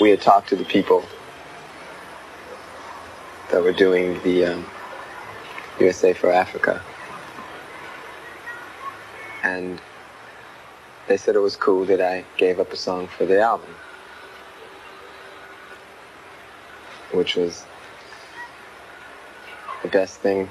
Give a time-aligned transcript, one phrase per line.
[0.00, 1.04] we had talked to the people
[3.50, 4.66] that were doing the um,
[5.80, 6.82] USA for Africa.
[9.42, 9.80] And
[11.08, 13.74] they said it was cool that I gave up a song for the album.
[17.12, 17.64] Which was
[19.82, 20.48] the best thing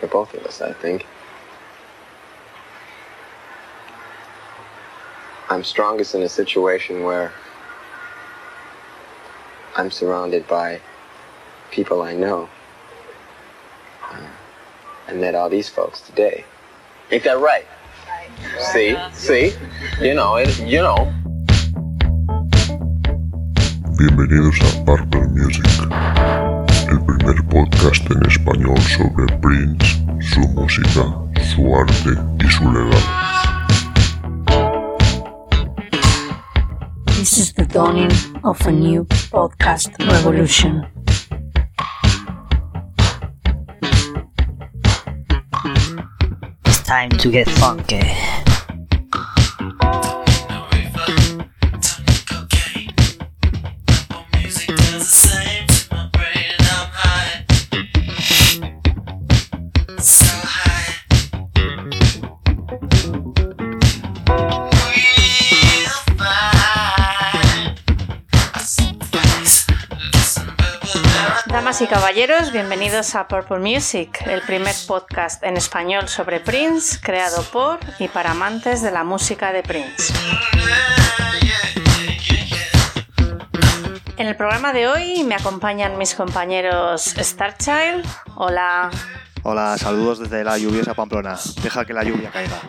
[0.00, 1.06] for both of us, I think.
[5.48, 7.32] I'm strongest in a situation where
[9.76, 10.80] I'm surrounded by
[11.72, 12.48] people I know.
[14.08, 14.28] Uh,
[15.08, 16.44] I met all these folks today.
[17.10, 17.66] Ain't that right?
[18.72, 19.52] See, see,
[20.00, 21.12] you know, it, you know.
[23.98, 25.66] Bienvenidos a Purple Music,
[26.90, 31.02] el primer podcast en español sobre Prince, su música,
[31.52, 33.23] su arte y su legado.
[37.34, 38.12] This is the dawning
[38.44, 40.86] of a new podcast revolution.
[46.64, 48.02] It's time to get funky.
[71.84, 77.78] Y caballeros, bienvenidos a Purple Music, el primer podcast en español sobre Prince, creado por
[77.98, 80.14] y para amantes de la música de Prince.
[84.16, 88.06] En el programa de hoy me acompañan mis compañeros Starchild.
[88.36, 88.90] Hola.
[89.42, 91.36] Hola, saludos desde la lluviosa Pamplona.
[91.62, 92.60] Deja que la lluvia caiga.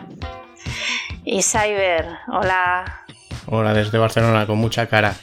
[1.24, 2.06] Y Cyber.
[2.28, 3.04] Hola.
[3.46, 5.14] Hola desde Barcelona con mucha cara.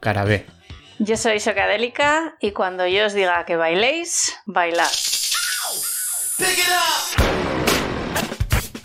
[0.00, 0.55] Cara B.
[0.98, 4.90] Yo soy Socadélica y cuando yo os diga que bailéis, bailad.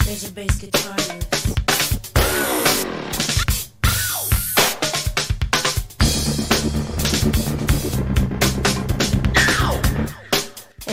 [0.08, 1.31] El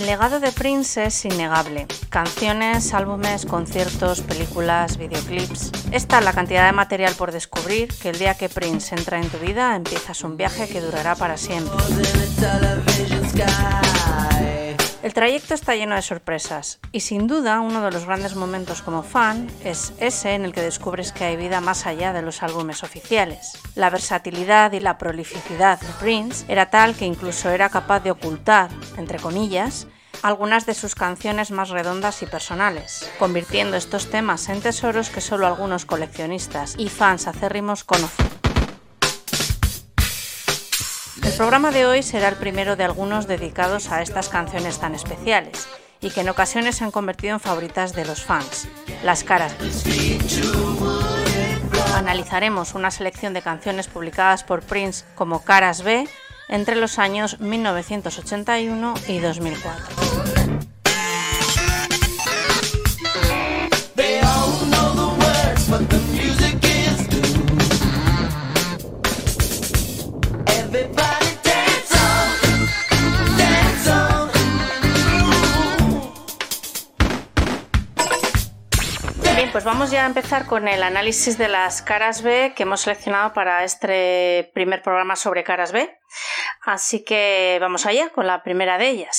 [0.08, 1.86] legado de Prince es innegable.
[2.08, 5.70] Canciones, álbumes, conciertos, películas, videoclips.
[5.90, 9.28] Esta es la cantidad de material por descubrir que el día que Prince entra en
[9.28, 11.76] tu vida empiezas un viaje que durará para siempre.
[15.02, 19.02] El trayecto está lleno de sorpresas y sin duda uno de los grandes momentos como
[19.02, 22.82] fan es ese en el que descubres que hay vida más allá de los álbumes
[22.82, 23.52] oficiales.
[23.74, 28.70] La versatilidad y la prolificidad de Prince era tal que incluso era capaz de ocultar,
[28.96, 29.86] entre comillas,
[30.22, 35.46] algunas de sus canciones más redondas y personales, convirtiendo estos temas en tesoros que solo
[35.46, 38.26] algunos coleccionistas y fans acérrimos conocen.
[41.22, 45.68] El programa de hoy será el primero de algunos dedicados a estas canciones tan especiales
[46.00, 48.68] y que en ocasiones se han convertido en favoritas de los fans,
[49.04, 49.54] las caras.
[51.94, 56.08] Analizaremos una selección de canciones publicadas por Prince como caras B
[56.48, 60.37] entre los años 1981 y 2004.
[79.52, 83.32] Pues vamos ya a empezar con el análisis de las caras B que hemos seleccionado
[83.32, 85.98] para este primer programa sobre caras B.
[86.64, 89.18] Así que vamos allá con la primera de ellas.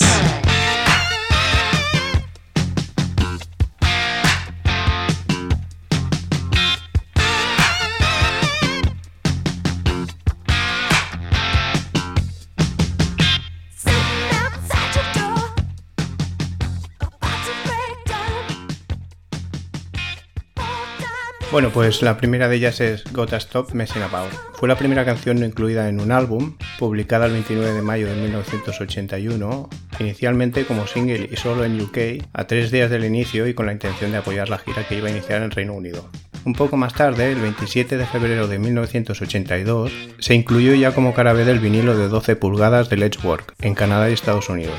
[21.52, 24.32] Bueno, pues la primera de ellas es Gotta Stop Messing About.
[24.54, 29.68] Fue la primera canción incluida en un álbum, publicada el 29 de mayo de 1981,
[30.00, 33.74] inicialmente como single y solo en UK, a tres días del inicio y con la
[33.74, 36.08] intención de apoyar la gira que iba a iniciar en Reino Unido.
[36.46, 41.34] Un poco más tarde, el 27 de febrero de 1982, se incluyó ya como cara
[41.34, 44.78] B del vinilo de 12 pulgadas de Let's Work en Canadá y Estados Unidos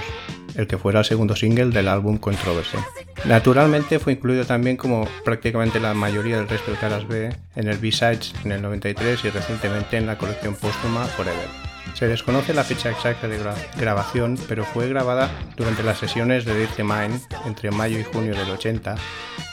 [0.61, 2.79] el que fuera el segundo single del álbum Controversy.
[3.25, 7.79] Naturalmente fue incluido también como prácticamente la mayoría del resto de caras B en el
[7.79, 11.70] B-Sides en el 93 y recientemente en la colección póstuma Forever.
[11.95, 16.59] Se desconoce la fecha exacta de gra grabación, pero fue grabada durante las sesiones de
[16.59, 18.95] Dirty Mind entre mayo y junio del 80,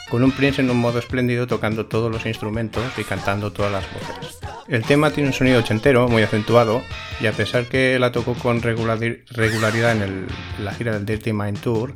[0.09, 3.85] con un Prince en un modo espléndido tocando todos los instrumentos y cantando todas las
[3.91, 4.39] voces.
[4.68, 6.81] El tema tiene un sonido ochentero muy acentuado
[7.19, 10.27] y a pesar que la tocó con regularidad en,
[10.59, 11.94] la gira del Dirty Mind Tour,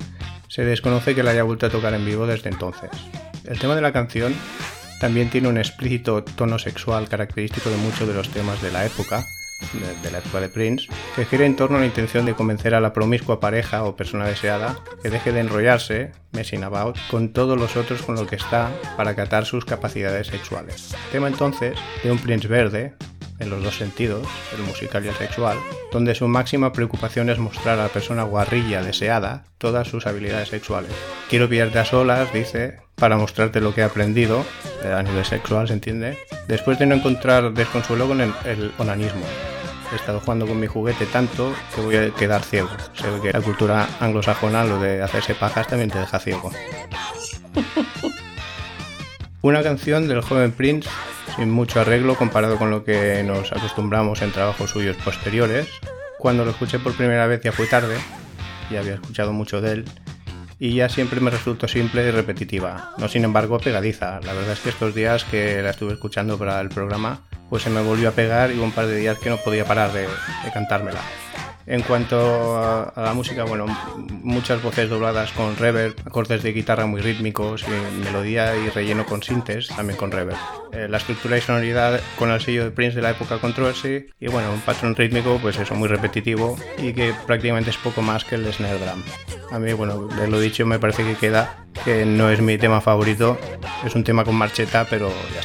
[0.47, 2.89] se desconoce que la haya vuelto a tocar en vivo desde entonces.
[3.45, 4.33] El tema de la canción
[4.99, 9.25] también tiene un explícito tono sexual característico de muchos de los temas de la época,
[10.03, 12.81] de, la época de Prince, que gira en torno a la intención de convencer a
[12.81, 17.75] la promiscua pareja o persona deseada que deje de enrollarse, messing about, con todos los
[17.75, 20.95] otros con lo que está para acatar sus capacidades sexuales.
[21.11, 22.93] Tema entonces de un Prince verde,
[23.41, 25.57] en los dos sentidos, el musical y el sexual,
[25.91, 30.91] donde su máxima preocupación es mostrar a la persona guarrilla deseada todas sus habilidades sexuales.
[31.29, 34.45] Quiero pillarte a solas, dice, para mostrarte lo que he aprendido,
[34.83, 36.17] a nivel sexual, ¿se entiende?
[36.47, 39.25] Después de no encontrar desconsuelo con el, el onanismo.
[39.91, 42.69] He estado jugando con mi juguete tanto que voy a quedar ciego.
[42.93, 46.51] Sé que la cultura anglosajona, lo de hacerse pajas, también te deja ciego.
[49.43, 50.87] Una canción del joven Prince
[51.35, 55.67] sin mucho arreglo comparado con lo que nos acostumbramos en trabajos suyos posteriores.
[56.19, 57.97] Cuando lo escuché por primera vez ya fue tarde,
[58.69, 59.85] ya había escuchado mucho de él,
[60.59, 64.19] y ya siempre me resultó simple y repetitiva, no sin embargo pegadiza.
[64.21, 67.71] La verdad es que estos días que la estuve escuchando para el programa, pues se
[67.71, 70.51] me volvió a pegar y un par de días que no podía parar de, de
[70.53, 71.01] cantármela.
[71.65, 73.65] En cuanto a, la música, bueno,
[74.23, 79.21] muchas voces dobladas con reverb, acordes de guitarra muy rítmicos, y melodía y relleno con
[79.21, 80.37] sintes, también con reverb.
[80.73, 84.27] Eh, la estructura y sonoridad con el sello de Prince de la época Controversy y
[84.27, 88.35] bueno, un patrón rítmico, pues eso, muy repetitivo y que prácticamente es poco más que
[88.35, 89.03] el snare drum.
[89.51, 92.81] A mí, bueno, de lo dicho, me parece que queda, que no es mi tema
[92.81, 93.37] favorito,
[93.85, 95.39] es un tema con marcheta, pero ya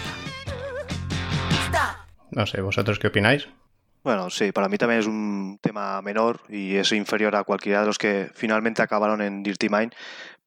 [1.64, 2.06] está.
[2.30, 3.48] No sé, ¿vosotros qué opináis?
[4.06, 7.86] Bueno, sí, para mí también es un tema menor y es inferior a cualquiera de
[7.86, 9.92] los que finalmente acabaron en Dirty Mind,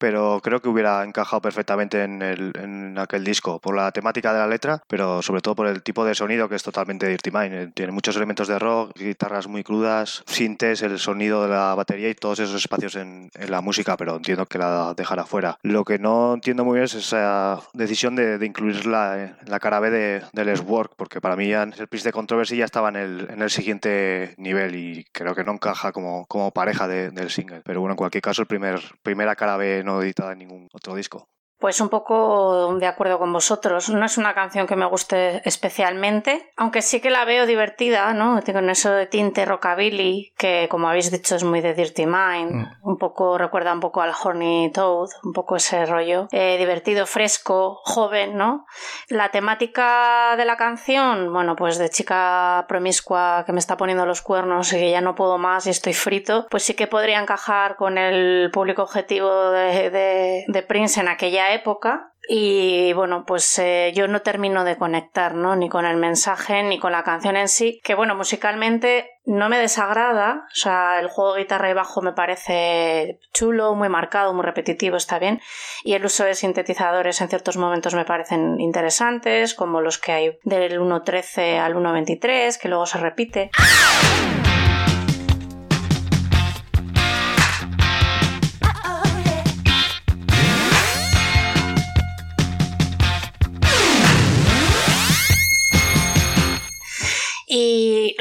[0.00, 4.38] pero creo que hubiera encajado perfectamente en, el, en aquel disco, por la temática de
[4.38, 7.52] la letra, pero sobre todo por el tipo de sonido que es totalmente Dirty Mind.
[7.52, 12.08] Eh, tiene muchos elementos de rock, guitarras muy crudas, sintes, el sonido de la batería
[12.08, 15.58] y todos esos espacios en, en la música, pero entiendo que la dejará fuera.
[15.62, 19.80] Lo que no entiendo muy bien es esa decisión de, de incluirla en la cara
[19.80, 22.96] B de, Les Work, porque para mí ya el Prince de Controversy ya estaba en
[22.96, 27.28] el, en el siguiente nivel y creo que no encaja como, como pareja de, del
[27.28, 27.60] single.
[27.64, 30.94] Pero bueno, en cualquier caso, el primer, primera cara B no editada en ningún otro
[30.94, 31.28] disco.
[31.60, 33.90] Pues un poco de acuerdo con vosotros.
[33.90, 38.40] No es una canción que me guste especialmente, aunque sí que la veo divertida, ¿no?
[38.50, 42.52] Con eso de tinte rockabilly, que como habéis dicho es muy de Dirty Mind.
[42.52, 42.66] Mm.
[42.82, 46.28] Un poco recuerda un poco al Horny Toad, un poco ese rollo.
[46.32, 48.64] Eh, divertido, fresco, joven, ¿no?
[49.08, 54.22] La temática de la canción, bueno, pues de chica promiscua que me está poniendo los
[54.22, 57.76] cuernos y que ya no puedo más y estoy frito, pues sí que podría encajar
[57.76, 63.92] con el público objetivo de, de, de Prince en aquella época y bueno, pues eh,
[63.94, 65.56] yo no termino de conectar, ¿no?
[65.56, 69.58] Ni con el mensaje ni con la canción en sí, que bueno, musicalmente no me
[69.58, 74.96] desagrada, o sea, el juego guitarra y bajo me parece chulo, muy marcado, muy repetitivo,
[74.96, 75.40] está bien,
[75.82, 80.38] y el uso de sintetizadores en ciertos momentos me parecen interesantes, como los que hay
[80.44, 83.50] del 1.13 al 1.23, que luego se repite.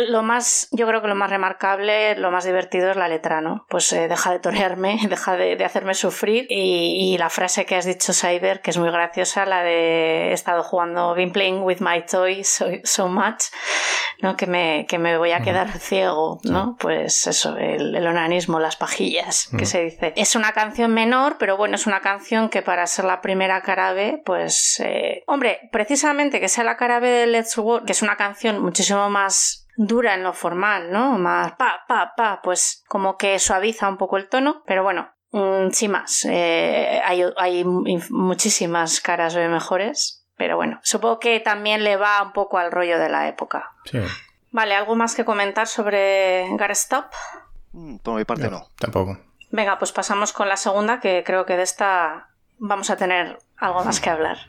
[0.09, 3.65] Lo más, yo creo que lo más remarcable, lo más divertido es la letra, ¿no?
[3.69, 6.47] Pues eh, deja de torearme, deja de, hacerme sufrir.
[6.49, 10.63] Y, la frase que has dicho, Cyber, que es muy graciosa, la de he estado
[10.63, 13.45] jugando, been playing with my toys so, much,
[14.21, 14.37] ¿no?
[14.37, 16.77] Que me, que me voy a quedar ciego, ¿no?
[16.79, 20.13] Pues eso, el, el, onanismo, las pajillas, que se dice.
[20.15, 23.93] Es una canción menor, pero bueno, es una canción que para ser la primera cara
[23.93, 28.01] B, pues, eh, hombre, precisamente que sea la cara B de Let's Work, que es
[28.01, 31.17] una canción muchísimo más dura en lo formal, ¿no?
[31.17, 35.69] Más pa, pa, pa, pues como que suaviza un poco el tono, pero bueno, mm,
[35.71, 42.21] sin más, eh, hay, hay, muchísimas caras mejores, pero bueno, supongo que también le va
[42.21, 43.71] un poco al rollo de la época.
[43.85, 43.99] Sí.
[44.51, 47.05] Vale, ¿algo más que comentar sobre Gotta Stop?
[47.71, 48.67] Mm, por mi parte no.
[48.77, 49.17] Tampoco.
[49.49, 53.85] Venga, pues pasamos con la segunda, que creo que de esta vamos a tener algo
[53.85, 54.39] más que hablar.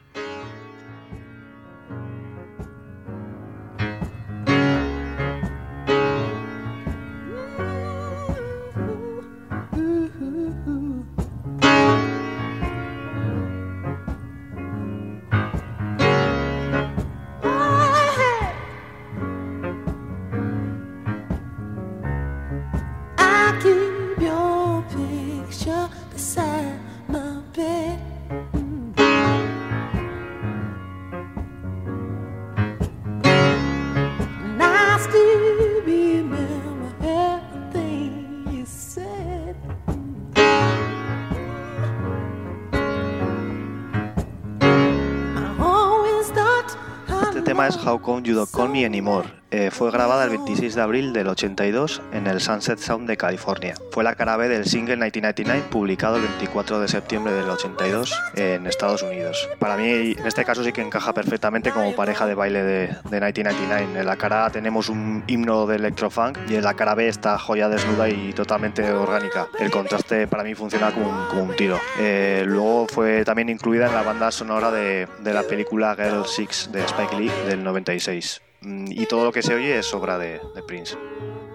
[47.77, 49.40] How Come You Don't Call Me Anymore.
[49.53, 53.75] Eh, fue grabada el 26 de abril del 82 en el Sunset Sound de California.
[53.91, 58.69] Fue la cara B del single 1999 publicado el 24 de septiembre del 82 en
[58.69, 59.49] Estados Unidos.
[59.59, 63.21] Para mí en este caso sí que encaja perfectamente como pareja de baile de, de
[63.21, 64.01] 1999.
[64.01, 67.37] En la cara A tenemos un himno de electrofunk y en la cara B está
[67.37, 69.49] joya desnuda y totalmente orgánica.
[69.59, 71.81] El contraste para mí funciona como un, como un tiro.
[71.99, 76.71] Eh, luego fue también incluida en la banda sonora de, de la película Girl Six
[76.71, 78.43] de Spike Lee del 96.
[78.61, 80.97] Mm, y todo lo que se oye es obra de, de Prince.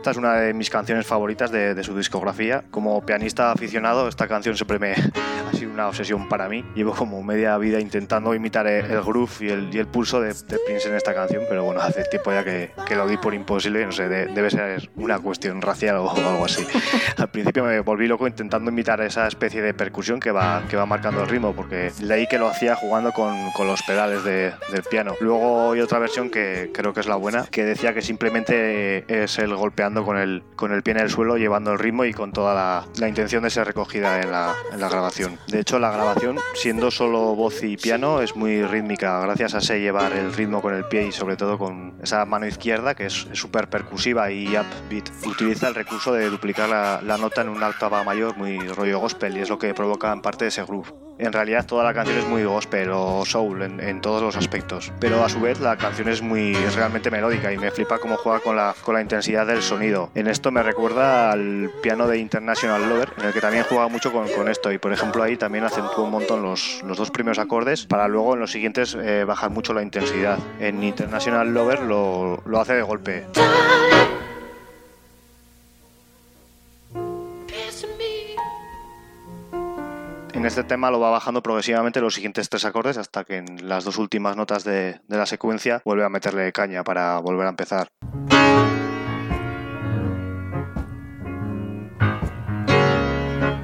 [0.05, 2.63] Esta es una de mis canciones favoritas de, de, su discografía.
[2.69, 4.91] Como pianista aficionado, esta canción siempre me
[5.51, 6.63] ha sido una obsesión para mí.
[6.75, 10.27] Llevo como media vida intentando imitar el, el groove y el, y el pulso de,
[10.27, 13.33] de, Prince en esta canción, pero bueno, hace tiempo ya que, que lo di por
[13.33, 13.83] imposible.
[13.83, 16.67] No sé, de, debe ser una cuestión racial o, o, algo así.
[17.17, 20.85] Al principio me volví loco intentando imitar esa especie de percusión que va, que va
[20.85, 24.83] marcando el ritmo, porque leí que lo hacía jugando con, con los pedales de, del
[24.83, 25.15] piano.
[25.19, 29.39] Luego hay otra versión que creo que es la buena, que decía que simplemente es
[29.39, 32.31] el golpeando con el, con el pie en el suelo, llevando el ritmo y con
[32.31, 35.37] toda la, la intención de ser recogida en la, en la, grabación.
[35.47, 39.79] De hecho, la grabación, siendo solo voz y piano, es muy rítmica, gracias a ese
[39.79, 43.27] llevar el ritmo con el pie y sobre todo con esa mano izquierda, que es
[43.33, 45.09] súper percusiva y upbeat.
[45.25, 49.37] Utiliza el recurso de duplicar la, la nota en una octava mayor, muy rollo gospel,
[49.37, 50.93] y es lo que provoca en parte ese groove.
[51.17, 54.91] En realidad toda la canción es muy gospel o soul en, en, todos los aspectos,
[54.99, 58.41] pero a su vez la canción es muy realmente melódica y me flipa cómo juega
[58.41, 60.11] con la, con la intensidad del sonido.
[60.13, 64.11] En esto me recuerda al piano de International Lover, en el que también juega mucho
[64.11, 67.39] con, con esto y por ejemplo ahí también acentúa un montón los, los dos primeros
[67.39, 70.37] acordes para luego en los siguientes eh, bajar mucho la intensidad.
[70.59, 73.25] En International Lover lo, lo hace de golpe.
[80.35, 83.85] En este tema lo va bajando progresivamente los siguientes tres acordes hasta que en las
[83.85, 87.87] dos últimas notas de, la secuencia vuelve a meterle caña para volver a empezar.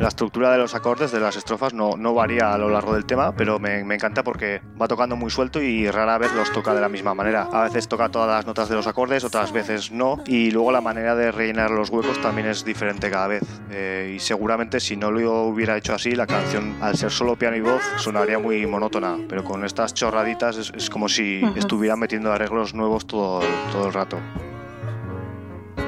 [0.02, 3.06] La estructura de los acordes de las estrofas no, no varía a lo largo del
[3.06, 6.74] tema, pero me, me, encanta porque va tocando muy suelto y rara vez los toca
[6.74, 7.48] de la misma manera.
[7.54, 10.82] A veces toca todas las notas de los acordes, otras veces no, y luego la
[10.82, 13.44] manera de rellenar los huecos también es diferente cada vez.
[13.70, 17.56] Eh, y seguramente si no lo hubiera hecho así, la canción, al ser solo piano
[17.56, 21.58] y voz, sonaría muy monótona, pero con estas chorraditas es, es como si uh -huh.
[21.60, 23.42] estuviera metiendo arreglos nuevos todo,
[23.72, 24.18] todo el rato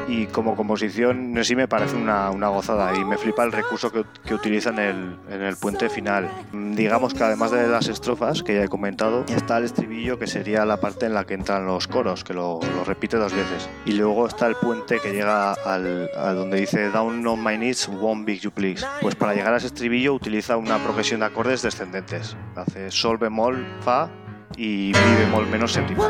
[0.08, 4.06] y como composición sí me parece una, una, gozada y me flipa el recurso que,
[4.26, 6.30] que utiliza en el, en el, puente final.
[6.52, 10.66] Digamos que además de las estrofas que ya he comentado, está el estribillo que sería
[10.66, 13.70] la parte en la que entran los coros, que lo, lo repite dos veces.
[13.86, 17.88] Y luego está el puente que llega al, a donde dice Down on my knees,
[17.88, 18.86] one big you please.
[19.02, 22.36] Pues para llegar a ese estribillo utiliza una progresión de acordes descendentes.
[22.56, 24.10] Hace sol bemol, fa
[24.58, 26.08] y mi bemol menos séptima.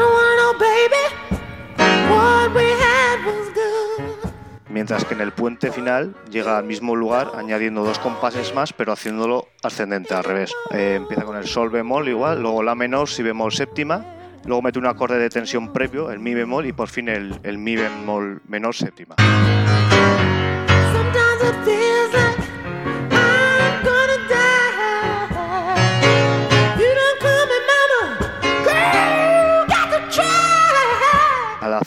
[4.74, 8.92] Mientras que en el puente final llega al mismo lugar añadiendo dos compases más, pero
[8.92, 10.52] haciéndolo ascendente al revés.
[10.72, 14.04] Eh, empieza con el sol bemol igual, luego la menor, si bemol séptima,
[14.46, 17.60] luego mete un acorde de tensión previo, el mi bemol, y por fin el, el
[17.60, 19.16] mi bemol menor séptima.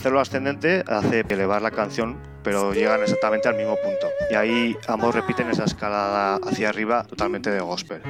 [0.07, 4.07] Hacerlo ascendente hace elevar la canción, pero llegan exactamente al mismo punto.
[4.31, 8.03] Y ahí ambos repiten esa escalada hacia arriba totalmente de gospel.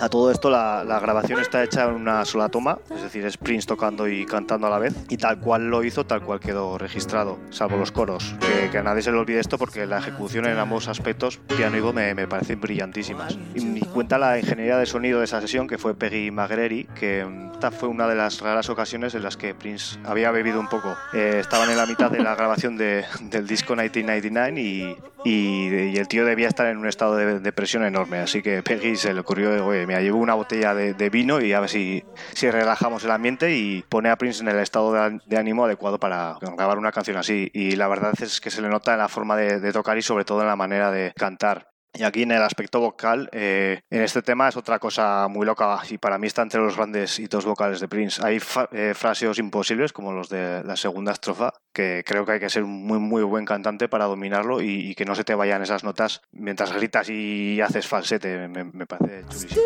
[0.00, 3.36] A todo esto la, la, grabación está hecha en una sola toma, es decir, es
[3.36, 6.78] Prince tocando y cantando a la vez, y tal cual lo hizo, tal cual quedó
[6.78, 8.34] registrado, salvo los coros.
[8.40, 11.76] Que, que a nadie se le olvide esto porque la ejecución en ambos aspectos, piano
[11.76, 13.38] y voz, me, me parecen brillantísimas.
[13.54, 17.52] Y, cuenta la ingeniería de sonido de esa sesión, que fue Peggy Magreri, que mm,
[17.52, 20.96] esta fue una de las raras ocasiones en las que Prince había bebido un poco.
[21.12, 25.96] Eh, estaban en la mitad de la grabación de, del disco 1999 y, y, y,
[25.96, 29.20] el tío debía estar en un estado de depresión enorme, así que Peggy se le
[29.20, 33.10] ocurrió, oye, mira, llevo una botella de, vino y a ver si, si relajamos el
[33.10, 36.92] ambiente y pone a Prince en el estado de, de, ánimo adecuado para grabar una
[36.92, 37.50] canción así.
[37.52, 40.02] Y la verdad es que se le nota en la forma de, de tocar y
[40.02, 41.69] sobre todo en la manera de cantar.
[41.92, 45.80] Y aquí en el aspecto vocal, eh, en este tema es otra cosa muy loca
[45.90, 48.24] y para mí está entre los grandes hitos vocales de Prince.
[48.24, 48.40] Hay
[48.72, 52.62] eh, fraseos imposibles como los de la segunda estrofa, que creo que hay que ser
[52.62, 55.82] un muy muy buen cantante para dominarlo y, y que no se te vayan esas
[55.82, 59.62] notas mientras gritas y haces falsete, me, me parece chulísimo.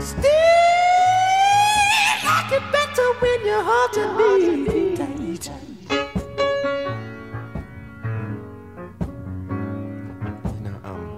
[0.00, 0.59] Still
[3.20, 4.96] when your heart and me
[5.38, 5.50] tight.
[10.44, 11.16] You know, um,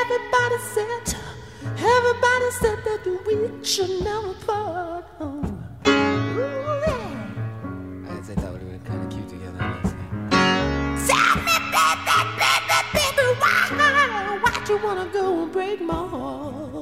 [0.00, 1.14] Everybody said,
[1.76, 5.04] everybody said that we should never part.
[5.20, 5.58] Ooh,
[5.88, 8.08] yeah.
[8.08, 9.58] I I thought we were kind of cute together.
[11.08, 16.23] Tell me, baby, baby, baby, why, why'd you wanna go and break my heart?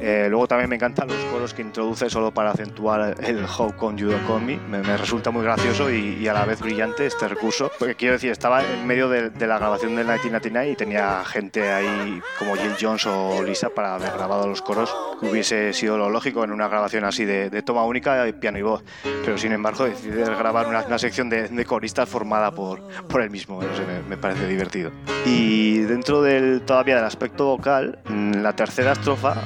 [0.05, 4.01] Eh, luego también me encantan los coros que introduce solo para acentuar el How Come
[4.01, 4.57] You Don't Me.
[4.57, 7.71] Me, resulta muy gracioso y, y a la vez brillante este recurso.
[7.79, 11.71] Porque quiero decir, estaba en medio de, de la grabación del 1999 y tenía gente
[11.71, 16.43] ahí como Jill Jones o Lisa para haber grabado los coros, hubiese sido lo lógico
[16.43, 18.83] en una grabación así de, de toma única de piano y voz.
[19.25, 23.31] Pero sin embargo, decidir grabar una, una sección de, de coristas formada por, por él
[23.31, 23.63] mismo.
[23.63, 24.91] No sé, me, me parece divertido.
[25.25, 29.37] Y dentro del todavía del aspecto vocal, la tercera estrofa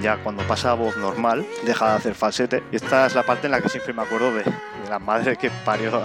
[0.00, 2.62] ya cuando pasa a voz normal, deja de hacer falsete.
[2.72, 5.36] Y esta es la parte en la que siempre me acuerdo de, de la madre
[5.36, 6.00] que parió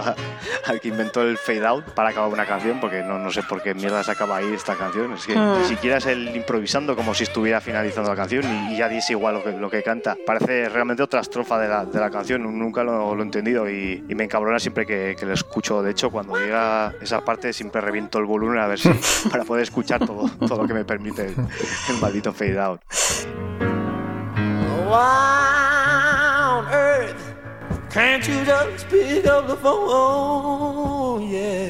[0.66, 3.62] al que inventó el fade out para acabar una canción, porque no, no sé por
[3.62, 5.12] qué mierda se acaba ahí esta canción.
[5.14, 5.58] Es que Mm.
[5.60, 9.12] ni siquiera es el improvisando como si estuviera finalizando la canción y, y ya dice
[9.12, 10.16] igual lo que, lo que canta.
[10.26, 14.04] Parece realmente otra estrofa de la, de la canción, nunca lo, lo he entendido y,
[14.08, 15.82] y me encabrona siempre que, que lo escucho.
[15.82, 18.88] De hecho, cuando llega esa parte siempre reviento el volumen a ver si
[19.30, 22.80] para poder escuchar todo, todo lo que me permite el, el maldito fade out.
[24.96, 27.34] Why on earth
[27.90, 31.28] can't you just pick up the phone?
[31.28, 31.68] Yeah,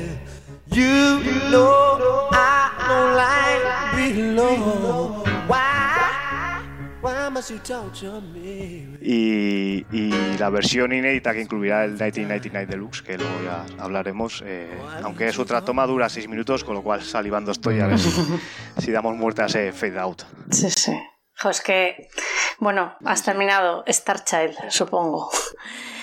[0.70, 1.18] you
[1.50, 5.24] know I don't like being alone.
[5.48, 6.62] Why?
[7.00, 8.96] Why must you torture me?
[9.02, 14.70] Y, y la versión inédita que incluirá el 1999 Deluxe, que luego ya hablaremos, eh,
[15.02, 18.10] aunque es otra toma, dura 6 minutos, con lo cual salivando estoy a ver si,
[18.78, 20.22] si damos muerte a ese fade out.
[20.52, 20.92] Sí, sí.
[21.50, 22.08] Es que,
[22.58, 25.30] bueno, has terminado Star Child, supongo.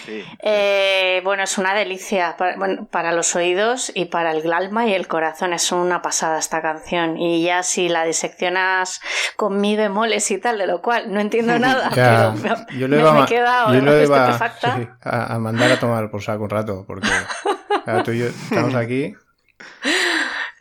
[0.06, 0.24] Sí.
[0.40, 4.94] Eh, bueno, es una delicia para, bueno, para los oídos y para el alma y
[4.94, 5.54] el corazón.
[5.54, 7.18] Es una pasada esta canción.
[7.18, 9.00] Y ya si la diseccionas
[9.38, 12.88] con mi bemoles y tal, de lo cual no entiendo nada, Ya, pero me, yo
[12.88, 14.76] lo me- iba, me a- he quedado yo lo iba estupefacta.
[14.76, 17.08] sí, a, a mandar a tomar por saco un rato, porque
[17.86, 19.16] claro, tú y yo estamos aquí.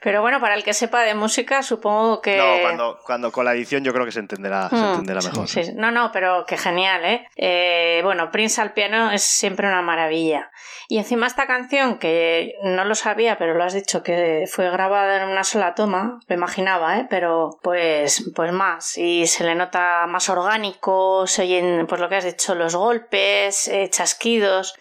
[0.02, 2.36] Pero bueno, para el que sepa de música, supongo que...
[2.36, 5.48] No, cuando, cuando con la edición yo creo que se entenderá, se Mm, entenderá mejor.
[5.48, 5.72] Sí, sí.
[5.76, 7.28] No, no, pero que genial, ¿eh?
[7.36, 8.00] ¿eh?
[8.02, 10.50] Bueno, Prince al piano es siempre una maravilla.
[10.88, 15.22] Y encima esta canción, que no lo sabía, pero lo has dicho, que fue grabada
[15.22, 17.06] en una sola toma, lo imaginaba, ¿eh?
[17.08, 18.98] Pero pues, pues más.
[18.98, 23.68] Y se le nota más orgánico, se oyen, pues lo que has dicho, los golpes,
[23.68, 24.74] eh, chasquidos.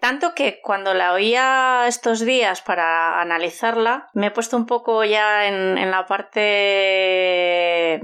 [0.00, 5.46] Tanto que cuando la oía estos días para analizarla, me he puesto un poco ya
[5.46, 8.00] en, en la parte,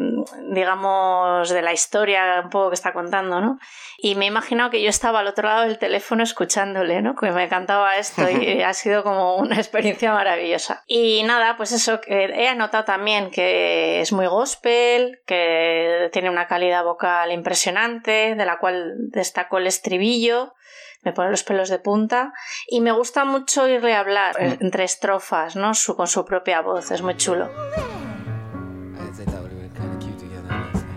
[0.50, 3.58] digamos, de la historia un poco que está contando, ¿no?
[3.98, 7.14] Y me he imaginado que yo estaba al otro lado del teléfono escuchándole, ¿no?
[7.14, 10.82] Que me cantaba esto y ha sido como una experiencia maravillosa.
[10.86, 16.48] Y nada, pues eso, que he anotado también que es muy gospel, que tiene una
[16.48, 20.54] calidad vocal impresionante, de la cual destacó el estribillo
[21.02, 22.32] me pone los pelos de punta
[22.66, 25.74] y me gusta mucho irle a hablar eh, entre estrofas, ¿no?
[25.74, 27.50] Su, con su propia voz, es muy chulo.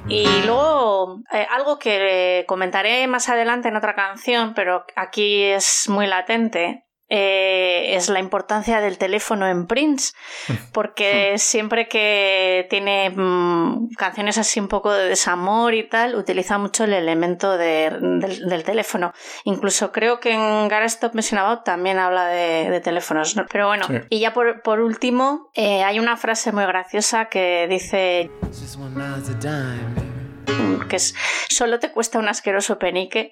[0.07, 6.05] Y luego, eh, algo que comentaré más adelante en otra canción, pero aquí es muy
[6.05, 10.13] latente, eh, es la importancia del teléfono en Prince,
[10.73, 16.83] porque siempre que tiene mm, canciones así un poco de desamor y tal, utiliza mucho
[16.85, 19.13] el elemento de- del, del teléfono.
[19.43, 23.35] Incluso creo que en Gara Stop Messing About también habla de, de teléfonos.
[23.35, 23.45] ¿no?
[23.51, 23.95] Pero bueno, Sí.
[24.09, 28.31] y ya por, por último, eh, hay una frase muy graciosa que dice
[30.89, 31.15] que es
[31.49, 33.31] solo te cuesta un asqueroso penique.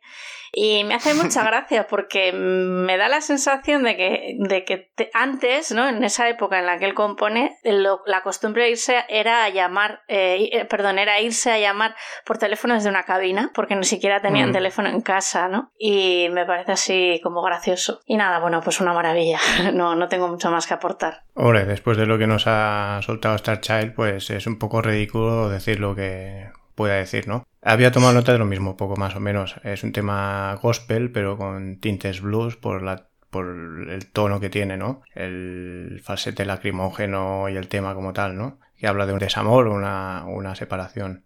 [0.55, 5.09] Y me hace mucha gracia porque me da la sensación de que, de que te-
[5.15, 5.89] antes, ¿no?
[5.89, 9.49] en esa época en la que él compone, lo- la costumbre de irse era a
[9.49, 13.83] llamar, eh, eh, perdón, era irse a llamar por teléfono desde una cabina, porque ni
[13.83, 14.53] siquiera tenían Mm.
[14.53, 15.71] teléfono en casa, ¿no?
[15.79, 18.01] Y me parece así como gracioso.
[18.05, 19.39] Y nada, bueno, pues una maravilla.
[19.73, 21.23] No, no tengo mucho más que aportar.
[21.33, 25.49] Hombre, después de lo que nos ha soltado Star Child, pues es un poco ridículo
[25.49, 27.43] decir lo que pueda decir, ¿no?
[27.61, 29.55] Había tomado nota de lo mismo, poco más o menos.
[29.63, 33.47] Es un tema gospel, pero con tintes blues por la por
[33.89, 35.01] el tono que tiene, ¿no?
[35.15, 38.59] El falsete lacrimógeno y el tema como tal, ¿no?
[38.77, 41.23] Que habla de un desamor o una, una separación.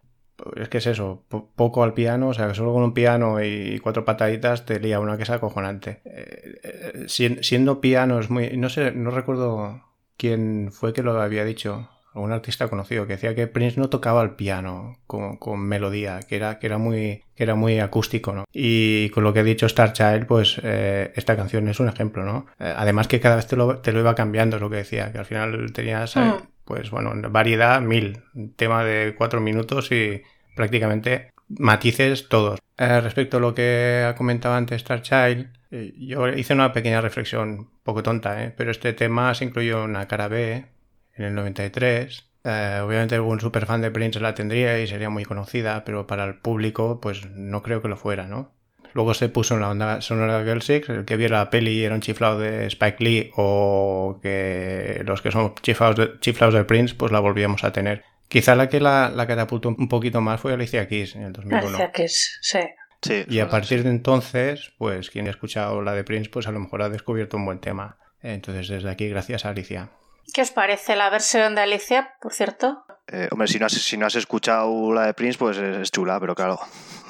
[0.55, 3.43] Es que es eso, po- poco al piano, o sea, que solo con un piano
[3.43, 6.01] y cuatro pataditas te lía una que es acojonante.
[6.05, 8.55] Eh, eh, sien- siendo piano es muy...
[8.55, 9.83] No sé, no recuerdo
[10.15, 11.89] quién fue que lo había dicho.
[12.17, 16.35] Algún artista conocido, que decía que Prince no tocaba el piano con, con melodía, que
[16.35, 18.45] era, que era muy, que era muy acústico, ¿no?
[18.51, 22.23] Y con lo que ha dicho Star Child, pues eh, esta canción es un ejemplo,
[22.25, 22.45] ¿no?
[22.59, 25.19] Eh, además que cada vez te lo, te lo iba cambiando, lo que decía, que
[25.19, 26.47] al final tenías, eh, Mm.
[26.65, 28.19] pues bueno, variedad mil,
[28.55, 30.21] tema de cuatro minutos y
[30.55, 32.59] prácticamente matices todos.
[32.77, 35.47] Eh, respecto a lo que ha comentado antes Star Child,
[35.97, 38.53] yo hice una pequeña reflexión, un poco tonta, ¿eh?
[38.55, 40.65] pero este tema se incluyó en una cara B
[41.17, 42.25] en el 93.
[42.43, 46.35] Eh, obviamente algún superfan de Prince la tendría y sería muy conocida, pero para el
[46.35, 48.53] público pues no creo que lo fuera, ¿no?
[48.93, 51.83] Luego se puso en la onda sonora de Girl Six, el que viera la peli
[51.83, 56.63] era un chiflado de Spike Lee o que los que son chiflados de, chiflados de
[56.63, 58.03] Prince pues la volvíamos a tener.
[58.27, 61.61] Quizá la que la, la catapultó un poquito más fue Alicia Keys en el 2001.
[61.61, 62.59] Parecía que es, sí.
[63.01, 66.51] Sí, Y a partir de entonces, pues quien ha escuchado la de Prince, pues a
[66.51, 67.97] lo mejor ha descubierto un buen tema.
[68.21, 69.91] Entonces desde aquí, gracias a Alicia.
[70.33, 72.85] ¿Qué os parece la versión de Alicia, por cierto?
[73.07, 75.91] Eh, hombre, si no, has, si no has escuchado la de Prince, pues es, es
[75.91, 76.59] chula, pero claro.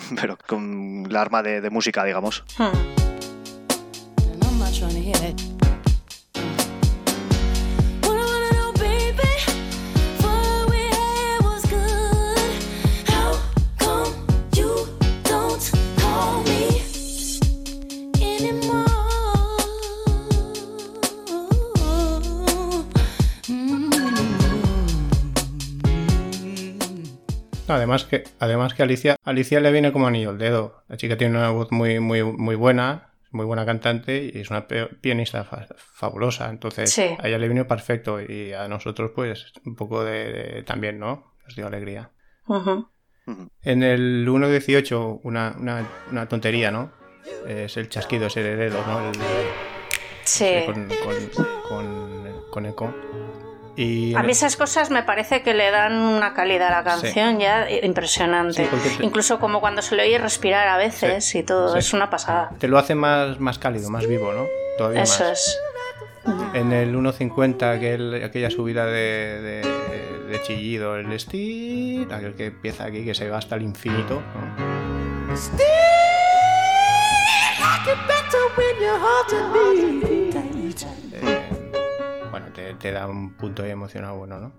[0.22, 2.44] Pero con la arma de, de música, digamos.
[2.58, 2.98] Hmm.
[27.68, 30.84] No, además que, además que Alicia, Alicia le viene como anillo al dedo.
[30.88, 34.68] La chica tiene una voz muy, muy, muy buena, muy buena cantante y es una
[34.68, 36.50] pianista fa- fabulosa.
[36.50, 37.04] Entonces, Sí.
[37.20, 41.34] a ella le vino perfecto y a nosotros, pues, un poco de, de- también, ¿no?
[41.46, 42.12] Nos dio alegría.
[43.64, 46.94] En el 1.18, una, una, una tontería, ¿no?
[47.46, 49.10] Es el chasquido ese de dedos, ¿no?
[49.10, 49.16] El-
[50.24, 50.46] Sí.
[50.66, 52.94] con, con, con, con eco.
[53.80, 57.38] Y A mí esas cosas me parece que le dan una calidad a la canción
[57.40, 58.64] ya impresionante.
[58.64, 61.78] Sí, porque te- Incluso como cuando se le oye respirar a veces y todo, Sí.
[61.80, 62.50] es una pasada.
[62.58, 64.48] te lo hace más, más cálido, más vivo, ¿no?
[64.80, 65.32] Todavía Eso más.
[65.40, 65.60] es.
[66.56, 68.92] En el 1.50, aquel, aquella subida de,
[69.42, 74.16] de, de chillido, el estir, aquel que empieza aquí, que se va hasta el infinito.
[74.16, 75.38] ¿no?
[82.40, 84.54] Bueno, te, da un punto emocional bueno, ¿no?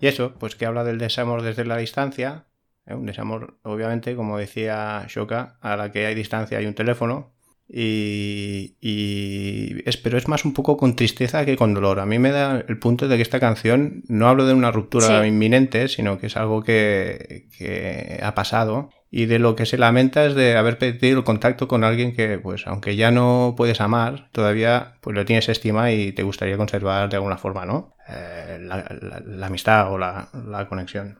[0.00, 2.46] Y eso, pues que habla del desamor desde la distancia.
[2.86, 2.94] ¿eh?
[2.94, 7.32] Un desamor, obviamente, como decía Shoka, a la que hay distancia hay un teléfono.
[7.68, 12.00] Y, y es, pero es más un poco con tristeza que con dolor.
[12.00, 15.22] A mí me da el punto de que esta canción no hablo de una ruptura
[15.22, 15.28] Sí.
[15.28, 20.24] inminente, sino que es algo que, que ha pasado y de lo que se lamenta
[20.24, 24.28] es de haber perdido el contacto con alguien que, pues, aunque ya no puedes amar,
[24.32, 27.94] todavía pues lo tienes estima y te gustaría conservar de alguna forma, ¿no?
[28.08, 31.18] Eh, la, la- la amistad o la, la conexión.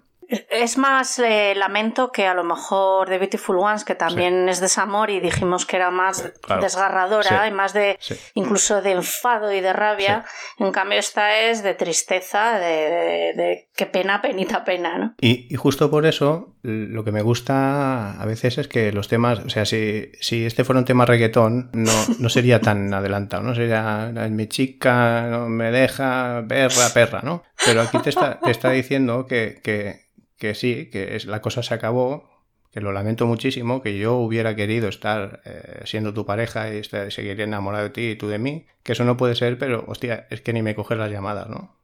[0.51, 5.11] Es más eh, lamento que a lo mejor de Beautiful Ones, que también es desamor
[5.11, 6.63] y dijimos que era más Claro.
[6.63, 7.49] desgarradora Sí.
[7.49, 8.15] y más de Sí.
[8.35, 10.25] incluso de enfado y de rabia.
[10.59, 15.15] En cambio, esta es de tristeza, de, de- de qué pena, penita, pena, ¿no?
[15.21, 19.41] Y, y justo por eso, lo que me gusta a veces es que los temas,
[19.41, 23.55] o sea, si, si este fuera un tema reggaetón, no, no sería tan adelantado, ¿no?
[23.55, 27.43] Sería mi chica no me deja, perra, perra, ¿no?
[27.65, 30.03] Pero aquí te está, te está diciendo que, que,
[30.43, 32.29] que sí, que es, la cosa se acabó,
[32.73, 37.13] que lo lamento muchísimo, que yo hubiera querido estar eh, siendo tu pareja y estar-
[37.13, 40.27] seguir enamorado de ti y tú de mí, que eso no puede ser, pero hostia,
[40.31, 41.77] es que ni me coges las llamadas, ¿no?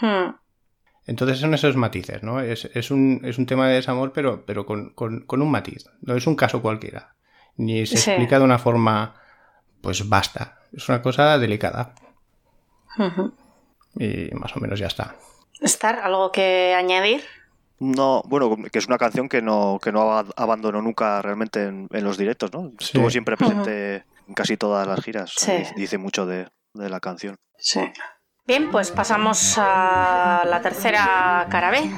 [0.00, 0.34] Hmm.
[1.06, 2.40] Entonces son esos matices, ¿no?
[2.40, 5.84] Es, es, un, es un tema de desamor, pero, pero con, con- con un matiz.
[6.00, 7.16] No es un caso cualquiera.
[7.58, 8.10] Ni se Sí.
[8.12, 9.20] explica de una forma,
[9.82, 10.60] pues basta.
[10.72, 11.94] Es una cosa delicada.
[13.98, 15.16] Y más o menos ya está.
[15.60, 17.22] ¿Estar algo que añadir?
[17.80, 21.88] No, bueno, que es una canción que no, que no ab- abandonó nunca realmente en,
[21.90, 22.70] en los directos, ¿no?
[22.78, 25.32] Estuvo siempre presente en casi todas las giras.
[25.36, 25.62] Sí.
[25.76, 27.36] Dice mucho de, de la canción.
[27.56, 27.80] Sí.
[28.46, 31.90] Bien, pues pasamos a la tercera cara B.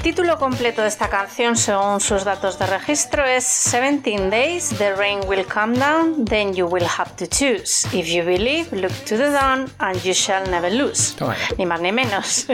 [0.00, 4.94] El título completo de esta canción, según sus datos de registro, es 17 Days, The
[4.94, 7.86] Rain Will Come Down, Then You Will Have to Choose.
[7.92, 11.14] If you believe, look to the dawn, and you shall never lose.
[11.16, 11.36] Toma.
[11.58, 12.46] Ni más ni menos.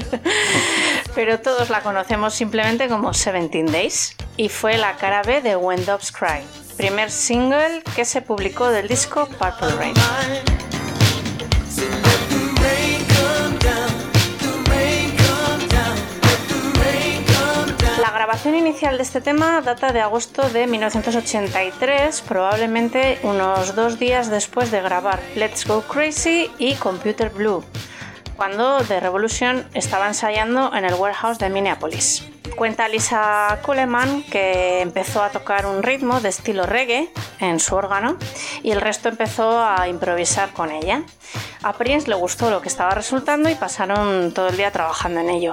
[1.14, 4.16] Pero todos la conocemos simplemente como 17 Days.
[4.36, 6.42] Y fue la cara B de When Doves Cry,
[6.76, 9.94] primer single que se publicó del disco Purple Rain.
[18.36, 24.70] Grabación inicial de este tema data de agosto de 1983, probablemente unos dos días después
[24.70, 27.64] de grabar Let's Go Crazy y Computer Blue,
[28.36, 32.28] cuando The Revolution estaba ensayando en el warehouse de Minneapolis.
[32.56, 37.08] Cuenta Lisa Coleman que empezó a tocar un ritmo de estilo reggae
[37.40, 38.18] en su órgano
[38.62, 41.04] y el resto empezó a improvisar con ella.
[41.62, 45.30] A Prince le gustó lo que estaba resultando y pasaron todo el día trabajando en
[45.30, 45.52] ello.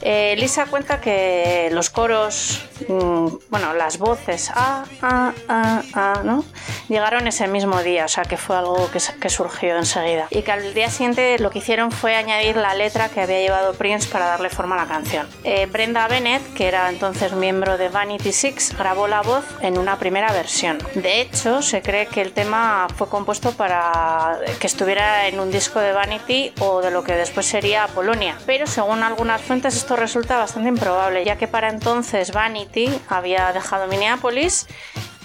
[0.00, 6.44] Eh, Lisa cuenta que los coros, mm, bueno, las voces, ah, ah, ah, ah, ¿no?
[6.88, 10.26] Llegaron ese mismo día, o sea que fue algo que, que surgió enseguida.
[10.30, 13.74] Y que al día siguiente lo que hicieron fue añadir la letra que había llevado
[13.74, 15.28] Prince para darle forma a la canción.
[15.44, 19.98] Eh, Brenda Bennett, que era entonces miembro de Vanity Six, grabó la voz en una
[19.98, 20.78] primera versión.
[20.94, 25.80] De hecho, se cree que el tema fue compuesto para que estuviera en un disco
[25.80, 28.38] de Vanity o de lo que después sería Polonia.
[28.46, 33.86] Pero según algunas fuentes esto resulta bastante improbable, ya que para entonces Vanity había dejado
[33.86, 34.66] Minneapolis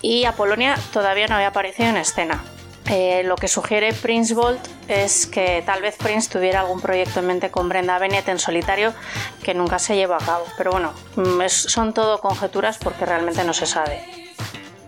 [0.02, 2.44] y Apolonia todavía no había aparecido en escena.
[2.90, 7.28] Eh, lo que sugiere Prince Bolt es que tal vez Prince tuviera algún proyecto en
[7.28, 8.94] mente con Brenda Bennett en solitario
[9.42, 10.46] que nunca se llevó a cabo.
[10.58, 14.23] Pero bueno, mm, es- son todo conjeturas porque realmente no se sabe.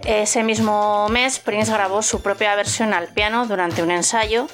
[0.05, 4.45] Ese mismo mes, Prince grabó su propia versión al piano durante un ensayo,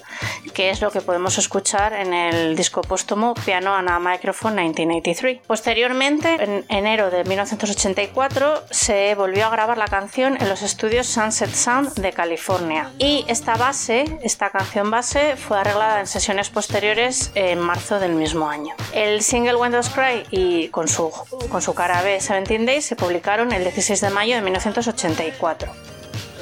[0.53, 5.41] que es lo que podemos escuchar en el disco póstumo Piano and a Microphone 1983.
[5.45, 11.53] Posteriormente, en enero de 1984, se volvió a grabar la canción en los estudios Sunset
[11.53, 12.89] Sound de California.
[12.97, 18.49] Y esta base, esta canción base, fue arreglada en sesiones posteriores en marzo del mismo
[18.49, 18.73] año.
[18.93, 21.11] El single When Doves Cry y con su,
[21.49, 25.40] con su cara B 17 Days se publicaron el 16 de mayo de 1984.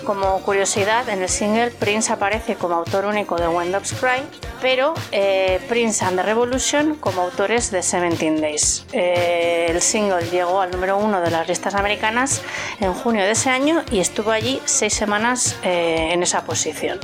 [0.05, 4.23] Como curiosidad, en el single Prince aparece como autor único de When Doves Cry,
[4.61, 8.85] pero eh, Prince and the Revolution como autores de 17 Days.
[8.91, 12.41] Eh, el single llegó al número uno de las listas americanas
[12.79, 16.99] en junio de ese año y estuvo allí seis semanas eh, en esa posición.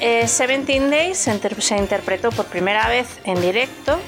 [0.00, 3.98] 17 Days se, se interpretó por primera vez en directo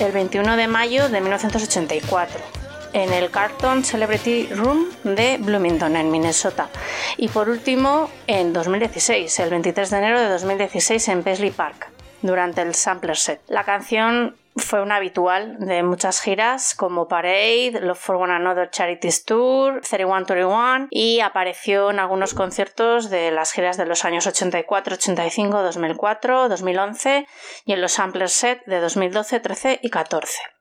[0.00, 2.61] el 21 de mayo de 1984
[2.92, 6.68] en el Carlton Celebrity Room de Bloomington, en Minnesota.
[7.16, 11.90] Y por último, en 2016, el 23 de enero de 2016 en Paisley Park,
[12.22, 13.40] durante el Sampler Set.
[13.48, 19.24] La canción fue una habitual de muchas giras como Parade, Love for One Another Charities
[19.24, 25.62] Tour, 3121 y apareció en algunos conciertos de las giras de los años 84, 85,
[25.62, 27.26] 2004, 2011
[27.64, 30.51] y en los Sampler Set de 2012, 13 y 14.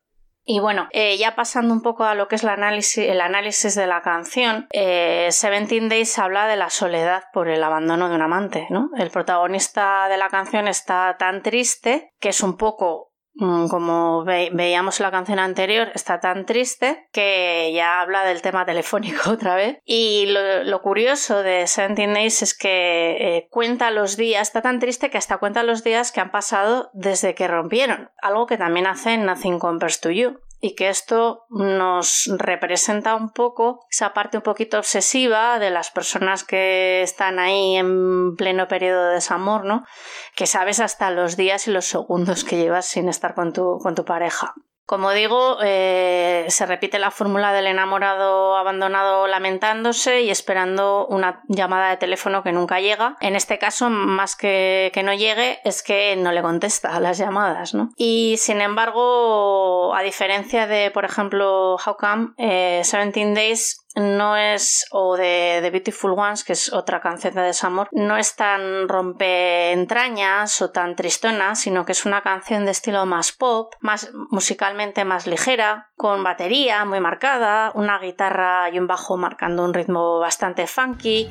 [0.43, 3.75] Y bueno, eh, ya pasando un poco a lo que es el análisis, el análisis
[3.75, 8.21] de la canción, eh, Seventeen Days habla de la soledad por el abandono de un
[8.21, 8.89] amante, ¿no?
[8.97, 14.99] El protagonista de la canción está tan triste que es un poco como ve- veíamos
[14.99, 19.79] la canción anterior, está tan triste que ya habla del tema telefónico otra vez.
[19.85, 20.27] Y
[20.65, 25.17] lo, curioso de Seventeen Days es que eh, cuenta los días, está tan triste que
[25.17, 29.59] hasta cuenta los días que han pasado desde que rompieron, algo que también hace Nothing
[29.59, 30.39] Compares to You.
[30.61, 36.43] Y que esto nos representa un poco esa parte un poquito obsesiva de las personas
[36.43, 39.83] que están ahí en pleno periodo de desamor, ¿no?
[40.35, 43.95] Que sabes hasta los días y los segundos que llevas sin estar con tu, con
[43.95, 44.53] tu pareja.
[44.91, 51.91] Como digo, eh, se repite la fórmula del enamorado abandonado lamentándose y esperando una llamada
[51.91, 53.15] de teléfono que nunca llega.
[53.21, 57.17] En este caso, más que que no llegue, es que no le contesta a las
[57.17, 57.91] llamadas, ¿no?
[57.95, 64.85] Y sin embargo, a diferencia de, por ejemplo, How Come, eh, 17 Days no es,
[64.91, 69.71] o de The Beautiful Ones, que es otra canción de desamor, no es tan rompe
[69.71, 75.05] entrañas o tan tristona, sino que es una canción de estilo más pop, más musicalmente
[75.05, 80.67] más ligera, con batería muy marcada, una guitarra y un bajo marcando un ritmo bastante
[80.67, 81.29] funky.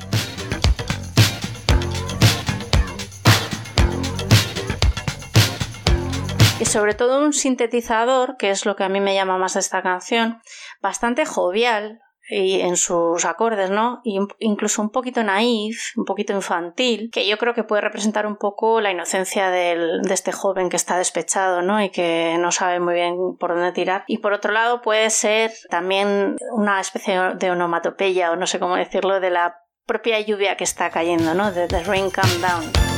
[6.61, 9.81] y sobre todo un sintetizador, que es lo que a mí me llama más esta
[9.81, 10.43] canción,
[10.79, 11.99] bastante jovial,
[12.31, 14.01] y en sus acordes, ¿no?
[14.03, 18.37] Y incluso un poquito naif, un poquito infantil, que yo creo que puede representar un
[18.37, 21.83] poco la inocencia del- de este joven que está despechado, ¿no?
[21.83, 24.03] Y que no sabe muy bien por dónde tirar.
[24.07, 28.75] Y por otro lado puede ser también una especie de onomatopeya, o no sé cómo
[28.77, 31.51] decirlo, de la propia lluvia que está cayendo, ¿no?
[31.51, 32.90] De The Rain Come Down.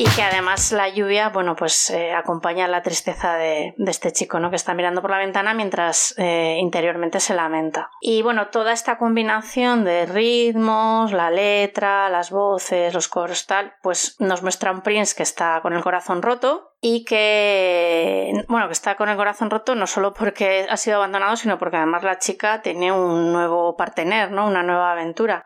[0.00, 4.38] Y que además la lluvia, bueno, pues eh, acompaña la tristeza de, de este chico,
[4.38, 4.48] ¿no?
[4.48, 7.90] Que está mirando por la ventana mientras eh, interiormente se lamenta.
[8.00, 14.14] Y bueno, toda esta combinación de ritmos, la letra, las voces, los coros, tal, pues
[14.20, 18.94] nos muestra un Prince que está con el corazón roto y que, bueno, que está
[18.94, 22.62] con el corazón roto no solo porque ha sido abandonado, sino porque además la chica
[22.62, 24.46] tiene un nuevo partener, ¿no?
[24.46, 25.44] Una nueva aventura.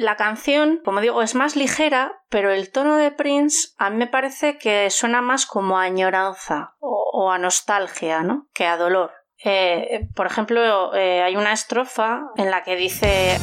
[0.00, 4.06] La canción, como digo, es más ligera, pero el tono de Prince a mí me
[4.06, 8.48] parece que suena más como a añoranza o, a nostalgia, ¿no?
[8.54, 9.12] Que a dolor.
[9.44, 13.38] Eh, por ejemplo, eh, hay una estrofa en la que dice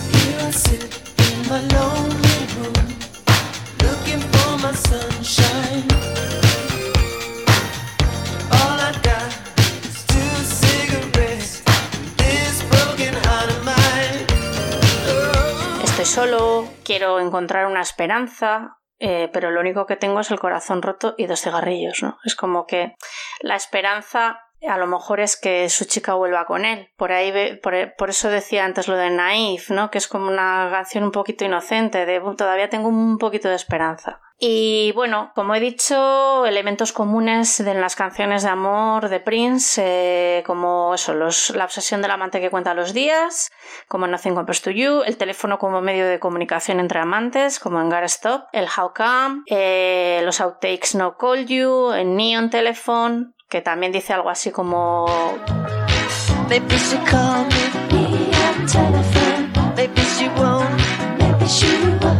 [16.09, 21.13] solo, quiero encontrar una esperanza, eh, pero lo único que tengo es el corazón roto
[21.17, 22.17] y dos cigarrillos, ¿no?
[22.25, 22.95] Es como que
[23.41, 26.89] la esperanza a lo mejor es que su chica vuelva con él.
[26.97, 29.89] Por ahí, ve- por, eso decía antes lo de Naif, ¿no?
[29.89, 33.55] Que es como una canción un poquito inocente, de "Uh, todavía tengo un poquito de
[33.55, 34.19] esperanza.
[34.41, 40.43] Y bueno, como he dicho, elementos comunes de las canciones de amor de Prince, eh,
[40.45, 43.51] como eso, los, la obsesión del amante que cuenta los días,
[43.89, 47.89] como Nothing Compares to You, el teléfono como medio de comunicación entre amantes, como en
[47.89, 53.59] Gotta Stop, el How Come, eh, los outtakes No Call You, el Neon Telephone, que
[53.59, 55.05] también dice algo así como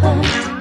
[0.09, 0.58] Maybe.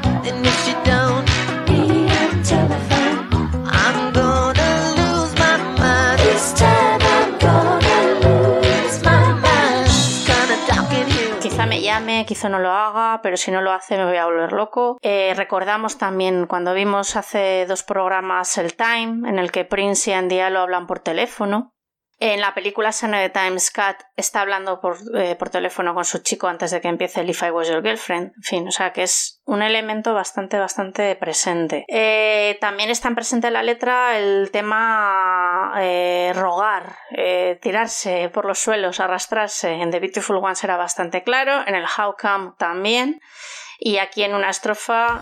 [12.27, 14.99] Quizá no lo haga, pero si no lo hace me voy a volver loco.
[15.03, 20.15] Eh, recordamos también cuando vimos hace dos programas el Time, en el que Prince y
[20.15, 21.73] Andy lo hablan por teléfono.
[22.21, 26.49] En la película de Times Cat está hablando por, eh, por teléfono con su chico
[26.49, 28.33] antes de que empiece el If I Was Your Girlfriend.
[28.35, 31.85] En fin, o sea que es un elemento bastante, bastante presente.
[31.89, 38.59] Eh, también está presente en la letra el tema eh, rogar, eh, tirarse por los
[38.59, 39.71] suelos, arrastrarse.
[39.75, 43.21] En The Beautiful Ones era bastante claro, en el How Come también.
[43.79, 45.21] Y aquí en una estrofa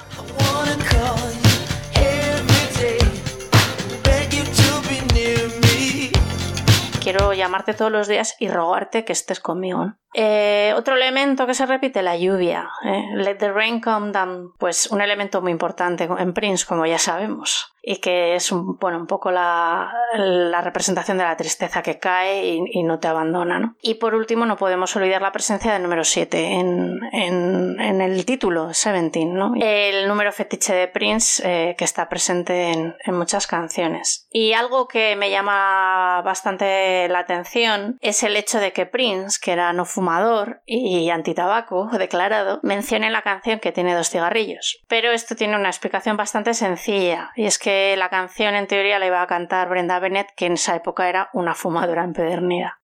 [7.07, 9.93] quiero llamarte todos los días y rogarte que estés conmigo.
[10.13, 12.69] Eh, otro elemento que se repite, la lluvia.
[12.85, 13.05] ¿eh?
[13.15, 14.55] Let the rain come down.
[14.59, 17.73] Pues un elemento muy importante en Prince, como ya sabemos.
[17.89, 22.45] Y que es un, bueno, un poco la, la representación de la tristeza que cae
[22.45, 23.61] y, y no te abandona.
[23.61, 23.77] ¿no?
[23.81, 28.25] Y por último, no podemos olvidar la presencia del número 7 en, en, en el
[28.25, 29.25] título, 17.
[29.27, 29.53] ¿no?
[29.61, 34.27] El número fetiche de Prince eh, que está presente en, en muchas canciones.
[34.31, 39.53] Y algo que me llama bastante la atención es el hecho de que Prince, que
[39.53, 44.79] era no fumador y antitabaco declarado, mencione en la canción que tiene dos cigarrillos.
[44.89, 49.07] Pero esto tiene una explicación bastante sencilla, y es que la canción en teoría la
[49.07, 52.81] iba a cantar Brenda Bennett, que en esa época era una fumadora empedernida.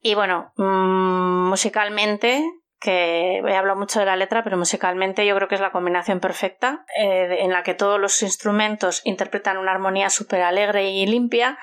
[0.00, 2.42] Y bueno, mmm, musicalmente,
[2.80, 6.20] que he hablado mucho de la letra, pero musicalmente yo creo que es la combinación
[6.20, 11.58] perfecta, eh, en la que todos los instrumentos interpretan una armonía súper alegre y limpia,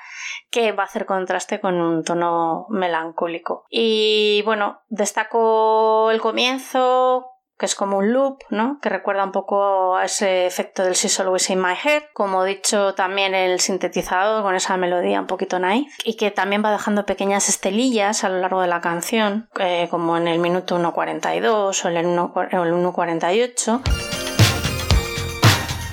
[0.50, 3.64] que va a hacer contraste con un tono melancólico.
[3.68, 7.26] Y bueno, destaco el comienzo,
[7.58, 8.78] que es como un loop, ¿no?
[8.80, 12.04] Que recuerda un poco a ese efecto del She's Always in My Head.
[12.14, 15.92] Como he dicho, también el sintetizador con esa melodía un poquito naif.
[16.04, 20.16] Y que también va dejando pequeñas estelillas a lo largo de la canción, eh, como
[20.16, 23.82] en el minuto 1.42 o en el 1.48.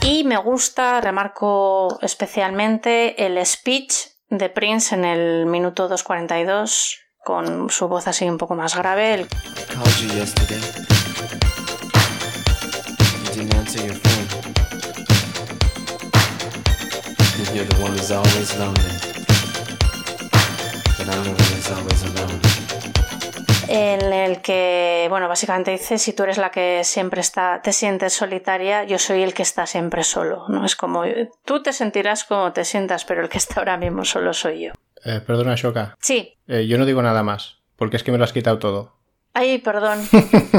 [0.04, 3.94] Y me gusta, remarco especialmente el speech
[4.30, 9.16] de Prince en el minuto 2.42 con su voz así un poco más grave.
[9.16, 9.28] El-
[13.84, 13.96] your.
[17.38, 18.92] And you're the one who's always lonely.
[20.98, 22.42] But I'm the one who's always alone.
[23.68, 28.14] en el que, bueno, básicamente dice, si tú eres la que siempre está, te sientes
[28.14, 30.66] solitaria, yo soy el que está siempre solo, ¿no?
[30.66, 31.04] Es como,
[31.44, 34.72] tú te sentirás como te sientas, pero el que está ahora mismo solo soy yo.
[35.04, 35.96] Eh, perdona, Shoka.
[36.00, 36.38] Sí.
[36.48, 38.95] Eh, yo no digo nada más, porque es que me lo has quitado todo.
[39.38, 40.00] Ay, perdón.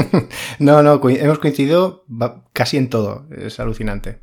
[0.59, 2.05] no, no, hemos coincidido
[2.53, 3.25] casi en todo.
[3.35, 4.21] Es alucinante.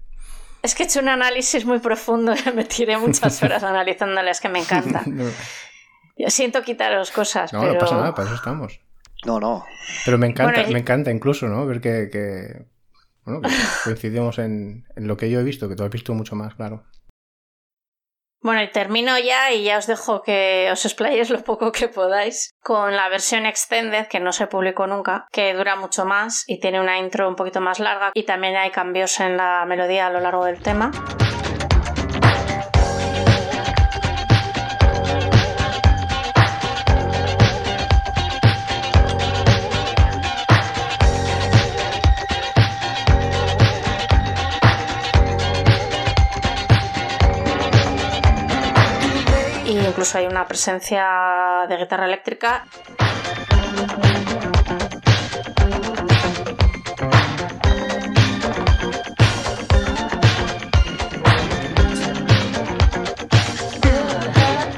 [0.62, 4.48] Es que he hecho un análisis muy profundo me tiré muchas horas analizándole, es que
[4.48, 5.02] me encanta.
[5.07, 5.24] No,
[6.16, 7.74] Yo siento quitaros cosas, no, pero...
[7.74, 8.80] no pasa nada, para eso estamos.
[9.26, 9.64] No, no.
[10.05, 11.66] Pero me encanta, Bueno, y- me encanta incluso, ¿no?
[11.66, 12.66] Ver que, que,
[13.24, 13.48] bueno, que
[13.82, 16.84] coincidimos en, en lo que yo he visto, que tú has visto mucho más, claro.
[18.45, 22.53] Bueno, y termino ya y ya os dejo que os explayéis lo poco que podáis
[22.62, 26.78] con la versión extended que no se publicó nunca, que dura mucho más y tiene
[26.78, 30.20] una intro un poquito más larga y también hay cambios en la melodía a lo
[30.20, 30.90] largo del tema.
[49.95, 52.64] Incluso hay una presencia de guitarra eléctrica.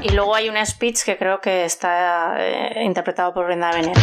[0.02, 3.96] Y luego hay un speech que creo que está eh, interpretado por Brenda Bennett.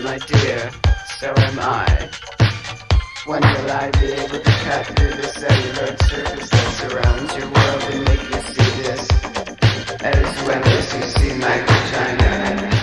[0.00, 0.70] My dear,
[1.18, 2.08] so am I.
[3.26, 8.22] When will I be able to cut the cellular surface that your world and make
[8.30, 9.08] you see this?
[10.00, 11.78] As well as see my.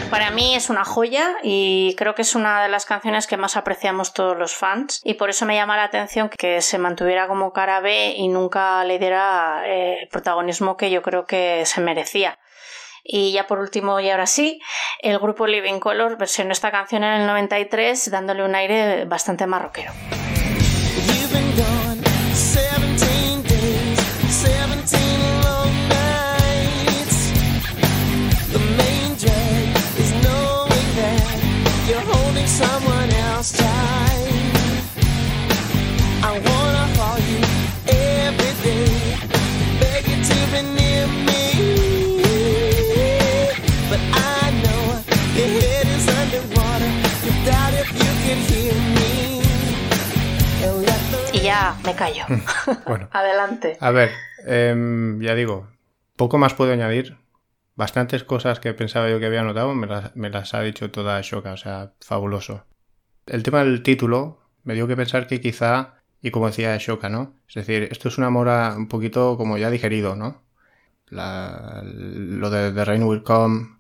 [0.10, 3.56] Para mí es una joya y creo que es una de las canciones que más
[3.56, 7.54] apreciamos todos los fans y por eso me llama la atención que se mantuviera como
[7.54, 12.38] cara B y nunca le diera eh, el protagonismo que yo creo que se merecía.
[13.08, 14.60] Y ya por último, y ahora sí,
[15.00, 19.92] el grupo Living Color versionó esta canción en el 93 dándole un aire bastante marroquero.
[51.74, 52.24] Ya me callo.
[52.88, 53.78] Bueno, Adelante.
[53.80, 54.12] a ver,
[54.46, 55.68] em, ya digo,
[56.16, 57.18] poco más puedo añadir.
[57.76, 61.20] Bastantes cosas que pensaba yo que había notado me las, me las ha dicho toda
[61.22, 62.66] Shoka, o sea, fabuloso.
[63.26, 67.34] El tema del título me dio que pensar que quizá, y como decía Shoka, ¿no?
[67.50, 70.44] Es decir, esto es una mora un poquito como ya digerido, ¿no?
[71.08, 73.75] La- lo de The Rain Will Come,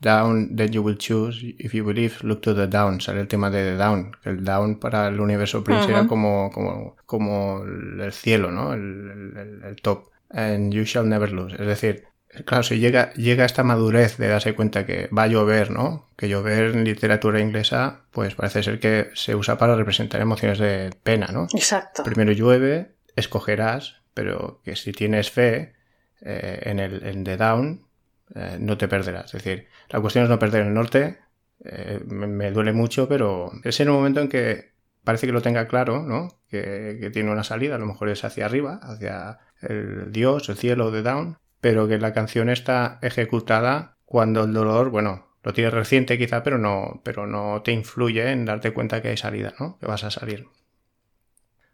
[0.00, 3.50] Down, Then You Will Choose, If You Believe, Look to the Down, sale el tema
[3.50, 8.12] de The Down, que el Down para el universo Prince era como, como, como el
[8.12, 8.72] cielo, ¿no?
[8.74, 10.10] El, el- el top.
[10.30, 11.54] And You Shall Never Lose.
[11.58, 12.04] Es decir,
[12.44, 16.06] claro, si llega, llega esta madurez de darse cuenta que va a llover, ¿no?
[16.16, 20.90] Que llover en literatura inglesa, pues parece ser que se usa para representar emociones de
[21.02, 21.46] pena, ¿no?
[21.54, 22.02] Exacto.
[22.04, 25.72] Primero llueve, escogerás, pero que si tienes fe
[26.20, 27.86] eh, en el en The Down,
[28.34, 29.34] eh, no te perderás.
[29.34, 31.18] Es decir, la cuestión es no perder el norte.
[31.64, 34.72] eh, me, duele mucho, pero es en un momento en que
[35.04, 36.28] parece que lo tenga claro, ¿no?
[36.48, 40.90] Que, tiene una salida, a lo mejor es hacia arriba, hacia el Dios, el cielo
[40.90, 46.18] de Down, pero que la canción está ejecutada cuando el dolor, bueno, lo tienes reciente
[46.18, 49.78] quizá, pero no, pero no te influye en darte cuenta que hay salida, ¿no?
[49.78, 50.46] Que vas a salir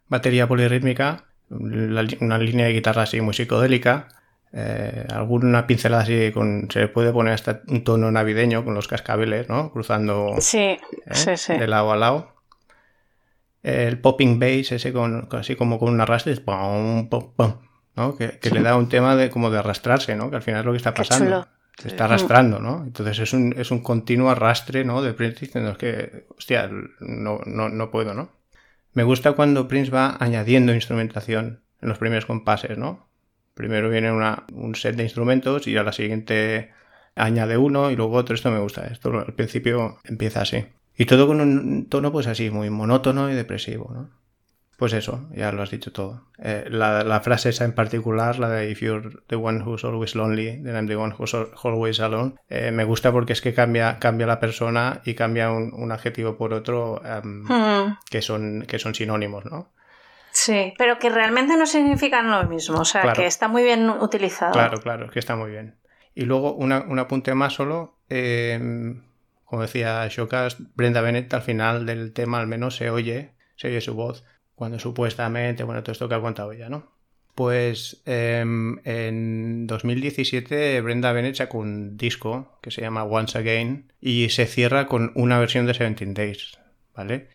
[0.07, 4.07] batería polirrítmica, una línea de guitarra así muy psicodélica,
[4.57, 8.87] eh, alguna pincelada así con se le puede poner hasta un tono navideño con los
[8.87, 9.69] cascabeles, ¿no?
[9.69, 10.79] Cruzando Sí, ¿eh?
[11.11, 11.57] sí, sí.
[11.57, 12.35] de lado a lado.
[13.63, 18.15] El popping bass ese con, así como con un arrastre, ¿no?
[18.17, 20.29] Que, que le da un tema de como de arrastrarse, ¿no?
[20.29, 21.45] Que al final es lo que está pasando.
[21.77, 22.83] Se está arrastrando, ¿no?
[22.85, 25.01] Entonces es un, es un continuo arrastre, ¿no?
[25.01, 26.69] De Prince diciendo es que, hostia,
[27.01, 28.29] no, no, no puedo, ¿no?
[28.93, 33.09] Me gusta cuando Prince va añadiendo instrumentación en los primeros compases, ¿no?
[33.55, 36.71] Primero viene una- un set de instrumentos y a la siguiente
[37.15, 38.35] añade uno y luego otro.
[38.35, 38.85] Esto me gusta.
[38.87, 40.65] Esto al principio empieza así.
[40.97, 44.09] Y todo con un tono pues así, muy monótono y depresivo, ¿no?
[44.77, 46.25] Pues eso, ya lo has dicho todo.
[46.37, 50.15] Eh, la, la frase esa en particular, la de If you're the one who's always
[50.15, 53.53] lonely, then I'm the one who's al- always alone, eh, me gusta porque es que
[53.53, 58.65] cambia, cambia la persona y cambia un, un adjetivo por otro em, Mm, que, son,
[58.67, 59.71] que son sinónimos, ¿no?
[60.37, 63.15] Sí, pero que realmente no significan lo mismo, o sea, Claro.
[63.21, 64.51] que está muy bien utilizado.
[64.51, 65.75] Claro, claro, que está muy bien.
[66.13, 67.97] Y luego una, un apunte más solo.
[68.09, 68.59] eh,
[69.45, 73.79] como decía Showcast, Brenda Bennett al final del tema al menos se oye, se oye
[73.79, 74.25] su voz,
[74.55, 76.91] cuando supuestamente, bueno, todo esto que ha contado ella, ¿no?
[77.35, 84.29] Pues em, en 2017 Brenda Bennett sacó un disco que se llama Once Again y
[84.29, 86.57] se cierra con una versión de 17 Days,
[86.95, 87.29] ¿vale?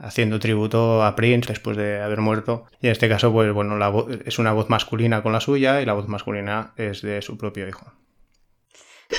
[0.00, 2.64] Haciendo tributo a Prince después de haber muerto.
[2.80, 3.92] Y en este caso, pues bueno, la
[4.24, 7.68] es una voz masculina con la suya y la voz masculina es de su propio
[7.68, 7.92] hijo.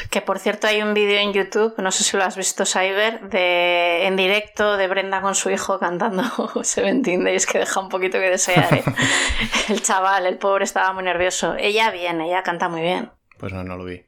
[0.10, 3.30] Que por cierto hay un vídeo en YouTube, no sé si lo has visto, Cyber,
[3.30, 6.24] de, en directo de Brenda con su hijo cantando
[6.64, 8.74] Seventeen Days, que deja un poquito que desear.
[8.74, 8.84] ¿eh?
[9.70, 11.56] el chaval, el pobre, estaba muy nervioso.
[11.58, 13.12] Ella bien, ella canta muy bien.
[13.38, 14.06] Pues no, no lo vi.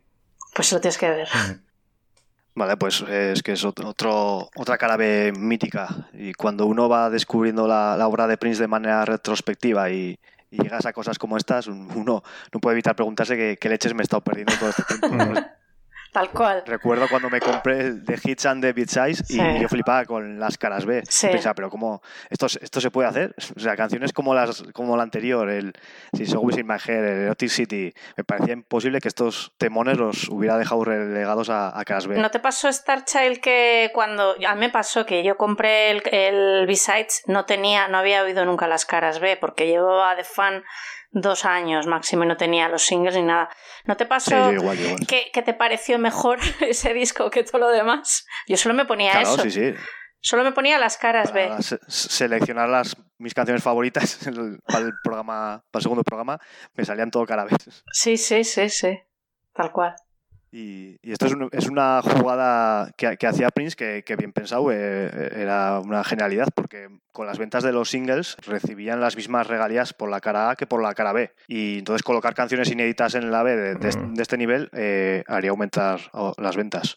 [0.54, 1.28] Pues lo tienes que ver.
[2.56, 6.08] Vale, pues es que es otro, otra cara B mítica.
[6.14, 10.20] Y cuando uno va descubriendo la, la obra de Prince de manera retrospectiva y,
[10.52, 12.22] y llegas a cosas como estas, un- uno
[12.54, 15.42] no puede evitar preguntarse qué, qué leches me he estado perdiendo todo este tiempo.
[16.14, 16.64] Tal cual.
[16.66, 19.60] Recuerdo cuando me compré el de Hits and the Beat Size y Sí.
[19.60, 21.02] yo flipaba con las caras B.
[21.10, 21.28] Sí.
[21.28, 22.02] Pensaba, pero ¿cómo?
[22.30, 23.34] ¿Esto, ¿Esto se puede hacer?
[23.56, 25.74] O sea, canciones como las como la anterior, el
[26.16, 30.30] Since Always in My Head, el Erotic City, me parecía imposible que estos temones los
[30.30, 32.16] hubiera dejado relegados a, a caras B.
[32.18, 36.04] ¿No te pasó Star Child que cuando a mí me pasó que yo compré el,
[36.12, 40.64] el B-Sides no tenía, no había oído nunca las caras B porque llevaba de fan
[41.16, 43.50] dos años máximo y no tenía los singles ni nada.
[43.86, 47.60] ¿No te Sí, pasó yo igual, que, que te pareció mejor ese disco que todo
[47.60, 48.26] lo demás?
[48.48, 49.44] Yo solo me ponía Claro, eso.
[49.44, 49.74] sí, sí.
[50.26, 51.48] Solo me ponía las caras B.
[51.50, 56.40] Para se- seleccionar las, mis canciones favoritas el- para el programa, para el segundo programa,
[56.74, 57.52] me salían todo cara B.
[57.92, 59.00] Sí, sí, sí, sí.
[59.54, 59.96] Tal cual.
[60.56, 64.32] Y, y esto es, un- es una jugada que, que hacía Prince que, que bien
[64.34, 69.48] pensado, eh, era una genialidad, porque con las ventas de los singles recibían las mismas
[69.48, 71.32] regalías por la cara A que por la cara B.
[71.48, 75.24] Y entonces colocar canciones inéditas en la B de, de este- de este nivel eh,
[75.28, 76.96] haría aumentar oh, las ventas.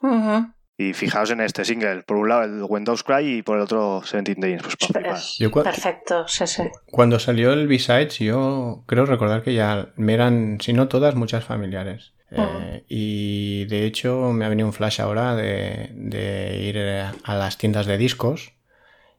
[0.78, 4.00] Y fijaos en este single, por un lado el Windows Cry y por el otro
[4.02, 4.60] 17 Days.
[4.92, 5.36] Pues.
[5.38, 6.64] Yo Perfecto, sí, sí.
[6.90, 11.44] Cuando salió el B-Sides, yo creo recordar que ya me eran, si no todas, muchas
[11.46, 12.12] familiares.
[12.30, 17.34] Eh, y de hecho me ha venido un flash ahora de, de ir eh, a
[17.34, 18.52] las tiendas de discos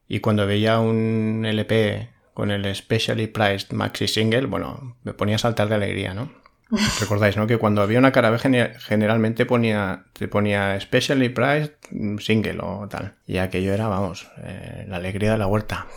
[0.07, 5.39] y cuando veía un LP con el Specially Priced Maxi Single, bueno, me ponía a
[5.39, 6.31] saltar de alegría, ¿no?
[6.99, 7.47] Recordáis, ¿no?
[7.47, 11.73] Que cuando había una cara generalmente ponía, te ponía Specially Priced
[12.19, 13.15] Single o tal.
[13.25, 15.87] Y aquello era, vamos, eh, la alegría de la huerta.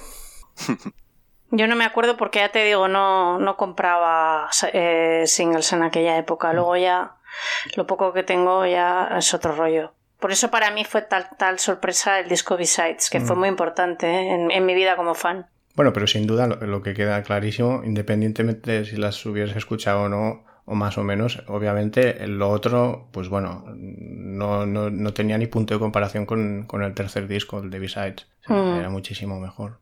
[1.50, 6.16] Yo no me acuerdo porque ya te digo, no, no compraba eh, singles en aquella
[6.16, 6.52] época.
[6.52, 7.16] Luego ya
[7.76, 9.92] lo poco que tengo ya es otro rollo.
[10.20, 13.38] Por eso para mí fue tal, tal sorpresa el disco B-Sides, que fue Mm.
[13.38, 14.34] muy importante ¿eh?
[14.34, 15.46] en, en mi vida como fan.
[15.74, 20.02] Bueno, pero sin duda lo, lo que queda clarísimo, independientemente de si las hubieras escuchado
[20.02, 25.38] o no, o más o menos, obviamente lo otro, pues bueno, no, no, no tenía
[25.38, 28.26] ni punto de comparación con, con el tercer disco, el de B-Sides.
[28.42, 28.78] O sea, Mm.
[28.78, 29.78] Era muchísimo mejor.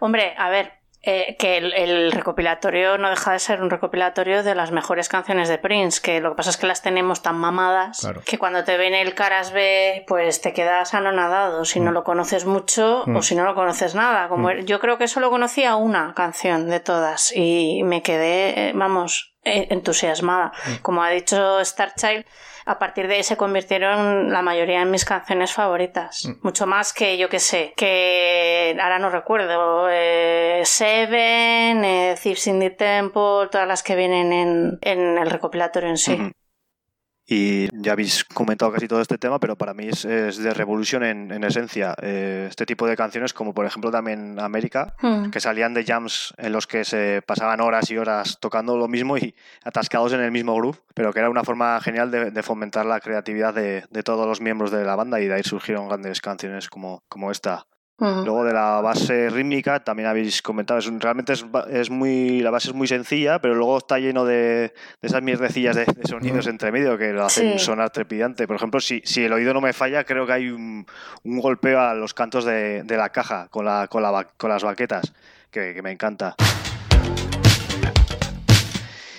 [0.00, 0.72] Hombre, a ver,
[1.02, 5.48] eh, que el, el recopilatorio no deja de ser un recopilatorio de las mejores canciones
[5.48, 8.20] de Prince, que lo que pasa es que las tenemos tan mamadas Claro.
[8.26, 12.44] que cuando te ven el Caras B, pues te quedas anonadado si no lo conoces
[12.44, 13.16] mucho Mm.
[13.16, 14.28] o si no lo conoces nada.
[14.28, 14.66] Como Mm.
[14.66, 19.68] yo creo que solo conocía una canción de todas y me quedé, eh, vamos, eh,
[19.70, 20.52] entusiasmada.
[20.82, 22.26] Como ha dicho Starchild,
[22.64, 26.28] a partir de ahí se convirtieron la mayoría en mis canciones favoritas.
[26.42, 32.60] Mucho más que, yo que sé, que ahora no recuerdo, eh, Seven, eh, Thieves in
[32.60, 36.32] the Temple, todas las que vienen en, en el recopilatorio en sí.
[37.32, 41.04] Y ya habéis comentado casi todo este tema, pero para mí es, es de revolución
[41.04, 41.94] en, en esencia.
[42.02, 45.30] Eh, este tipo de canciones, como por ejemplo también América, Mm.
[45.30, 49.16] que salían de jams en los que se pasaban horas y horas tocando lo mismo
[49.16, 52.84] y atascados en el mismo groove, pero que era una forma genial de, de fomentar
[52.84, 56.20] la creatividad de, de todos los miembros de la banda y de ahí surgieron grandes
[56.20, 57.64] canciones como, como esta.
[58.00, 62.50] Luego de la base rítmica también habéis comentado, es un- realmente es, es muy, la
[62.50, 64.72] base es muy sencilla, pero luego está lleno de, de
[65.02, 67.64] esas mierdecillas de, de sonidos entre medio que lo hacen Sí.
[67.66, 68.46] sonar trepidante.
[68.46, 70.86] Por ejemplo, si, si el oído no me falla, creo que hay un,
[71.24, 74.64] un golpeo a los cantos de, de la caja con, la, con, la, con las
[74.64, 75.12] baquetas,
[75.50, 76.36] que, que me encanta.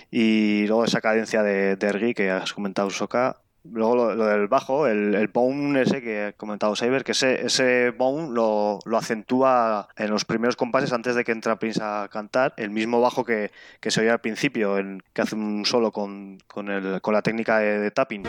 [0.10, 3.38] Y luego esa cadencia de, de ergui que has comentado, Soka.
[3.64, 7.92] Luego lo, del bajo, el, el bone ese que ha comentado Cyber, que ese, ese
[7.92, 12.54] bone lo, lo acentúa en los primeros compases antes de que entra Prince a cantar,
[12.58, 16.40] el mismo bajo que, que se oye al principio, en, que hace un solo con,
[16.48, 18.24] con, el, con la técnica de, de tapping.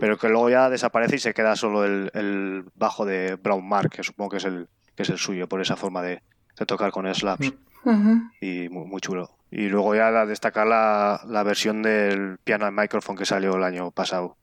[0.00, 3.90] pero que luego ya desaparece y se queda solo el, el bajo de Brown Mark,
[3.90, 6.22] que supongo que es el, que es el suyo, por esa forma de,
[6.62, 7.52] de tocar con slaps.
[7.84, 8.22] Ujú.
[8.40, 9.30] Y muy, muy chulo.
[9.50, 13.64] Y luego ya la- destacar la, la versión del piano and microphone que salió el
[13.64, 14.36] año pasado,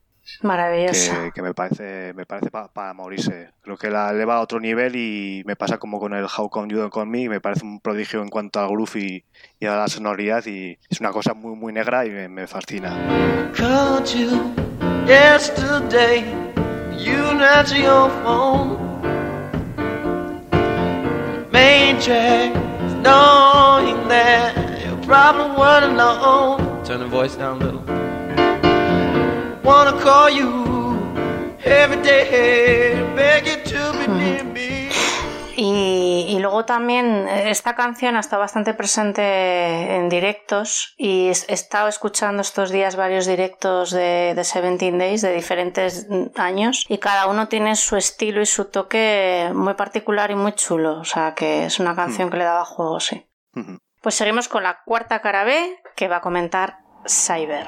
[0.44, 1.24] Maravillosa.
[1.24, 3.50] que, que me parece me parece para morirse.
[3.64, 6.68] Creo que la eleva a otro nivel y me pasa como con el How Come
[6.72, 9.24] You Don't Call Me, me parece un prodigio en cuanto al groove y,
[9.60, 12.90] y a la sonoridad y es una cosa muy muy negra y me, me fascina.
[13.56, 14.54] Called you
[15.08, 16.24] yesterday.
[17.00, 17.16] You
[17.82, 18.89] your phone.
[21.70, 22.52] Main track,
[23.06, 26.84] knowing that your problem weren't alone.
[26.84, 27.84] Turn the voice down a little.
[29.62, 30.50] Wanna call you
[31.64, 34.89] every day, beg you to be near me.
[35.62, 41.90] Y, y luego también eh, esta canción está bastante presente en directos y he estado
[41.90, 47.28] escuchando estos días varios directos de, de 17 Days de diferentes mm, años y cada
[47.28, 50.98] uno tiene su estilo y su toque muy particular y muy chulo.
[51.02, 53.28] O sea que es una canción que le daba juego, sí.
[54.02, 57.68] Pues seguimos con la cuarta cara B que va a comentar Cyber.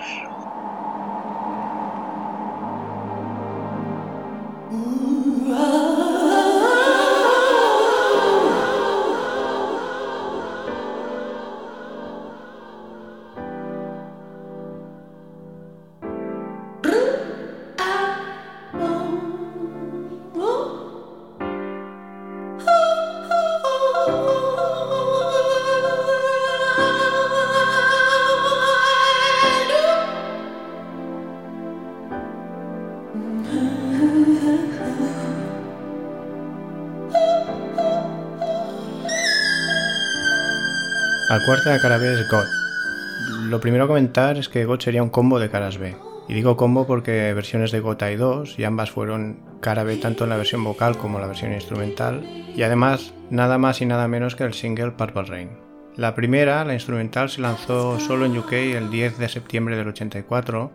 [41.41, 42.45] La cuarta cara B es God.
[43.49, 45.97] Lo primero a comentar es que God sería un combo de caras B.
[46.27, 50.25] Y digo combo porque versiones de God hay dos y ambas fueron cara B tanto
[50.25, 52.23] en la versión vocal como en la versión instrumental.
[52.55, 55.49] Y además, nada más y nada menos que el single Purple Rain.
[55.95, 60.71] La primera, la instrumental, se lanzó solo en UK el 10 de septiembre del 84,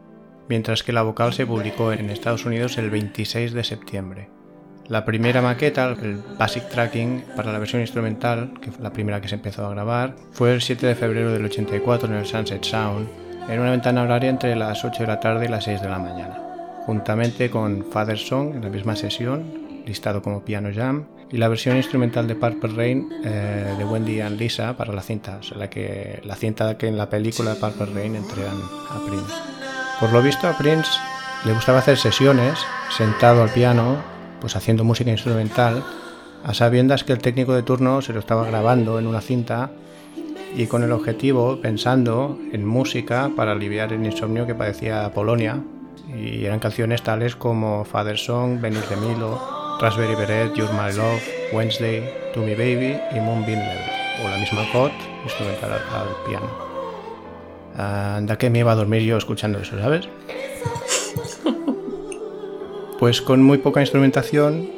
[0.48, 4.35] mientras que la vocal se publicó en Estados Unidos el 26 de septiembre.
[4.88, 9.28] La primera maqueta, el Basic Tracking para la versión instrumental, que fue la primera que
[9.28, 13.08] se empezó a grabar, fue el 7 de febrero del 84 en el Sunset Sound,
[13.48, 15.98] en una ventana horaria entre las 8 de la tarde y las 6 de la
[15.98, 16.38] mañana,
[16.86, 21.76] juntamente con Father Song en la misma sesión, listado como Piano Jam, y la versión
[21.76, 25.68] instrumental de Purple Rain eh, de Wendy and Lisa para la cinta, o sea, la,
[25.68, 28.60] que, la cinta que en la película de Purple Rain entregan
[28.90, 29.34] a Prince.
[29.98, 30.90] Por lo visto a Prince
[31.44, 32.58] le gustaba hacer sesiones
[32.96, 35.82] sentado al piano, pues haciendo música instrumental,
[36.44, 39.70] a sabiendas que el técnico de turno se lo estaba grabando en una cinta
[40.56, 45.62] y con el objetivo, pensando en música para aliviar el insomnio que padecía Polonia.
[46.08, 49.40] Y eran canciones tales como Father Song, Venus de Milo,
[49.80, 51.22] Raspberry Beret, You're My Love,
[51.52, 53.90] Wednesday, To Me Baby y Moonbeam Level,
[54.24, 54.92] o la misma God,
[55.24, 56.48] instrumental al, al piano.
[57.76, 60.08] Anda que me iba a dormir yo escuchando eso, ¿sabes?
[62.98, 64.68] Pues con muy poca instrumentación,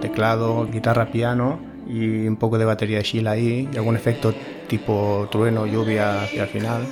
[0.00, 4.34] teclado, guitarra, piano y un poco de batería de Sheila ahí y algún efecto
[4.68, 6.82] tipo trueno, lluvia hacia el final.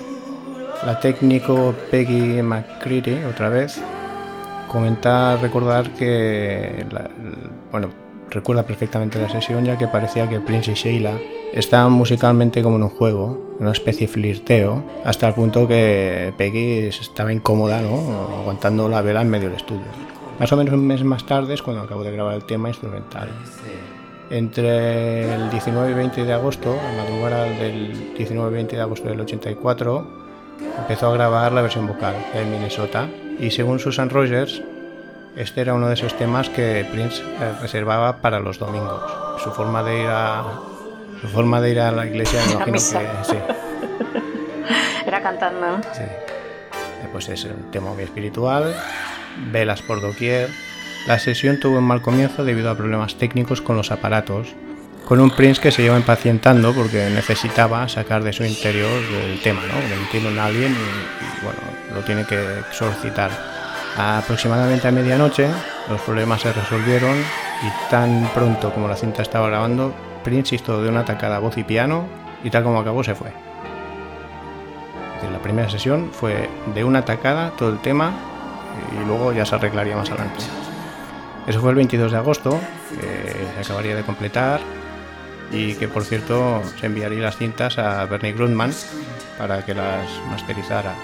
[0.87, 3.81] La técnico Peggy McCreary, otra vez,
[4.69, 7.11] comenta, recordar que, la-
[7.71, 7.89] bueno,
[8.31, 11.13] recuerda perfectamente la sesión ya que parecía que Prince y Sheila
[11.53, 16.87] estaban musicalmente como en un juego, una especie de flirteo, hasta el punto que Peggy
[16.89, 18.39] estaba incómoda, ¿no?
[18.41, 19.83] aguantando la vela en medio del estudio.
[20.39, 23.29] Más o menos un mes más tarde es cuando acabo de grabar el tema instrumental.
[24.31, 29.09] Entre el 19 y 20 de agosto, a madrugada del 19 y 20 de agosto
[29.09, 30.07] del 84,
[30.79, 33.09] empezó a grabar la versión vocal en Minnesota
[33.39, 34.63] y según Susan Rogers,
[35.37, 39.03] este era uno de esos temas que Prince eh, reservaba para los domingos.
[39.43, 40.45] Su forma de ir a
[41.21, 42.97] su forma de ir a la iglesia, me imagino que sí,
[45.07, 46.03] Era cantando, sí.
[46.03, 48.75] Eh, Pues es un tema muy espiritual,
[49.51, 50.49] velas por doquier.
[51.07, 54.55] La sesión tuvo un mal comienzo debido a problemas técnicos con los aparatos,
[55.07, 59.63] con un Prince que se iba impacientando porque necesitaba sacar de su interior el tema,
[59.63, 59.75] ¿no?
[59.75, 61.59] Que tiene un alien y, bueno,
[61.95, 62.39] lo tiene que
[62.71, 63.31] solicitar.
[63.97, 65.49] Aproximadamente a medianoche
[65.91, 69.93] los problemas se resolvieron y tan pronto como la cinta estaba grabando,
[70.25, 72.07] Prince hizo de una atacada voz y piano
[72.45, 73.33] y tal como acabó se fue.
[75.31, 78.13] La primera sesión fue de una atacada todo el tema
[79.01, 80.45] y luego ya se arreglaría más adelante.
[81.47, 84.61] Eso fue el 22 de agosto, que se acabaría de completar
[85.51, 88.73] y que por cierto se enviaría las cintas a Bernie Grundman
[89.39, 90.95] para que las masterizara.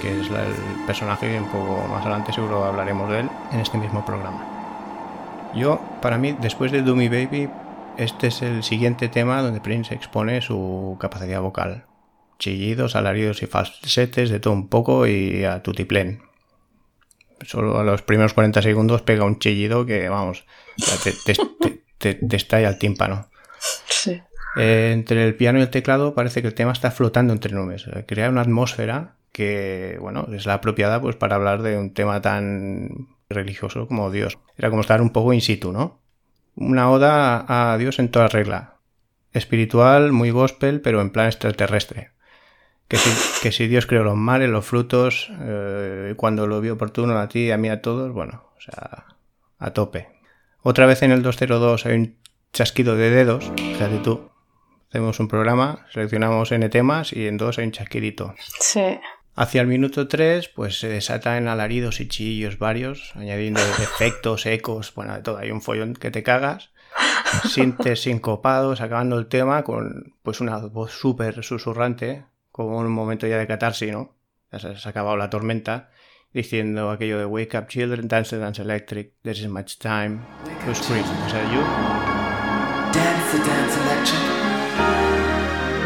[0.00, 3.78] que es el personaje que un poco más adelante seguro hablaremos de él en este
[3.78, 4.44] mismo programa.
[5.54, 7.48] Yo, para mí, después de Me Baby,
[7.98, 11.84] este es el siguiente tema donde Prince expone su capacidad vocal.
[12.38, 16.31] Chillidos, alaridos y falsetes, de todo un poco y a tutiplén.
[17.44, 20.44] Solo a los primeros 40 segundos pega un chillido que, vamos,
[21.04, 23.28] te, te, te- te- te estalla el tímpano.
[23.88, 24.20] Sí.
[24.56, 27.86] Eh, entre el piano y el teclado parece que el tema está flotando entre nubes.
[28.06, 33.08] Crea una atmósfera que, bueno, es la apropiada pues para hablar de un tema tan
[33.30, 34.38] religioso como Dios.
[34.58, 36.00] Era como estar un poco in situ, ¿no?
[36.54, 38.74] Una oda a Dios en toda regla.
[39.32, 42.10] Espiritual, muy gospel, pero en plan extraterrestre.
[42.88, 47.18] Que si, que si Dios creó los mares, los frutos, eh, cuando lo vio oportuno
[47.18, 49.06] a ti y a mí a todos, bueno, o sea,
[49.58, 50.08] a tope.
[50.62, 52.16] Otra vez en el 202 hay un
[52.52, 54.30] chasquido de dedos, fíjate tú.
[54.90, 58.34] Hacemos un programa, seleccionamos N temas y en dos hay un chasquidito.
[58.60, 58.98] Sí.
[59.34, 64.92] Hacia el minuto 3, pues se desata en alaridos y chillos varios, añadiendo efectos, ecos,
[64.94, 65.38] bueno, de todo.
[65.38, 66.70] Hay un follón que te cagas.
[67.48, 73.38] Sintes sincopados, acabando el tema con pues una voz súper susurrante, como un momento ya
[73.38, 74.14] de catarsis, ¿no?
[74.52, 75.90] Ya se, se ha acabado la tormenta,
[76.32, 80.20] diciendo aquello de Wake up children, dance dance electric, there isn't much time
[80.66, 81.04] to scream.
[81.26, 81.60] O sea, yo
[82.92, 84.20] Dance the dance electric.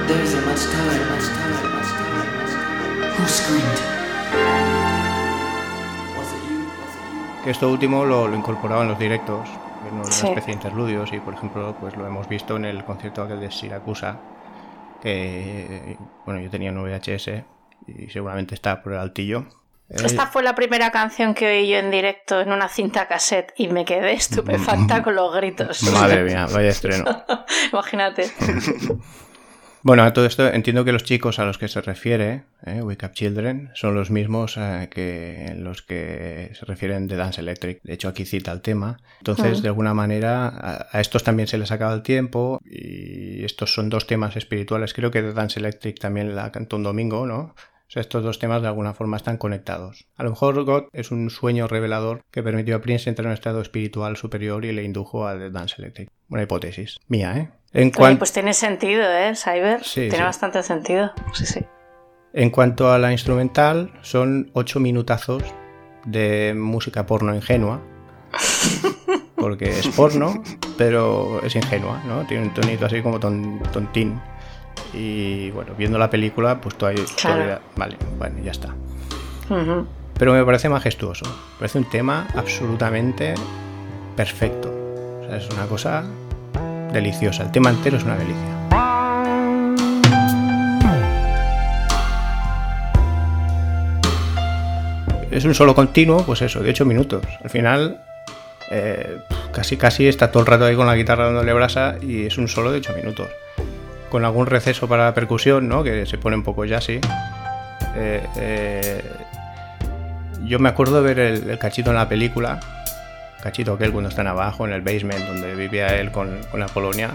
[0.09, 3.15] There isn't much time, much time, much time, much time.
[3.17, 3.81] Who screamed?
[6.17, 6.59] Was it you?
[6.59, 7.45] Was it you?
[7.45, 9.49] que esto último lo, lo incorporaba en los directos,
[9.89, 10.27] en una Sí.
[10.27, 13.51] especie de interludios, y por ejemplo, pues lo hemos visto en el concierto aquel de
[13.51, 14.17] Siracusa,
[15.07, 17.29] que bueno, yo tenía un VHS
[17.87, 19.47] y seguramente está por el altillo.
[19.89, 23.53] Eh, Esta fue la primera canción que oí yo en directo en una cinta cassette
[23.57, 25.85] y me quedé estupefacta con los gritos.
[25.93, 27.05] Madre mía, vaya estreno.
[27.73, 28.25] Imagínate.
[29.87, 33.07] Bueno, a todo esto entiendo que los chicos a los que se refiere, eh, Wake
[33.07, 37.81] Up Children, son los mismos eh, que los que se refieren de Dance Electric.
[37.85, 38.99] De hecho, aquí cita el tema.
[39.19, 43.75] Entonces, de alguna manera, a, a estos también se les acaba el tiempo y estos
[43.75, 44.93] son dos temas espirituales.
[44.93, 47.39] Creo que de Dance Electric también la cantó un domingo, ¿no?
[47.39, 50.09] O sea, estos dos temas de alguna forma están conectados.
[50.17, 53.35] A lo mejor God es un sueño revelador que permitió a Prince entrar en un
[53.35, 56.11] estado espiritual superior y le indujo a The Dance Electric.
[56.29, 57.51] Una hipótesis mía, ¿eh?
[57.73, 58.21] En cuanto...
[58.21, 59.85] pues tiene sentido, ¿eh, Cyber?
[59.85, 60.23] Sí, tiene sí.
[60.23, 61.13] bastante sentido.
[61.35, 61.65] Sí, sí.
[62.33, 65.43] En cuanto a la instrumental, son ocho minutazos
[66.05, 67.81] de música porno ingenua.
[69.37, 70.43] Porque es porno,
[70.79, 72.27] pero es ingenua, ¿no?
[72.27, 74.21] Tiene un tonito así como ton- tontín.
[74.93, 77.37] Y bueno, viendo la película, pues todavía, Claro.
[77.37, 78.75] todavía- Vale, bueno, ya está.
[80.19, 81.25] Pero me parece majestuoso.
[81.27, 83.35] Me parece un tema absolutamente
[84.17, 84.73] perfecto.
[85.23, 86.05] O sea, es una cosa
[86.93, 87.45] deliciosa.
[87.45, 88.57] El tema entero es una delicia.
[95.31, 97.23] Es un solo continuo, pues eso, de 8 minutos.
[97.45, 98.01] Al final,
[98.71, 99.19] eh,
[99.53, 102.49] casi casi está todo el rato ahí con la guitarra dándole brasa y es un
[102.49, 103.29] solo de 8 minutos.
[104.09, 105.85] Con algún receso para la percusión, ¿no?
[105.85, 107.01] Que se pone un poco jazzy.
[107.97, 109.03] Eh, eh,
[110.45, 112.61] yo me acuerdo de ver el cachito en la película.
[113.47, 117.11] Cachito aquel cuando están abajo en el basement donde vivía él con, con la Polonia.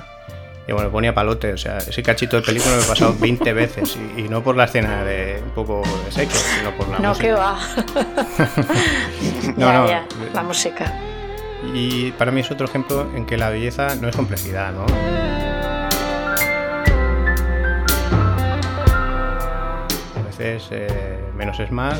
[0.65, 1.51] Y bueno, ponía palote.
[1.51, 3.97] O sea, ese cachito de película me he pasado 20 veces.
[4.15, 7.09] Y, y no por la escena de un poco de sexo, sino por la No,
[7.09, 7.27] música.
[7.27, 7.59] que va.
[9.57, 9.87] No, ya, no.
[9.89, 10.93] ya, la música.
[11.73, 14.85] Y para mí es otro ejemplo en que la belleza no es complejidad, ¿no?
[20.15, 21.99] A veces eh, menos es más.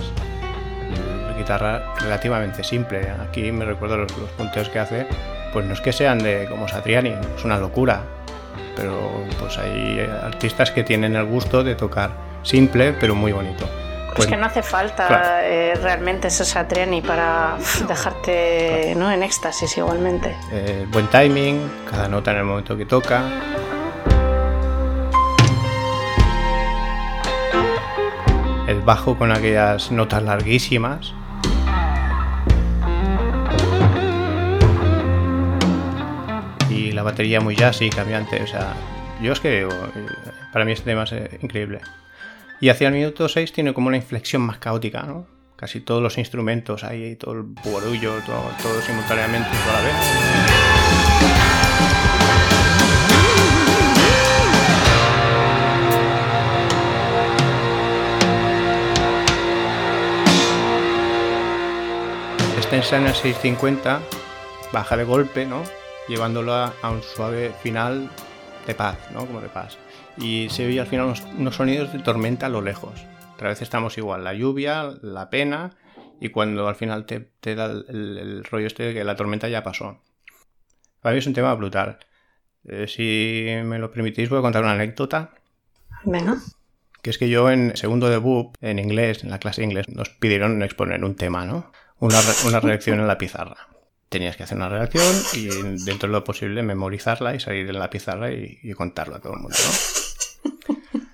[1.42, 3.08] Guitarra relativamente simple.
[3.28, 5.08] Aquí me recuerdo los, los punteos que hace.
[5.54, 8.04] Pues no es que sean de como Satriani, es una locura.
[8.76, 12.12] Pero pues hay artistas que tienen el gusto de tocar
[12.44, 13.68] simple pero muy bonito.
[14.16, 15.26] Pues que no hace falta claro.
[15.44, 17.56] eh, realmente ese Satriani para
[17.88, 19.10] dejarte ¿no?
[19.10, 20.36] en éxtasis igualmente.
[20.52, 23.24] Eh, buen timing, cada nota en el momento que toca.
[28.68, 31.14] El bajo con aquellas notas larguísimas.
[36.92, 38.44] Y la batería muy jazzy, cambiante.
[38.44, 38.74] O sea,
[39.22, 39.68] yo es que eh,
[40.52, 41.80] para mí este tema es increíble.
[42.60, 45.26] Y hacia el minuto 6 tiene como una inflexión más caótica, ¿no?
[45.56, 49.96] Casi todos los instrumentos ahí, todo el borullo, todo, todo simultáneamente, toda la vez.
[62.72, 64.02] En el 650,
[64.74, 65.64] baja de golpe, ¿no?
[66.08, 68.10] Llevándolo a, un suave final
[68.68, 69.26] de paz, ¿no?
[69.26, 69.78] Como de paz.
[70.18, 72.94] Y se oye al final unos, unos sonidos de tormenta a lo lejos.
[73.36, 75.72] Otra vez estamos igual, la lluvia, la pena
[76.20, 79.16] y cuando al final te, te da el, el- el rollo este de que la
[79.16, 80.00] tormenta ya pasó.
[81.02, 81.98] Para mí es un tema brutal.
[82.66, 85.32] Eh, si me lo permitís voy a contar una anécdota.
[86.04, 86.38] Venga.
[87.02, 89.90] Que es que yo en segundo de BUP, en inglés, en la clase de inglés,
[89.90, 91.72] nos pidieron exponer un tema, ¿no?
[92.00, 93.56] Una, re- una redacción en la pizarra.
[94.12, 95.48] Tenías que hacer una redacción y
[95.86, 99.34] dentro de lo posible memorizarla y salir en la pizarra y, y contarlo a todo
[99.36, 100.76] el mundo, ¿no?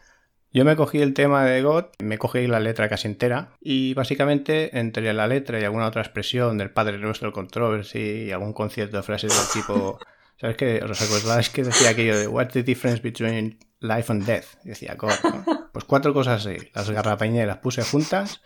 [0.58, 4.80] Yo me cogí el tema de God, me cogí la letra casi entera y básicamente
[4.80, 9.04] entre la letra y alguna otra expresión del Padre Nuestro Controversy y algún concierto de
[9.04, 10.00] frases del tipo...
[10.42, 10.82] ¿Sabes qué?
[10.84, 14.46] ¿Os acordáis que decía aquello de What's the difference between life and death?
[14.64, 15.70] Y decía God, ¿no?
[15.74, 16.58] Pues cuatro cosas así.
[16.74, 18.42] Las garrapañé, las puse juntas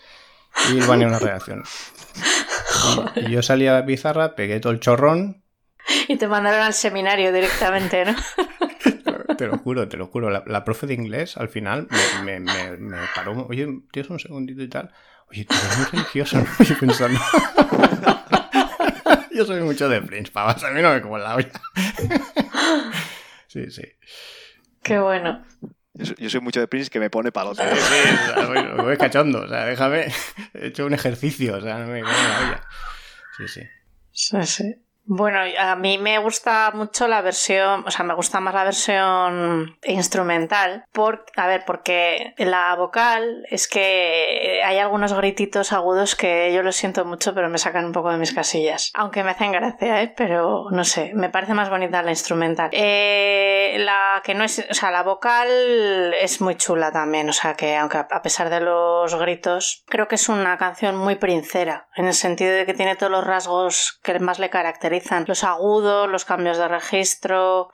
[0.69, 1.63] y venía una redacción.
[3.15, 5.43] Y, y yo salí a la pizarra, pegué todo el chorrón
[6.07, 8.15] Y te mandaron al seminario directamente, ¿no?
[9.37, 10.29] Te lo juro, te lo juro.
[10.29, 13.47] La, la profe de inglés al final me, me, me, me paró.
[13.49, 14.91] Oye, tienes un segundito y tal.
[15.31, 16.45] Oye, tú eres muy religioso, ¿no?
[16.63, 17.19] Yo pensando.
[19.33, 20.63] yo soy mucho de Prince, pavas.
[20.63, 21.51] A mí no me como la olla.
[23.47, 23.83] sí, sí.
[24.83, 25.43] Qué bueno.
[26.17, 27.63] Yo soy, mucho de Prince que me pone palote.
[27.63, 29.41] Sí, sí, o sea, voy, voy cachondo.
[29.41, 30.07] O sea, déjame.
[30.53, 31.57] He hecho un ejercicio.
[31.57, 32.61] O sea, no me como la olla.
[33.37, 33.61] Sí, sí.
[34.11, 34.80] Sí, sí.
[35.05, 39.77] Bueno, a mí me gusta mucho la versión, o sea, me gusta más la versión
[39.83, 46.63] instrumental, por, a ver, porque la vocal es que hay algunos grititos agudos que yo
[46.63, 48.91] lo siento mucho, pero me sacan un poco de mis casillas.
[48.93, 50.13] Aunque me hacen gracia, ¿eh?
[50.15, 52.69] pero no sé, me parece más bonita la instrumental.
[52.71, 57.55] Eh, la que no es, o sea, la vocal es muy chula también, o sea,
[57.55, 62.05] que aunque a pesar de los gritos, creo que es una canción muy princera, en
[62.05, 64.90] el sentido de que tiene todos los rasgos que más le caracterizan,
[65.27, 67.71] los agudos, los cambios de registro,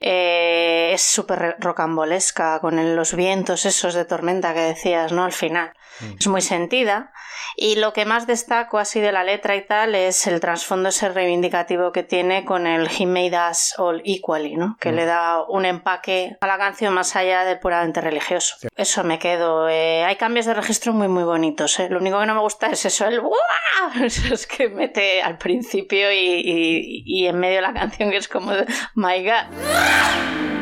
[0.00, 5.24] eh, es súper rocambolesca con los vientos esos de tormenta que decías, ¿no?
[5.24, 5.72] Al final.
[6.18, 7.12] Es muy sentida.
[7.56, 11.08] Y lo que más destaco así de la letra y tal es el trasfondo ese
[11.08, 14.76] reivindicativo que tiene con el He Made Us All Equally, ¿no?
[14.80, 14.94] Que Mm.
[14.94, 18.56] le da un empaque a la canción más allá del puramente religioso.
[18.76, 19.68] Eso me quedo.
[19.68, 21.78] Eh, hay cambios de registro muy, muy bonitos.
[21.80, 21.88] ¿eh?
[21.90, 23.20] Lo único que no me gusta es eso, el
[24.04, 28.28] es que mete al principio y, y- y en medio de la canción que es
[28.28, 30.55] como, de, my God.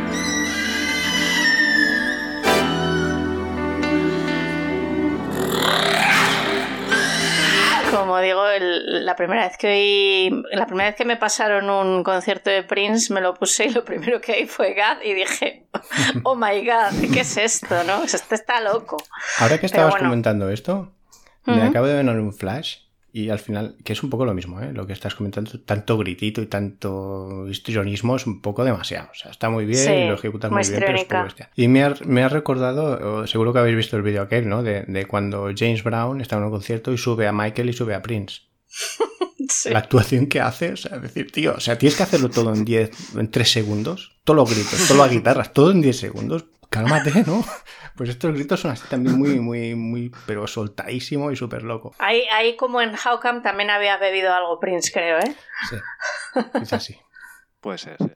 [8.14, 12.04] Como digo, el- la primera vez que oí, la primera vez que me pasaron un
[12.04, 15.66] concierto de Prince, me lo puse y lo primero que oí fue God y dije,
[16.22, 17.82] oh my God, ¿qué es esto?
[17.82, 18.04] ¿No?
[18.04, 18.98] Este está loco.
[19.40, 20.06] Ahora que estabas bueno.
[20.06, 20.92] comentando esto,
[21.44, 22.82] me acabo de ver un flash
[23.16, 24.72] y al final, que es un poco lo mismo, ¿eh?
[24.72, 29.08] lo que estás comentando, tanto gritito y tanto histrionismo es un poco demasiado.
[29.12, 31.48] O sea, está muy bien Sí, y lo ejecutas muy bien, pero es poco bestia.
[31.54, 34.64] Y me ha, me ha recordado, seguro que habéis visto el vídeo aquel, ¿no?
[34.64, 37.94] De, de cuando James Brown está en un concierto y sube a Michael y sube
[37.94, 38.40] a Prince.
[39.46, 39.68] Sí.
[39.68, 42.64] La actuación que hace, o sea, decir, tío, o sea, tienes que hacerlo todo en
[42.64, 44.16] 10, en 3 segundos.
[44.24, 46.46] Todos los gritos, todas las guitarras, todo en 10 segundos.
[46.70, 47.44] Cálmate, ¿no?
[47.96, 51.94] Pues estos gritos son así también muy, muy, muy, pero soltadísimo y súper loco.
[51.98, 55.36] Ahí, ahí como en How Come también había bebido algo Prince, creo, ¿eh?
[55.68, 55.76] Sí,
[56.62, 56.96] es así.
[57.60, 58.10] Puede ser, sí.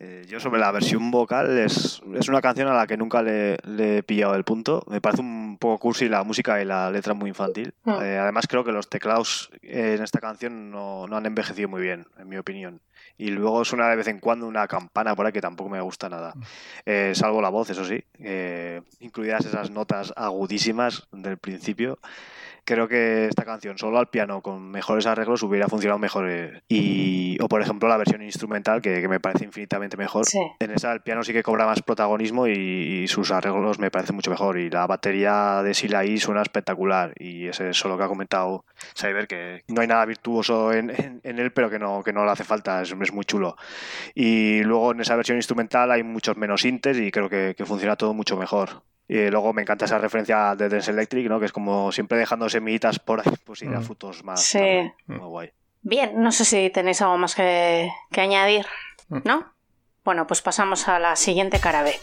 [0.00, 3.56] Eh, yo sobre la versión vocal es, es una canción a la que nunca le,
[3.64, 4.84] le he pillado el punto.
[4.88, 7.74] Me parece un poco cursi la música y la letra muy infantil.
[7.84, 8.02] Mm.
[8.02, 12.06] Eh, además creo que los teclados en esta canción no, no han envejecido muy bien,
[12.18, 12.80] en mi opinión.
[13.16, 16.08] Y luego suena de vez en cuando una campana por ahí que tampoco me gusta
[16.08, 16.34] nada.
[16.84, 18.02] Eh, salvo la voz, eso sí.
[18.18, 21.98] eh, incluidas esas notas agudísimas del principio.
[22.64, 26.28] Creo que esta canción solo al piano con mejores arreglos hubiera funcionado mejor.
[26.30, 30.24] eh, Y, o por ejemplo la versión instrumental que, que me parece infinitamente mejor.
[30.24, 30.38] Sí.
[30.60, 34.16] En esa el piano sí que cobra más protagonismo y, y sus arreglos me parecen
[34.16, 34.58] mucho mejor.
[34.58, 37.12] Y la batería de Sila suena espectacular.
[37.18, 38.64] Y ese es lo que ha comentado
[38.96, 42.24] Cyber, que no hay nada virtuoso en, en- en él, pero que no, que no
[42.24, 43.56] le hace falta, es, es muy chulo.
[44.14, 47.96] Y luego en esa versión instrumental hay muchos menos sintes y creo que, que funciona
[47.96, 48.82] todo mucho mejor.
[49.06, 51.38] Y luego me encanta esa referencia de Dance Electric, ¿no?
[51.38, 53.84] que es como siempre dejando semillitas por ahí, pues ir a Mm.
[53.84, 54.42] frutos más.
[54.42, 54.58] Sí.
[54.58, 54.94] tarde.
[55.06, 55.50] Muy guay.
[55.82, 58.64] Bien, no sé si tenéis algo más que, que añadir,
[59.08, 59.18] Mm.
[59.24, 59.52] ¿no?
[60.04, 61.94] Bueno, pues pasamos a la siguiente cara B.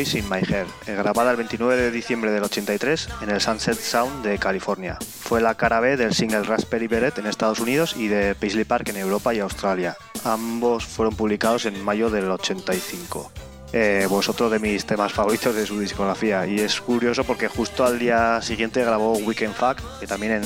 [0.00, 3.78] Always in My Hair, eh, grabada el 29 de diciembre del 83 en el Sunset
[3.78, 4.96] Sound de California.
[4.98, 8.88] Fue la cara B del single Raspberry Beret en Estados Unidos y de Paisley Park
[8.88, 9.98] en Europa y Australia.
[10.24, 13.30] Ambos fueron publicados en mayo del 85.
[13.74, 17.98] Eh, otro de mis temas favoritos de su discografía y es curioso porque justo al
[17.98, 20.42] día siguiente grabó Weekend Fuck que también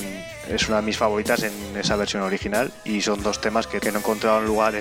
[0.49, 3.93] es una de mis favoritas en esa versión original y son dos temas que, que
[3.93, 4.75] no encontraron lugar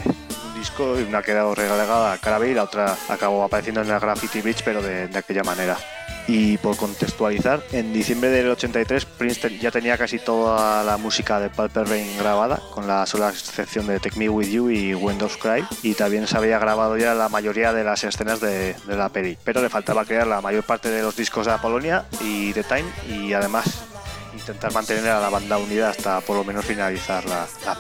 [0.78, 4.00] y una ha quedado relegada a cara B y la otra acabó apareciendo en el
[4.00, 5.78] Graffiti Beach pero de, aquella manera.
[6.26, 11.50] Y por contextualizar, en diciembre del 83 Prince ya tenía casi toda la música de
[11.50, 15.66] Purple Rain grabada, con la sola excepción de Take Me With You y Windows Cry,
[15.82, 19.38] y también se había grabado ya la mayoría de las escenas de, de la peli,
[19.44, 22.86] pero le faltaba crear la mayor parte de los discos de Apolonia y The Time,
[23.10, 23.93] y además
[24.34, 27.78] intentar mantener a la banda unida hasta por lo menos finalizar la, la.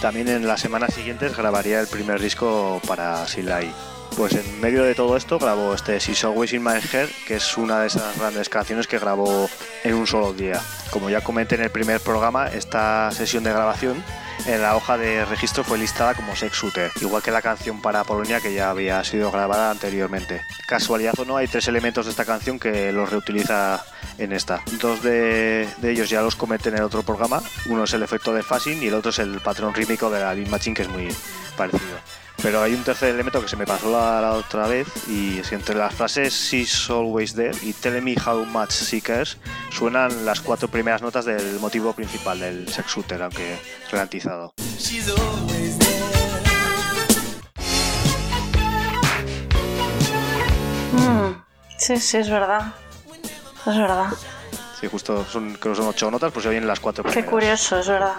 [0.00, 3.72] También en las semanas siguientes grabaría el primer disco para Silai.
[4.16, 7.56] Pues en medio de todo esto grabó este She's Always in My Head, que es
[7.56, 9.48] una de esas grandes canciones que grabó
[9.82, 10.60] en un solo día.
[10.90, 14.04] Como ya comenté en el primer programa, esta sesión de grabación
[14.46, 18.04] en la hoja de registro fue listada como Sex Shooter, igual que la canción para
[18.04, 20.42] Polonia que ya había sido grabada anteriormente.
[20.66, 23.84] Casualidad o no, hay tres elementos de esta canción que los reutiliza
[24.18, 24.62] en esta.
[24.80, 27.42] Dos de, ellos ya los comenté en el otro programa.
[27.66, 30.34] Uno es el efecto de phasing y el otro es el patrón rítmico de la
[30.34, 31.08] Lean Machine, que es muy
[31.56, 31.98] parecido.
[32.44, 35.48] Pero hay un tercer elemento que se me pasó la, la otra vez y es
[35.48, 39.38] que entre las frases She's always there y Tell me how much she cares
[39.70, 43.58] suenan las cuatro primeras notas del motivo principal del sex shooter, aunque
[43.90, 44.52] ralentizado.
[44.78, 45.94] She's always there.
[50.92, 51.42] Mm,
[51.78, 52.74] sí, sí, es verdad.
[53.66, 54.10] Es verdad.
[54.78, 57.30] Sí, justo son, creo que son ocho notas, pues se oyen las cuatro Qué primeras.
[57.30, 58.16] curioso, es verdad.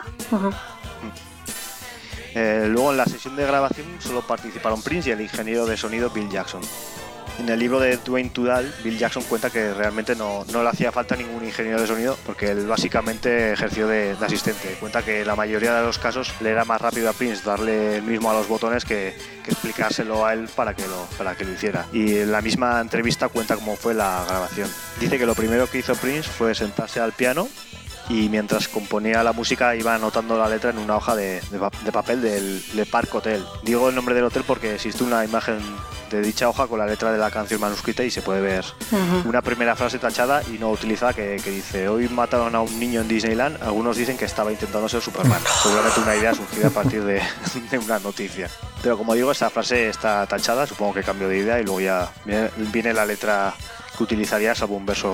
[2.36, 6.10] Eh, luego en la sesión de grabación solo participaron Prince y el ingeniero de sonido
[6.10, 6.62] Bill Jackson.
[7.40, 10.92] En el libro de Dwayne Tudal, Bill Jackson cuenta que realmente no, no le hacía
[10.92, 14.78] falta ningún ingeniero de sonido porque él básicamente ejerció de, asistente.
[14.80, 18.04] Cuenta que la mayoría de los casos le era más rápido a Prince darle el
[18.04, 21.54] mismo a los botones que, que explicárselo a él para que, lo, para que lo
[21.54, 21.86] hiciera.
[21.92, 24.70] Y en la misma entrevista cuenta cómo fue la grabación.
[25.00, 27.50] Dice que lo primero que hizo Prince fue sentarse al piano
[28.10, 31.72] y mientras componía la música iba anotando la letra en una hoja de, de pa-
[31.84, 33.44] de papel del Le Parc Hotel.
[33.64, 35.58] Digo el nombre del hotel porque existe una imagen
[36.12, 38.64] de dicha hoja con la letra de la canción manuscrita y se puede ver
[39.26, 43.02] una primera frase tachada y no utilizada que, que dice hoy mataron a un niño
[43.02, 45.42] en Disneyland, algunos dicen que estaba intentando ser Superman.
[45.64, 47.22] Seguramente una idea surgida a partir de,
[47.72, 48.50] de una noticia.
[48.84, 52.12] Pero como digo, esa frase está tachada, supongo que cambio de idea y luego ya
[52.24, 53.56] viene, viene la letra
[53.98, 55.08] que utilizaría salvo un verso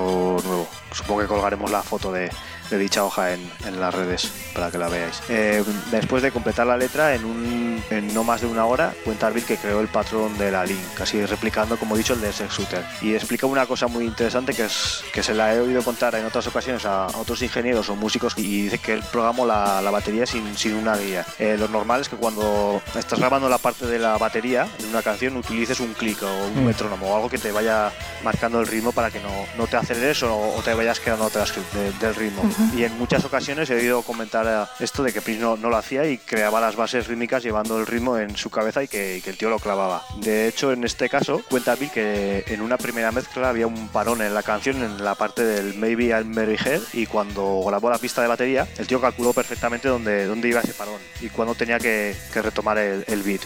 [0.43, 0.67] nuevo.
[0.91, 2.29] Supongo que colgaremos la foto de,
[2.71, 5.21] de dicha hoja en, en las redes para que la veáis.
[5.29, 9.29] Eh, después de completar la letra, en, un, en no más de una hora, cuenta
[9.29, 12.31] Bill que creó el patrón de la link, casi replicando, como he dicho, el de
[12.33, 12.83] Sex Shooter.
[13.01, 16.25] Y explica una cosa muy interesante que es que se la he oído contar en
[16.25, 20.25] otras ocasiones a otros ingenieros o músicos y dice que él programó la, la batería
[20.25, 21.25] sin, sin una guía.
[21.37, 25.01] Eh, lo normal es que cuando estás grabando la parte de la batería en una
[25.01, 26.65] canción utilices un clic o un Mm.
[26.67, 27.91] metrónomo o algo que te vaya
[28.23, 31.51] marcando el ritmo para que no, no te aceleres o, o te vayas quedando atrás
[31.73, 32.43] de- del ritmo.
[32.75, 36.05] Y en muchas ocasiones he oído comentar eh, esto de que Prince no, lo hacía
[36.07, 39.49] y creaba las bases rítmicas llevando el ritmo en su cabeza y que, el tío
[39.49, 40.03] lo clavaba.
[40.17, 44.21] De hecho, en este caso, cuenta Bill que en una primera mezcla había un parón
[44.21, 47.97] en la canción en la parte del Maybe I'm Very Head y cuando grabó la
[47.97, 51.79] pista de batería, el tío calculó perfectamente dónde, dónde iba ese parón y cuándo tenía
[51.79, 53.41] que, que retomar el, el beat.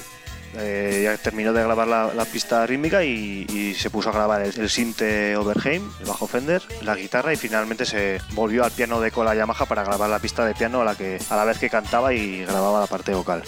[0.58, 4.58] Eh, ya terminó de grabar la, la pista rítmica y, se puso a grabar el,
[4.60, 9.12] el sinte Overheim, el bajo Fender, la guitarra y finalmente se volvió al piano de
[9.12, 11.70] cola Yamaha para grabar la pista de piano a la, que, a la vez que
[11.70, 13.44] cantaba y grababa la parte vocal.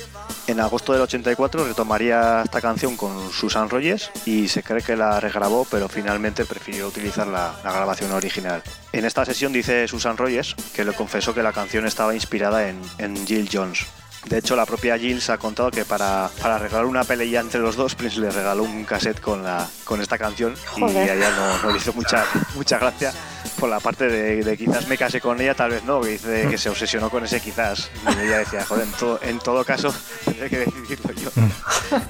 [0.48, 5.20] En agosto del 84 retomaría esta canción con Susan Rogers y se cree que la
[5.20, 8.64] regrabó, pero finalmente prefirió utilizar la, grabación original.
[8.92, 13.28] En esta sesión dice Susan Rogers que le confesó que la canción estaba inspirada en
[13.28, 13.86] Jill Jones.
[14.30, 17.62] De hecho, la propia Jill se ha contado que para, para arreglar una pelea entre
[17.62, 21.30] los dos, Prince le regaló un cassette con, la, con esta canción y a ella
[21.32, 22.26] no, no le hizo mucha,
[22.56, 23.14] mucha gracia
[23.58, 26.48] por la parte de, de quizás me casé con ella, tal vez no, que dice
[26.50, 27.90] que se obsesionó con ese quizás.
[28.06, 29.94] Y ella decía, joder, en, to- en todo caso
[30.26, 31.30] tendré que decidirlo yo.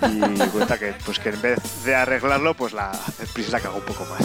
[0.09, 2.91] Y cuenta que, pues, que en vez de arreglarlo, pues la
[3.33, 4.21] Prince la cagó un poco más.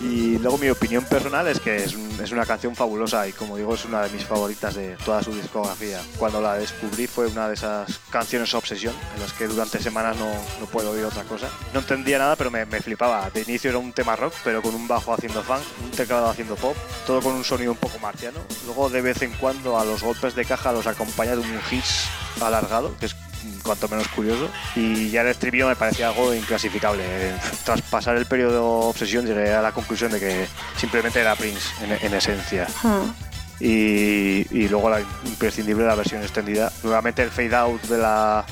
[0.00, 3.56] Y luego mi opinión personal es que es, un- es una canción fabulosa y como
[3.56, 6.00] digo es una de mis favoritas de toda su discografía.
[6.18, 10.30] Cuando la descubrí fue una de esas canciones obsesión en las que durante semanas no,
[10.60, 11.48] no puedo oír otra cosa.
[11.72, 13.30] No entendía nada pero me, me flipaba.
[13.30, 16.56] De inicio era un tema rock pero con un bajo haciendo funk, un teclado haciendo
[16.56, 16.76] pop,
[17.06, 18.40] todo con un sonido un poco marciano.
[18.66, 22.04] Luego de vez en cuando a los golpes de caja los acompaña de un hits
[22.42, 23.16] alargado que es
[23.62, 24.48] cuanto menos curioso.
[24.74, 27.04] Y ya el estribillo me parecía algo inclasificable.
[27.64, 32.06] Tras pasar el periodo obsesión llegué a la conclusión de que simplemente era Prince en,
[32.06, 32.66] en esencia.
[32.82, 33.10] Hmm.
[33.58, 36.70] Y, y luego la imprescindible la versión extendida.
[36.82, 38.44] Nuevamente el fade out de la,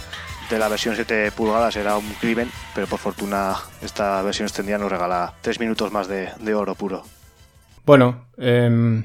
[0.51, 4.90] de la versión 7 pulgadas era un crimen, pero por fortuna esta versión extendida nos
[4.90, 7.05] regala 3 minutos más de, de oro puro.
[7.84, 9.05] Bueno, em,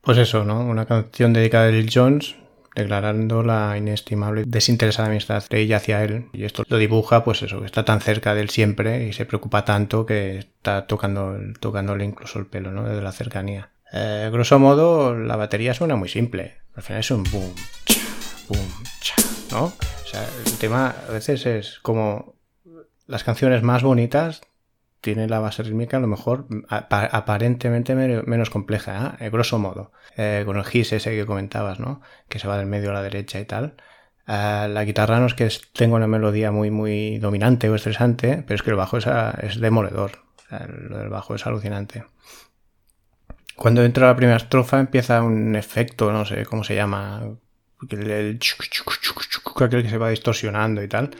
[0.00, 0.60] pues eso, ¿no?
[0.60, 2.36] Una canción dedicada a Lil Jones,
[2.74, 6.26] declarando la inestimable desinteresada amistad de ella hacia él.
[6.32, 9.26] Y esto lo dibuja, pues eso, que está tan cerca de él siempre y se
[9.26, 12.84] preocupa tanto que está tocando, tocándole incluso el pelo, ¿no?
[12.84, 13.70] Desde la cercanía.
[13.92, 16.58] Eh, grosso modo, la batería suena muy simple.
[16.74, 17.54] Al final es un boom,
[17.84, 18.00] cha,
[18.48, 19.16] boom, cha,
[19.50, 19.64] ¿no?
[19.64, 22.34] O sea, el tema a veces es como
[23.06, 24.42] las canciones más bonitas
[25.00, 29.26] tienen la base rítmica a lo mejor apa- aparentemente me- menos compleja, ¿eh?
[29.26, 29.92] Eh, grosso modo.
[30.16, 32.00] Eh, con el gis ese que comentabas, ¿no?
[32.28, 33.74] Que se va del medio a la derecha y tal.
[34.26, 38.56] Eh, la guitarra no es que tenga una melodía muy, muy dominante o estresante, pero
[38.56, 40.12] es que el bajo es, a- es demoledor.
[40.50, 42.04] Lo del bajo es alucinante.
[43.56, 47.22] Cuando entra la primera estrofa empieza un efecto, no sé cómo se llama,
[47.90, 51.10] el, el chuc, chuc, chuc, aquel que se va distorsionando y tal.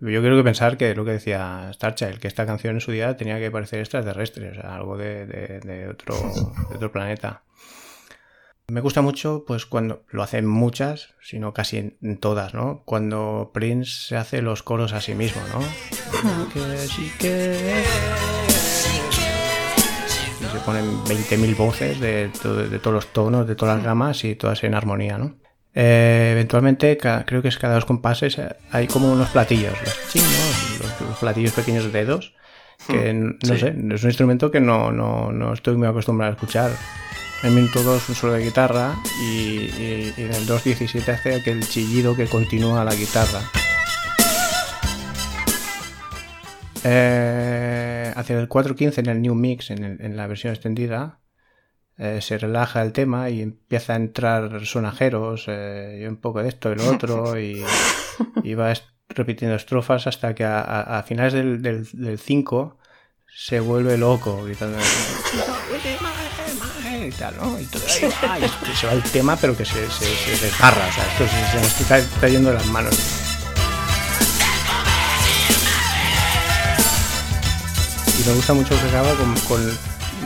[0.00, 3.16] Yo creo que pensar que lo que decía Starchild, que esta canción en su día
[3.18, 6.14] tenía que parecer extraterrestre, o sea, algo de, de- de otro,
[6.70, 7.42] de otro planeta.
[8.68, 12.82] Me gusta mucho, pues cuando lo hacen muchas, sino casi en, todas, ¿no?
[12.86, 15.60] Cuando Prince se hace los coros a sí mismo, ¿no?
[20.40, 24.24] Y se ponen 20.000 voces de, to- de todos los tonos, de todas las gamas
[24.24, 25.36] y todas en armonía, ¿no?
[25.74, 30.78] Eh, eventualmente, creo que es cada dos compases, eh, hay como unos platillos, los chinos,
[30.80, 32.34] los, los platillos pequeños de dedos,
[32.88, 33.58] que n- no sí.
[33.60, 36.70] sé, es un instrumento que no, no, no estoy muy acostumbrado a escuchar.
[37.42, 41.66] En minuto 2 un solo de guitarra y, y- y en el 2.17 hace aquel
[41.66, 43.40] chillido que continúa la guitarra.
[46.82, 51.19] Eh, hacia el 4.15 en el New Mix, en, el- en la versión extendida,
[52.00, 56.48] eh, se relaja el tema y empieza a entrar sonajeros, eh, y un poco de
[56.48, 57.62] esto y lo otro, y,
[58.42, 62.78] y va est- repitiendo estrofas hasta que a, a- a finales del, del, del 5
[63.32, 64.78] se vuelve loco, gritando
[67.06, 67.58] y tal, ¿no?
[67.60, 70.86] Y todo ahí va, y se va el tema, pero que se, se, se desgarra,
[70.88, 72.94] o sea, esto se, se nos está cayendo de las manos.
[78.22, 79.78] Y me gusta mucho que acaba con, con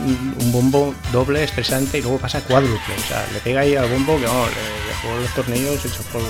[0.03, 2.95] un bombo doble, estresante, y luego pasa cuádruple.
[2.95, 6.27] O sea, le pega ahí al bombo que no, le dejó los tornillos hechos polvo.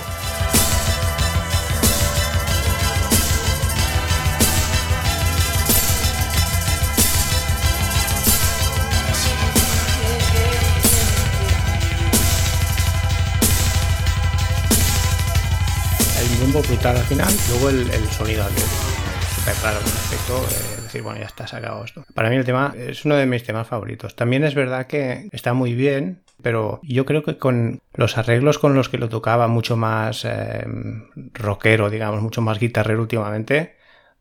[16.18, 18.95] Hay un bombo brutal al final, luego el, el sonido es
[19.46, 19.92] súper raro con
[20.44, 22.04] eh, decir, bueno, ya está sacado esto.
[22.14, 24.16] Para mí el tema es uno de mis temas favoritos.
[24.16, 28.74] También es verdad que está muy bien, pero yo creo que con los arreglos con
[28.74, 30.66] los que lo tocaba mucho más eh,
[31.34, 33.76] rockero, digamos, mucho más guitarrero últimamente,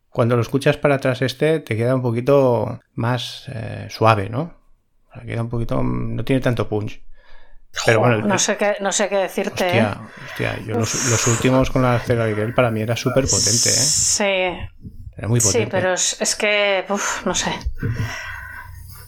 [0.09, 4.53] cuando lo escuchas para atrás este te queda un poquito más eh, suave, ¿no?
[5.25, 7.01] Queda un poquito, no tiene tanto punch.
[7.85, 9.63] Pero bueno, el- no, sé qué, no sé qué decirte.
[9.65, 9.81] ¿eh?
[9.81, 13.69] Hostia, hostia, yo los, los últimos con la Cera Girl para mí era súper potente,
[13.69, 13.73] ¿eh?
[13.73, 14.23] Sí,
[15.17, 15.65] Era muy potente.
[15.65, 17.51] sí, pero es, es que, uf, no sé.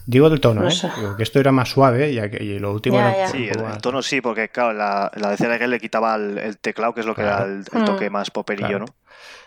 [0.06, 0.70] Digo del tono, no ¿eh?
[0.70, 0.90] sé.
[0.96, 3.28] Digo que esto era más suave y, aqu- y lo último Ya, era ya.
[3.28, 6.56] Sí, el, el tono sí, porque claro, la, la de CRG le quitaba el, el
[6.58, 7.44] teclado, que es lo que Claro.
[7.44, 7.84] era el, el Mm.
[7.84, 8.86] toque más poperillo, Claro.
[8.86, 8.94] ¿no?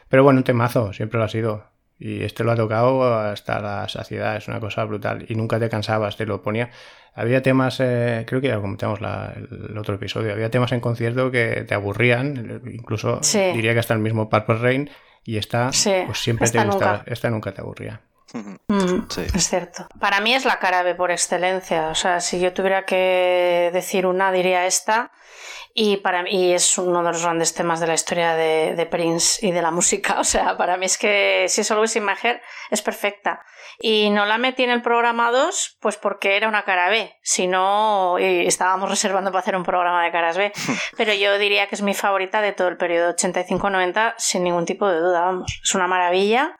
[0.07, 1.65] Pero bueno, un temazo, siempre lo ha sido.
[1.97, 5.25] Y este lo ha tocado hasta la saciedad, es una cosa brutal.
[5.29, 6.69] Y nunca te cansabas, te lo ponía.
[7.15, 10.79] Había temas, eh, creo que ya lo comentamos la- el otro episodio, había temas en
[10.79, 13.39] concierto que te aburrían, incluso Sí.
[13.53, 14.89] diría que hasta el mismo Purple Rain,
[15.23, 17.11] y esta, Sí, pues siempre esta te gustaba, nunca.
[17.11, 18.01] esta nunca te aburría.
[18.33, 19.25] Mm, Sí.
[19.33, 19.87] Es cierto.
[19.99, 21.89] Para mí es la cara B por excelencia.
[21.89, 25.11] O sea, si yo tuviera que decir una, diría esta.
[25.73, 28.85] Y para mí y es uno de los grandes temas de la historia de, de
[28.85, 30.19] Prince y de la música.
[30.19, 32.39] O sea, para mí es que si es in My Head
[32.69, 33.43] es perfecta.
[33.79, 37.17] Y no la metí en el programa 2, pues porque era una cara B.
[37.23, 40.51] Si no, y estábamos reservando para hacer un programa de caras B.
[40.97, 44.87] Pero yo diría que es mi favorita de todo el periodo 85-90, sin ningún tipo
[44.87, 45.59] de duda, vamos.
[45.63, 46.57] Es una maravilla.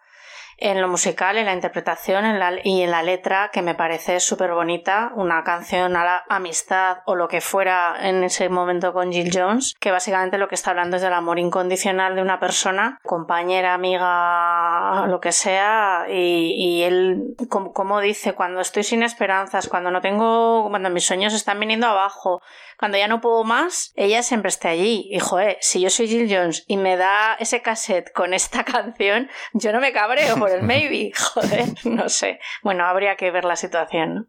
[0.62, 4.20] En lo musical, en la interpretación en la- y en la letra, que me parece
[4.20, 9.12] súper bonita, una canción a la amistad o lo que fuera en ese momento con
[9.12, 13.00] Jill Jones, que básicamente lo que está hablando es del amor incondicional de una persona,
[13.04, 19.92] compañera, amiga, lo que sea, y, él, como, como dice, cuando estoy sin esperanzas, cuando
[19.92, 22.42] no tengo, cuando mis sueños están viniendo abajo,
[22.82, 25.08] cuando ya no puedo más, ella siempre está allí.
[25.12, 29.30] Y joder, si yo soy Jill Jones y me da ese cassette con esta canción,
[29.54, 31.12] yo no me cabreo por el maybe.
[31.16, 32.40] Joder, no sé.
[32.64, 34.26] Bueno, habría que ver la situación, ¿no?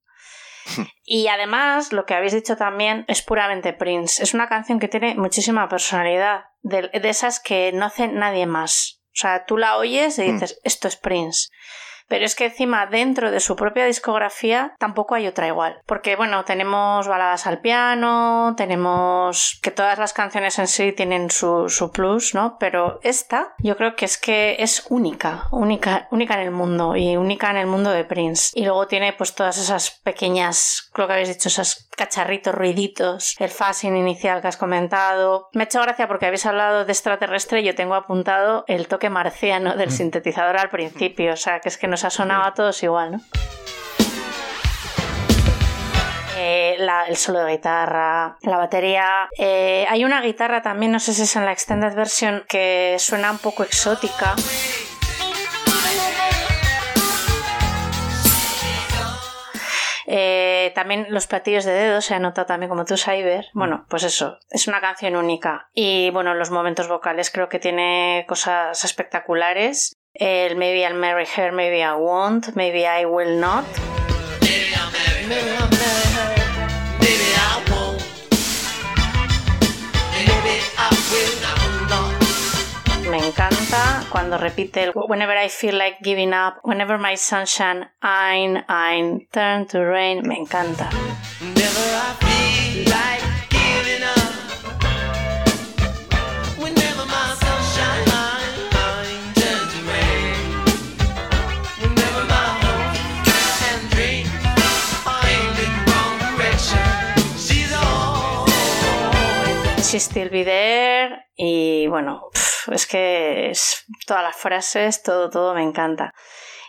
[1.02, 4.22] Y además, lo que habéis dicho también es puramente Prince.
[4.22, 9.00] Es una canción que tiene muchísima personalidad, de, de esas que no hace nadie más.
[9.06, 11.48] O sea, tú la oyes y dices, esto es Prince.
[12.12, 15.80] Pero es que encima dentro de su propia discografía tampoco hay otra igual.
[15.86, 21.70] Porque bueno, tenemos baladas al piano, tenemos que todas las canciones en sí tienen su,
[21.70, 22.58] su plus, ¿no?
[22.60, 27.16] Pero esta yo creo que es que es única, única, única en el mundo y
[27.16, 28.52] única en el mundo de Prince.
[28.54, 33.50] Y luego tiene pues todas esas pequeñas, creo que habéis dicho, esos cacharritos, ruiditos, el
[33.50, 35.48] phasing inicial que has comentado.
[35.52, 39.10] Me ha hecho gracia porque habéis hablado de extraterrestre y yo tengo apuntado el toque
[39.10, 42.82] marciano del sintetizador al principio, o sea, que es que nos ha sonado a todos
[42.82, 43.20] igual, ¿no?
[46.44, 49.28] Eh, la- el solo de guitarra, la batería.
[49.38, 53.30] Eh, hay una guitarra también, no sé si es en la extended version, que suena
[53.30, 54.34] un poco exótica.
[60.14, 63.46] Eh, también los platillos de dedos se ha notado también como tú, Cyber.
[63.54, 65.70] Bueno, pues eso, es una canción única.
[65.72, 69.96] Y bueno, los momentos vocales creo que tiene cosas espectaculares.
[70.12, 73.64] El Maybe I'll marry her, maybe I won't, maybe I will not.
[74.42, 75.70] Maybe I'll marry her.
[77.00, 78.02] Maybe I won't.
[80.12, 81.41] Maybe I will not.
[83.12, 88.64] Me encanta cuando repite el Whenever I feel like giving up, whenever my sunshine ein,
[88.68, 90.26] ein, turn to rain.
[90.26, 90.88] Me encanta.
[109.82, 111.26] She's still be there.
[111.36, 116.12] Y bueno, pf, es que es todas las frases, todo, todo me encanta.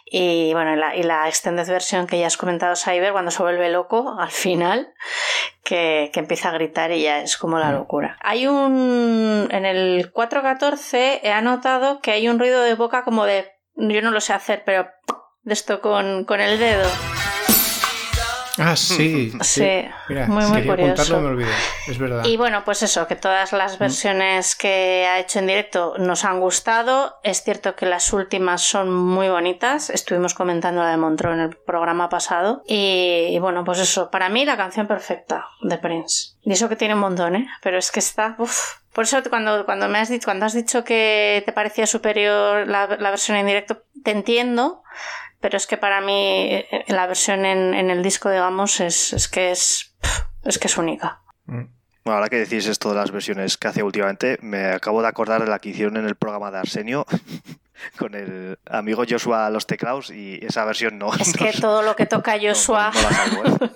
[0.06, 3.42] Y bueno, y la, y la extended version que ya has comentado, Cyber, cuando se
[3.42, 4.94] vuelve loco al final,
[5.64, 8.18] que, que empieza a gritar y ya es como la locura.
[8.22, 9.48] Hay un.
[9.50, 13.52] En el 414 he anotado que hay un ruido de boca como de.
[13.76, 14.88] Yo no lo sé hacer, pero.
[15.42, 16.88] De esto con, con el dedo.
[18.58, 19.34] Ah, sí.
[19.42, 20.96] Sí, Mira, muy, muy quería curioso.
[20.96, 21.52] contarlo, me olvidé.
[21.88, 22.24] Es verdad.
[22.26, 26.40] Y bueno, pues eso, que todas las versiones que ha hecho en directo nos han
[26.40, 27.16] gustado.
[27.24, 29.90] Es cierto que las últimas son muy bonitas.
[29.90, 32.64] Estuvimos comentando la de Montreux en el programa pasado.
[32.68, 36.36] Y, y bueno, pues eso, para mí la canción perfecta de Prince.
[36.44, 37.48] Y eso que tiene un montón, ¿eh?
[37.62, 38.36] Pero es que está...
[38.38, 38.76] uf.
[38.94, 42.86] Por eso cuando, cuando me has dicho, cuando has dicho que te parecía superior la,
[43.00, 44.84] la versión en directo, te entiendo.
[45.44, 49.28] Pero es que para mí eh, la versión en, en el disco, digamos, es, es
[49.28, 49.94] que es,
[50.46, 51.20] es que es única.
[51.46, 51.70] Bueno,
[52.06, 55.50] ahora que decís esto de las versiones que hace últimamente, me acabo de acordar de
[55.50, 57.06] la que hicieron en el programa de Arsenio
[58.00, 61.14] con el amigo Joshua a los teclados y esa versión no.
[61.14, 62.92] Es no- que todo lo que toca Joshua.
[62.94, 63.70] no la salvo, ¿eh?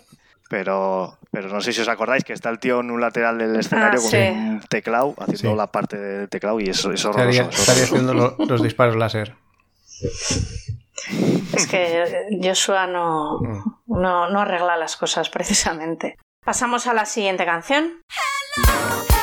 [0.50, 3.58] Pero, pero no sé si os acordáis que está el tío en un lateral del
[3.58, 4.18] escenario Ah, con sí.
[4.18, 5.58] un teclado, haciendo Sí.
[5.58, 7.50] la parte del teclado y eso es Estaría, horroroso.
[7.50, 9.36] es estaría haciendo lo- los disparos láser.
[11.54, 13.40] Es que Joshua no,
[13.86, 16.18] no, no arregla las cosas precisamente.
[16.44, 18.02] Pasamos a la siguiente canción.
[18.58, 19.17] Hello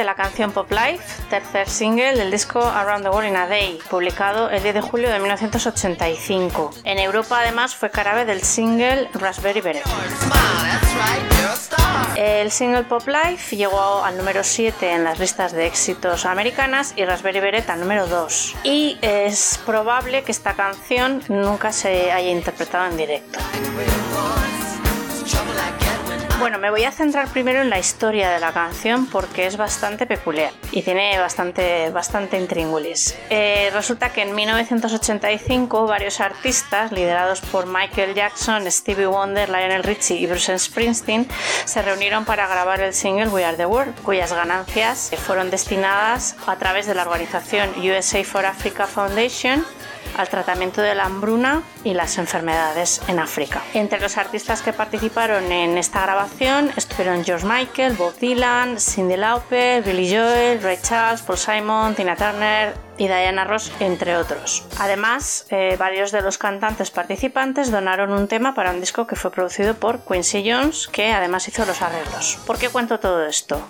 [0.00, 3.78] de la canción Pop Life, tercer single del disco Around the World in a Day,
[3.90, 6.70] publicado el 10 de julio de 1985.
[6.84, 9.84] En Europa además fue cara del single Raspberry Beret.
[12.16, 17.04] El single Pop Life llegó al número 7 en las listas de éxitos americanas y
[17.04, 18.56] Raspberry Beret al número 2.
[18.64, 23.38] Y es probable que esta canción nunca se haya interpretado en directo.
[26.40, 30.06] Bueno, me voy a centrar primero en la historia de la canción porque es bastante
[30.06, 33.14] peculiar y tiene bastante, bastante intríngulis.
[33.28, 40.16] Eh, resulta que en 1985 varios artistas, liderados por Michael Jackson, Stevie Wonder, Lionel Richie
[40.16, 41.28] y Bruce Springsteen,
[41.66, 46.56] se reunieron para grabar el single We Are the World, cuyas ganancias fueron destinadas a
[46.56, 49.62] través de la organización USA for Africa Foundation
[50.16, 53.62] al tratamiento de la hambruna y las enfermedades en África.
[53.74, 59.82] Entre los artistas que participaron en esta grabación estuvieron George Michael, Bob Dylan, Cyndi Lauper,
[59.82, 64.64] Billy Joel, Ray Charles, Paul Simon, Tina Turner y Diana Ross, entre otros.
[64.78, 69.30] Además, eh, varios de los cantantes participantes donaron un tema para un disco que fue
[69.30, 72.38] producido por Quincy Jones, que además hizo los arreglos.
[72.46, 73.66] ¿Por qué cuento todo esto?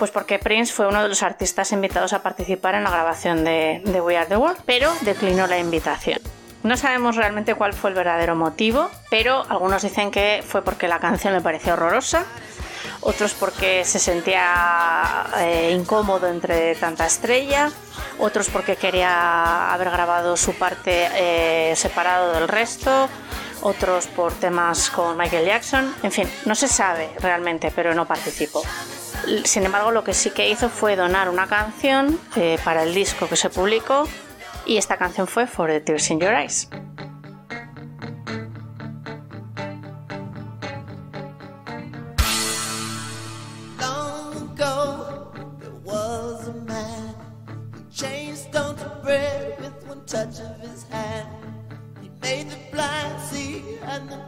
[0.00, 3.82] Pues porque Prince fue uno de los artistas invitados a participar en la grabación de,
[3.84, 6.18] de We Are the World, pero declinó la invitación.
[6.62, 11.00] No sabemos realmente cuál fue el verdadero motivo, pero algunos dicen que fue porque la
[11.00, 12.24] canción le pareció horrorosa,
[13.02, 17.70] otros porque se sentía eh, incómodo entre tanta estrella,
[18.18, 23.10] otros porque quería haber grabado su parte eh, separado del resto,
[23.60, 28.62] otros por temas con Michael Jackson, en fin, no se sabe realmente, pero no participó.
[29.44, 33.28] Sin embargo, lo que sí que hizo fue donar una canción eh, para el disco
[33.28, 34.08] que se publicó
[34.66, 36.68] y esta canción fue For the Tears in Your Eyes.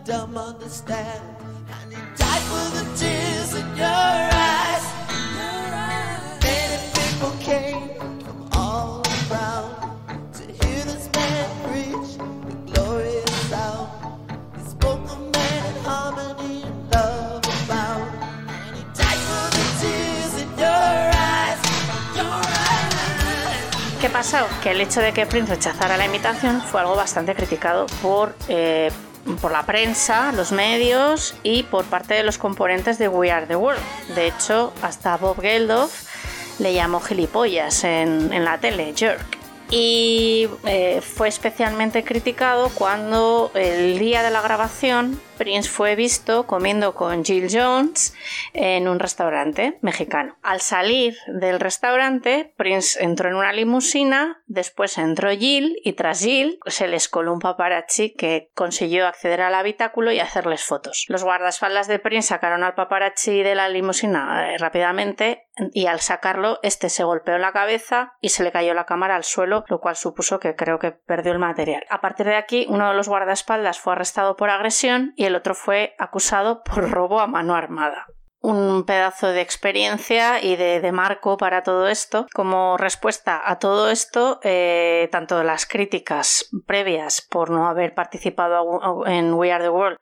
[0.07, 1.42] Long
[24.63, 28.93] Que el hecho de que Prince rechazara la invitación fue algo bastante criticado por, eh,
[29.41, 33.57] por la prensa, los medios y por parte de los componentes de We Are the
[33.57, 33.83] World.
[34.15, 36.05] De hecho, hasta Bob Geldof
[36.61, 39.27] le llamó gilipollas en, en la tele, jerk.
[39.71, 46.95] Y eh, fue especialmente criticado cuando el día de la grabación Prince fue visto comiendo
[46.95, 48.15] con Jill Jones
[48.53, 50.37] en un restaurante mexicano.
[50.41, 56.61] Al salir del restaurante, Prince entró en una limusina, después entró Jill y tras Jill
[56.67, 61.07] se les coló un paparazzi que consiguió acceder al habitáculo y hacerles fotos.
[61.09, 66.59] Los guardaespaldas de Prince sacaron al paparazzi de la limusina eh, rápidamente y al sacarlo
[66.63, 69.97] este se golpeó la cabeza y se le cayó la cámara al suelo, lo cual
[69.97, 71.85] supuso que creo que perdió el material.
[71.91, 75.55] A partir de aquí, uno de los guardaespaldas fue arrestado por agresión y el otro
[75.55, 78.07] fue acusado por robo a mano armada
[78.43, 82.27] un pedazo de experiencia y de, de, marco para todo esto.
[82.35, 89.33] Como respuesta a todo esto, eh, tanto las críticas previas por no haber participado en
[89.35, 89.97] We Are the World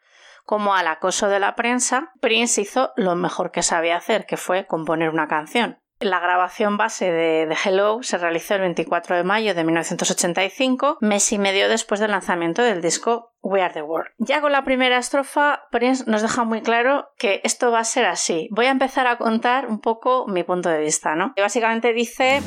[0.51, 4.67] como al acoso de la prensa, Prince hizo lo mejor que sabía hacer, que fue
[4.67, 5.79] componer una canción.
[6.01, 11.31] La grabación base de, de, Hello se realizó el 24 de mayo de 1985, mes
[11.31, 14.11] y medio después del lanzamiento del disco We Are the World.
[14.17, 18.07] Ya con la primera estrofa, Prince nos deja muy claro que esto va a ser
[18.07, 18.49] así.
[18.51, 21.35] Voy a empezar a contar un poco mi punto de vista, ¿no?
[21.37, 22.41] Y básicamente dice...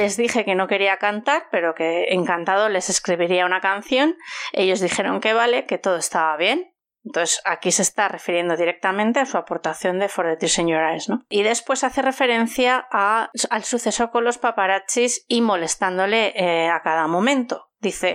[0.00, 4.16] les dije que no quería cantar, pero que encantado les escribiría una canción.
[4.52, 6.72] Ellos dijeron que vale, que todo estaba bien.
[7.04, 10.82] Entonces aquí se está refiriendo directamente a su aportación de For the Tears in Your
[10.82, 11.22] Eyes, ¿no?
[11.28, 17.68] Y después hace referencia al suceso con los paparazzis y molestándole eh, a cada momento.
[17.78, 18.14] Dice...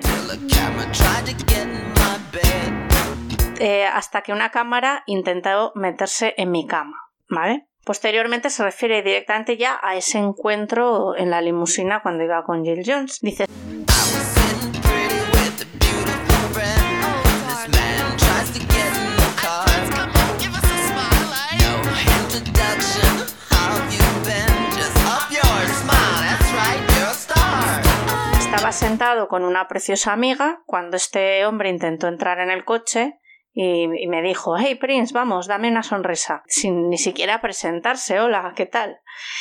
[3.59, 6.97] Eh, hasta que una cámara intentó meterse en mi cama,
[7.29, 7.67] ¿vale?
[7.85, 12.81] Posteriormente se refiere directamente ya a ese encuentro en la limusina cuando iba con Jill
[12.83, 13.19] Jones.
[13.21, 13.45] Dice.
[28.75, 33.19] sentado con una preciosa amiga cuando este hombre intentó entrar en el coche
[33.57, 38.65] y, me dijo, hey Prince, vamos, dame una sonrisa, sin ni siquiera presentarse, hola, ¿qué
[38.65, 38.99] tal?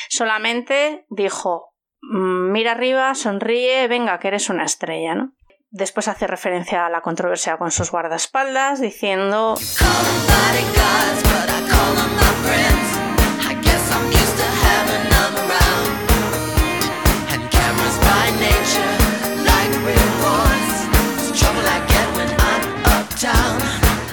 [0.09, 5.33] Solamente dijo, "Mm, mira arriba, sonríe, venga, que eres una estrella, ¿no?
[5.71, 9.57] Después hace referencia a la controversia con sus guardaespaldas, diciendo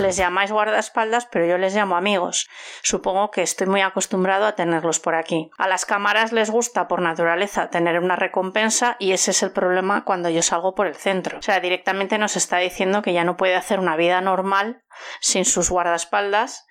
[0.02, 2.50] les llamáis guardaespaldas, pero yo les llamo amigos.
[2.82, 5.50] Supongo que estoy muy acostumbrado a tenerlos por aquí.
[5.58, 10.04] A las cámaras les gusta por naturaleza tener una recompensa y ese es el problema
[10.04, 11.40] cuando yo salgo por el centro.
[11.40, 14.84] O sea, directamente nos está diciendo que ya no puede hacer una vida normal
[15.20, 16.66] sin sus guardaespaldas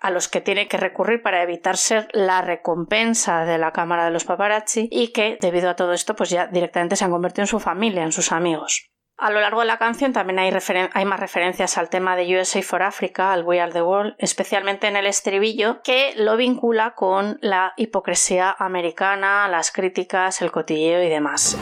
[0.00, 4.10] a los que tiene que recurrir para evitar ser la recompensa de la cámara de
[4.10, 7.48] los paparazzi y que debido a todo esto pues ya directamente se han convertido en
[7.48, 8.93] su familia, en sus amigos.
[9.16, 12.82] A lo largo de la canción también hay, más referencias al tema de USA for
[12.82, 17.74] Africa, al We Are the World, especialmente en el estribillo, que lo vincula con la
[17.76, 21.56] hipocresía americana, las críticas, el cotilleo y demás.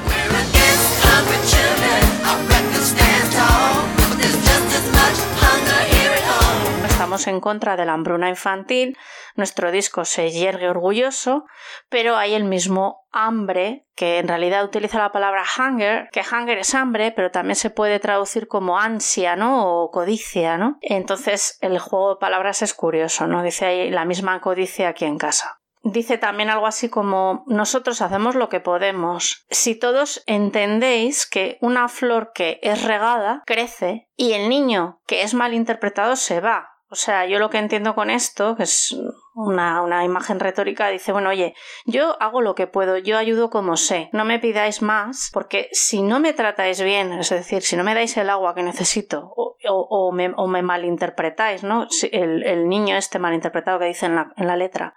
[7.02, 8.96] Estamos en contra de la hambruna infantil,
[9.34, 11.46] nuestro disco se yergue orgulloso,
[11.88, 16.76] pero hay el mismo hambre, que en realidad utiliza la palabra hunger, que hunger es
[16.76, 19.66] hambre, pero también se puede traducir como ansia, ¿no?
[19.66, 20.78] O codicia, ¿no?
[20.80, 23.42] Entonces el juego de palabras es curioso, ¿no?
[23.42, 25.58] Dice ahí la misma codicia aquí en casa.
[25.82, 29.44] Dice también algo así como nosotros hacemos lo que podemos.
[29.50, 35.34] Si todos entendéis que una flor que es regada crece y el niño que es
[35.34, 36.71] mal interpretado se va.
[36.92, 38.94] O sea, yo lo que entiendo con esto, que es
[39.34, 41.54] una, una imagen retórica, dice, bueno, oye,
[41.86, 46.02] yo hago lo que puedo, yo ayudo como sé, no me pidáis más, porque si
[46.02, 49.56] no me tratáis bien, es decir, si no me dais el agua que necesito o,
[49.64, 51.88] o- me, o me malinterpretáis, ¿no?
[51.88, 54.94] Si el, el niño este malinterpretado que dice en la, en la letra,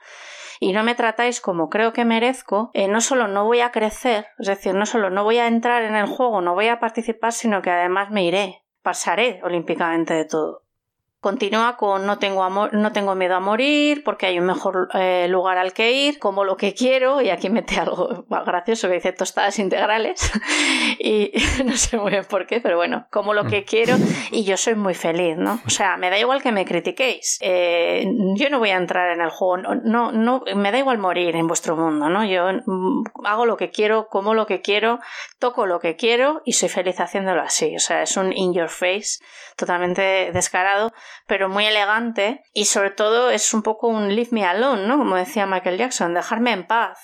[0.59, 4.27] y no me tratáis como creo que merezco, eh, no solo no voy a crecer,
[4.37, 7.31] es decir, no solo no voy a entrar en el juego, no voy a participar,
[7.31, 10.64] sino que además me iré, pasaré olímpicamente de todo.
[11.25, 15.25] Continúa con no tengo, amor, no tengo miedo a morir porque hay un mejor eh,
[15.27, 19.11] lugar al que ir, como lo que quiero, y aquí mete algo gracioso que dice
[19.11, 20.31] tostadas integrales,
[20.99, 21.31] y
[21.65, 23.95] no sé muy bien por qué, pero bueno, como lo que quiero,
[24.29, 25.59] y yo soy muy feliz, ¿no?
[25.65, 29.21] O sea, me da igual que me critiquéis, eh, yo no voy a entrar en
[29.21, 32.23] el juego, no, no, no, me da igual morir en vuestro mundo, ¿no?
[32.23, 34.99] Yo mm, hago lo que quiero, como lo que quiero,
[35.39, 38.69] toco lo que quiero y soy feliz haciéndolo así, o sea, es un in your
[38.69, 39.17] face
[39.55, 40.93] totalmente descarado,
[41.27, 44.97] pero muy elegante y sobre todo es un poco un leave me alone, ¿no?
[44.97, 46.99] Como decía Michael Jackson, dejarme en paz.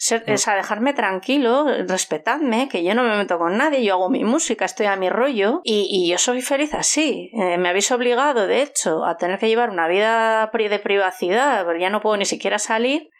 [0.00, 4.08] Ser- o sea, dejarme tranquilo, respetadme, que yo no me meto con nadie, yo hago
[4.10, 7.30] mi música, estoy a mi rollo y, y yo soy feliz así.
[7.34, 11.78] Eh, me habéis obligado, de hecho, a tener que llevar una vida de privacidad, pero
[11.80, 13.10] ya no puedo ni siquiera salir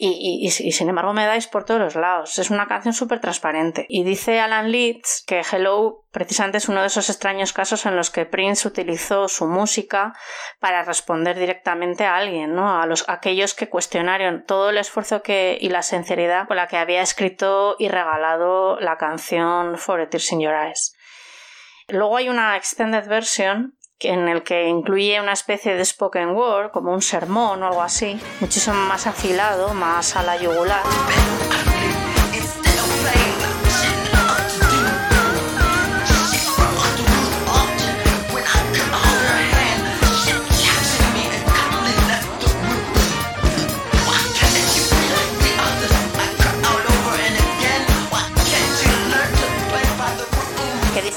[0.00, 2.38] y, y- y- sin embargo me dais por todos los lados.
[2.38, 3.84] Es una canción súper transparente.
[3.88, 8.10] Y dice Alan Leeds que Hello precisamente es uno de esos extraños casos en los
[8.10, 10.14] que Prince utilizó su música
[10.60, 12.80] para responder directamente a alguien, ¿no?
[12.80, 16.68] A los a aquellos que cuestionaron todo el esfuerzo que, y la sinceridad con la
[16.68, 20.94] que había escrito y regalado la canción For a Tears in Your Eyes.
[21.88, 26.92] Luego hay una extended version en el que incluye una especie de spoken word, como
[26.92, 30.82] un sermón o algo así, muchísimo más afilado, más a la yugular.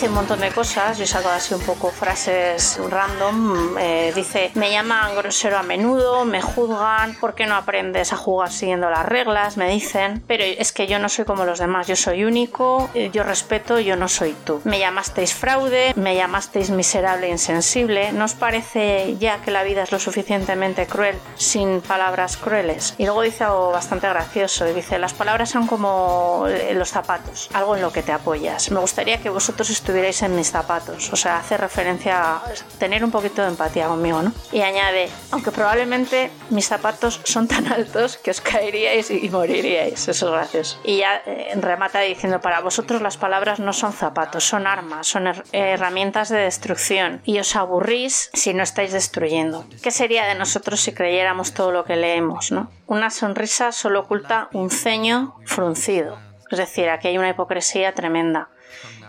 [0.01, 4.71] Dice un montón de cosas, yo saco así un poco frases random, eh, dice, me
[4.71, 9.57] llaman grosero a menudo, me juzgan, ¿por qué no aprendes a jugar siguiendo las reglas?
[9.57, 13.11] Me dicen, pero es que yo no soy como los demás, yo soy único, eh,
[13.13, 14.59] yo respeto, yo no soy tú.
[14.63, 19.83] Me llamasteis fraude, me llamasteis miserable e insensible, ¿no os parece ya que la vida
[19.83, 22.95] es lo suficientemente cruel sin palabras crueles?
[22.97, 27.75] Y luego dice algo bastante gracioso, dice, las palabras son como eh, los zapatos, algo
[27.75, 28.71] en lo que te apoyas.
[28.71, 32.43] Me gustaría que vosotros estuvierais en mis zapatos, o sea, hace referencia a
[32.79, 34.31] tener un poquito de empatía conmigo, ¿no?
[34.51, 40.25] Y añade, aunque probablemente mis zapatos son tan altos que os caeríais y moriríais, eso
[40.27, 40.79] es gracioso.
[40.83, 45.25] Y ya eh, remata diciendo, para vosotros las palabras no son zapatos, son armas, son
[45.27, 49.65] her- herramientas de destrucción y os aburrís si no estáis destruyendo.
[49.83, 52.71] ¿Qué sería de nosotros si creyéramos todo lo que leemos, no?
[52.87, 56.17] Una sonrisa solo oculta un ceño fruncido.
[56.49, 58.49] Es decir, aquí hay una hipocresía tremenda.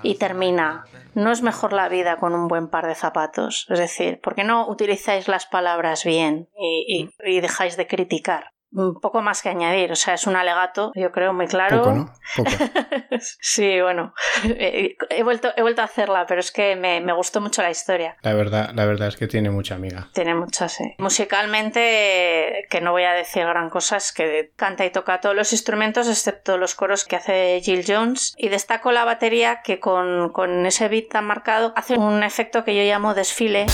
[0.03, 0.85] Y termina,
[1.15, 3.67] no es mejor la vida con un buen par de zapatos.
[3.69, 8.52] Es decir, ¿por qué no utilizáis las palabras bien y, y- y dejáis de criticar?
[8.73, 11.79] Un poco más que añadir, o sea, es un alegato, yo creo, muy claro.
[11.79, 12.15] Poco, ¿no?
[12.37, 12.51] Poco.
[13.41, 17.63] sí, bueno, he, vuelto, he vuelto a hacerla, pero es que me, me gustó mucho
[17.63, 18.17] la historia.
[18.23, 20.09] La verdad, la verdad es que tiene mucha amiga.
[20.15, 20.95] Tiene muchas, sí.
[20.99, 25.53] Musicalmente, que no voy a decir gran cosa, es que canta y toca todos los
[25.53, 28.35] instrumentos, excepto los coros que hace Jill Jones.
[28.39, 32.75] Y destaco la batería, que con, con ese beat tan marcado hace un efecto que
[32.75, 33.67] yo llamo desfile.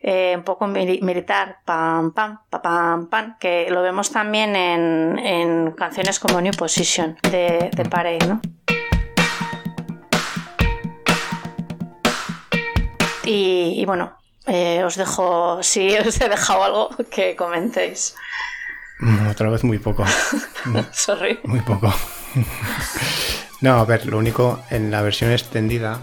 [0.00, 5.18] Eh, un poco mili- militar, pam, pam, pa, pam, pam, que lo vemos también en,
[5.18, 8.40] en canciones como New Position de, de Parade, ¿no?
[13.24, 14.16] Y, y bueno,
[14.46, 18.14] eh, os dejo, si os he dejado algo, que comentéis.
[19.00, 20.04] Mm, Otra vez muy poco.
[20.92, 21.38] Sorry.
[21.44, 21.92] Muy poco.
[23.62, 25.98] No, a ver, lo único, en la versión extendida,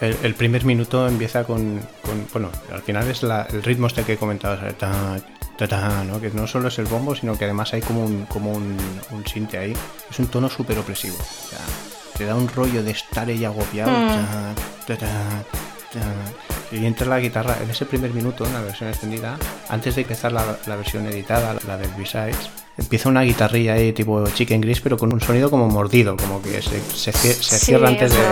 [0.00, 4.02] el, el primer minuto empieza con, con- bueno, al final es la- el ritmo este
[4.04, 4.76] que he comentado, ¿sabes?
[4.78, 5.16] Ta,
[5.56, 6.20] ta, ta, ¿no?
[6.20, 8.76] que no solo es el bombo, sino que además hay como un, como un,
[9.10, 9.74] un sinte ahí.
[10.10, 11.16] Es un tono súper opresivo.
[11.18, 11.58] O sea,
[12.16, 13.90] te da un rollo de estar ella agobiado.
[13.90, 14.08] Mm.
[14.08, 14.54] ta,
[14.86, 15.06] ta, ta,
[15.92, 16.76] ta.
[16.76, 19.36] y entra la guitarra en ese primer minuto, en la versión extendida,
[19.68, 24.24] antes de empezar la, la versión editada, la del B-Sides, empieza una guitarrilla ahí tipo
[24.28, 27.88] Chicken Grease, pero con un sonido como mordido, como que se, se, se Sí, cierra
[27.88, 28.24] antes es de...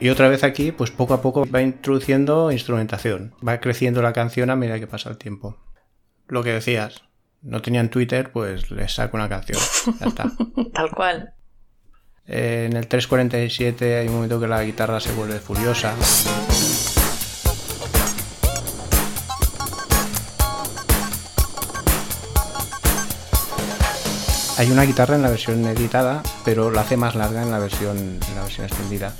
[0.00, 3.34] Y otra vez aquí, pues poco a poco va introduciendo instrumentación.
[3.46, 5.56] Va creciendo la canción a medida que pasa el tiempo.
[6.28, 7.02] Lo que decías,
[7.42, 9.58] no tenían Twitter, pues les saco una canción.
[9.98, 10.30] Ya está.
[10.72, 11.34] Tal cual.
[12.26, 15.94] Eh, en el 347 hay un momento que la guitarra se vuelve furiosa.
[24.58, 27.96] Hay una guitarra en la versión editada, pero la hace más larga en la versión,
[27.96, 29.14] en la versión extendida.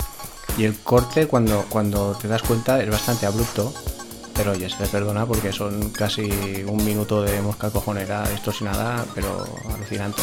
[0.58, 3.72] Y el corte, cuando, cuando te das cuenta, es bastante abrupto.
[4.34, 9.44] Pero oye, se le perdona porque son casi un minuto de mosca cojonera distorsionada, pero
[9.72, 10.20] alucinante.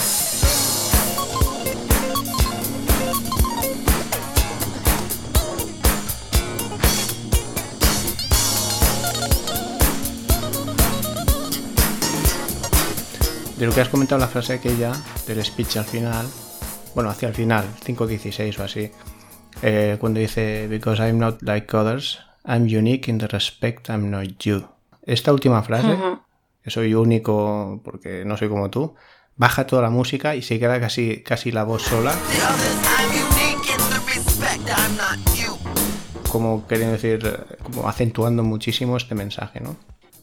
[13.58, 14.92] De lo que has comentado la frase aquella
[15.28, 16.28] del speech al final,
[16.94, 18.92] bueno, hacia el final, 5.16 o así,
[19.62, 24.28] eh, cuando dice, Because I'm not like others, I'm unique in the respect I'm not
[24.44, 24.66] you.
[25.06, 26.20] Esta última frase, Ujú.
[26.64, 28.96] que soy único porque no soy como tú,
[29.36, 32.14] baja toda la música y se queda casi, casi la voz sola,
[36.32, 39.72] como queriendo decir, como acentuando muchísimo este mensaje, ¿no?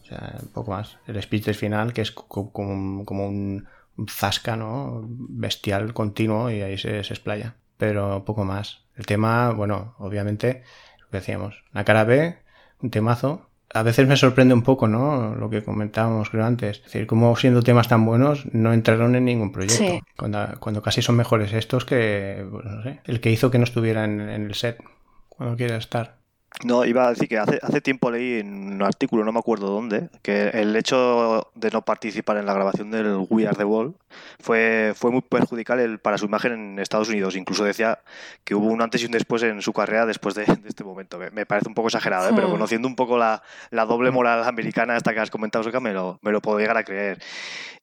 [0.03, 0.99] O sea, un poco más.
[1.07, 3.67] El speech del final, que es co- como, un- como un
[4.09, 5.03] zasca, ¿no?
[5.07, 7.55] Bestial, continuo, y ahí se, se explaya.
[7.83, 8.85] Pero poco más.
[8.95, 10.63] El tema, bueno, obviamente,
[11.01, 12.39] lo que decíamos, la cara B,
[12.81, 13.49] un temazo.
[13.75, 15.35] A veces me sorprende un poco, ¿no?
[15.35, 16.77] Lo que comentábamos, creo, antes.
[16.77, 19.83] Es decir, como siendo temas tan buenos, no entraron en ningún proyecto.
[19.85, 20.01] Sí.
[20.17, 23.65] Cuando, cuando casi son mejores estos que, pues, no sé, el que hizo que no
[23.65, 24.81] estuviera en, en el set
[25.29, 26.22] cuando quiera estar.
[26.65, 29.69] No, iba a decir que hace, hace tiempo leí en un artículo, no me acuerdo
[29.69, 33.95] dónde, que el hecho de no participar en la grabación del We Are the Wall
[34.39, 37.35] fue, fue muy perjudicial el- para su imagen en Estados Unidos.
[37.35, 37.99] Incluso decía
[38.45, 41.19] que hubo un antes y un después en su carrera después de, de este momento.
[41.19, 42.33] Me, me parece un poco exagerado, ¿eh?
[42.35, 42.53] pero Hmm.
[42.53, 46.20] conociendo un poco la, la doble moral americana esta que has comentado, Soka, me lo,
[46.23, 47.19] me lo puedo llegar a creer.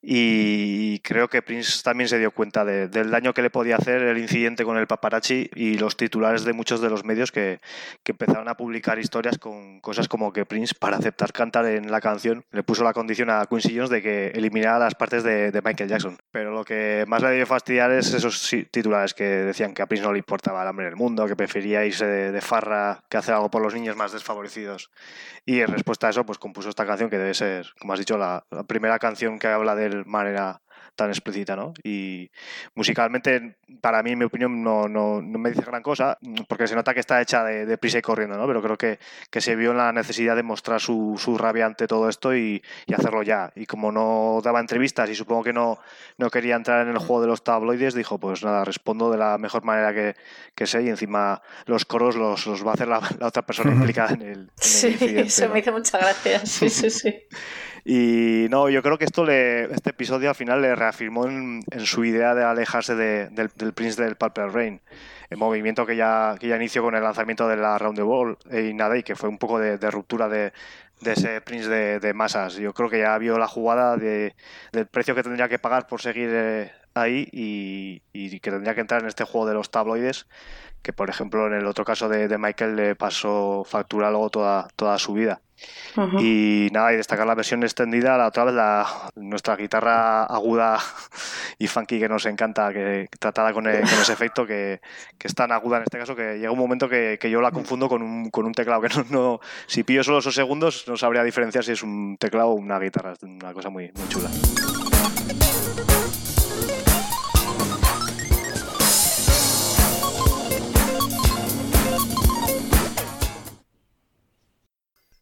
[0.02, 4.00] Y creo que Prince también se dio cuenta de- del daño que le podía hacer
[4.02, 7.60] el incidente con el paparazzi y los titulares de muchos de los medios que,
[8.02, 12.02] que empezaron a publicar historias con cosas como que Prince, para aceptar cantar en la
[12.02, 15.88] canción, le puso la condición a Quincy Jones de que eliminara las partes de, Michael
[15.88, 16.18] Jackson.
[16.30, 20.04] Pero lo que más le debió fastidiar es esos titulares que decían que a Prince
[20.04, 23.34] no le importaba el hambre en el mundo, que prefería irse de, farra que hacer
[23.34, 24.90] algo por los niños más desfavorecidos.
[25.46, 28.18] Y en respuesta a eso, pues compuso esta canción que debe ser, como has dicho,
[28.18, 30.60] la, primera canción que habla de él manera
[31.00, 31.72] tan explícita, ¿no?
[31.82, 32.30] Y
[32.74, 36.18] musicalmente, para mí, en mi opinión, no, no, no me dice gran cosa,
[36.48, 38.46] porque se nota que está hecha de, de prisa y corriendo, ¿no?
[38.46, 38.98] Pero creo que,
[39.30, 42.62] que se vio en la necesidad de mostrar su, su rabia ante todo esto y,
[42.86, 43.52] y hacerlo ya.
[43.56, 45.78] Y como no daba entrevistas y supongo que no,
[46.18, 49.38] no quería entrar en el juego de los tabloides, dijo, pues nada, respondo de la
[49.38, 50.14] mejor manera que,
[50.54, 53.72] que sé y encima los coros los, los va a hacer la, la otra persona
[53.74, 55.54] implicada en el, en el Sí, incidente, eso ¿no?
[55.54, 56.40] me hizo mucha gracia.
[56.44, 57.14] Sí, sí, sí.
[57.84, 61.80] Y no, yo creo que esto le, este episodio al final le reafirmó en, en
[61.86, 64.80] su idea de alejarse de- del, del Prince del Purple Rain.
[65.30, 68.36] El movimiento que ya, que ya inició con el lanzamiento de la Round the Ball
[68.52, 70.52] y nada, y que fue un poco de, de ruptura de,
[71.00, 72.54] de ese Prince de, de masas.
[72.56, 74.34] Yo creo que ya vio la jugada de,
[74.72, 78.80] del precio que tendría que pagar por seguir eh, ahí y, y que tendría que
[78.80, 80.26] entrar en este juego de los tabloides
[80.82, 84.66] que por ejemplo en el otro caso de, de Michael le pasó factura luego toda,
[84.76, 85.42] toda su vida.
[86.18, 88.86] Y nada, y destacar la versión extendida, la otra vez la,
[89.16, 90.78] nuestra guitarra aguda
[91.58, 94.80] y funky que nos encanta, que tratada con, e- con ese efecto que,
[95.18, 97.50] que es tan aguda en este caso que llega un momento que, que yo la
[97.50, 100.96] confundo con un, con un teclado, que no, no, si pillo solo esos segundos no
[100.96, 104.30] sabría diferenciar si es un teclado o una guitarra, es una cosa muy, muy chula.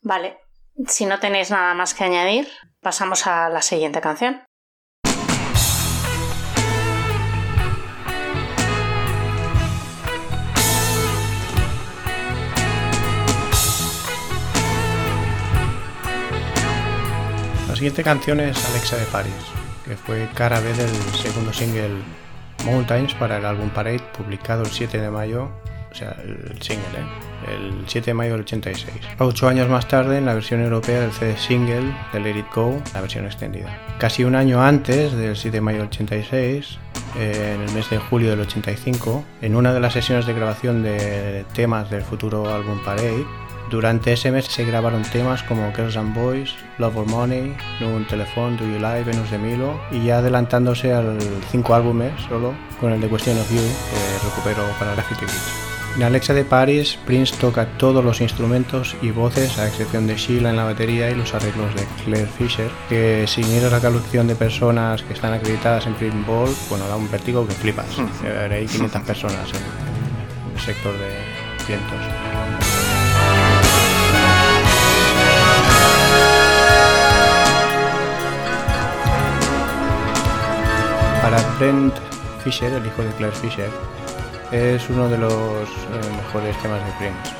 [0.08, 0.38] Vale,
[0.86, 2.48] si no tenéis nada más que añadir,
[2.80, 4.42] pasamos a la siguiente canción.
[17.68, 19.34] La siguiente canción es Alexa de Paris,
[19.84, 20.88] que fue cara B del
[21.22, 22.02] segundo single
[22.64, 25.50] Mountains para el álbum Parade, publicado el 7 de mayo,
[25.98, 27.54] sea, el single, ¿eh?
[27.54, 28.94] el 7 de mayo del 86.
[29.18, 32.80] Ocho años más tarde, en la versión europea del CD single de Let It Go,
[32.94, 33.76] la versión extendida.
[33.98, 36.78] Casi un año antes del 7 de mayo del 86,
[37.16, 40.82] eh, en el mes de julio del 85, en una de las sesiones de grabación
[40.82, 43.24] de temas del futuro álbum Parade,
[43.70, 48.56] durante ese mes se grabaron temas como Girls and Boys, Love or Money, Nun Telephone,
[48.56, 51.18] Do You Lie, Venus de Milo y ya adelantándose al
[51.50, 55.77] cinco álbumes solo con el de Question of You que recuperó para Graffiti Beats.
[55.96, 60.50] En Alexa de Paris, Prince toca todos los instrumentos y voces, a excepción de Sheila
[60.50, 64.28] en la batería y los arreglos de Claire Fisher, que sin ir a la colección
[64.28, 67.86] de personas que están acreditadas en Print Ball, bueno, da un vértigo que flipas.
[68.24, 71.98] Eh, Hay 500 personas en, el sector de cientos.
[81.22, 81.94] Para Brent
[82.44, 83.70] Fisher, el hijo de Claire Fisher,
[84.52, 87.34] es uno de los eh, mejores temas de Prince.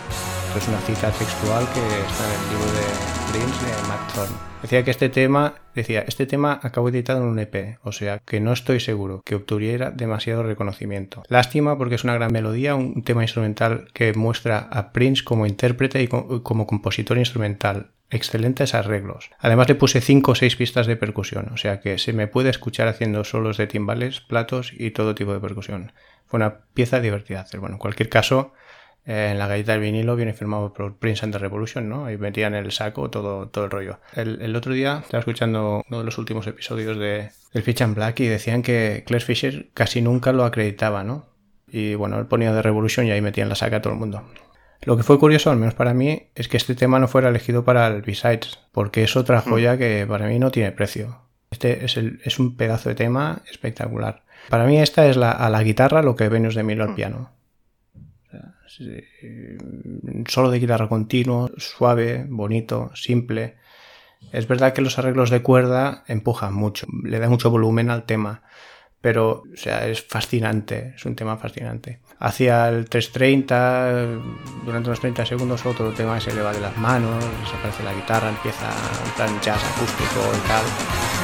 [0.48, 4.36] Esto es una cita textual que está en el libro de Prince de Matt Thorne.
[4.62, 8.40] Decía que este tema, decía, este tema acabó editado en un EP, o sea que
[8.40, 11.22] no estoy seguro que obtuviera demasiado reconocimiento.
[11.28, 16.02] Lástima porque es una gran melodía, un tema instrumental que muestra a Prince como intérprete
[16.02, 17.90] y co- como compositor instrumental.
[18.10, 19.30] Excelentes arreglos.
[19.39, 22.48] Además le puse 5 o 6 pistas de percusión, o sea que se me puede
[22.48, 25.93] escuchar haciendo solos de timbales, platos y todo tipo de percusión.
[26.26, 27.47] Fue una pieza divertida.
[27.59, 28.55] Bueno, en cualquier caso,
[29.05, 32.05] eh, en la galleta del vinilo viene firmado por Prince and the Revolution, ¿no?
[32.05, 34.01] Ahí metían en el saco todo, todo el rollo.
[34.14, 38.20] El, otro día estaba escuchando uno de los últimos episodios de El Fitch and Black
[38.20, 41.26] y decían que Claire Fisher casi nunca lo acreditaba, ¿no?
[41.66, 43.98] Y bueno, él ponía de Revolution y ahí metía en la saca a todo el
[43.98, 44.22] mundo.
[44.82, 47.64] Lo que fue curioso, al menos para mí, es que este tema no fuera elegido
[47.64, 51.22] para el B-Sides, porque es otra joya que para mí no tiene precio.
[51.50, 54.22] Este es, el- es un pedazo de tema espectacular.
[54.48, 57.30] Para mí esta es la, a la guitarra lo que Venus de Milo al piano.
[58.26, 59.02] O sea, sí,
[60.28, 63.56] solo de guitarra continuo, suave, bonito, simple.
[64.32, 68.42] Es verdad que los arreglos de cuerda empujan mucho, le da mucho volumen al tema,
[69.00, 72.00] pero o sea, es fascinante, es un tema fascinante.
[72.20, 73.93] Hacia el 330,
[74.65, 78.31] durante unos 30 segundos, otro tema se le va de las manos, desaparece la guitarra,
[78.31, 78.66] empieza
[79.05, 81.18] un plan jazz acústico y tal.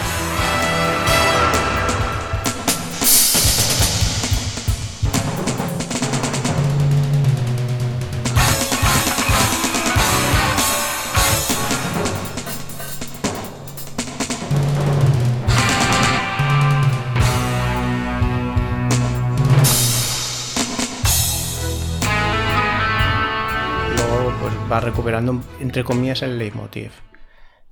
[24.74, 26.90] Va recuperando entre comillas el leitmotiv.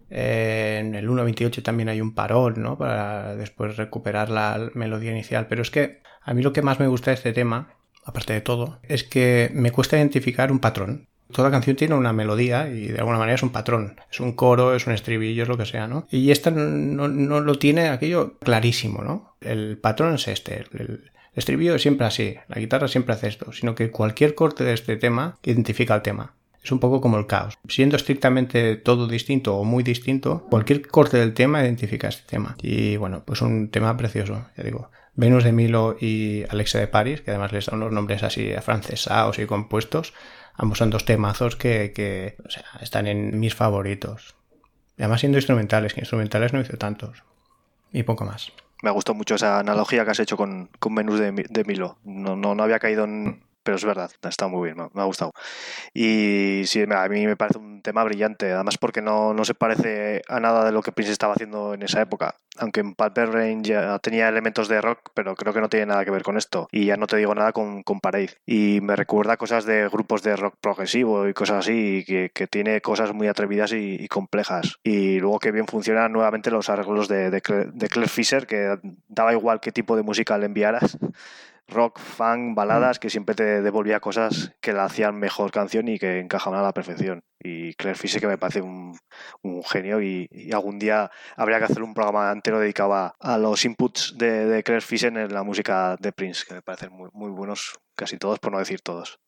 [0.09, 2.79] En el 1.28 también hay un parón, ¿no?
[2.79, 5.47] Para después recuperar la melodía inicial.
[5.49, 7.75] Pero es que a mí lo que más me gusta de este tema,
[8.05, 11.09] aparte de todo, es que me cuesta identificar un patrón.
[11.33, 13.97] Toda canción tiene una melodía y de alguna manera es un patrón.
[14.09, 16.07] Es un coro, es un estribillo, es lo que sea, ¿no?
[16.09, 19.35] Y esta no, no lo tiene aquello clarísimo, ¿no?
[19.41, 20.67] El patrón es este.
[20.73, 22.37] El estribillo es siempre así.
[22.47, 23.51] La guitarra siempre hace esto.
[23.53, 26.35] Sino que cualquier corte de este tema identifica el tema.
[26.63, 27.59] Es un poco como el caos.
[27.69, 32.57] Siendo estrictamente todo distinto o muy distinto, cualquier corte del tema identifica este tema.
[32.63, 34.91] Y bueno, pues un tema precioso, ya digo.
[35.15, 39.39] Venus de Milo y Alexa de Paris, que además les dan unos nombres así afrancesados
[39.39, 40.15] y compuestos.
[40.55, 42.37] Ambos son dos temazos que,
[42.81, 44.37] están en mis favoritos.
[44.99, 47.25] Además siendo instrumentales, que instrumentales no hizo tantos.
[47.93, 48.53] Y poco más.
[48.83, 51.99] Me gustó mucho esa analogía que has hecho con, con Venus de, de Milo.
[52.05, 53.43] No, no, no había caído en...
[53.63, 55.33] Pero es verdad, está muy bien, me, ha gustado.
[55.95, 60.23] Y sí, a mí me parece un tema brillante, además porque no, no se parece
[60.29, 62.37] a nada de lo que Prince estaba haciendo en esa época.
[62.59, 66.05] Aunque en Pulper Rain ya tenía elementos de rock, pero creo que no tiene nada
[66.05, 66.69] que ver con esto.
[66.71, 68.37] Y ya no te digo nada con, con Parade.
[68.45, 72.81] Y me recuerda cosas de grupos de rock progresivo y cosas así, que, que tiene
[72.81, 74.79] cosas muy atrevidas y, y complejas.
[74.83, 77.41] Y luego que bien funcionan nuevamente los arreglos de, de,
[77.73, 78.79] de Claire Fisher, que
[79.09, 80.99] daba igual qué tipo de música le enviaras
[81.73, 86.21] rock, funk, baladas, que siempre te devolvía cosas que la hacían mejor canción y que
[86.21, 87.23] encajaban a la perfección.
[87.41, 88.97] Y Claire Fisher que me parece un,
[89.43, 93.39] un genio y, y algún día habría que hacer un programa entero dedicado a, a
[93.39, 97.11] los inputs de, de Claire Fisher en la música de Prince, que me parecen muy,
[97.13, 99.19] muy buenos, casi todos, por no decir todos.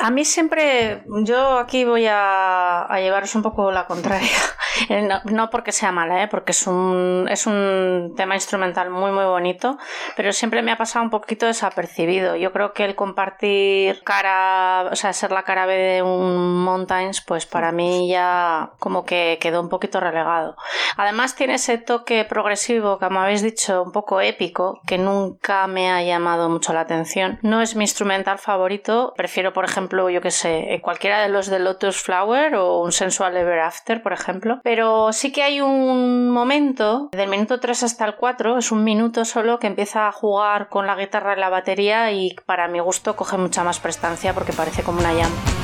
[0.00, 4.28] A mí siempre, yo aquí voy a, a llevaros un poco la contraria.
[4.88, 6.28] Eh, No, no porque sea mala, ¿eh?
[6.28, 9.78] porque es un, es un tema instrumental muy, muy bonito,
[10.16, 12.36] pero siempre me ha pasado un poquito desapercibido.
[12.36, 17.20] Yo creo que el compartir cara, o sea, ser la cara B de un Mountains,
[17.20, 20.56] pues para mí ya como que quedó un poquito relegado.
[20.96, 26.02] Además tiene ese toque progresivo, como habéis dicho, un poco épico, que nunca me ha
[26.02, 27.38] llamado mucho la atención.
[27.42, 31.48] No es mi instrumental favorito, prefiero, por ejemplo, yo que sé, eh, cualquiera de los
[31.48, 34.60] de Lotus Flower o un Sensual Ever After, por ejemplo.
[34.62, 39.24] Pero sí que hay un momento, del minuto 3 hasta el 4, es un minuto
[39.24, 43.16] solo que empieza a jugar con la guitarra y la batería y para mi gusto
[43.16, 45.59] coge mucha más prestancia porque parece como una jam.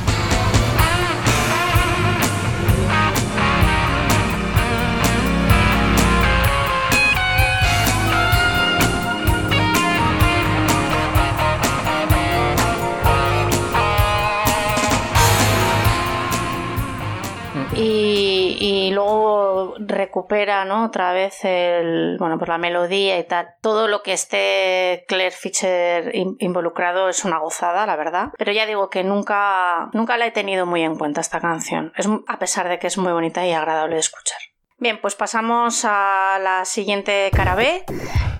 [19.79, 20.85] Recupera ¿no?
[20.85, 23.49] otra vez el, bueno, pues la melodía y tal.
[23.61, 28.29] Todo lo que esté Claire Fischer in- involucrado es una gozada, la verdad.
[28.37, 32.07] Pero ya digo que nunca, nunca la he tenido muy en cuenta esta canción, es,
[32.27, 34.39] a pesar de que es muy bonita y agradable de escuchar.
[34.79, 37.83] Bien, pues pasamos a la siguiente cara B,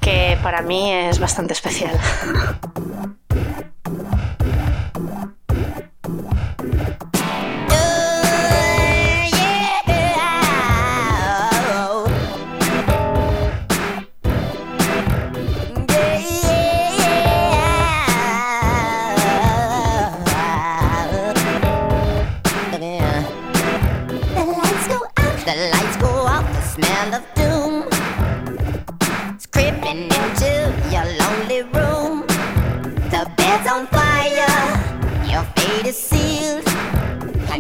[0.01, 1.97] que para mí es bastante especial.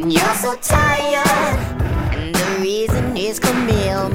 [0.09, 1.25] you're so tired.
[2.13, 4.09] And the reason is Camille,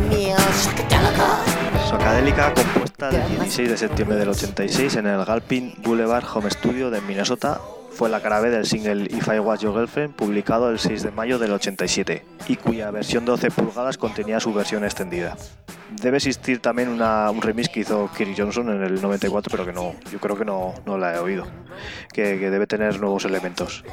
[0.62, 1.88] Shakadelica.
[1.88, 7.00] Socadélica, compuesta el 16 de septiembre del 86 en el Galpin Boulevard Home Studio de
[7.02, 7.60] Minnesota,
[7.92, 11.10] fue la cara B del single If I Was Your Girlfriend, publicado el 6 de
[11.10, 15.36] mayo del 87, y cuya versión 12 pulgadas contenía su versión extendida.
[16.00, 19.72] Debe existir también una- un remix que hizo Kerry Johnson en el 94, pero que
[19.74, 21.44] no, yo creo que no, no la he oído,
[22.14, 23.84] que, que debe tener nuevos elementos.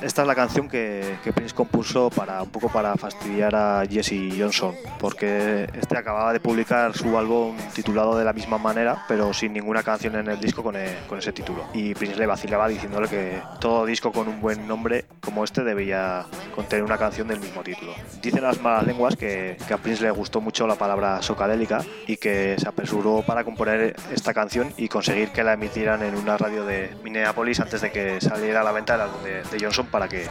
[0.00, 4.74] Esta es la canción que, Prince compuso para un poco para fastidiar a Jesse Johnson,
[4.98, 9.82] porque este acababa de publicar su álbum titulado de la misma manera, pero sin ninguna
[9.82, 11.64] canción en el disco con, e- ese título.
[11.72, 16.26] Y Prince le vacilaba diciéndole que todo disco con un buen nombre como este debía
[16.54, 17.92] contener una canción del mismo título.
[18.20, 22.56] Dicen las malas lenguas que, a Prince le gustó mucho la palabra socadélica y que
[22.58, 26.90] se apresuró para componer esta canción y conseguir que la emitieran en una radio de
[27.04, 30.26] Minneapolis antes de que saliera a la venta el álbum de Johnson para que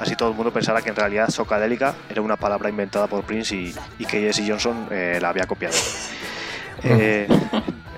[0.00, 3.54] así todo el mundo pensara que en realidad socadélica era una palabra inventada por Prince
[3.54, 5.76] y, y que Jesse Johnson eh, la había copiado.
[6.82, 7.26] Eh,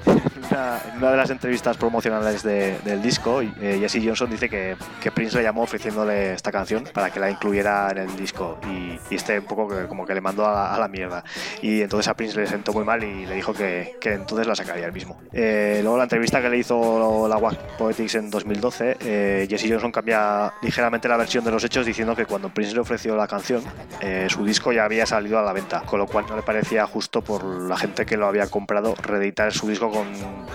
[0.08, 4.76] una, en una de las entrevistas promocionales de- del disco, eh, Jesse Johnson dice que,
[5.14, 9.16] Prince le llamó ofreciéndole esta canción para que la incluyera en el disco y, y
[9.16, 11.24] este un poco como que le mandó a, la mierda.
[11.62, 14.86] Y entonces a Prince le sentó muy mal y le dijo que, entonces la sacaría
[14.86, 15.20] él mismo.
[15.32, 19.90] Eh, luego la entrevista que le hizo la Wax Poetics en 2012, eh, Jesse Johnson
[19.90, 23.62] cambia ligeramente la versión de los hechos diciendo que cuando Prince le ofreció la canción,
[24.00, 26.86] eh, su disco ya había salido a la venta, con lo cual no le parecía
[26.86, 29.90] justo por la gente que lo había comprado reeditar su disco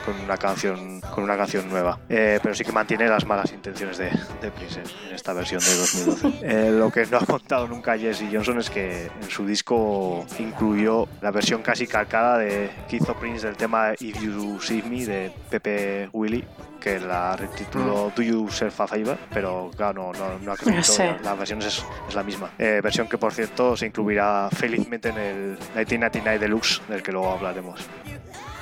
[0.05, 1.99] con una canción con una canción nueva.
[2.09, 4.09] Eh, pero sí que mantiene las malas intenciones de,
[4.41, 6.39] de Prince en- esta versión de 2012.
[6.41, 11.07] Eh, lo que no ha contado nunca Jesse Johnson es que en su disco incluyó
[11.21, 16.09] la versión casi calcada de hizo Prince del tema If You See Me de Pepe
[16.13, 16.43] Willy
[16.79, 20.97] que la retituló Do You Self a Favor, pero claro, no, no, no Sí.
[21.01, 22.49] la, la versión es, es la misma.
[22.59, 25.35] Eh, versión que, por cierto, se incluirá felizmente en el
[25.75, 27.79] 1999 Deluxe, del que luego hablaremos.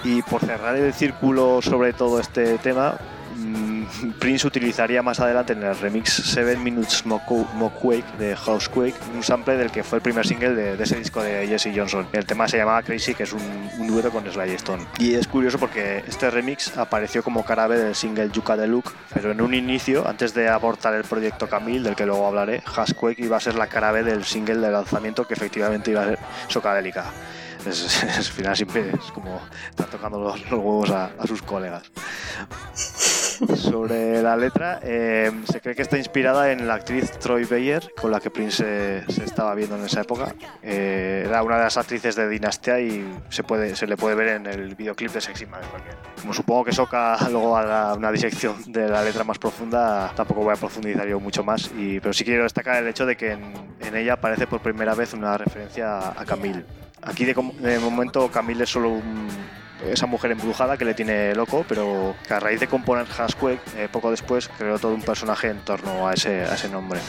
[0.03, 2.95] Y por cerrar el círculo sobre todo este tema,
[3.35, 3.81] mm,
[4.19, 9.71] Prince utilizaría más adelante en el remix 7 Minutes Moquake de Housequake un sample del
[9.71, 12.07] que fue el primer single de, de ese disco de Jesse Johnson.
[12.13, 13.41] El tema se llamaba Crazy, que es un,
[13.77, 14.85] un dueto con Sly Stone.
[14.97, 18.93] Y es curioso porque este remix apareció como cara B del single Yuka de Look,
[19.13, 23.19] pero en un inicio, antes de abortar el proyecto Camille, del que luego hablaré, Housequake
[23.19, 26.19] iba a ser la cara B del single de lanzamiento que efectivamente iba a ser
[26.47, 27.05] Socadélica.
[27.65, 29.39] Es, al final siempre es como
[29.69, 31.91] estar tocando los, huevos a, sus colegas.
[33.55, 38.11] Sobre la letra, eh, se cree que está inspirada en la actriz Troy Bayer, con
[38.11, 40.35] la que Prince se, estaba viendo en esa época.
[40.61, 44.75] Eh, era una de las actrices de Dinastía y se, le puede ver en el
[44.75, 45.61] videoclip de Sexy Man.
[46.19, 50.53] Como supongo que Soca luego hará una disección de la letra más profunda, tampoco voy
[50.53, 51.71] a profundizar yo mucho más.
[51.75, 55.13] Pero sí quiero destacar el hecho de que en, en ella aparece por primera vez
[55.13, 56.63] una referencia a Camille.
[57.03, 59.01] Aquí de, momento Camille es solo
[59.89, 63.89] esa mujer embrujada que le tiene loco, pero que a raíz de componer Hashquake, eh,
[63.91, 66.99] poco después creó todo un personaje en torno a ese nombre.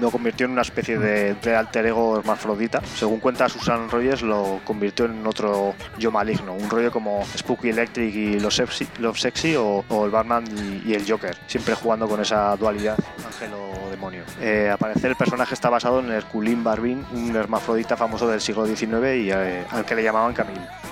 [0.00, 2.82] Lo convirtió en una especie de, de alter ego hermafrodita.
[2.94, 8.14] Según cuenta Susan Rogers, lo convirtió en otro yo maligno, un rollo como Spooky Electric
[8.14, 10.44] y Love Sexy, o, el Batman
[10.84, 14.22] y, el Joker, siempre jugando con esa dualidad ángel o demonio.
[14.40, 19.30] Eh, el personaje está basado en Herculín Barbin, un hermafrodita famoso del siglo XIX y
[19.30, 20.83] eh, al que le llamaban Camille.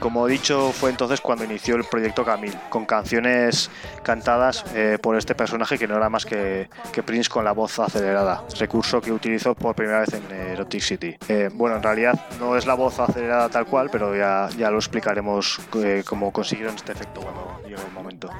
[0.00, 3.70] Como he dicho, fue entonces cuando inició el proyecto Camille, con canciones
[4.02, 7.78] cantadas eh, por este personaje que no era más que, que Prince con la voz
[7.78, 11.16] acelerada, recurso que utilizó por primera vez en Erotic City.
[11.28, 14.78] Eh, bueno, en realidad no es la voz acelerada tal cual, pero ya, ya lo
[14.78, 18.30] explicaremos eh, cómo consiguieron este efecto cuando llegue el momento.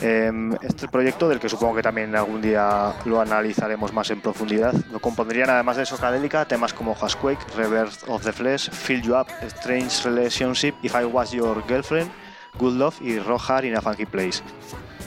[0.00, 0.32] Eh,
[0.62, 4.98] este proyecto, del que supongo que también algún día lo analizaremos más en profundidad, lo
[4.98, 10.08] compondrían además de Socadélica temas como Hashquake, Rebirth of the Flesh, Fill You Up, Strange
[10.08, 12.12] Relationship, If I Was Your Girlfriend,
[12.56, 14.40] Good Love y Rock in a Funky Place.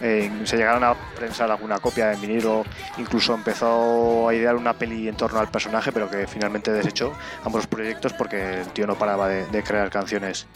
[0.01, 2.63] Eh, se llegaron a prensar alguna copia en vinilo,
[2.97, 7.13] incluso empezó a idear una peli en torno al personaje, pero que finalmente desechó
[7.43, 10.47] ambos proyectos porque el tío no paraba de, de crear canciones.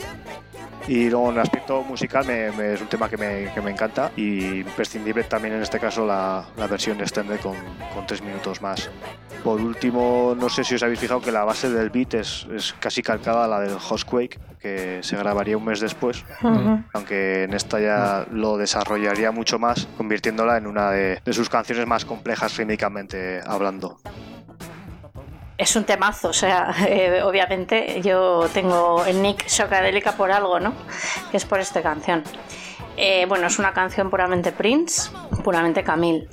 [0.87, 3.69] Y luego en el aspecto musical me- me- es un tema que me, que me
[3.71, 7.55] encanta y imprescindible también en este caso la, la versión extended con,
[7.93, 8.89] con tres minutos más.
[9.43, 12.73] Por último, no sé si os habéis fijado que la base del beat es, es
[12.79, 16.83] casi calcada a la del Hostquake, que se grabaría un mes después, Ujú.
[16.93, 21.85] aunque en esta ya lo desarrollaría mucho más, convirtiéndola en una de, de sus canciones
[21.87, 23.99] más complejas rítmicamente hablando.
[25.59, 30.73] Es un temazo, o sea, eh, obviamente yo tengo el nick Shocadélica por algo, ¿no?
[31.31, 32.23] Que es por esta canción.
[32.95, 35.11] Eh, bueno, es una canción puramente Prince,
[35.43, 36.27] puramente Camille.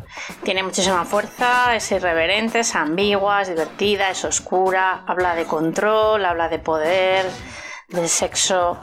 [0.44, 6.48] Tiene muchísima fuerza, es irreverente, es ambigua, es divertida, es oscura, habla de control, habla
[6.48, 7.26] de poder,
[7.88, 8.78] de sexo.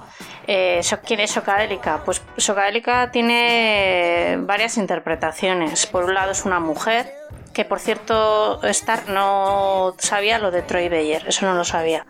[0.48, 2.02] Eh, ¿Quién es Socadélica?
[2.03, 5.86] Pues Socadélica tiene varias interpretaciones.
[5.88, 7.14] Por un lado es una mujer,
[7.53, 12.06] que por cierto Star no sabía lo de Troy Bayer, eso no lo sabía.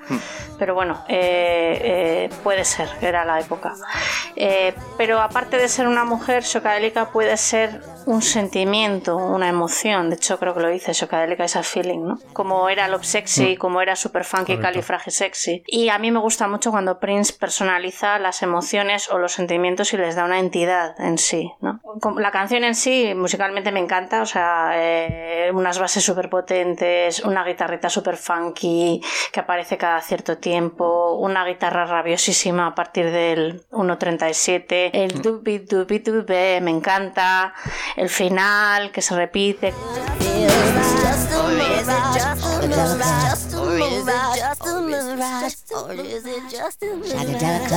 [0.58, 3.74] Pero bueno, eh, eh, puede ser, era la época.
[4.36, 10.10] Eh, pero aparte de ser una mujer, Socadélica puede ser un sentimiento, una emoción.
[10.10, 12.20] De hecho, creo que lo dice, Socadélica es a feeling, ¿no?
[12.34, 14.64] Como era Love Sexy, como era Super Funky, Correcto.
[14.64, 15.64] Califragisexy.
[15.68, 19.98] Y a mí me gusta mucho cuando Prince personaliza las emociones o los sentimientos y
[19.98, 21.82] les da una entidad en sí, ¿no?
[22.18, 27.44] La canción en sí, musicalmente me encanta, o sea, eh, unas bases súper potentes, una
[27.44, 29.02] guitarrita súper funky
[29.32, 36.00] que aparece cada cierto tiempo, una guitarra rabiosísima a partir del 1.37, el dubi dubi
[36.00, 37.54] dube me encanta,
[37.96, 39.74] el final que se repite.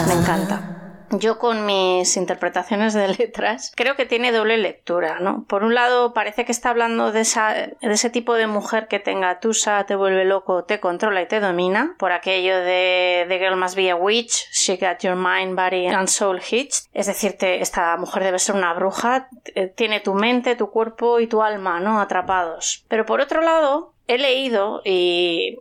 [0.06, 0.95] Me encanta.
[1.10, 5.44] Yo con mis interpretaciones de letras creo que tiene doble lectura, ¿no?
[5.48, 8.98] Por un lado parece que está hablando de, esa, de ese tipo de mujer que
[8.98, 13.56] tenga tusa, te vuelve loco, te controla y te domina, por aquello de The Girl
[13.56, 16.88] Must Be a Witch, She Got Your Mind, Body and Soul Hitched.
[16.92, 21.20] Es decir, te- esta mujer debe ser una bruja, eh, tiene tu mente, tu cuerpo
[21.20, 22.00] y tu alma, ¿no?
[22.00, 22.84] Atrapados.
[22.88, 25.58] Pero por otro lado, he leído y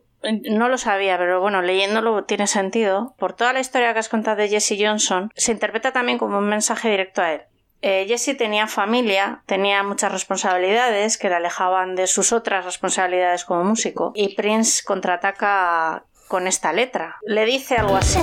[0.49, 3.13] no lo sabía, pero bueno, leyéndolo tiene sentido.
[3.17, 6.47] Por toda la historia que has contado de Jesse Johnson, se interpreta también como un
[6.47, 7.41] mensaje directo a él.
[7.81, 13.63] Eh, Jesse tenía familia, tenía muchas responsabilidades que le alejaban de sus otras responsabilidades como
[13.63, 17.17] músico, y Prince contraataca con esta letra.
[17.25, 18.17] Le dice algo así.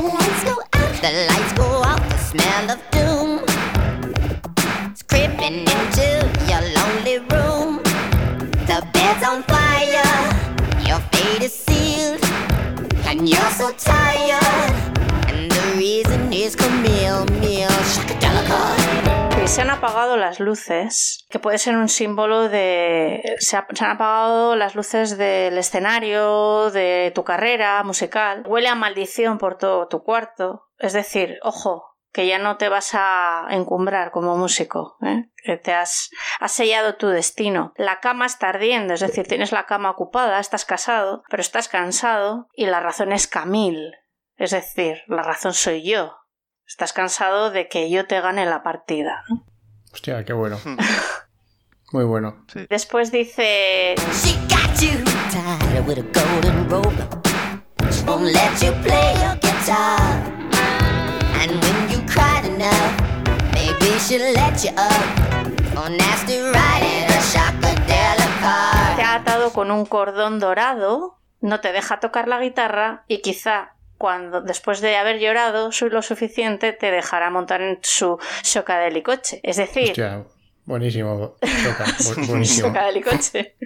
[13.13, 13.29] And
[19.53, 23.37] se han apagado las luces, que puede ser un símbolo de...
[23.39, 28.45] Se han apagado las luces del escenario, de tu carrera musical.
[28.47, 30.69] Huele a maldición por todo tu cuarto.
[30.79, 35.31] Es decir, ojo, que ya no te vas a encumbrar como músico, ¿eh?
[35.43, 36.11] que te has,
[36.41, 37.73] has sellado tu destino.
[37.77, 42.49] La cama está ardiendo, es decir, tienes la cama ocupada, estás casado, pero estás cansado
[42.55, 43.93] y la razón es Camille.
[44.37, 46.17] Es decir, la razón soy yo.
[46.67, 49.25] Estás cansado de que yo te gane la partida.
[49.29, 49.45] ¿no?
[49.93, 50.59] Hostia, qué bueno.
[51.93, 52.47] Muy bueno.
[52.69, 53.95] Después dice...
[54.25, 54.39] She
[62.63, 64.93] enough, maybe she'll let you up.
[65.75, 68.97] For nasty riding a shakadelic car.
[68.97, 73.75] Te ha atado con un cordón dorado, no te deja tocar la guitarra y quizá
[73.99, 78.19] cuando después de haber llorado lo suficiente te dejará montar en su
[79.03, 79.41] coche.
[79.43, 80.25] Es decir, Hostia,
[80.65, 81.37] buenísimo.
[81.41, 82.73] Choca, bu- buenísimo.
[83.03, 83.57] coche.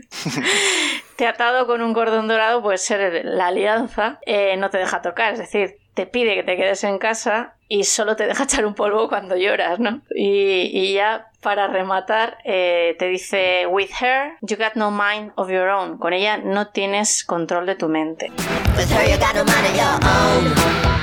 [1.17, 5.01] te ha atado con un cordón dorado, puede ser la alianza, eh, no te deja
[5.03, 8.65] tocar, es decir, te pide que te quedes en casa y solo te deja echar
[8.65, 10.03] un polvo cuando lloras, ¿no?
[10.15, 15.69] Y, ya para rematar, eh, te dice, with her, you got no mind of your
[15.69, 15.99] own.
[15.99, 18.31] Con ella no tienes control de tu mente.
[18.77, 20.96] With her, you got no mind of your own.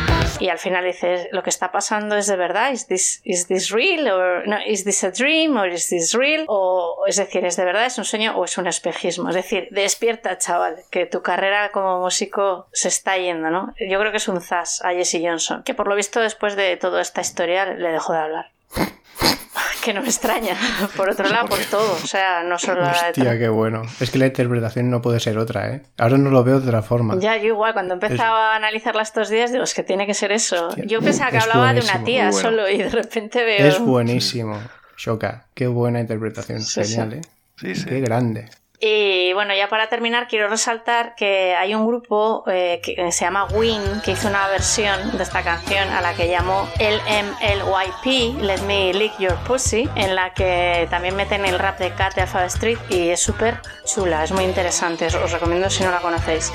[0.44, 3.72] Y al final dices, lo que está pasando es de verdad, is this, is this
[3.72, 4.10] real?
[4.12, 5.56] Or, is this a dream?
[5.56, 6.44] Or is this real?
[6.50, 7.86] O, es decir, ¿es de verdad?
[7.86, 9.30] ¿Es un sueño o es un espejismo?
[9.30, 13.74] Es decir, despierta, chaval, que tu carrera como músico se está yendo, ¿no?
[13.80, 16.76] Yo creo que es un zas a Jesse Johnson, que por lo visto después de
[16.76, 18.52] toda esta historia le dejó de hablar.
[19.84, 20.56] que no me extraña,
[20.98, 23.84] por otro lado, por todo, o sea, no solo la Hostia, qué bueno.
[24.00, 25.82] Es que la interpretación no puede ser otra, ¿eh?
[25.98, 27.18] Ahora no lo veo de otra forma.
[27.20, 30.32] Ya, yo igual, cuando empezaba a analizarla estos días, digo, es que tiene que ser
[30.32, 30.70] eso.
[30.86, 32.40] yo pensaba que es hablaba de una tía bueno.
[32.40, 33.68] solo y de repente veo...
[33.68, 34.60] Es buenísimo.
[34.98, 36.62] Shoka, qué buena interpretación.
[36.62, 36.96] Sí, sí.
[36.96, 37.22] Genial,
[37.64, 37.74] ¿eh?
[37.88, 38.50] Qué grande.
[38.86, 43.46] Y bueno, ya para terminar, quiero resaltar que hay un grupo eh, que se llama
[43.46, 48.94] Win que hizo una versión de esta canción a la que llamó LMLYP, Let Me
[48.94, 52.78] Lick Your Pussy, en la que también meten el rap de Cat de Alphabet Street
[52.90, 56.52] y es súper chula, es muy interesante, os recomiendo si no la conocéis.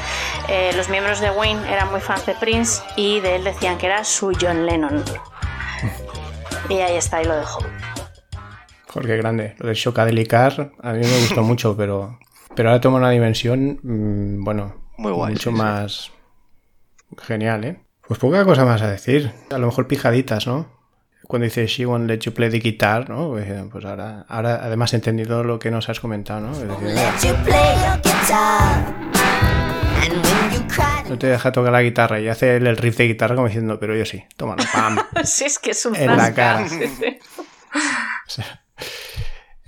[0.49, 3.87] Eh, los miembros de Win eran muy fans de Prince y de él decían que
[3.87, 5.03] era su John Lennon.
[6.69, 7.61] Y ahí está, ahí lo dejo.
[9.01, 9.55] Qué grande.
[9.59, 12.19] Lo del Shokadelicar a mí me gustó mucho, pero,
[12.55, 15.62] pero ahora toma una dimensión, mm, bueno, Muy guay, mucho sí, sí.
[15.62, 16.11] más
[17.19, 17.81] genial, ¿eh?
[18.07, 19.33] Pues poca cosa más a decir.
[19.51, 20.77] A lo mejor pijaditas, ¿no?
[21.25, 23.29] Cuando dice She won't let you play the guitar, ¿no?
[23.29, 26.53] Pues, eh, Pues ahora, ahora además he entendido lo que nos has comentado, ¿no?
[26.53, 28.95] Es decir, Let you play your guitar.
[30.01, 32.97] And when you cried no te deja tocar la guitarra y hace el, el riff
[32.97, 34.99] de guitarra como diciendo, pero yo sí, tómalo, pam.
[35.25, 36.65] Sí, es que es un En la cara.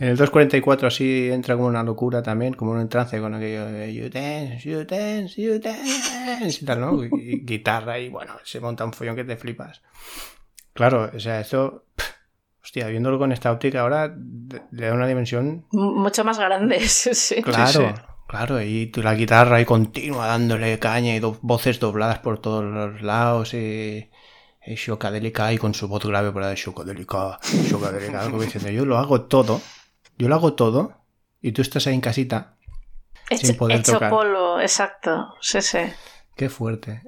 [0.00, 3.92] En el 244 así entra como una locura también, como un trance con aquello de
[3.94, 7.04] you dance, you dance, you dance y tal, ¿no?
[7.04, 9.82] Y- y guitarra y bueno, se monta un follón que te flipas.
[10.72, 12.06] Claro, o sea, esto, pff,
[12.62, 17.14] hostia, viéndolo con esta óptica ahora de- le da una dimensión, Mucho más grande, sí,
[17.14, 17.42] sí.
[17.42, 17.94] claro,
[18.26, 22.64] claro, y tú la guitarra ahí continua dándole caña y do- voces dobladas por todos
[22.64, 24.08] los lados y...
[24.66, 28.98] Y Shokadelica ahí con su voz grave por ahí, Shokadelica, Shokadelica, como diciendo, yo lo
[28.98, 29.60] hago todo,
[30.20, 30.92] yo lo hago todo,
[31.40, 32.56] y tú estás ahí en casita,
[33.30, 34.10] Hecho, sin poder hecho tocar.
[34.10, 35.34] polvo, exacto.
[35.40, 35.78] Sí, sí.
[36.36, 37.02] Qué fuerte.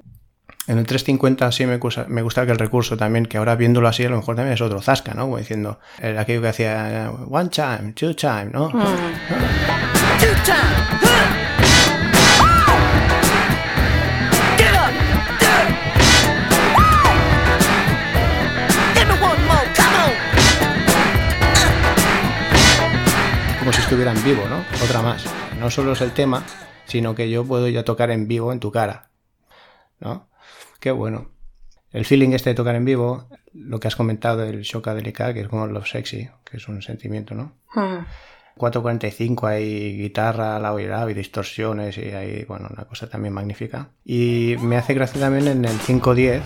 [0.68, 3.88] En el 350 sí me gusta, me gusta que el recurso también, que ahora viéndolo
[3.88, 5.22] así a lo mejor también es otro zasca, ¿no?
[5.24, 8.70] Como diciendo, eh, aquello que hacía eh, one time, two time, ¿no?
[8.70, 8.72] Mm.
[10.20, 11.11] Two time.
[23.92, 24.64] Estuviera en vivo, ¿no?
[24.82, 25.22] Otra más.
[25.60, 26.42] No solo es el tema,
[26.86, 29.10] sino que yo puedo ya tocar en vivo en tu cara,
[30.00, 30.28] ¿no?
[30.80, 31.28] Qué bueno.
[31.90, 35.48] El feeling este de tocar en vivo, lo que has comentado del Shockadelica, que es
[35.48, 37.52] como Love Sexy, que es un sentimiento, ¿no?
[37.74, 38.06] Mm.
[38.56, 43.90] 4.45 hay guitarra, y lado y distorsiones y hay, bueno, una cosa también magnífica.
[44.06, 46.40] Y me hace gracia también en el 5.10,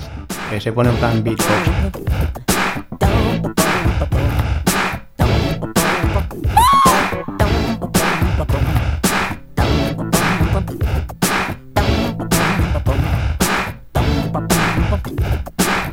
[0.51, 2.07] que se pone en plan beatbox.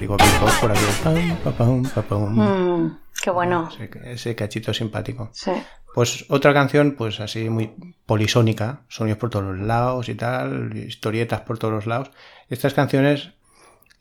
[0.04, 0.84] Digo beatbox por aquí.
[1.02, 2.36] Pam, pa, pam, pa, pam.
[2.36, 3.70] Mm, qué bueno.
[3.72, 5.30] Ese, ese cachito simpático.
[5.32, 5.52] Sí.
[5.94, 7.74] Pues otra canción, pues así muy
[8.06, 12.12] polisónica, sonidos por todos los lados y tal, historietas por todos los lados.
[12.50, 13.30] Estas canciones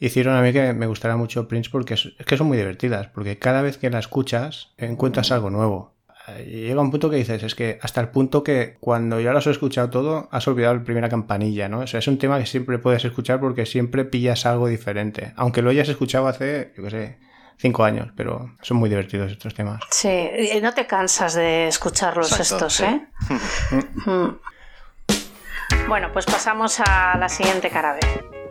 [0.01, 3.07] hicieron a mí que me gustara mucho Prince porque es, es que son muy divertidas,
[3.07, 5.92] porque cada vez que la escuchas encuentras algo nuevo.
[6.41, 9.39] Y llega un punto que dices, es que hasta el punto que cuando ya lo
[9.39, 11.81] has escuchado todo, has olvidado la primera campanilla, ¿no?
[11.81, 15.33] O sea, es un tema que siempre puedes escuchar porque siempre pillas algo diferente.
[15.37, 17.19] Aunque lo hayas escuchado hace, yo qué sé,
[17.59, 19.81] cinco años, pero son muy divertidos estos temas.
[19.91, 22.85] Sí, y no te cansas de escucharlos Exacto, estos, sí.
[22.85, 23.07] ¿eh?
[24.07, 25.89] Mm.
[25.89, 28.42] Bueno, pues pasamos a la siguiente cara B.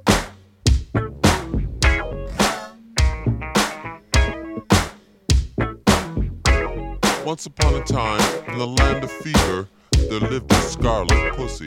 [7.32, 11.64] Once upon a time, in the land of fever, there lived a scarlet pussy.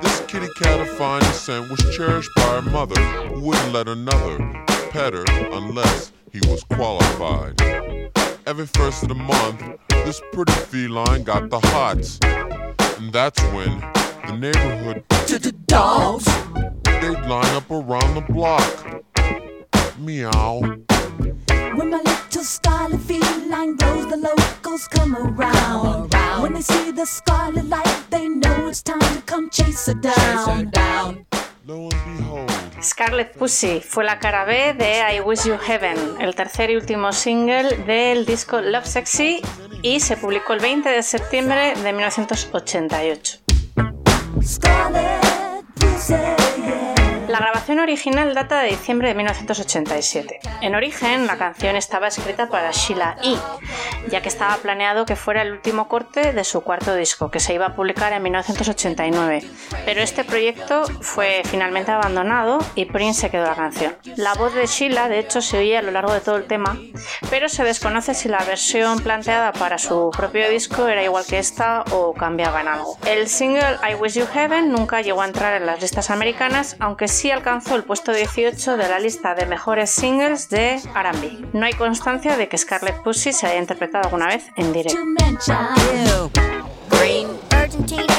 [0.00, 4.38] This kitty cat of fine descent was cherished by her mother, who wouldn't let another
[4.90, 7.60] pet her unless he was qualified.
[8.46, 12.20] Every first of the month, this pretty feline got the hots.
[12.22, 13.80] And that's when
[14.24, 15.02] the neighborhood
[15.66, 16.26] dogs
[16.84, 19.02] they'd line up around the block.
[19.98, 20.84] Meow.
[22.34, 26.12] Little scarlet feline goes, the locals come around.
[26.42, 31.26] When they see the scarlet light, they know it's time to come chase her down.
[31.64, 32.50] Lo and behold,
[32.82, 37.12] Scarlet Pussy fue la cara B de I Wish You Heaven, el tercer y último
[37.12, 39.40] single del disco Love Sexy
[39.82, 43.38] y se publicó el 20 de septiembre de 1988.
[44.42, 46.14] Scarlet pussy,
[46.58, 46.93] yeah.
[47.34, 50.38] La grabación original data de diciembre de 1987.
[50.60, 53.36] En origen, la canción estaba escrita para Sheila E.,
[54.08, 57.52] ya que estaba planeado que fuera el último corte de su cuarto disco, que se
[57.52, 59.42] iba a publicar en 1989.
[59.84, 63.96] Pero este proyecto fue finalmente abandonado y Prince se quedó la canción.
[64.14, 66.78] La voz de Sheila, de hecho, se oía a lo largo de todo el tema,
[67.30, 71.82] pero se desconoce si la versión planteada para su propio disco era igual que esta
[71.90, 72.96] o cambiaba en algo.
[73.04, 77.08] El single I Wish You Heaven nunca llegó a entrar en las listas americanas, aunque
[77.08, 81.48] sí alcanzó el puesto 18 de la lista de mejores singles de R&B.
[81.52, 84.98] No hay constancia de que Scarlet Pussy se haya interpretado alguna vez en directo.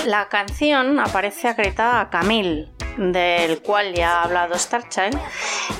[0.05, 5.19] La canción aparece acreditada a Camille, del cual ya ha hablado Starchild,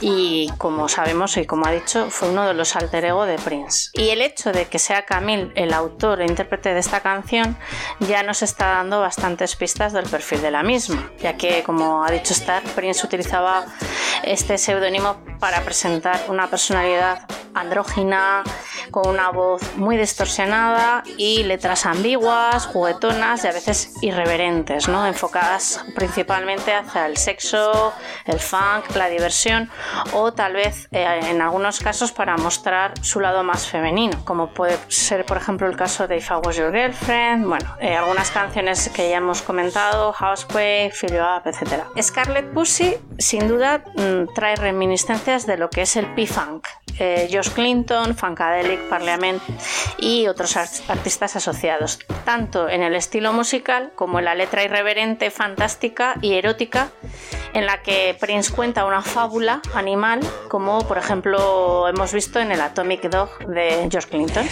[0.02, 3.90] y como sabemos y como ha dicho, fue uno de los alter ego de Prince.
[3.94, 7.58] Y el hecho de que sea Camille el autor e intérprete de esta canción
[8.00, 12.12] ya nos está dando bastantes pistas del perfil de la misma, ya que, como ha
[12.12, 13.66] dicho Star, Prince utilizaba
[14.24, 18.44] este seudónimo para presentar una personalidad andrógina,
[18.92, 25.08] con una voz muy distorsionada y letras ambiguas, juguetonas y a veces irreverentes, ¿no?
[25.08, 27.94] enfocadas principalmente hacia el sexo,
[28.26, 29.69] el funk, la diversión
[30.14, 34.77] o tal vez eh, en algunos casos para mostrar su lado más femenino, como puede
[34.88, 38.90] ser por ejemplo el caso de If I Was Your Girlfriend, bueno, eh, algunas canciones
[38.90, 41.84] que ya hemos comentado, Houseway, Fill You Up, etc.
[42.02, 46.68] Scarlet Pussy sin duda mm, trae reminiscencias de lo que es el P-Funk,
[46.99, 49.41] eh, Josh Clinton, Funkadelic, Parliament
[49.98, 55.30] y otros art- artistas asociados, tanto en el estilo musical como en la letra irreverente,
[55.32, 56.90] fantástica y erótica,
[57.53, 60.19] en la que Prince cuenta una fábula animal,
[60.49, 64.45] como por ejemplo hemos visto en el Atomic Dog de George Clinton.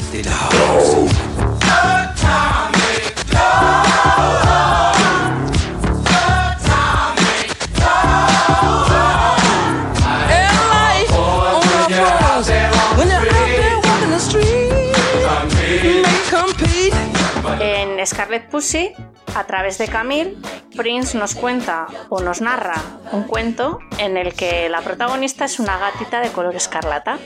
[17.60, 18.94] En Scarlet Pussy,
[19.36, 20.38] a través de Camille,
[20.76, 22.82] Prince nos cuenta o nos narra
[23.12, 27.20] un cuento en el que la protagonista es una gatita de color escarlata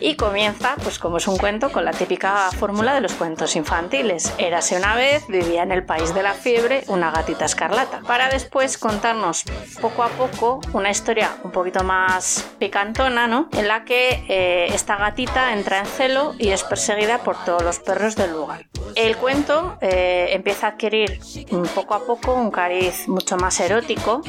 [0.00, 4.32] y comienza, pues como es un cuento, con la típica fórmula de los cuentos infantiles.
[4.38, 8.78] Érase una vez, vivía en el país de la fiebre, una gatita escarlata, para después
[8.78, 9.44] contarnos
[9.80, 13.48] poco a poco una historia un poquito más picantona, ¿no?
[13.52, 17.78] En la que eh, esta gatita entra en celo y es perseguida por todos los
[17.78, 18.66] perros del lugar.
[18.94, 21.20] El cuento eh, empieza a adquirir
[21.74, 24.22] poco a poco un cariz mucho más erótico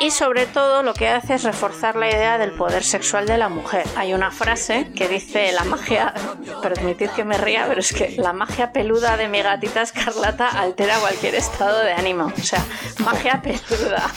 [0.00, 3.48] y sobre todo lo que hace es reforzar la idea del poder sexual de la
[3.48, 3.86] mujer.
[3.96, 6.14] Hay una frase que dice la magia,
[6.62, 10.98] permitid que me ría, pero es que la magia peluda de mi gatita escarlata altera
[10.98, 12.32] cualquier estado de ánimo.
[12.36, 12.64] O sea,
[13.04, 14.10] magia peluda.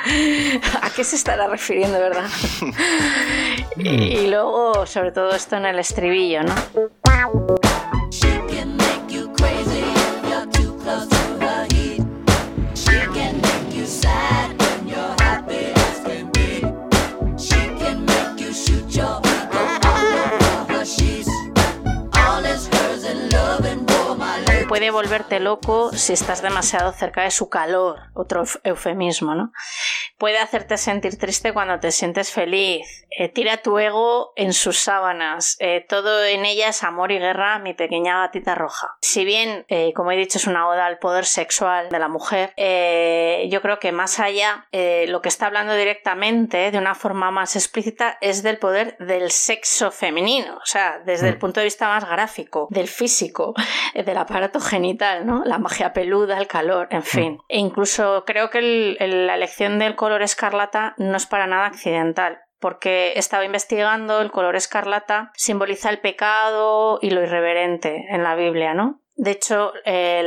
[0.82, 2.28] ¿A qué se estará refiriendo, verdad?
[3.76, 6.54] y luego, sobre todo esto en el estribillo, ¿no?
[24.90, 29.52] Volverte loco si estás demasiado cerca de su calor, otro eufemismo, ¿no?
[30.20, 33.06] Puede hacerte sentir triste cuando te sientes feliz.
[33.08, 35.56] Eh, tira tu ego en sus sábanas.
[35.60, 38.98] Eh, todo en ella es amor y guerra, mi pequeña gatita roja.
[39.00, 42.52] Si bien, eh, como he dicho, es una oda al poder sexual de la mujer,
[43.48, 48.18] yo creo que más allá, lo que está hablando directamente, de una forma más explícita,
[48.20, 50.56] es del poder del sexo femenino.
[50.56, 51.38] O sea, desde el mm.
[51.38, 53.54] punto de vista más gráfico, del físico,
[53.94, 55.42] del aparato genital, ¿no?
[55.46, 57.40] La magia peluda, el calor, en fin.
[57.48, 63.14] E incluso creo que la elección del color escarlata no es para nada accidental porque
[63.16, 69.00] estaba investigando, el color escarlata simboliza el pecado y lo irreverente en la Biblia, ¿no?
[69.16, 70.20] De hecho, eh,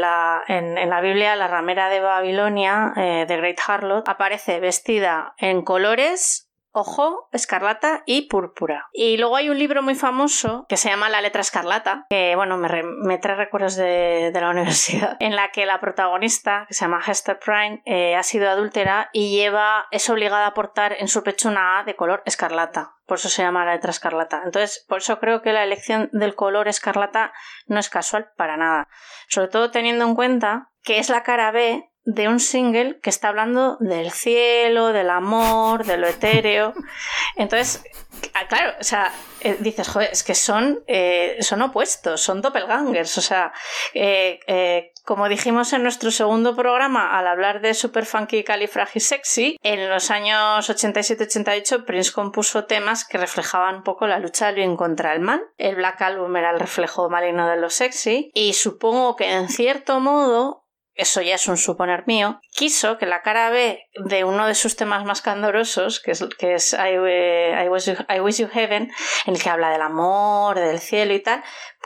[0.47, 6.51] en, la Biblia, la ramera de Babilonia, eh, de Great Harlot, aparece vestida en colores
[6.73, 8.89] ojo, escarlata y púrpura.
[8.91, 12.57] Y luego hay un libro muy famoso que se llama La letra escarlata, que bueno,
[12.57, 17.39] me, trae recuerdos de, la universidad, en la que la protagonista, que se llama Hester
[17.39, 21.79] Prime, eh, ha sido adúltera y lleva, es obligada a portar en su pecho una
[21.79, 22.95] A de color escarlata.
[23.05, 24.41] Por eso se llama la letra escarlata.
[24.43, 27.33] Entonces, por eso creo que la elección del color escarlata
[27.67, 28.87] no es casual para nada.
[29.27, 33.29] Sobre todo teniendo en cuenta que es la cara B de un single que está
[33.29, 36.73] hablando del cielo, del amor, de lo etéreo.
[37.35, 37.83] Entonces,
[38.33, 43.17] ah, claro, o sea, eh, dices, joder, es que son, eh, son opuestos, son doppelgangers.
[43.17, 43.53] O sea,
[43.93, 48.45] eh, como dijimos en nuestro segundo programa al hablar de Super Funky
[48.95, 54.55] Sexy, en los años 87-88 Prince compuso temas que reflejaban un poco la lucha del
[54.55, 55.41] bien contra el mal.
[55.57, 59.99] El Black Album era el reflejo maligno de lo sexy y supongo que en cierto
[59.99, 60.62] modo
[60.95, 64.75] eso ya es un suponer mío, quiso que la cara B de uno de sus
[64.75, 67.69] temas más candorosos, que es, que es I, eh,
[68.21, 68.91] Wish you, Heaven,
[69.25, 71.43] en el que habla del amor, del cielo y tal,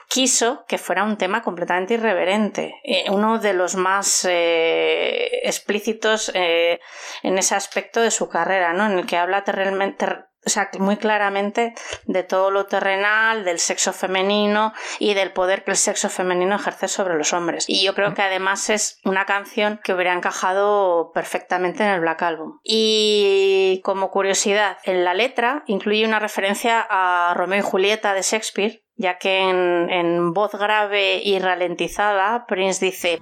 [0.09, 7.37] quiso que fuera un tema completamente irreverente, eh, uno de los más eh, explícitos en
[7.37, 8.85] ese aspecto de su carrera, ¿no?
[8.85, 10.05] en el que habla terriblemente
[10.47, 11.73] o sea, muy claramente
[12.05, 16.87] de todo lo terrenal, del sexo femenino y del poder que el sexo femenino ejerce
[16.87, 17.65] sobre los hombres.
[17.67, 22.21] Y yo creo que además es una canción que hubiera encajado perfectamente en el Black
[22.23, 22.59] Album.
[22.63, 28.83] Y como curiosidad, en la letra incluye una referencia a Romeo y Julieta de Shakespeare,
[28.95, 33.19] ya que en, voz grave y ralentizada Prince dice?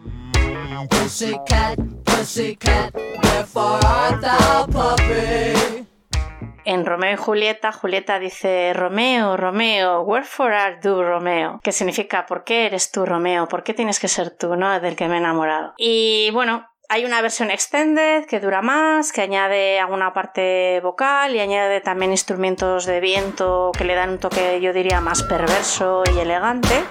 [6.66, 11.60] En Romeo y Julieta, Julieta dice Romeo, Romeo, wherefore art thou Romeo?
[11.64, 13.48] Que significa ¿por qué eres tú Romeo?
[13.48, 14.80] ¿Por qué tienes que ser tú, no?
[14.80, 15.74] Del que me he enamorado.
[15.78, 21.40] Y bueno, hay una versión extended que dura más, que añade alguna parte vocal y
[21.40, 26.20] añade también instrumentos de viento que le dan un toque, yo diría, más perverso y
[26.20, 26.84] elegante.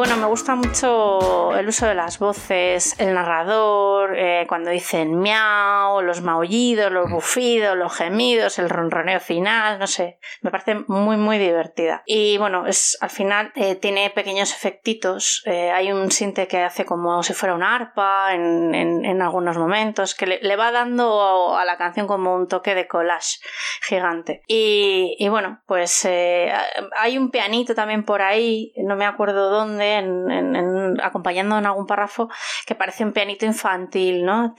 [0.00, 6.00] Bueno, me gusta mucho el uso de las voces, el narrador, eh, cuando dicen miau,
[6.00, 11.36] los maullidos, los bufidos, los gemidos, el ronroneo final, no sé, me parece muy muy
[11.36, 12.02] divertida.
[12.06, 16.86] Y bueno, es al final eh, tiene pequeños efectitos, eh, hay un sinte que hace
[16.86, 21.76] como si fuera una arpa en, en, algunos momentos, que le, va dando a la
[21.76, 23.38] canción como un toque de collage
[23.82, 24.40] gigante.
[24.46, 31.00] Y, y bueno, pues hay un pianito también por ahí, no me acuerdo dónde, en,
[31.02, 32.28] acompañando en algún párrafo
[32.66, 34.54] que parece un pianito infantil, ¿no?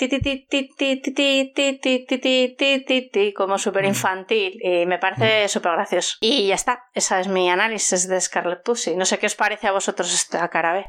[3.36, 6.18] Como súper infantil y me parece súper gracioso.
[6.22, 8.95] Y ya está, esa es mi análisis de Scarlet Pussy.
[8.95, 10.86] No sé qué os parece a vosotros esta cara B.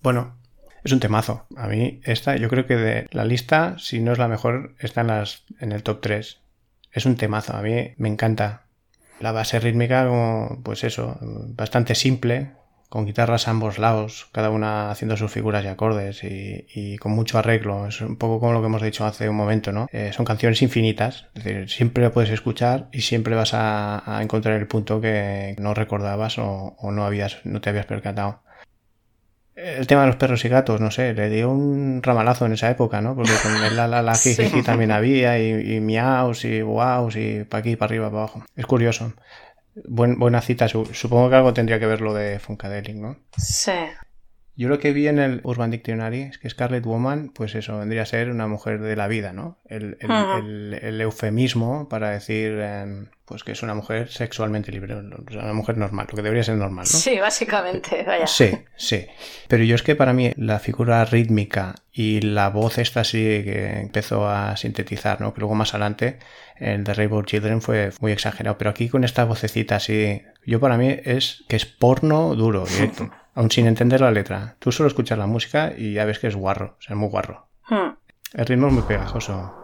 [0.00, 0.36] Bueno,
[0.84, 1.46] Es un temazo.
[1.56, 5.00] A mí esta, yo creo que de la lista, si no es la mejor, está
[5.02, 6.40] en, las, en el top 3.
[6.92, 8.62] Es un temazo, a mí me encanta.
[9.20, 12.52] La base rítmica, como, pues eso, bastante simple,
[12.88, 17.12] con guitarras a ambos lados, cada una haciendo sus figuras y acordes y, y con
[17.12, 17.86] mucho arreglo.
[17.86, 19.86] Es un poco como lo que hemos dicho hace un momento, ¿no?
[19.92, 24.22] Eh, son canciones infinitas, es decir, siempre lo puedes escuchar y siempre vas a, a
[24.22, 28.40] encontrar el punto que no recordabas o, o no, habías, no te habías percatado.
[29.54, 32.70] El tema de los perros y gatos, no sé, le dio un ramalazo en esa
[32.70, 33.16] época, ¿no?
[33.16, 34.36] Porque con el la la la Sí.
[34.64, 38.44] también había y, y miaus y wows y para aquí, para arriba, para abajo.
[38.54, 39.14] Es curioso.
[39.86, 43.16] Buen- buena cita, su- supongo que algo tendría que ver lo de Funkadelic, ¿no?
[43.36, 43.72] Sí.
[44.56, 48.02] Yo lo que vi en el Urban Dictionary es que Scarlet Woman, pues eso, vendría
[48.02, 49.58] a ser una mujer de la vida, ¿no?
[49.66, 50.38] El, el- Ajá.
[50.38, 55.76] el- el eufemismo para decir, em, pues que es una mujer sexualmente libre, una mujer
[55.76, 56.98] normal, lo que debería ser normal, ¿no?
[56.98, 58.26] Sí, básicamente, vaya.
[58.26, 59.06] Sí, sí.
[59.46, 63.78] Pero yo es que para mí la figura rítmica y la voz esta sí que
[63.80, 65.34] empezó a sintetizar, ¿no?
[65.34, 66.18] Que luego más adelante
[66.60, 68.58] en The Rainbow Children fue muy exagerado.
[68.58, 73.10] Pero aquí con esta vocecita así, yo para mí es que es porno duro, directo.
[73.34, 74.56] Aún sin entender la letra.
[74.58, 77.08] Tú solo escuchas la música y ya ves que es guarro, o sea, es muy
[77.08, 77.46] guarro.
[77.68, 77.94] Hmm.
[78.34, 79.54] El ritmo es muy pegajoso.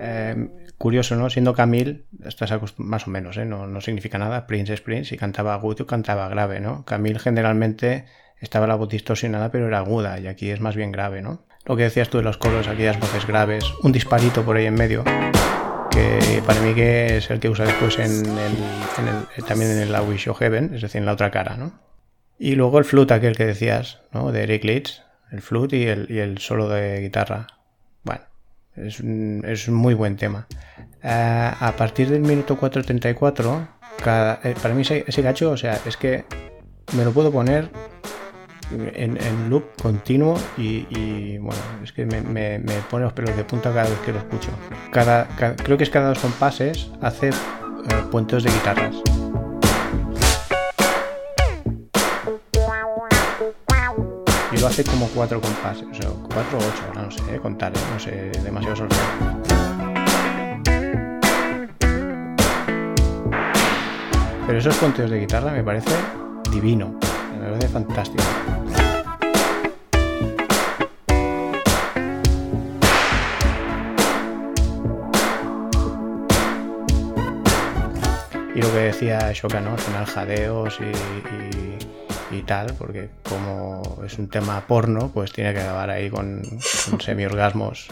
[0.00, 0.48] Eh,
[0.78, 1.30] curioso, ¿no?
[1.30, 3.44] Siendo Camille, estás más o menos, ¿eh?
[3.44, 4.46] No, no significa nada.
[4.46, 6.84] Prince es Prince y cantaba agudo y cantaba grave, ¿no?
[6.84, 8.06] Camille generalmente
[8.40, 11.44] estaba la voz distorsionada, pero era aguda y aquí es más bien grave, ¿no?
[11.64, 14.74] Lo que decías tú de los coros, aquellas voces graves, un disparito por ahí en
[14.74, 15.04] medio,
[15.90, 18.56] que para mí que es el que usa después en, el-
[18.98, 19.08] en
[19.38, 21.72] el- también en I Wish You Heaven, es decir, en la otra cara, ¿no?
[22.38, 24.32] Y luego el flute aquel que decías, ¿no?
[24.32, 27.46] De Eric Leeds, el flute y el, y el solo de guitarra.
[28.02, 28.22] Bueno,
[28.74, 30.48] es un, es un muy buen tema.
[31.04, 33.68] Eh, a partir del minuto 4.34,
[34.02, 36.24] cada, eh, para mí ese, ese gacho, o sea, es que
[36.96, 37.70] me lo puedo poner
[38.94, 42.58] en, loop continuo y, bueno, es que me, me-
[42.90, 44.50] pone los pelos de punta cada vez que lo escucho.
[44.90, 45.26] Cada,
[45.56, 47.32] creo que es cada dos compases hace eh,
[48.10, 48.96] puentes de guitarras.
[54.52, 57.80] Y lo hace como cuatro compases, o cuatro o ocho, no sé, eh, contar, eh,
[57.92, 58.90] no sé, demasiado solo.
[64.46, 65.92] Pero esos punteos de guitarra me parece
[66.50, 66.98] divino,
[67.42, 68.22] me parece fantástico.
[78.54, 79.72] Y lo que decía Shoka, ¿no?
[79.72, 81.78] Al final jadeos y, y-
[82.38, 86.42] y tal, porque como es un tema porno, pues tiene que acabar ahí con,
[86.90, 87.88] con semi-orgasmos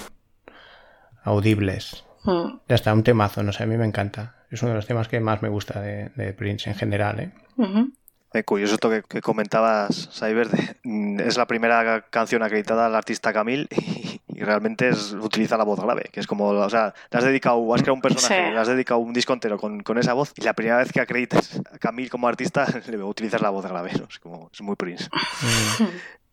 [1.25, 2.05] audibles.
[2.25, 2.59] Hmm.
[2.69, 4.37] Ya está, un temazo, no sé, a mí me encanta.
[4.51, 7.33] Es uno de los temas que más me gusta de, de Prince en general, ¿eh?
[7.57, 7.93] Ujú.
[8.33, 12.95] Eh, curioso esto que, que comentabas, Cyber, de- mm, es la primera canción acreditada al
[12.95, 16.95] artista Camille y, y realmente es, utiliza la voz grave, que es como, o sea,
[17.11, 18.53] le has dedicado, has creado un personaje, Sí.
[18.53, 21.01] le has dedicado un disco entero con, con esa voz y la primera vez que
[21.01, 24.07] acreditas a Camille como artista le utilizas la voz grave, ¿no?
[24.09, 25.09] es como, es muy Prince.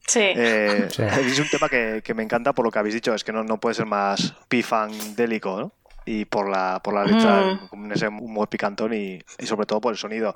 [0.09, 0.21] Sí.
[0.23, 1.01] Eh, Sí.
[1.03, 3.43] Es un tema que, que me encanta por lo que habéis dicho, es que no,
[3.43, 5.71] no puede ser más pifandélico, ¿no?
[6.07, 7.67] Y por la, por la letra, Mm.
[7.67, 10.33] con ese humor picantón y, y sobre todo por el sonido.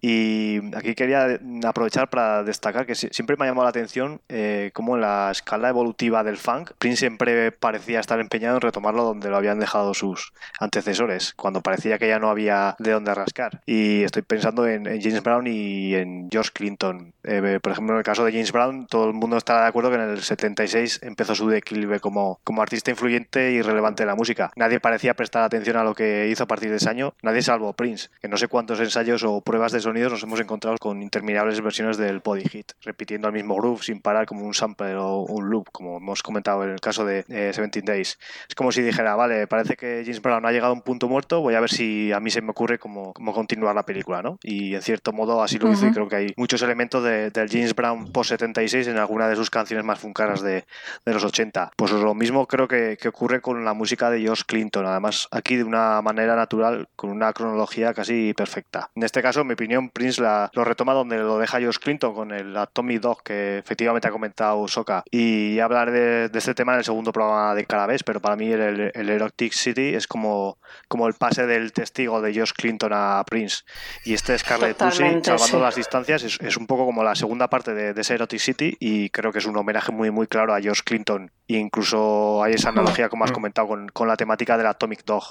[0.00, 4.70] Y aquí quería aprovechar para destacar que si- siempre me ha llamado la atención eh,
[4.72, 9.28] cómo en la escala evolutiva del funk, Prince siempre parecía estar empeñado en retomarlo donde
[9.28, 13.60] lo habían dejado sus antecesores, cuando parecía que ya no había de dónde rascar.
[13.66, 17.12] Y estoy pensando en, en James Brown y en George Clinton.
[17.24, 19.90] Eh, por ejemplo, en el caso de James Brown, todo el mundo estará de acuerdo
[19.90, 24.14] que en el 76 empezó su declive como, como artista influyente y relevante de la
[24.14, 24.52] música.
[24.56, 27.72] Nadie parecía prestar atención a lo que hizo a partir de ese año, nadie salvo
[27.72, 31.60] Prince, que no sé cuántos ensayos o pruebas de sonidos nos hemos encontrado con interminables
[31.60, 35.48] versiones del body hit, repitiendo el mismo groove sin parar como un sample o un
[35.50, 38.18] loop, como hemos comentado en el caso de eh, 17 Days.
[38.48, 41.40] Es como si dijera, vale, parece que James Brown ha llegado a un punto muerto,
[41.40, 44.38] voy a ver si a mí se me ocurre cómo, cómo continuar la película, ¿no?
[44.42, 47.48] Y en cierto modo así lo hizo y creo que hay muchos elementos de- del
[47.48, 50.64] James Brown post 76 en alguna de sus canciones más funcaras de,
[51.04, 51.72] de los 80.
[51.76, 55.56] Pues lo mismo creo que, que ocurre con la música de George Clinton, además aquí
[55.56, 58.90] de una manera natural, con una cronología casi perfecta.
[58.94, 62.14] En este caso, en mi opinión, Prince la, lo retoma donde lo deja George Clinton
[62.14, 65.02] con el Atomic Dog que efectivamente ha comentado Soka.
[65.10, 68.20] Y ya hablaré de, de este tema en el segundo programa de cada vez, pero
[68.20, 70.58] para mí el, el, el Erotic City es como,
[70.88, 73.64] como el pase del testigo de George Clinton a Prince.
[74.04, 75.58] Y este Scarlet Pussy, salvando sí.
[75.58, 78.76] las distancias, es, es un poco como la segunda parte de, de ese Erotic City
[78.80, 81.30] y creo que es un homenaje muy, muy claro a George Clinton.
[81.46, 85.24] E incluso hay esa analogía, como has comentado, con, con la temática del Atomic Dog.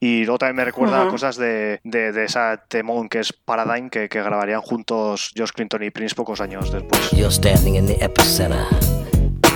[0.00, 3.88] Y luego también me recuerda a cosas de, de, de esa temón que es Paradigm,
[3.88, 7.10] que, que grabarían juntos Josh Clinton y Prince pocos años después.
[7.12, 8.66] You're standing in the epicenter.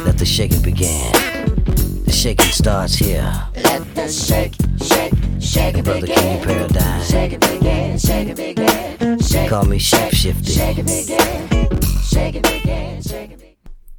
[0.05, 1.11] Let the shaking begin.
[2.05, 3.29] The shaking starts here.
[3.57, 6.47] Let the shake, shake, shake it Brother King begin.
[6.47, 7.03] Paradigm.
[7.03, 9.19] Shake it begin, shake it begin.
[9.19, 10.47] Shake, Call me shapeshifter.
[10.55, 11.69] shake it begin.
[12.05, 13.57] Shake it begin, shake it begin.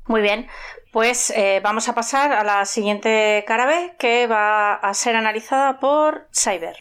[0.07, 0.47] Muy bien,
[0.91, 5.79] pues eh, vamos a pasar a la siguiente cara B que va a ser analizada
[5.79, 6.77] por Cyber.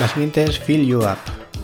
[0.00, 1.18] La siguiente es Fill You Up,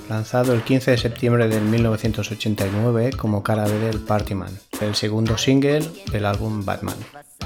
[0.08, 5.88] lanzado el 15 de septiembre de 1989 como cara B del Partyman, el segundo single
[6.10, 6.96] del álbum Batman.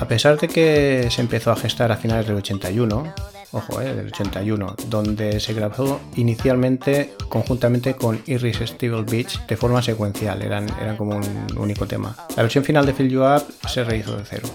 [0.00, 3.14] A pesar de que se empezó a gestar a finales del 81,
[3.52, 10.40] ojo, eh, del 81, donde se grabó inicialmente conjuntamente con Irresistible Beach de forma secuencial,
[10.42, 12.14] eran, eran como un único tema.
[12.36, 14.48] La versión final de Fill You Up se rehizo de cero.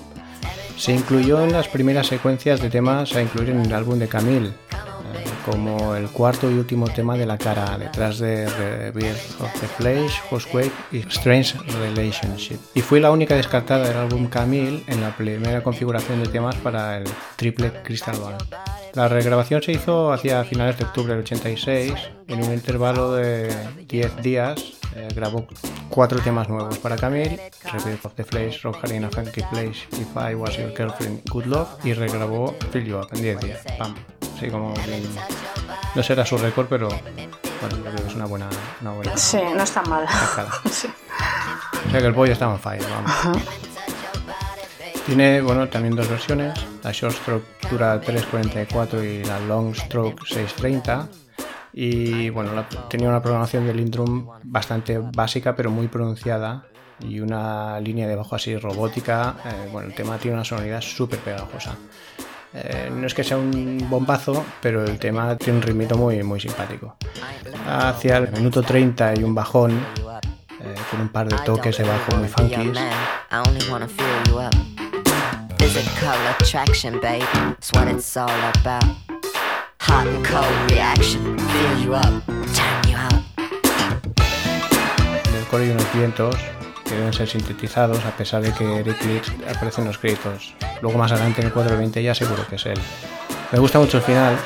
[0.78, 4.54] Se incluyó en las primeras secuencias de temas a incluir en el álbum de Camille,
[5.46, 10.22] como el cuarto y último tema de la cara, detrás de Rebirth of the Flesh,
[10.30, 12.58] Housequake y Strange Relationship.
[12.74, 16.98] Y fue la única descartada del álbum Camille en la primera configuración de temas para
[16.98, 17.04] el
[17.36, 18.38] triple Crystal Ball.
[18.94, 21.94] La regrabación se hizo hacia finales de octubre del 86,
[22.28, 23.52] en un intervalo de
[23.88, 24.74] 10 días.
[24.96, 25.48] eh, grabó
[25.90, 27.40] cuatro temas nuevos para Camille,
[27.72, 31.70] Rebirth of the Flesh, Rock Harina Funky Place, If I Was Your Girlfriend, Good Love,
[31.84, 33.62] y regrabó Fill You Up en 10 días.
[33.80, 33.96] Pam.
[34.36, 34.74] Así como
[35.96, 38.50] No será su récord, pero bueno, yo creo que es una buena,
[38.82, 40.06] una buena Sí, no está mal.
[40.72, 40.88] Sí.
[41.88, 43.38] O sea que el pollo estaba en fire, vamos.
[45.06, 46.54] Tiene, bueno, también dos versiones.
[46.82, 51.08] La Short Stroke dura 3.44 y la Long Stroke 6.30.
[51.74, 56.66] Y bueno, la- tenía una programación del Lindrum bastante básica, pero muy pronunciada.
[57.02, 59.36] Y una línea de bajo así robótica.
[59.46, 61.76] Eh, bueno, el tema tiene una sonoridad súper pegajosa.
[62.56, 66.40] Eh, no es que sea un bombazo, pero el tema tiene un ritmito muy, muy
[66.40, 66.96] simpático.
[67.68, 72.16] Hacia el minuto 30 hay un bajón eh, con un par de toques de bajo
[72.16, 72.84] muy out.
[85.28, 86.36] En el coro hay unos vientos
[86.94, 90.54] que deben ser sintetizados a pesar de que Eric Leeds aparece en los créditos.
[90.82, 92.80] Luego más adelante en el 420 ya seguro que es él.
[93.52, 94.38] Me gusta mucho el final.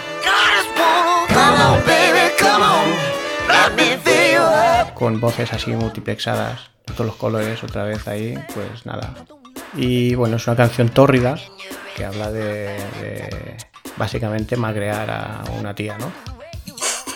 [4.94, 9.14] Con voces así multiplexadas, todos los colores otra vez ahí, pues nada.
[9.76, 11.38] Y bueno, es una canción tórrida
[11.96, 13.58] que habla de, de
[13.98, 16.12] básicamente magrear a una tía, ¿no?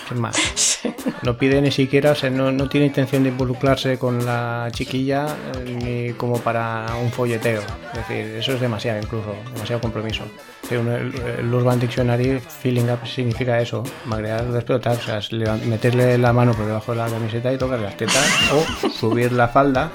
[0.07, 0.81] Sin más.
[1.23, 5.25] No pide ni siquiera, o sea, no, no tiene intención de involucrarse con la chiquilla
[5.65, 7.61] eh, ni como para un folleteo.
[7.93, 10.23] Es decir, eso es demasiado incluso, demasiado compromiso.
[10.69, 16.17] El, el Urban Dictionary, feeling up significa eso, magrear o explotar, o sea, es meterle
[16.17, 19.91] la mano por debajo de la camiseta y tocar las tetas o subir la falda,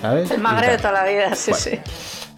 [0.00, 0.30] ¿sabes?
[0.30, 1.64] El Y magre de toda la vida, sí, Bueno.
[1.64, 1.78] sí.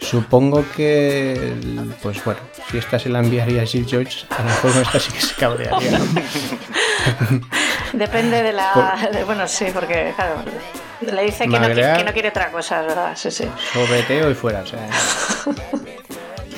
[0.01, 1.55] Supongo que,
[2.03, 5.13] pues bueno, si esta se la enviaría a Jill George, a lo mejor esta sí
[5.13, 5.97] que se cabrearía.
[5.97, 6.05] ¿no?
[7.93, 9.09] Depende de la.
[9.13, 10.43] de- bueno, sí, porque, claro.
[11.01, 13.49] Le dice que no, que quiere otra cosa, verdad, sí, sí.
[13.73, 14.87] Sobeteo y fuera, o sea.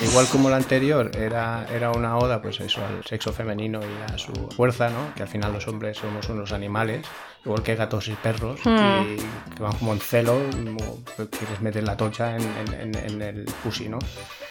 [0.05, 4.19] Igual como la anterior era, era una oda, pues eso, al sexo femenino y a
[4.19, 5.15] su fuerza, ¿no?
[5.15, 7.07] Que al final los hombres somos unos animales,
[7.45, 9.03] igual que gatos y perros, Mm.
[9.03, 13.11] y que van como en celo, como que les meten la tocha en, en- en-
[13.11, 13.99] en el pussy, ¿no?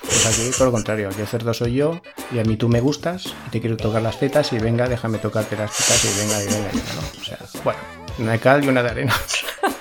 [0.01, 2.01] Pues aquí todo lo contrario, aquí el cerdo soy yo,
[2.31, 5.17] y a mí tú me gustas, y te quiero tocar las tetas, y venga, déjame
[5.19, 7.21] tocarte las tetas, y venga, y venga, y venga, ¿no?
[7.21, 7.79] O sea, bueno,
[8.19, 9.13] una de cal y una de arena.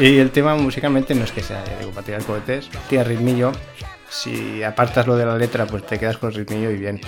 [0.00, 3.52] Y el tema musicalmente no es que sea, ya digo, para cohetes, tiene ritmillo.
[4.08, 7.00] Si apartas lo de la letra, pues te quedas con el ritmillo y bien.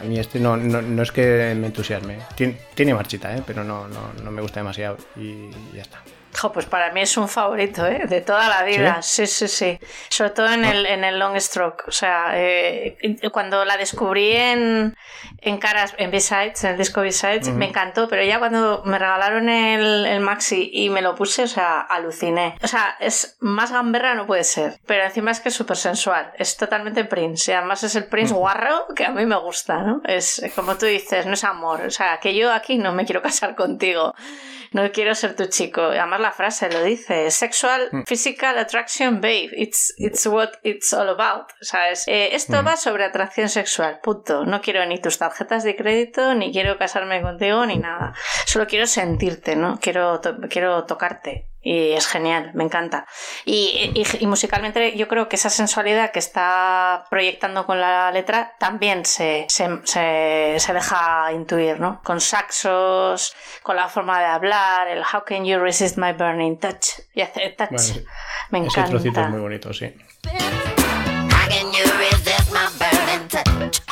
[0.00, 2.18] A mí este no, no, no es que me entusiasme.
[2.36, 3.42] Tiene, tiene marchita, ¿eh?
[3.44, 6.00] pero no, no, no me gusta demasiado y ya está.
[6.38, 8.02] Jo, pues para mí es un favorito, ¿eh?
[8.08, 9.00] De toda la vida.
[9.00, 9.78] Sí, sí, sí.
[10.10, 11.84] Sobre todo en, el, en el long stroke.
[11.88, 12.98] O sea, eh,
[13.32, 14.94] cuando la descubrí en,
[15.40, 18.06] en caras, en B-Sides, en el disco B-Sides, me encantó.
[18.08, 22.56] Pero ya cuando me regalaron el, el maxi y me lo puse, o sea, aluciné.
[22.62, 24.78] O sea, es más gamberra no puede ser.
[24.86, 26.32] Pero encima es que es súper sensual.
[26.36, 27.50] Es totalmente Prince.
[27.50, 28.36] Y además es el Prince Mm.
[28.36, 30.02] guarro que a mí me gusta, ¿no?
[30.04, 31.80] Es como tú dices, no es amor.
[31.86, 34.14] O sea, que yo aquí no me quiero casar contigo.
[34.72, 35.80] No quiero ser tu chico.
[35.82, 38.02] Además la frase lo dice, sexual, Mm.
[38.06, 39.50] physical attraction, babe.
[39.56, 41.48] It's, it's what it's all about.
[41.60, 42.06] ¿Sabes?
[42.08, 42.66] Eh, esto Mm.
[42.66, 44.44] va sobre atracción sexual, punto.
[44.44, 48.14] No quiero ni tus tarjetas de crédito, ni quiero casarme contigo, ni nada.
[48.46, 49.78] Solo quiero sentirte, ¿no?
[49.80, 51.48] Quiero, to- quiero tocarte.
[51.68, 53.06] Y es genial, me encanta.
[53.44, 58.54] Y, y- y musicalmente yo creo que esa sensualidad que está proyectando con la letra
[58.60, 62.00] también se, se, se- se deja intuir, ¿no?
[62.04, 63.34] Con saxos,
[63.64, 67.00] con la forma de hablar, el How can you resist my burning touch?
[67.14, 67.70] Y hace touch.
[67.70, 68.06] Bueno,
[68.50, 69.86] me Ese trocito es muy bonito, sí.
[70.24, 73.85] How can you resist my burning touch?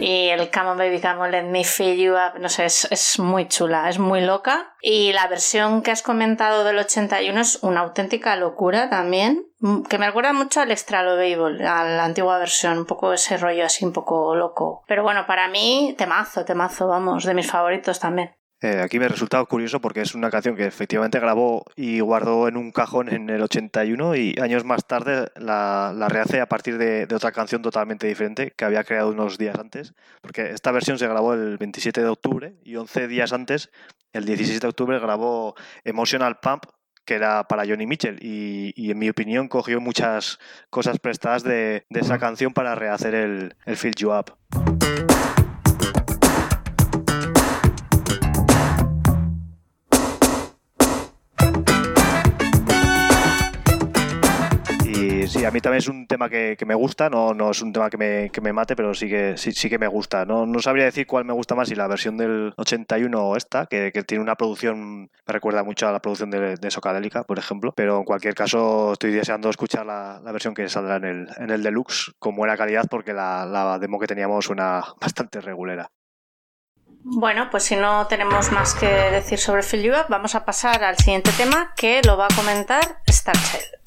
[0.00, 2.88] Y el Come on Baby, Come on Let Me Fill You Up, no sé, es,
[2.90, 4.74] es muy chula, es muy loca.
[4.80, 9.98] Y la versión que has comentado del 81 es una auténtica locura también, mm, que
[9.98, 13.84] me recuerda mucho al Extra Lovable, a la antigua versión, un poco ese rollo así
[13.84, 14.82] un poco loco.
[14.86, 18.32] Pero bueno, para mí, temazo, temazo, vamos, de mis favoritos también.
[18.62, 22.58] Eh, aquí me resulta curioso porque es una canción que efectivamente grabó y guardó en
[22.58, 27.06] un cajón en el 81 y años más tarde la, la rehace a partir de,
[27.06, 29.94] de otra canción totalmente diferente que había creado unos días antes.
[30.20, 33.70] Porque esta versión se grabó el 27 de octubre y 11 días antes,
[34.12, 35.54] el 16 de octubre, grabó
[35.84, 36.64] Emotional Pump
[37.06, 40.38] que era para Johnny Mitchell y, y en mi opinión cogió muchas
[40.68, 44.36] cosas prestadas de, de esa canción para rehacer el, el Fill You Up.
[55.40, 57.88] Sí, a mí también es un tema que, me gusta, no, no es un tema
[57.88, 60.24] que me, mate, pero sí que, sí, que me gusta.
[60.26, 63.66] No, no sabría decir cuál me gusta más, si la versión del 81 o esta,
[63.66, 67.72] que, tiene una producción, me recuerda mucho a la producción de, de Socadélica, por ejemplo.
[67.74, 71.50] Pero en cualquier caso, estoy deseando escuchar la, la versión que saldrá en el, en
[71.50, 75.90] el Deluxe con buena calidad, porque la, la demo que teníamos suena bastante regulera.
[77.02, 80.84] Bueno, pues si no tenemos más que decir sobre Fill You Up, vamos a pasar
[80.84, 83.80] al siguiente tema que lo va a comentar Starchild.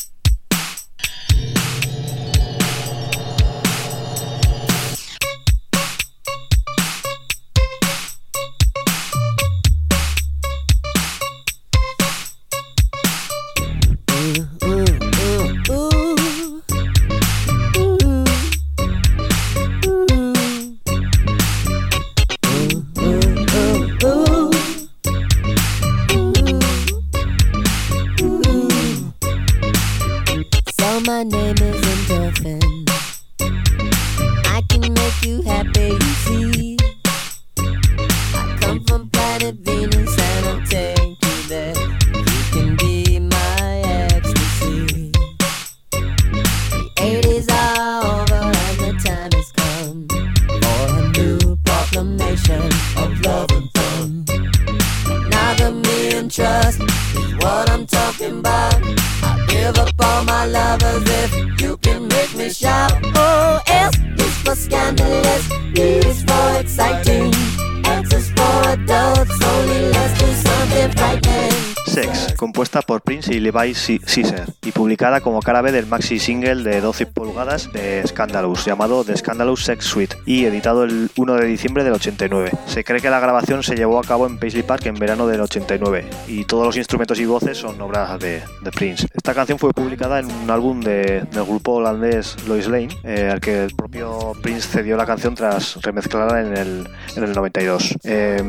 [73.23, 73.73] Prince y Levi
[74.05, 79.03] Caesar y publicada como cara B del maxi single de 12 pulgadas de Scandalous, llamado
[79.05, 82.51] The Scandalous Sex Suite y editado el 1 de diciembre del 89.
[82.67, 85.39] Se cree que la grabación se llevó a cabo en Paisley Park en verano del
[85.41, 89.07] 89 y todos los instrumentos y voces son obras de, de Prince.
[89.13, 93.39] Esta canción fue publicada en un álbum de- del grupo holandés Lois Lane, eh, al
[93.39, 97.97] que el propio Prince cedió la canción tras remezclarla en el, en el 92.
[98.03, 98.41] Eh,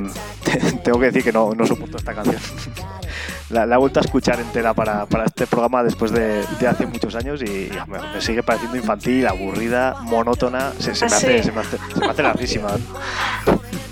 [0.85, 2.37] tengo que decir que no, no soporto esta canción.
[3.55, 6.87] La, la he vuelto a escuchar entera para, para este programa después de, de hace
[6.87, 10.73] muchos años y, y me, me sigue pareciendo infantil, aburrida, monótona.
[10.81, 12.69] Se, se me, ¿Ah, hace, se, me hace, se me hace larguísima.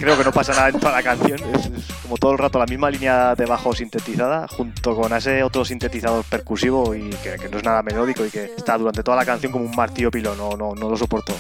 [0.01, 1.39] Creo que no pasa nada en toda la canción.
[1.55, 5.45] Es, es como todo el rato la misma línea de bajo sintetizada junto con ese
[5.45, 9.17] otro sintetizador percusivo y que, que no es nada melódico y que está durante toda
[9.17, 10.35] la canción como un martillo pilo.
[10.35, 11.35] No, no, no lo soporto.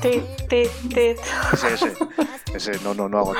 [0.00, 1.18] Tit, tit, tit.
[1.52, 1.92] Ese, ese,
[2.54, 3.34] ese no, no, no hago.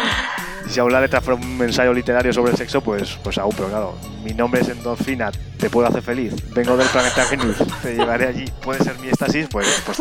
[0.66, 3.68] Y si la letra fuera un ensayo literario sobre el sexo, pues, pues aún, pero
[3.68, 8.26] claro, mi nombre es Endorfina, te puedo hacer feliz, vengo del planeta Venus, te llevaré
[8.28, 10.00] allí, puede ser mi éxtasis, pues, pues.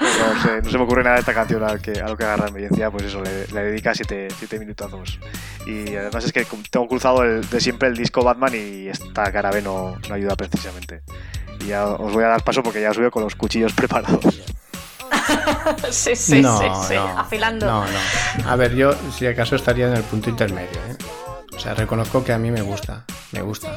[0.00, 2.24] No, sé, no se me ocurre nada de esta canción a, que, a lo que
[2.24, 5.18] agarrarme y encima, pues eso, le, le dedica siete, siete minutazos.
[5.66, 9.50] Y además es que tengo cruzado el, de siempre el disco Batman y esta cara
[9.50, 11.02] B no, no ayuda precisamente.
[11.60, 14.42] Y ya os voy a dar paso porque ya os veo con los cuchillos preparados.
[15.90, 17.66] sí, sí, No, sí, sí, no, afilando.
[17.66, 18.50] No, no.
[18.50, 20.78] A ver, yo si acaso estaría en el punto intermedio.
[20.88, 20.96] ¿eh?
[21.54, 23.76] O sea, reconozco que a mí me gusta, me gusta.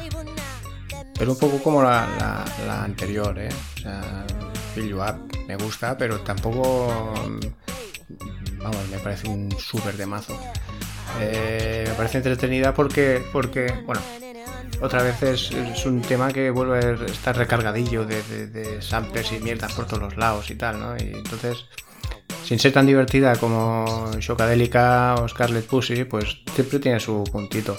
[1.18, 3.48] Pero un poco como la, la- la anterior, ¿eh?
[3.76, 4.24] O sea,
[5.46, 6.92] Me gusta, pero tampoco
[7.28, 10.38] mm, vamos, me parece un súper temazo.
[11.20, 14.00] Eh, me parece entretenida porque, porque bueno,
[14.80, 19.72] otra vez es, un tema que vuelve a estar recargadillo de, de, de y mierdas
[19.72, 20.96] por todos los lados y tal, ¿no?
[20.96, 21.66] Y entonces,
[22.44, 27.78] sin ser tan divertida como Shocadélica o Scarlet Pussy, pues siempre tiene su puntito.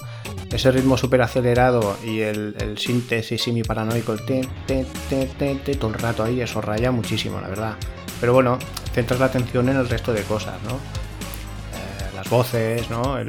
[0.55, 5.91] Ese ritmo súper acelerado y el, síntesis semi paranoico, el te, te, te, te, todo
[5.91, 7.75] el rato ahí, eso raya muchísimo, la verdad.
[8.21, 8.57] Pero bueno,
[8.93, 10.75] centras la atención en el resto de cosas, ¿no?
[10.75, 13.17] Eh, las voces, ¿no?
[13.17, 13.27] El,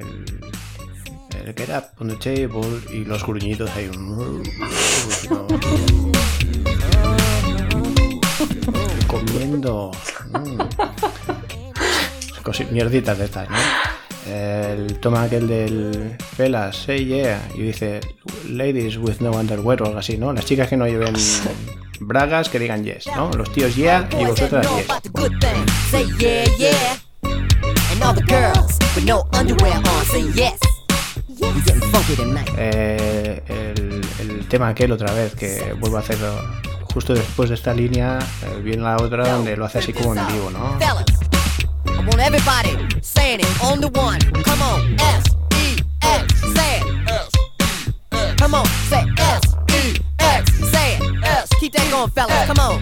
[0.00, 0.40] el,
[1.46, 3.88] el get up on the table y los gruñidos ahí.
[9.06, 9.92] Comiendo.
[10.32, 10.58] Mm.
[12.72, 13.93] Mierditas de estas, ¿no?
[14.26, 18.00] El toma aquel del Fellas, say yeah, y dice
[18.48, 20.32] ladies with no underwear o algo así, ¿no?
[20.32, 21.14] Las chicas que no lleven
[22.00, 23.30] bragas que digan yes, ¿no?
[23.32, 24.86] Los tíos yeah y vosotras yes.
[32.56, 36.34] Eh, el, el tema aquel otra vez que vuelvo a hacerlo.
[36.94, 40.24] Justo después de esta línea eh, viene la otra donde lo hace así como en
[40.28, 40.78] vivo no
[42.06, 44.20] want everybody saying it on the one.
[44.42, 45.24] Come on, S
[45.54, 47.08] E X, say it.
[47.08, 48.34] S E X.
[48.40, 51.24] Come on, say S E X, say it.
[51.24, 52.46] S, keep that going, fellas.
[52.46, 52.80] Come on,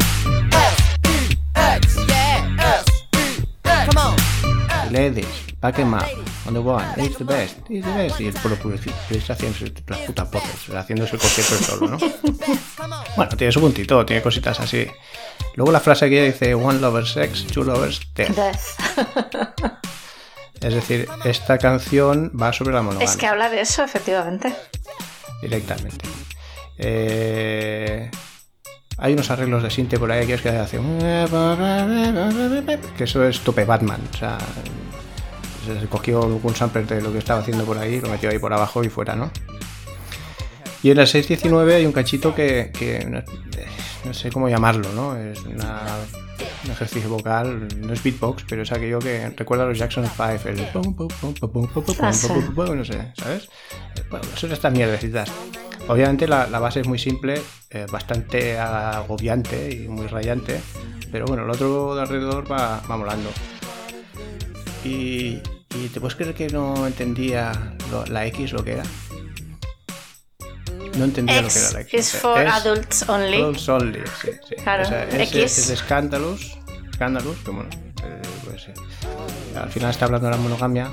[0.53, 2.87] S E X, yeah, S
[3.17, 3.93] E X.
[3.95, 4.93] Come on.
[4.93, 6.03] ladies back em up
[6.47, 9.99] on the one it's the best it's the best y el puro publicista haciéndose las
[10.01, 11.99] putas voces haciéndose el concierto solo no
[13.17, 14.87] bueno tiene su puntito tiene cositas así
[15.55, 19.79] luego la frase que dice one lover sex two lovers death Death.
[20.61, 24.55] es decir esta canción va sobre la monogamia Es que habla de eso, efectivamente.
[25.41, 26.07] directamente.
[26.79, 28.09] Eh,
[28.99, 30.79] hay unos arreglos de sinte por ahí que es que hace
[32.97, 34.39] que eso es tope Batman, o sea,
[35.65, 38.53] se cogió un sampler de lo que estaba haciendo por ahí, lo metió ahí por
[38.53, 39.31] abajo y fuera, ¿no?
[40.83, 43.23] Y en el 619 hay un cachito que, que no,
[44.05, 45.17] no sé cómo llamarlo, ¿no?
[45.17, 45.87] Es una-
[46.65, 50.49] un ejercicio vocal, no es beatbox, pero es aquello que recuerda a los Jackson 5,
[50.49, 52.29] el pum, pum, pum, pum, pum, pum, pum, sí.
[52.29, 53.49] pum, pum, no sé, ¿sabes?
[54.11, 55.29] Bueno, son estas mierdecitas.
[55.89, 57.41] Obviamente la, la base es muy simple,
[57.71, 60.61] eh, bastante agobiante y muy rayante,
[61.11, 63.31] pero bueno, el otro de alrededor va, va molando.
[64.85, 65.41] Y,
[65.77, 67.53] y te puedes creer que no entendía
[67.91, 68.83] lo- la X lo que era.
[70.99, 71.95] No entendía lo que era la X.
[72.01, 73.37] is for adults only.
[73.39, 74.55] Adults only, sí, sí.
[74.63, 75.59] Claro, O sea, es, X.
[75.59, 76.59] es de Scandalous,
[76.95, 77.71] Scandalous, que bueno,
[78.05, 78.75] eh, pues, eh,
[79.57, 80.91] al final está hablando de la monogamia,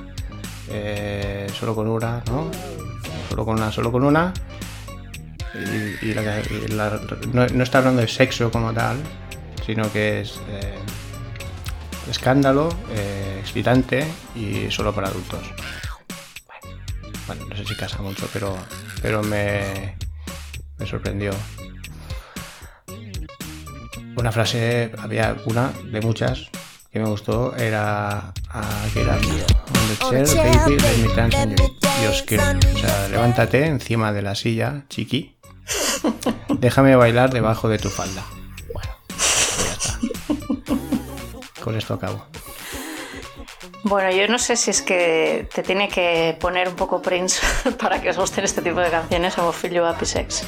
[0.70, 2.50] eh, solo con una, ¿no?
[3.30, 4.34] Solo con una, solo con una.
[5.54, 7.02] Y, y la- y la-
[7.34, 8.98] no, no está hablando de sexo como tal,
[9.66, 10.76] sino que es eh,
[12.10, 14.06] escándalo, eh, excitante
[14.36, 15.42] y solo para adultos.
[17.28, 18.58] Bueno, no sé si casa mucho, pero,
[19.02, 19.96] pero me,
[20.78, 21.32] me sorprendió.
[24.18, 26.50] Una frase, había una de muchas
[26.92, 31.56] que me gustó, era ah, que era On the chair, baby, let me dance on
[31.56, 31.70] your,
[32.04, 32.40] your skin".
[32.40, 35.38] O sea, levántate encima de la silla, chiqui.
[36.60, 38.24] Déjame bailar debajo de tu falda.
[41.76, 42.26] Esto acabo.
[43.84, 47.42] Bueno, yo no sé si es que te tiene que poner un poco Prince
[47.80, 50.44] para que os gusten este tipo de canciones como Feel You Up Sex.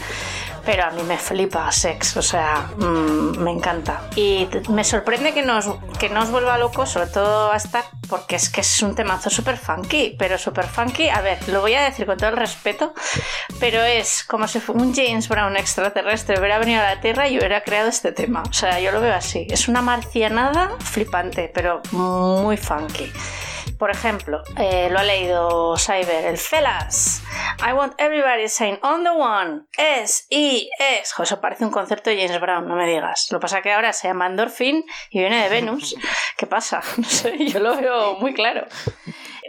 [0.66, 4.02] Pero a mí me flipa Sex, o sea, mm, me encanta.
[4.16, 5.68] Y me sorprende que nos,
[6.00, 9.58] que no os vuelva locos, sobre todo hasta porque es que es un temazo súper
[9.58, 11.08] funky, pero súper funky.
[11.08, 12.94] A ver, lo voy a decir con todo el respeto,
[13.60, 17.62] pero es como si un James Brown extraterrestre hubiera venido a la Tierra y hubiera
[17.62, 18.44] creado este tema.
[18.50, 19.48] O sea, yo lo veo así.
[19.50, 23.12] Es una marcianada flipante, pero muy funky.
[23.78, 27.24] Por ejemplo, eh, lo ha leído Cyber, el Fellas.
[27.68, 31.14] I want everybody saying on the one, S, X.
[31.14, 33.28] Jo, eso parece un concierto de James Brown, no me digas.
[33.32, 35.96] Lo que pasa que ahora se llama Endorphin y viene de Venus.
[36.38, 36.82] ¿Qué pasa?
[36.98, 38.68] No sé, yo lo veo muy claro.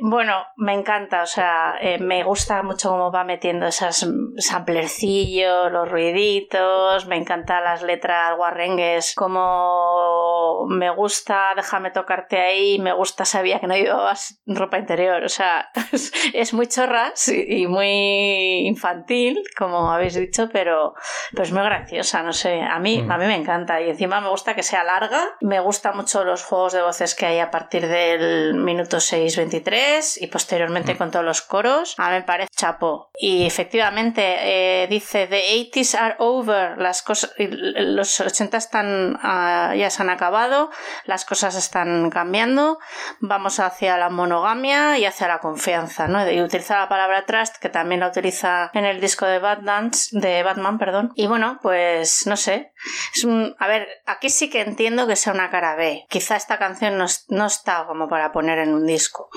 [0.04, 5.70] Bueno, me encanta, o sea, eh, me gusta mucho cómo va metiendo esas mm, samplercillos,
[5.70, 13.24] los ruiditos, me encantan las letras guarrengues, como me gusta déjame tocarte ahí, me gusta
[13.24, 15.70] sabía que no llevabas ropa interior, o sea,
[16.32, 20.94] es, muy chorras y, muy infantil, como habéis dicho, pero,
[21.30, 23.12] pero es muy graciosa, no sé, a mí, Mm.
[23.12, 26.42] a mí me encanta y encima me gusta que sea larga, me gustan mucho los
[26.42, 31.24] juegos de voces que hay a partir del minuto 6.23 vocales y posteriormente con todos
[31.24, 33.10] los coros, a mí me parece chapo.
[33.14, 39.90] Y efectivamente eh, dice The 80s are over, las cosas, los 80 están ah, ya
[39.90, 40.70] se han acabado,
[41.04, 42.78] las cosas están cambiando,
[43.20, 46.28] vamos hacia la monogamia y hacia la confianza, ¿no?
[46.30, 50.42] Y utiliza la palabra trust que también la utiliza en el disco de Dance de
[50.42, 51.12] Batman, perdón.
[51.14, 52.71] Y bueno, pues no sé,
[53.14, 56.04] es un, a ver, aquí sí que entiendo que sea una cara B.
[56.08, 59.28] Quizá esta canción no, no está como para poner en un disco,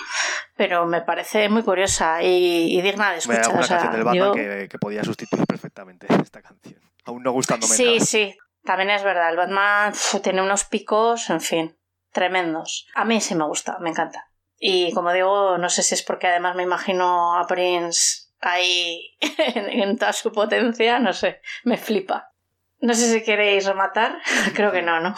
[0.55, 3.49] pero me parece muy curiosa y, y digna de escuchar.
[3.49, 6.79] una o sea, canción del Batman yo- que, que podía sustituir perfectamente esta canción.
[7.05, 8.05] Aún no gustándome Sí, nada.
[8.05, 9.29] sí, también es verdad.
[9.29, 11.77] El Batman uf, tiene unos picos, en fin,
[12.11, 12.87] tremendos.
[12.95, 14.25] A mí sí me gusta, me encanta.
[14.57, 19.69] Y como digo, no sé si es porque además me imagino a Prince ahí en,
[19.81, 22.31] en toda su potencia, no sé, me flipa.
[22.81, 24.17] No sé si queréis rematar,
[24.53, 25.15] creo que no, ¿no?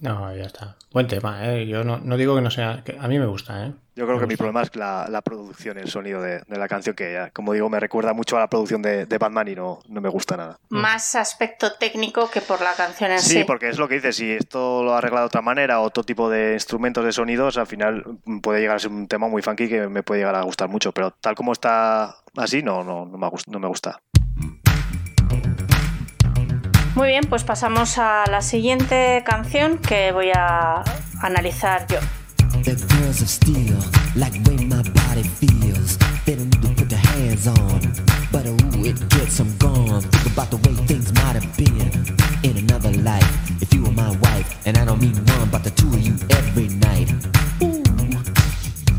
[0.00, 0.76] No, ya está.
[0.90, 1.64] Buen tema, ¿eh?
[1.68, 2.82] Yo no, no digo que no sea...
[2.84, 3.72] que a mí me gusta, ¿eh?
[3.94, 6.96] Yo creo que mi problema es la, la producción, el sonido de, de la canción,
[6.96, 9.78] que ya, como digo, me recuerda mucho a la producción de, de Batman y no,
[9.86, 10.58] no me gusta nada.
[10.70, 13.34] Más aspecto técnico que por la canción en sí.
[13.38, 16.28] Sí, porque es lo que dices, si esto lo arregla de otra manera, otro tipo
[16.28, 19.68] de instrumentos de sonidos, al final mm, puede llegar a ser un tema muy funky
[19.68, 23.18] que me puede llegar a gustar mucho, pero tal como está así, no, no, no,
[23.18, 24.00] me, gust- no me gusta.
[26.94, 30.84] Muy bien, pues pasamos a la siguiente canción que voy a
[31.22, 31.98] analizar yo.
[32.64, 33.78] The girls of steel,
[34.14, 35.96] like the way my body feels.
[36.26, 37.80] They don't need to put their hands on,
[38.30, 40.02] but ooh, it gets them gone.
[40.02, 41.90] Think about the way things might have been
[42.42, 43.62] in another life.
[43.62, 46.14] If you were my wife, and I don't mean one, but the two of you
[46.28, 47.10] every night.
[47.62, 47.82] Ooh,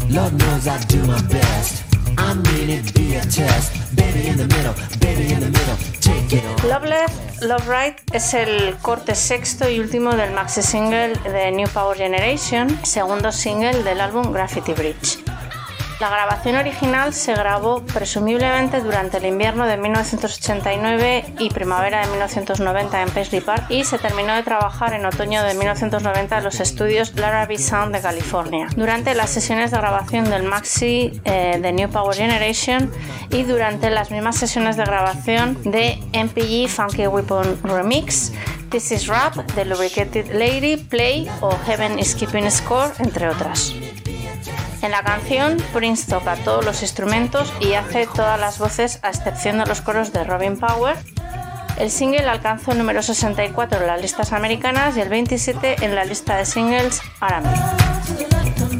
[0.09, 1.92] Lord knows I do my best.
[2.17, 2.33] I
[2.93, 3.23] be a.
[3.95, 6.63] Baby in the middle, baby in the middle, take it.
[6.63, 11.67] Love Left, Love Right es el corte sexto y último del maxi single de New
[11.69, 15.19] Power Generation, segundo single del álbum Graffiti Bridge.
[15.99, 23.01] La grabación original se grabó presumiblemente durante el invierno de 1989 y primavera de 1990
[23.01, 27.15] en Paisley Park y se terminó de trabajar en otoño de 1990 en los estudios
[27.15, 28.67] Larrabee Sound de California.
[28.75, 32.91] Durante las sesiones de grabación del maxi eh, de New Power Generation
[33.29, 38.33] y durante las mismas sesiones de grabación de MPG Funky Weapon Remix,
[38.73, 43.71] This is Rap, The Lubricated Lady, Play o Heaven is Keeping Score, entre otras.
[44.81, 49.59] En la canción, Prince toca todos los instrumentos y hace todas las voces a excepción
[49.59, 50.97] de los coros de Robin Power.
[51.77, 56.03] El single alcanzó el número 64 en las listas americanas y el 27 en la
[56.03, 58.72] lista de singles R&B.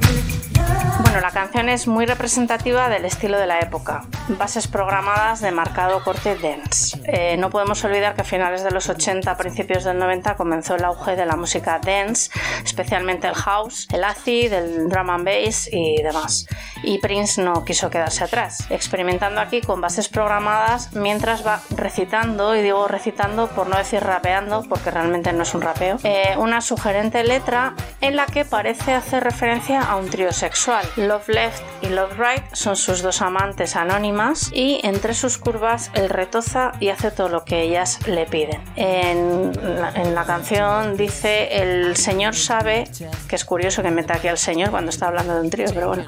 [1.03, 4.05] Bueno, la canción es muy representativa del estilo de la época.
[4.29, 6.97] Bases programadas de marcado corte dance.
[7.03, 10.85] Eh, no podemos olvidar que a finales de los 80, principios del 90 comenzó el
[10.85, 12.31] auge de la música dance,
[12.63, 16.47] especialmente el house, el acid, el drum and bass y demás.
[16.83, 22.61] Y Prince no quiso quedarse atrás, experimentando aquí con bases programadas mientras va recitando, y
[22.61, 27.25] digo recitando por no decir rapeando, porque realmente no es un rapeo, eh, una sugerente
[27.25, 30.85] letra en la que parece hacer referencia a un trío sexual.
[30.97, 36.09] Love Left y Love Right son sus dos amantes anónimas y entre sus curvas él
[36.09, 38.61] retoza y hace todo lo que ellas le piden.
[38.75, 42.85] En la, en la canción dice el señor sabe,
[43.27, 45.89] que es curioso que meta aquí al señor cuando está hablando de un trío, pero
[45.89, 46.05] bueno,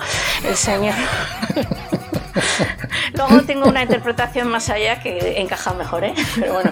[0.47, 0.95] el señor...
[3.13, 6.13] Luego tengo una interpretación más allá que encaja mejor, ¿eh?
[6.37, 6.71] Pero bueno.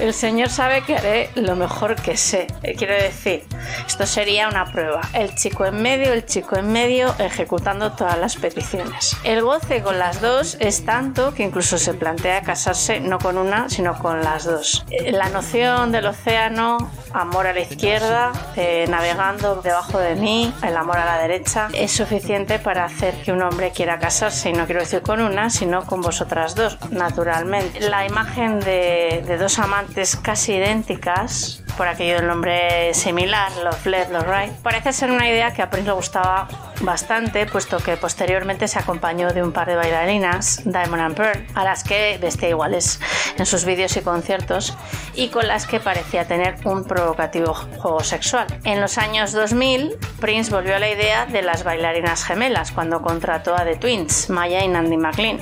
[0.00, 2.46] El Señor sabe que haré lo mejor que sé.
[2.62, 3.44] Eh, Quiero decir,
[3.86, 5.00] esto sería una prueba.
[5.12, 9.16] El chico en medio, el chico en medio, ejecutando todas las peticiones.
[9.24, 13.68] El goce con las dos es tanto que incluso se plantea casarse no con una,
[13.70, 14.84] sino con las dos.
[14.90, 16.78] Eh, La noción del océano,
[17.12, 21.92] amor a la izquierda, eh, navegando debajo de mí, el amor a la derecha, es
[21.92, 24.50] suficiente para hacer que un hombre quiera casarse.
[24.50, 27.80] Y no quiero decir con una, sino con vosotras dos, naturalmente.
[27.88, 34.10] La imagen de, de dos amantes casi idénticas, por aquello del nombre similar, Love Left,
[34.10, 36.48] Love Right, parece ser una idea que a Prince le gustaba
[36.80, 41.64] bastante, puesto que posteriormente se acompañó de un par de bailarinas, Diamond and Pearl, a
[41.64, 43.00] las que vestía iguales
[43.38, 44.76] en sus vídeos y conciertos
[45.14, 48.46] y con las que parecía tener un provocativo juego sexual.
[48.64, 53.54] En los años 2000, Prince volvió a la idea de las bailarinas gemelas cuando contrató
[53.54, 55.38] a The Twins, Maya y Nandy McLean,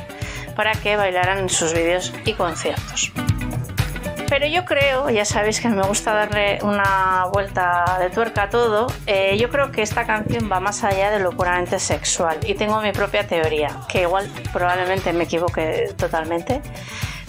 [0.57, 3.12] para que bailaran en sus vídeos y conciertos.
[4.35, 8.89] Pero yo creo, ya sabéis que me gusta darle una vuelta de tuerca a todo,
[9.07, 12.41] eh, yo creo que esta canción va más allá de lo puramente sexual.
[12.45, 16.63] Y tengo mi propia teoría, que igual probablemente me equivoque totalmente,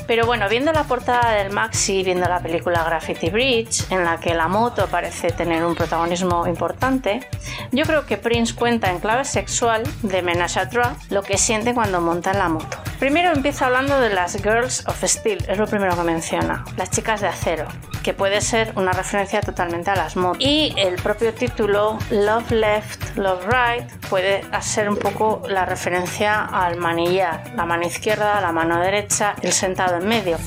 [0.08, 4.34] Pero bueno, viendo la portada del Maxi, viendo la película Graffiti Bridge, en la que
[4.34, 7.27] la moto parece tener un protagonismo importante,
[7.72, 11.74] yo creo que Prince cuenta en clave sexual de Menage a Trois lo que siente
[11.74, 12.77] cuando monta en la moto.
[13.00, 17.19] Primero empieza hablando de las Girls of Steel, es lo primero que menciona, las chicas
[17.19, 17.67] de acero,
[18.03, 20.38] que puede ser una referencia totalmente a las motos.
[20.40, 26.77] Y el propio título Love Left, Love Right puede ser un poco la referencia al
[26.77, 30.38] manillar, la mano izquierda, la mano derecha, el sentado en medio.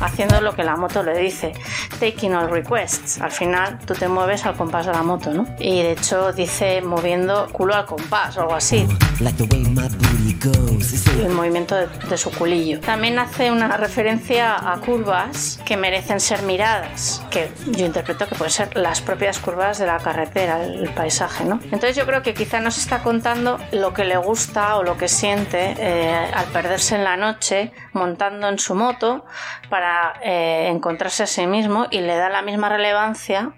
[0.00, 1.52] Haciendo lo que la moto le dice,
[2.00, 3.20] taking all requests.
[3.20, 5.46] Al final tú te mueves al compás de la moto, ¿no?
[5.58, 8.86] Y de hecho dice moviendo culo al compás o algo así.
[11.24, 12.80] El movimiento de, de su culillo.
[12.80, 18.52] También hace una referencia a curvas que merecen ser miradas, que yo interpreto que pueden
[18.52, 21.60] ser las propias curvas de la carretera, el paisaje, ¿no?
[21.64, 25.08] Entonces yo creo que quizá nos está contando lo que le gusta o lo que
[25.08, 29.24] siente eh, al perderse en la noche montando en su moto
[29.70, 33.52] para eh, encontrarse a sí mismo y le da la misma relevancia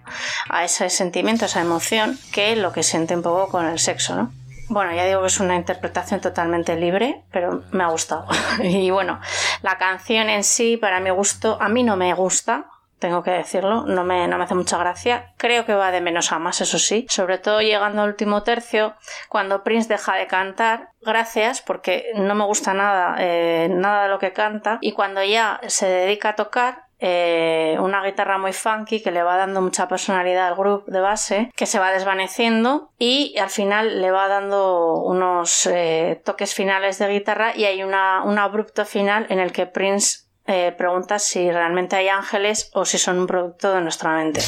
[0.48, 4.14] a ese sentimiento, a esa emoción, que lo que siente un poco con el sexo,
[4.14, 4.32] ¿no?
[4.68, 8.26] Bueno, ya digo que es una interpretación totalmente libre, pero me ha gustado.
[8.62, 9.20] y bueno,
[9.62, 12.66] la canción en sí, para mi gusto, a mí no me gusta,
[12.98, 15.32] tengo que decirlo, no me, no me hace mucha gracia.
[15.36, 17.06] Creo que va de menos a más, eso sí.
[17.08, 18.94] Sobre todo llegando al último tercio,
[19.28, 24.18] cuando Prince deja de cantar, gracias, porque no me gusta nada, eh, nada de lo
[24.18, 24.78] que canta.
[24.80, 29.36] Y cuando ya se dedica a tocar, eh, una guitarra muy funky que le va
[29.36, 34.10] dando mucha personalidad al grupo de base, que se va desvaneciendo y al final le
[34.10, 39.40] va dando unos eh, toques finales de guitarra y hay una, un abrupto final en
[39.40, 43.80] el que Prince eh, pregunta si realmente hay ángeles o si son un producto de
[43.80, 44.40] nuestra mente.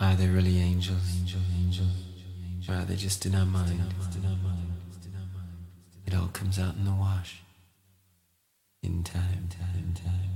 [0.00, 0.98] Are they really angels?
[2.68, 3.80] Or are they just in our mind?
[6.06, 7.40] It all comes out in the wash.
[8.82, 10.30] In time, time, time.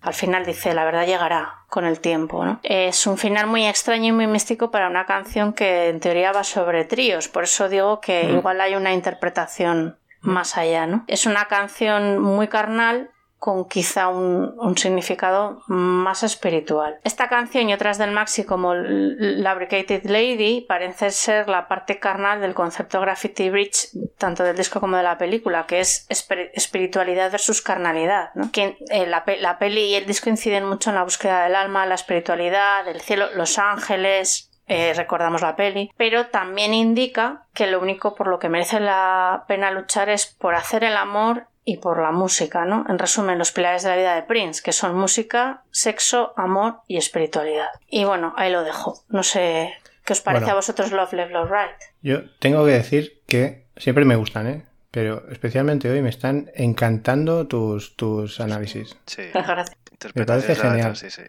[0.00, 2.60] Al final dice, la verdad llegará con el tiempo, ¿no?
[2.62, 6.44] Es un final muy extraño y muy místico para una canción que en teoría va
[6.44, 8.36] sobre tríos, por eso digo que Mm.
[8.38, 11.04] igual hay una interpretación más allá, ¿no?
[11.06, 16.98] Es una canción muy carnal con quizá un, significado más espiritual.
[17.04, 22.54] Esta canción y otras del Maxi como Lubricated Lady parecen ser la parte carnal del
[22.54, 28.30] concepto Graffiti Bridge tanto del disco como de la película, que es espiritualidad versus carnalidad.
[28.34, 28.50] ¿no?
[28.50, 31.86] Que eh, la, la peli y el disco inciden mucho en la búsqueda del alma,
[31.86, 37.80] la espiritualidad, del cielo, los ángeles, eh, recordamos la peli, pero también indica que lo
[37.80, 42.00] único por lo que merece la pena luchar es por hacer el amor y por
[42.00, 42.86] la música, ¿no?
[42.88, 46.96] En resumen, los pilares de la vida de Prince, que son música, sexo, amor y
[46.96, 47.68] espiritualidad.
[47.88, 49.02] Y bueno, ahí lo dejo.
[49.08, 49.74] No sé
[50.04, 50.52] qué os parece Bueno.
[50.52, 51.76] a vosotros Love, Left, Love, Right.
[52.00, 54.64] Yo tengo que decir que siempre me gustan, ¿eh?
[54.90, 58.96] Pero especialmente hoy me están encantando tus, tus análisis.
[59.04, 59.24] Sí.
[59.34, 59.76] Gracias.
[60.14, 60.96] Me parece genial.
[60.96, 61.22] sí, sí.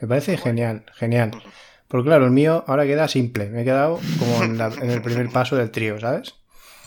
[0.00, 1.30] Me parece genial, genial.
[1.94, 3.48] Porque claro, el mío ahora queda simple.
[3.50, 6.34] Me he quedado como en, la- en el primer paso del trío, ¿sabes?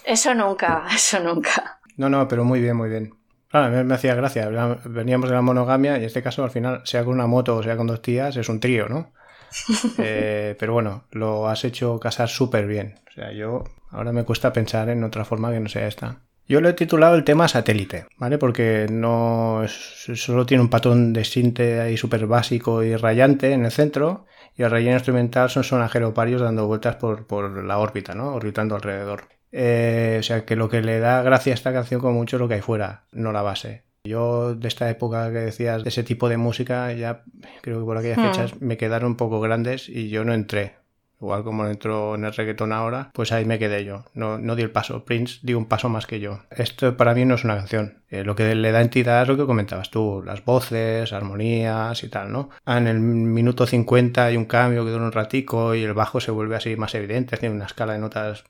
[0.04, 1.80] Eso nunca, eso nunca.
[1.96, 3.14] No, no, pero muy bien, muy bien.
[3.50, 4.50] Claro, me, me hacía gracia.
[4.84, 7.64] Veníamos de la monogamia y en este caso al final, sea con una moto o
[7.64, 9.14] sea con dos tías, es un trío, ¿no?
[9.98, 12.96] Eh, pero bueno, lo has hecho casar súper bien.
[13.10, 16.18] O sea, yo ahora me cuesta pensar en otra forma que no sea esta.
[16.50, 18.38] Yo lo he titulado el tema satélite, ¿vale?
[18.38, 23.64] Porque no es- solo tiene un patrón de sinte ahí súper básico y rayante en
[23.64, 24.26] el centro
[24.58, 28.34] y el relleno instrumental son sonajeros varios dando vueltas por, por la órbita, ¿no?
[28.36, 29.26] Orbitando alrededor.
[29.52, 32.42] Eh, o sea que lo que le da gracia a esta canción como mucho es
[32.42, 33.84] lo que hay fuera, no la base.
[34.04, 37.24] Yo de esta época que decías, de ese tipo de música, ya
[37.62, 38.26] creo que por aquellas Hmm.
[38.32, 40.77] fechas me quedaron un poco grandes y yo no entré.
[41.20, 44.06] Igual como no entro en el reggaetón ahora, pues ahí me quedé yo.
[44.14, 45.04] No, no di el paso.
[45.04, 46.42] Prince dio un paso más que yo.
[46.52, 48.04] Esto para mí no es una canción.
[48.10, 52.10] Eh, lo que le da entidad es lo que comentabas tú, las voces, armonías y
[52.10, 52.50] tal, ¿no?
[52.66, 56.20] Ah, En el minuto 50 hay un cambio que dura un ratico y el bajo
[56.20, 58.44] se vuelve así más evidente, tiene una escala de notas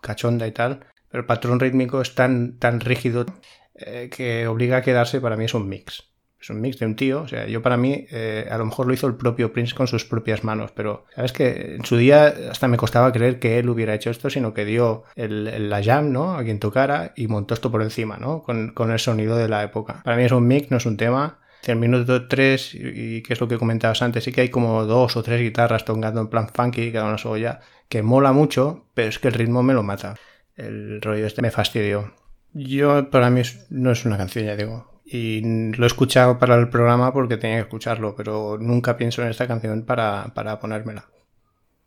[0.00, 0.80] cachonda y tal.
[1.10, 3.26] Pero el patrón rítmico es tan, tan rígido
[3.74, 6.13] eh, que obliga a quedarse, para mí es un mix.
[6.44, 8.86] Es un mix de un tío, o sea, yo para mí, eh, a lo mejor
[8.86, 12.34] lo hizo el propio Prince con sus propias manos, pero sabes que en su día
[12.50, 16.12] hasta me costaba creer que él hubiera hecho esto, sino que dio el, la jam,
[16.12, 16.34] ¿no?
[16.34, 18.42] A quien tocara y montó esto por encima, ¿no?
[18.42, 20.02] Con, con el sonido de la época.
[20.04, 21.38] Para mí es un mix, no es un tema.
[21.64, 25.16] El minuto 3, y, que es lo que comentabas antes, sí que hay como dos
[25.16, 29.18] o tres guitarras tocando en plan funky, cada una sola, que mola mucho, pero es
[29.18, 30.16] que el ritmo me lo mata.
[30.56, 32.12] El rollo este me fastidió.
[32.52, 33.40] Yo, para mí,
[33.70, 34.93] no es una canción, ya digo.
[35.04, 35.42] Y
[35.76, 39.46] lo he escuchado para el programa porque tenía que escucharlo, pero nunca pienso en esta
[39.46, 41.10] canción para, para ponérmela.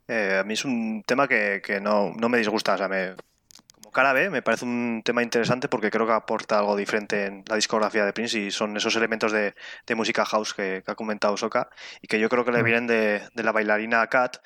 [0.08, 3.14] Eh, a mí es un tema que, que no, no me disgusta, o sea, me,
[3.74, 7.44] como cara B me parece un tema interesante porque creo que aporta algo diferente en
[7.46, 9.54] la discografía de Prince y son esos elementos de,
[9.86, 11.68] de música house que, que ha comentado Soka
[12.00, 12.64] y que yo creo que le Mm.
[12.64, 14.38] vienen de, de la bailarina Kat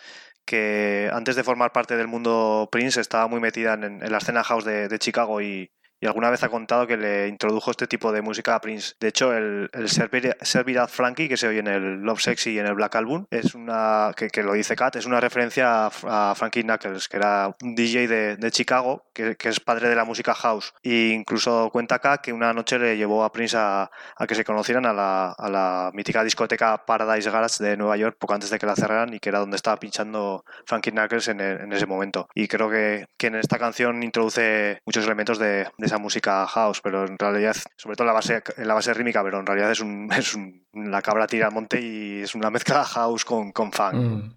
[0.45, 4.43] que antes de formar parte del mundo Prince estaba muy metida en, en la escena
[4.43, 5.71] house de, de Chicago y,
[6.03, 8.95] y alguna vez ha contado que le introdujo este tipo de música a Prince.
[8.99, 12.59] De hecho, el, el Servir, Servir Frankie que se oye en el Love Sexy y
[12.59, 16.65] en el Black Album es una, que, lo dice Kat, es una referencia a, Frankie
[16.65, 20.75] Knuckles, que era un DJ de, Chicago, que, es padre de la música house.
[20.83, 23.89] E incluso cuenta Kat que una noche le llevó a Prince a,
[24.27, 28.51] que se conocieran a la, a mítica discoteca Paradise Garage de Nueva York poco antes
[28.51, 32.29] de que la cerraran y que era donde estaba pinchando Frankie Knuckles en ese momento.
[32.35, 36.81] Y creo que, que en esta canción introduce muchos elementos de, de esa música house,
[36.83, 39.71] pero en realidad, sobre todo en la base, en la base rítmica, pero en realidad
[39.71, 43.71] es, un, es un- la cabra tira monte y es una mezcla house con, con
[43.73, 43.95] funk.
[43.95, 44.33] Mm,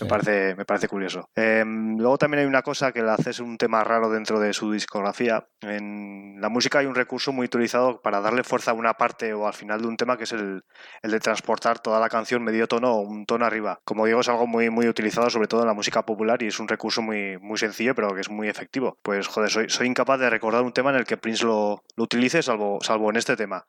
[0.00, 1.30] Me, parece, me parece curioso.
[1.34, 4.70] Em, luego también hay una cosa que le hace un tema raro dentro de su
[4.70, 5.46] discografía.
[5.60, 9.46] En la música hay un recurso muy utilizado para darle fuerza a una parte o
[9.46, 10.62] al final de un tema que es el,
[11.02, 13.80] el de transportar toda la canción medio tono o un tono arriba.
[13.84, 16.60] Como digo, es algo muy, muy utilizado sobre todo en la música popular y es
[16.60, 18.98] un recurso muy, muy sencillo pero que es muy efectivo.
[19.02, 22.04] Pues joder, soy, soy incapaz de recordar un tema en el que Prince lo, lo
[22.04, 23.66] utilice salvo, salvo en este tema.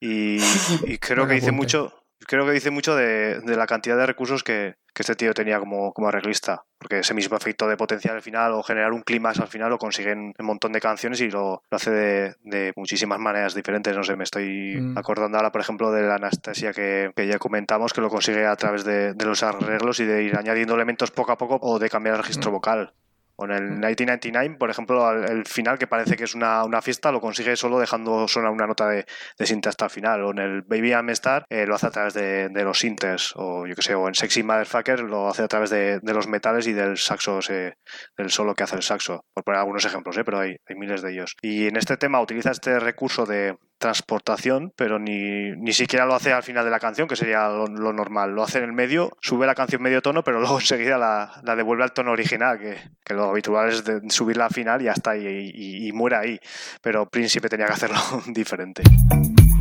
[0.00, 0.38] Y,
[0.86, 1.92] y creo que dice mucho
[2.26, 5.58] creo que dice mucho de, de la cantidad de recursos que, que este tío tenía
[5.58, 6.62] como, como arreglista.
[6.78, 9.78] Porque ese mismo efecto de potencial al final o generar un clímax al final lo
[9.78, 13.96] consiguen un montón de canciones y lo, lo hace de, de muchísimas maneras diferentes.
[13.96, 14.96] No sé, me estoy Mm.
[14.98, 18.54] acordando ahora, por ejemplo, de la Anastasia que, que ya comentamos, que lo consigue a
[18.56, 21.88] través de, de los arreglos y de ir añadiendo elementos poco a poco o de
[21.88, 22.92] cambiar el registro vocal.
[23.40, 26.82] O en el 1999, por ejemplo, al- el final que parece que es una, una
[26.82, 29.04] fiesta, lo consigue solo dejando sonar una nota de,
[29.38, 30.22] de synth hasta el final.
[30.24, 33.32] O en el Baby I'm Star eh, lo hace a través de, de los synths.
[33.36, 36.26] O yo que sé, o en Sexy Motherfucker lo hace a través de, de los
[36.26, 37.74] metales y del saxo, ese-
[38.16, 39.24] del solo que hace el saxo.
[39.32, 40.24] Por poner algunos ejemplos, ¿eh?
[40.24, 41.34] pero hay, hay miles de ellos.
[41.40, 46.32] Y en este tema utiliza este recurso de transportación, pero ni, ni siquiera lo hace
[46.32, 48.32] al final de la canción, que sería lo, lo normal.
[48.32, 51.56] Lo hace en el medio, sube la canción medio tono, pero luego enseguida la, la
[51.56, 54.92] devuelve al tono original, que, que lo habitual es de subirla al final y ya
[54.92, 56.38] está, y, y, y muere ahí.
[56.82, 58.82] Pero Príncipe tenía que hacerlo diferente.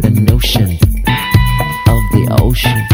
[0.01, 0.77] The notion
[1.87, 2.87] of the ocean.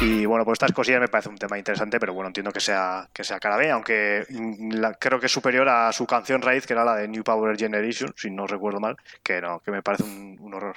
[0.00, 3.08] Y bueno, pues estas cosillas me parece un tema interesante, pero bueno, entiendo que sea,
[3.12, 6.72] que sea cara B, aunque mm, creo que es superior a su canción raíz, que
[6.72, 10.04] era la de New Power Generation, si no recuerdo mal, que no, que me parece
[10.04, 10.76] un, un horror.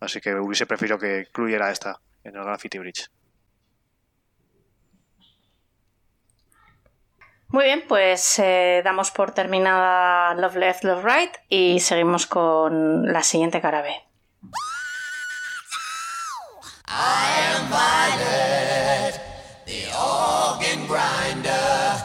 [0.00, 3.08] Así que hubiese preferido que incluyera esta en el Graffiti Bridge.
[7.48, 13.22] Muy bien, pues eh, damos por terminada Love Left, Love Right y seguimos con la
[13.22, 13.94] siguiente cara B.
[17.68, 19.20] Violet,
[19.66, 22.02] the organ grinder,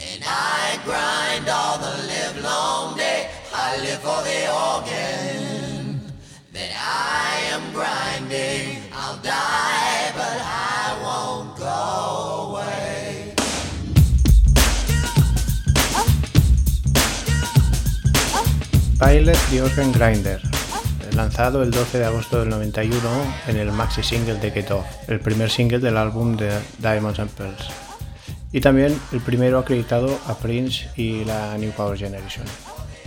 [0.00, 3.30] and I grind all the live long day.
[3.54, 6.00] I live for the organ
[6.52, 8.82] that I am grinding.
[8.92, 13.34] I'll die, but I won't go away.
[18.98, 20.40] Pilot The Organ Grinder,
[21.18, 23.00] lanzado el 12 de agosto del 91
[23.48, 26.48] en el maxi single de Get Off, el primer single del álbum de
[26.78, 27.66] Diamonds and Pearls,
[28.52, 32.46] y también el primero acreditado a Prince y la New Power Generation.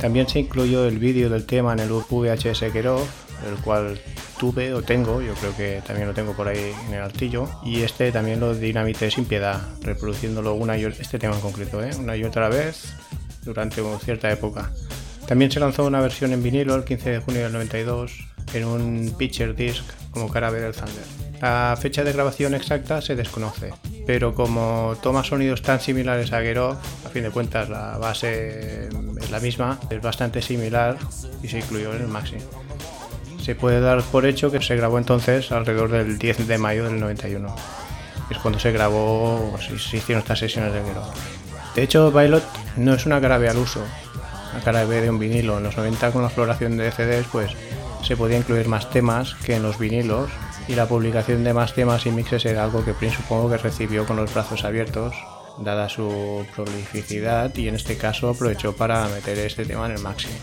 [0.01, 3.07] También se incluyó el vídeo del tema en el VHS Get Off,
[3.48, 3.98] el cual
[4.38, 7.83] tuve o tengo, yo creo que también lo tengo por ahí en el altillo, y
[7.83, 11.91] este también lo dinamité sin piedad, reproduciéndolo una y este tema en concreto, ¿eh?
[11.98, 12.93] una y otra vez
[13.45, 14.69] durante una cierta época.
[15.27, 18.11] También se lanzó una versión en vinilo el 15 de junio del 92
[18.53, 21.22] en un Picture Disc como cara B del Thunder.
[21.41, 23.74] La fecha de grabación exacta se desconoce,
[24.06, 28.90] pero como toma sonidos tan similares a Get Off, a fin de cuentas la base
[29.19, 30.98] es la misma, es bastante similar
[31.41, 32.38] y se incluyó en el maxi.
[33.41, 37.00] Se puede dar por hecho que se grabó entonces alrededor del 10 de mayo del
[37.00, 37.56] 91.
[38.30, 41.16] Es cuando se grabó, se, hicieron estas sesiones de Get Off.
[41.74, 42.43] De hecho, Violet
[42.77, 43.83] no es una B al uso,
[44.51, 45.57] una cara B de un vinilo.
[45.57, 47.51] En los 90 con la exploración de CDs pues
[48.03, 50.30] se podía incluir más temas que en los vinilos
[50.67, 54.05] y la publicación de más temas y mixes era algo que Prince supongo que recibió
[54.05, 55.13] con los brazos abiertos
[55.59, 60.33] dada su prolificidad y en este caso aprovechó para meter este tema en el máximo.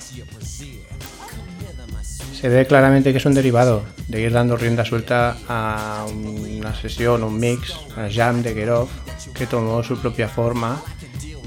[2.35, 7.25] Se ve claramente que es un derivado de ir dando rienda suelta a una sesión,
[7.25, 8.91] un mix, una jam de Get Off,
[9.35, 10.81] que tomó su propia forma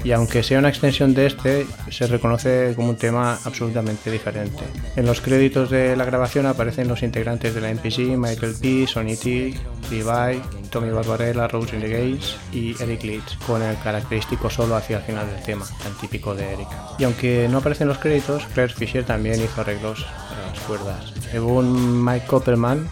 [0.04, 4.64] y aunque sea una extensión de este, se reconoce como un tema absolutamente diferente.
[4.96, 9.16] En los créditos de la grabación aparecen los integrantes de la NPC, Michael P., Sonny
[9.16, 9.54] T.,
[9.90, 15.26] Levi, Tommy Barbarella, Rose Gates y Eric Leeds, con el característico solo hacia el final
[15.26, 16.68] del tema, tan típico de Eric.
[16.98, 21.12] Y aunque no aparecen los créditos, Claire Fisher también hizo arreglos para las cuerdas.
[21.30, 22.88] Según Mike Koppelman,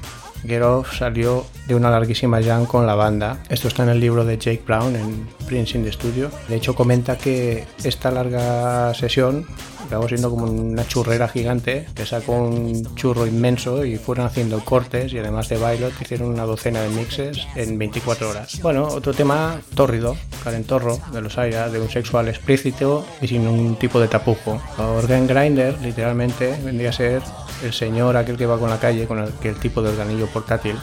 [0.47, 3.43] Get Off salió de una larguísima jam con la banda.
[3.49, 6.31] Esto está en el libro de Jake Brown en Prince in the Studio.
[6.49, 9.47] De hecho, comenta que esta larga sesión
[9.91, 15.12] acabó siendo como una churrera gigante que sacó un churro inmenso y fueron haciendo cortes
[15.12, 18.60] y además de Violet hicieron una docena de mixes en 24 horas.
[18.62, 23.77] Bueno, otro tema tórrido, calentorro de los Aira, de un sexual explícito y sin un
[23.77, 24.60] tipo de tapujo.
[24.78, 27.23] Organ Grinder literalmente vendría a ser
[27.62, 30.76] el señor aquel que va con la calle con el, el tipo de organillo portátil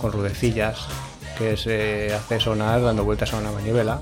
[0.00, 0.86] con rudecillas
[1.38, 4.00] que se hace sonar dando vueltas a una manivela.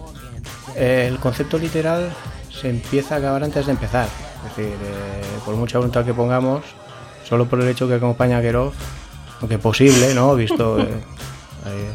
[0.76, 2.12] El concepto literal
[2.50, 4.08] se empieza a acabar antes de empezar.
[4.46, 6.64] Es decir, eh, por mucha voluntad que pongamos,
[7.28, 8.72] solo por el hecho que acompaña a Gerov,
[9.40, 10.34] aunque posible, ¿no?
[10.34, 10.88] Visto eh,
[11.64, 11.92] ahí,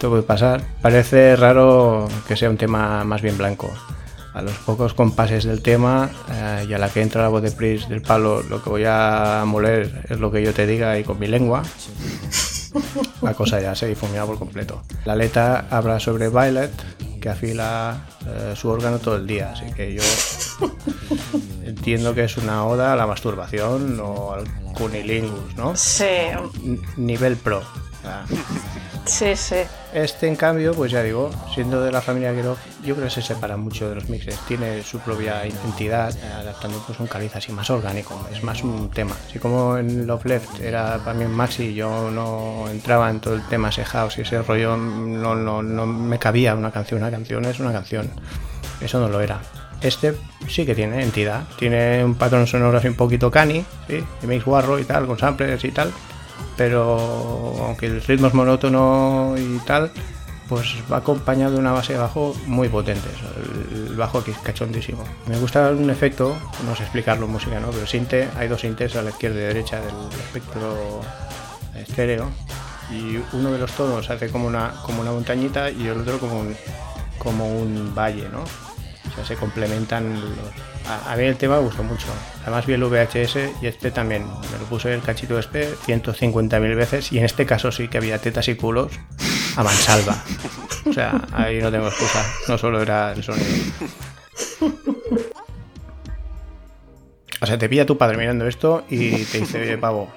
[0.00, 3.70] puede pasar, parece raro que sea un tema más bien blanco.
[4.34, 7.52] A los pocos compases del tema eh, y a la que entra la voz de
[7.52, 11.04] Pris del palo, lo que voy a moler es lo que yo te diga y
[11.04, 11.62] con mi lengua.
[13.22, 14.82] La cosa ya se difumina por completo.
[15.04, 16.72] La letra habla sobre Violet,
[17.20, 20.02] que afila eh, su órgano todo el día, así que yo
[21.64, 25.76] entiendo que es una oda a la masturbación o al cunilingus, ¿no?
[25.76, 26.04] Sí,
[26.64, 27.62] N- nivel pro.
[28.02, 28.24] Sea,
[29.06, 29.56] sí, sí.
[29.94, 33.22] Este, en cambio, pues ya digo, siendo de la familia Gerov, yo creo que se
[33.22, 34.36] separa mucho de los mixes.
[34.48, 39.14] Tiene su propia identidad, adaptando pues un caliz así más orgánico, es más un tema.
[39.28, 43.46] Así como en Love Left era para un maxi, yo no entraba en todo el
[43.46, 47.00] tema ese house y ese rollo, no, no, no me cabía una canción.
[47.00, 48.10] Una canción es una canción.
[48.80, 49.40] Eso no lo era.
[49.80, 50.16] Este
[50.48, 54.02] sí que tiene entidad, tiene un patrón sonoro así un poquito cani, ¿sí?
[54.22, 55.92] y mix guarro y tal, con samplers y tal,
[56.56, 59.90] pero aunque el ritmo es monótono y tal,
[60.48, 63.08] pues va acompañado de una base de bajo muy potente.
[63.72, 65.02] El bajo aquí es cachondísimo.
[65.26, 67.70] Me gusta un efecto, no sé explicarlo en música, ¿no?
[67.70, 71.00] Pero sinte, hay dos sintes a la izquierda y derecha del espectro
[71.74, 72.30] estéreo
[72.90, 76.40] y uno de los tonos hace como una, como una montañita y el otro como
[76.40, 76.56] un,
[77.18, 78.42] como un valle, ¿no?
[78.42, 80.73] O sea, se complementan los...
[80.86, 82.06] A, mí el tema me gustó mucho.
[82.42, 84.26] Además vi el VHS y este también.
[84.52, 88.18] Me lo puse el cachito este 150.000 veces y en este caso sí que había
[88.18, 88.92] tetas y culos
[89.56, 90.22] a mansalva.
[90.86, 92.24] O sea, ahí no tengo excusa.
[92.48, 93.46] No solo era el sonido.
[97.40, 100.10] O sea, te pilla tu padre mirando esto y te dice, pavo,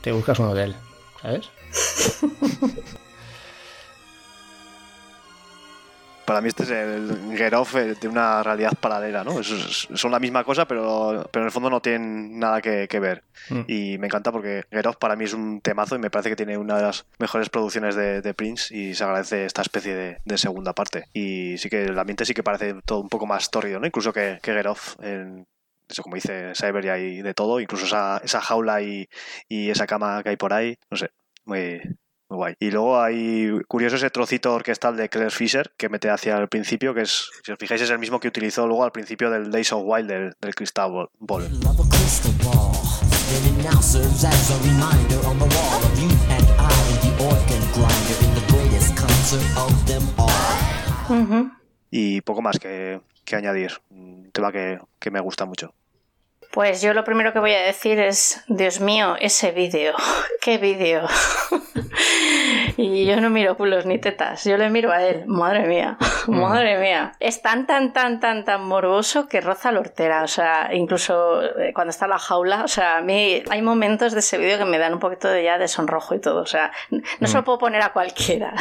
[0.00, 0.74] te buscas un hotel,
[1.20, 1.50] ¿sabes?
[6.30, 9.40] Para mí este es el Get Off eh, de una realidad paralela, ¿no?
[9.40, 12.86] Es- es- son la misma cosa, pero, pero en el fondo no tienen nada que,
[12.86, 13.24] que ver.
[13.48, 13.60] Mm.
[13.66, 16.36] Y me encanta porque Get Off para mí es un temazo y me parece que
[16.36, 20.18] tiene una de las mejores producciones de, de Prince y se agradece esta especie de,
[20.24, 21.06] de segunda parte.
[21.12, 23.86] Y sí que el ambiente sí que parece todo un poco más tórrido, ¿no?
[23.88, 24.94] Incluso que, que Get Off.
[25.02, 25.48] En,
[25.88, 29.08] eso como dice Cyber y hay de todo, incluso esa, esa jaula y,
[29.48, 31.10] y esa cama que hay por ahí, no sé,
[31.44, 31.80] muy,
[32.30, 32.54] muy guay.
[32.58, 36.94] Y luego hay curioso ese trocito orquestal de Claire Fisher que mete hacia el principio,
[36.94, 39.72] que es, si os fijáis, es el mismo que utilizó luego al principio del Days
[39.72, 41.48] of Wild del, del Crystal Ball.
[51.90, 53.72] Y poco más que, que añadir.
[53.90, 55.74] Un tema que, que me gusta mucho.
[56.50, 59.94] Pues yo lo primero que voy a decir es, Dios mío, ese vídeo,
[60.40, 61.06] qué vídeo.
[62.76, 65.96] y yo no miro culos ni tetas, yo le miro a él, madre mía,
[66.26, 67.12] madre mía.
[67.20, 71.72] Es tan, tan, tan, tan, tan morboso que roza la hortera, o sea, incluso eh,
[71.72, 74.64] cuando está en la jaula, o sea, a mí hay momentos de ese vídeo que
[74.64, 77.44] me dan un poquito de ya de sonrojo y todo, o sea, no se lo
[77.44, 78.54] puedo poner a cualquiera.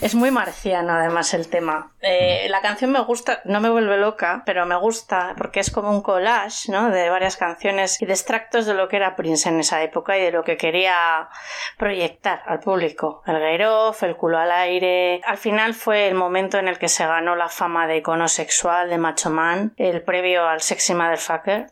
[0.00, 1.92] es muy marciano además el tema.
[2.00, 5.90] Eh, la canción me gusta, no me vuelve loca, pero me gusta porque es como
[5.90, 9.82] un collage, De varias canciones y de extractos de lo que era Prince en esa
[9.82, 11.28] época y de lo que quería
[11.76, 13.22] proyectar al público.
[13.26, 15.20] El Gairof, el culo al aire.
[15.26, 18.88] Al final fue el momento en el que se ganó la fama de icono sexual,
[18.88, 21.66] de macho man, el previo al sexy motherfucker.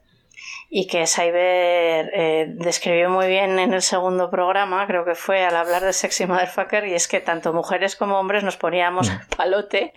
[0.73, 5.57] Y que Cyber eh, describió muy bien en el segundo programa, creo que fue al
[5.57, 9.93] hablar de Sexy Motherfucker, y es que tanto mujeres como hombres nos poníamos palote,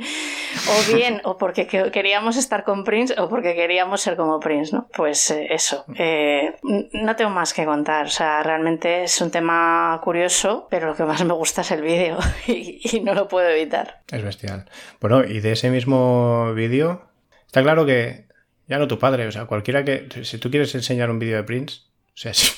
[0.68, 4.76] o bien, o porque que- queríamos estar con Prince, o porque queríamos ser como Prince,
[4.76, 4.88] ¿no?
[4.95, 5.85] Pues eh, eso.
[5.95, 10.88] Eh, n- no tengo más que contar, o sea, realmente es un tema curioso, pero
[10.88, 14.02] lo que más me gusta es el vídeo, y, y no lo puedo evitar.
[14.11, 14.66] Es bestial.
[15.00, 17.03] Bueno, y de ese mismo vídeo,
[17.45, 18.26] está claro que
[18.74, 20.10] ya no tu padre, o sea, cualquiera que.
[20.24, 22.50] Si tú quieres enseñar un vídeo de Prince, o sea, si,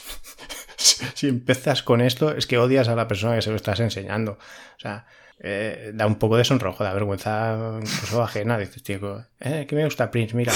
[1.14, 4.32] si- empiezas con esto, es que odias a la persona que se lo estás enseñando.
[4.78, 5.08] O sea,
[5.40, 8.58] eh, da un poco de sonrojo, da vergüenza incluso ajena.
[8.58, 10.54] Dices, tío, eh, que me gusta Prince, mira.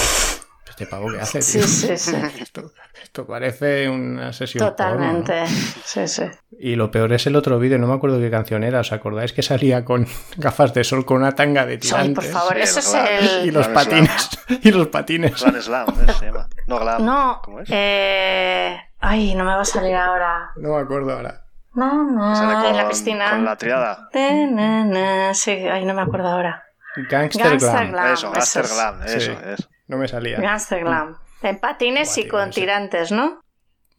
[0.69, 1.63] Este pavo que hace, tío.
[1.63, 2.15] Sí, sí, sí.
[2.41, 2.71] Esto,
[3.03, 4.59] esto parece una sesión.
[4.59, 4.75] porno, ¿no?
[5.23, 5.45] Totalmente.
[5.83, 6.23] Sí, sí.
[6.59, 8.79] Y lo peor es el otro vídeo, no me acuerdo qué canción era.
[8.81, 10.07] ¿Os acordáis que salía con
[10.37, 12.13] gafas de sol con una tanga de tirantes?
[12.15, 13.47] por favor, eso es el...
[13.47, 14.29] Y los Glam patines.
[14.63, 15.41] Y los patines.
[15.43, 16.13] Glam Slam, ¿eh?
[16.19, 16.47] se llama.
[16.67, 17.05] No, Glam.
[17.05, 17.69] No, ¿Cómo es?
[17.71, 18.77] eh...
[18.99, 20.51] Ay, no me va a salir ahora.
[20.57, 21.43] No me acuerdo ahora.
[21.73, 23.29] No, no, Sale con, en la piscina.
[23.29, 24.09] con la triada.
[24.13, 25.33] Na, na, na.
[25.33, 26.63] Sí, ay, no me acuerdo ahora.
[27.09, 27.91] Gangster, Gangster Glam.
[27.91, 28.13] Glam.
[28.13, 28.73] Eso, eso Gangster es.
[28.73, 29.37] Glam, eso Sí.
[29.53, 29.69] es.
[29.89, 30.39] No me salía.
[30.39, 31.17] Gangster Glam.
[31.41, 33.41] En patines y con tirantes, ¿no?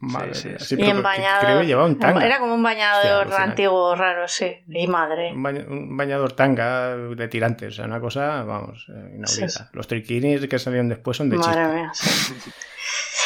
[0.02, 0.58] Madre Sí, sí, mía.
[0.60, 0.76] sí.
[0.76, 1.44] Sí, y en bañador.
[1.44, 2.24] Creo que llevaba un tanga.
[2.24, 4.56] Era como un bañador Hostia, antiguo raro, sí.
[4.66, 5.32] Y madre.
[5.34, 7.74] Un, baña- un bañador tanga de tirantes.
[7.74, 9.26] O sea, una cosa, vamos, eh, inaudita.
[9.26, 9.62] Sí, sí.
[9.74, 11.74] Los triquinis que salieron después son de Madre chiste.
[11.74, 12.34] mía, sí.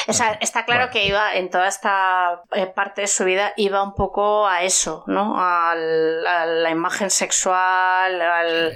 [0.06, 3.82] O sea, está claro que iba en toda esta eh, parte de su vida iba
[3.82, 5.34] un poco a eso, ¿no?
[5.38, 8.74] A la imagen sexual, al,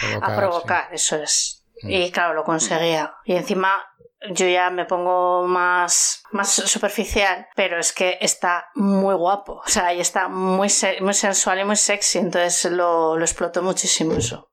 [0.00, 1.59] Provocar, a provocar, eso es.
[1.82, 1.90] Mm.
[1.90, 3.14] Y claro, lo conseguía.
[3.24, 3.84] Y encima
[4.32, 9.62] yo ya me pongo más, más superficial, pero es que está muy guapo.
[9.64, 10.68] O sea, y está muy,
[11.00, 14.50] muy sensual y muy sexy, entonces lo, lo explotó muchísimo eso.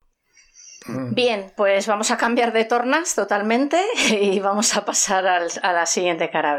[0.85, 1.13] Mm.
[1.13, 5.85] Bien, pues vamos a cambiar de tornas totalmente y vamos a pasar al- a la
[5.85, 6.55] siguiente cara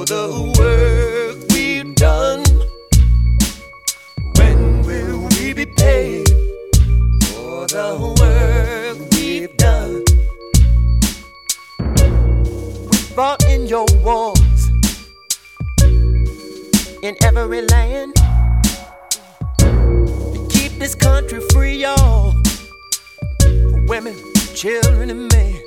[0.00, 2.42] for the work we've done?
[4.36, 6.26] When will we be paid
[7.28, 7.88] for the
[8.18, 10.04] work we've done?
[12.90, 14.70] We fought in your wars
[17.02, 18.14] in every land
[19.58, 22.32] to keep this country free, y'all.
[23.40, 24.16] For women,
[24.54, 25.60] children, and men.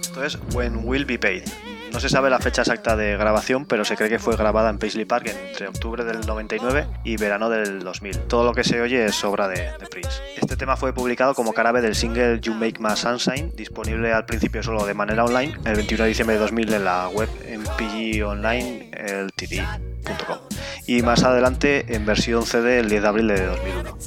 [0.00, 1.44] Esto es When Will Be Paid.
[1.92, 4.78] No se sabe la fecha exacta de grabación, pero se cree que fue grabada en
[4.78, 8.18] Paisley Park entre octubre del 99 y verano del 2000.
[8.20, 10.22] Todo lo que se oye es obra de, Prince.
[10.36, 14.62] Este tema fue publicado como carabe del single You Make My Sunshine, disponible al principio
[14.62, 17.28] solo de manera online, el 21 de diciembre de 2000 en la web
[17.58, 20.38] mpgonline.ltd.com
[20.86, 23.98] y más adelante en versión CD el 10 de abril de 2001.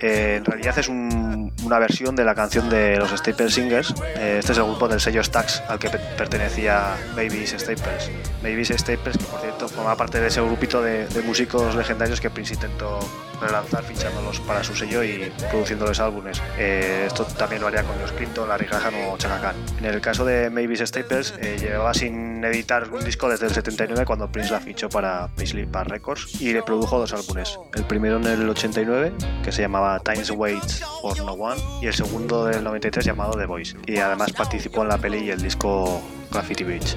[0.00, 3.94] Eh, en realidad es un- una versión de la canción de los Staple Singers.
[4.16, 8.10] Eh, este es el grupo del sello Stax al que pe- pertenecía Mavis Staples.
[8.42, 12.30] Mavis Staples, que por cierto forma parte de ese grupito de, de músicos legendarios que
[12.30, 13.00] Prince intentó
[13.40, 16.42] relanzar fichándolos para su sello y produciéndoles álbumes.
[16.58, 19.56] Eh, esto también lo haría con los Clinton, Larry Graham o Chaka Khan.
[19.78, 24.04] En el caso de Mavis Staples, eh, llevaba sin editar un disco desde el 79
[24.04, 27.58] cuando Prince la fichó para Paisley Park Records y le produjo dos álbumes.
[27.74, 31.94] El primero en el 89, que se llamaba Times Waits for No One, y el
[31.94, 33.76] segundo del 93 llamado The Voice.
[33.86, 36.96] Y además participó en la peli y el disco Graffiti Beach.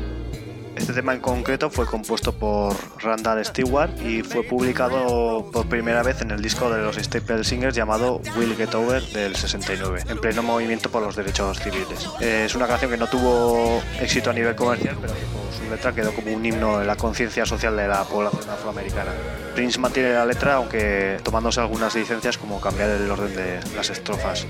[0.79, 6.21] Este tema en concreto fue compuesto por Randall Stewart y fue publicado por primera vez
[6.21, 10.41] en el disco de los Staple Singers llamado Will Get Over del 69, en pleno
[10.41, 12.09] movimiento por los derechos civiles.
[12.21, 16.13] Eh, Es una canción que no tuvo éxito a nivel comercial, pero su letra quedó
[16.13, 19.11] como un himno en la conciencia social de la población afroamericana.
[19.55, 24.47] Prince mantiene la letra, aunque tomándose algunas licencias como cambiar el orden de las estrofas.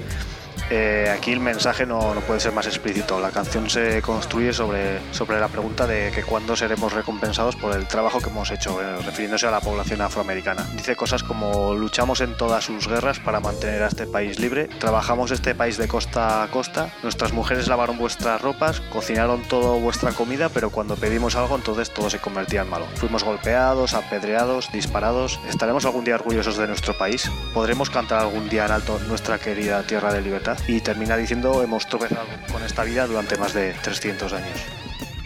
[0.69, 3.19] Eh, aquí el mensaje no, puede ser más explícito.
[3.19, 7.87] La canción se construye sobre, sobre la pregunta de que cuándo seremos recompensados por el
[7.87, 10.67] trabajo que hemos hecho, eh, refiriéndose a la población afroamericana.
[10.75, 15.31] Dice cosas como luchamos en todas sus guerras para mantener a este país libre, trabajamos
[15.31, 20.49] este país de costa a costa, nuestras mujeres lavaron vuestras ropas, cocinaron toda vuestra comida,
[20.49, 22.85] pero cuando pedimos algo entonces todo se convertía en malo.
[22.95, 25.39] Fuimos golpeados, apedreados, disparados.
[25.49, 27.31] ¿Estaremos algún día orgullosos de nuestro país?
[27.53, 30.58] ¿Podremos cantar algún día en alto nuestra querida tierra de libertad?
[30.67, 34.59] Y termina diciendo, hemos tropezado con esta vida durante más de 300 años.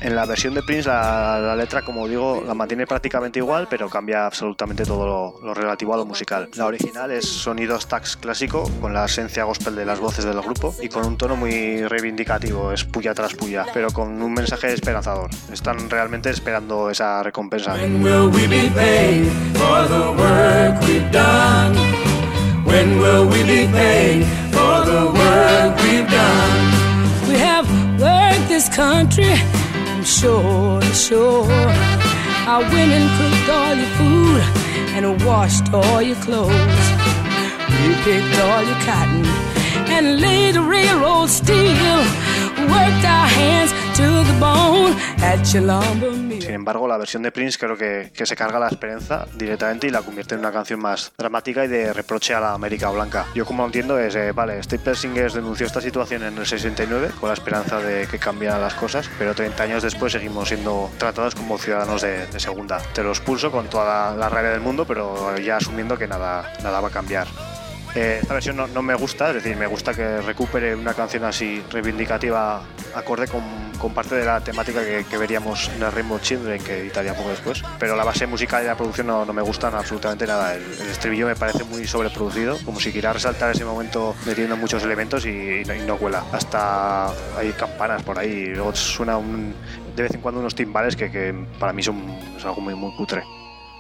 [0.04, 3.90] En la versión de Prince la, la letra, como digo, la mantiene prácticamente igual, pero
[3.90, 6.50] cambia absolutamente todo lo, lo relativo a lo musical.
[6.56, 10.76] La original es sonido stax clásico, con la esencia gospel de las voces del grupo
[10.82, 15.30] y con un tono muy reivindicativo, es puya tras puya, pero con un mensaje esperanzador.
[15.54, 17.74] Están realmente esperando esa recompensa.
[22.74, 27.30] When will we be paid for the work we've done?
[27.30, 27.68] We have
[28.02, 29.36] worked this country
[29.86, 31.46] from shore to shore.
[32.52, 34.42] Our women cooked all your food
[34.96, 36.86] and washed all your clothes.
[37.86, 39.24] We picked all your cotton
[39.96, 42.00] and laid the railroad steel.
[42.74, 43.72] Worked our hands
[46.42, 49.92] Sin embargo, la versión de Prince creo que, que se carga la esperanza directamente y
[49.92, 53.28] la convierte en una canción más dramática y de reproche a la América Blanca.
[53.36, 57.12] Yo como lo entiendo es, eh, vale, Staple Singers denunció esta situación en el 69
[57.20, 61.36] con la esperanza de que cambiaran las cosas, pero 30 años después seguimos siendo tratados
[61.36, 62.80] como ciudadanos de, de segunda.
[62.94, 66.52] Te los pulso con toda la, la rabia del mundo, pero ya asumiendo que nada,
[66.64, 67.28] nada va a cambiar.
[67.96, 71.64] Eh, esta versión no, me gusta, es decir, me gusta que recupere una canción así
[71.70, 72.64] reivindicativa
[72.96, 73.44] acorde con,
[73.94, 77.62] parte de la temática que, veríamos en el Rainbow Children, que editaría poco después.
[77.78, 80.56] Pero la base musical y la producción no, me gustan absolutamente nada.
[80.56, 85.26] El, estribillo me parece muy sobreproducido, como si quisiera resaltar ese momento metiendo muchos elementos
[85.26, 86.24] y, no, y cuela.
[86.32, 89.54] Hasta hay campanas por ahí, y luego suena un,
[89.96, 92.02] de vez en cuando unos timbales que, para mí son
[92.44, 93.24] algo muy, muy cutre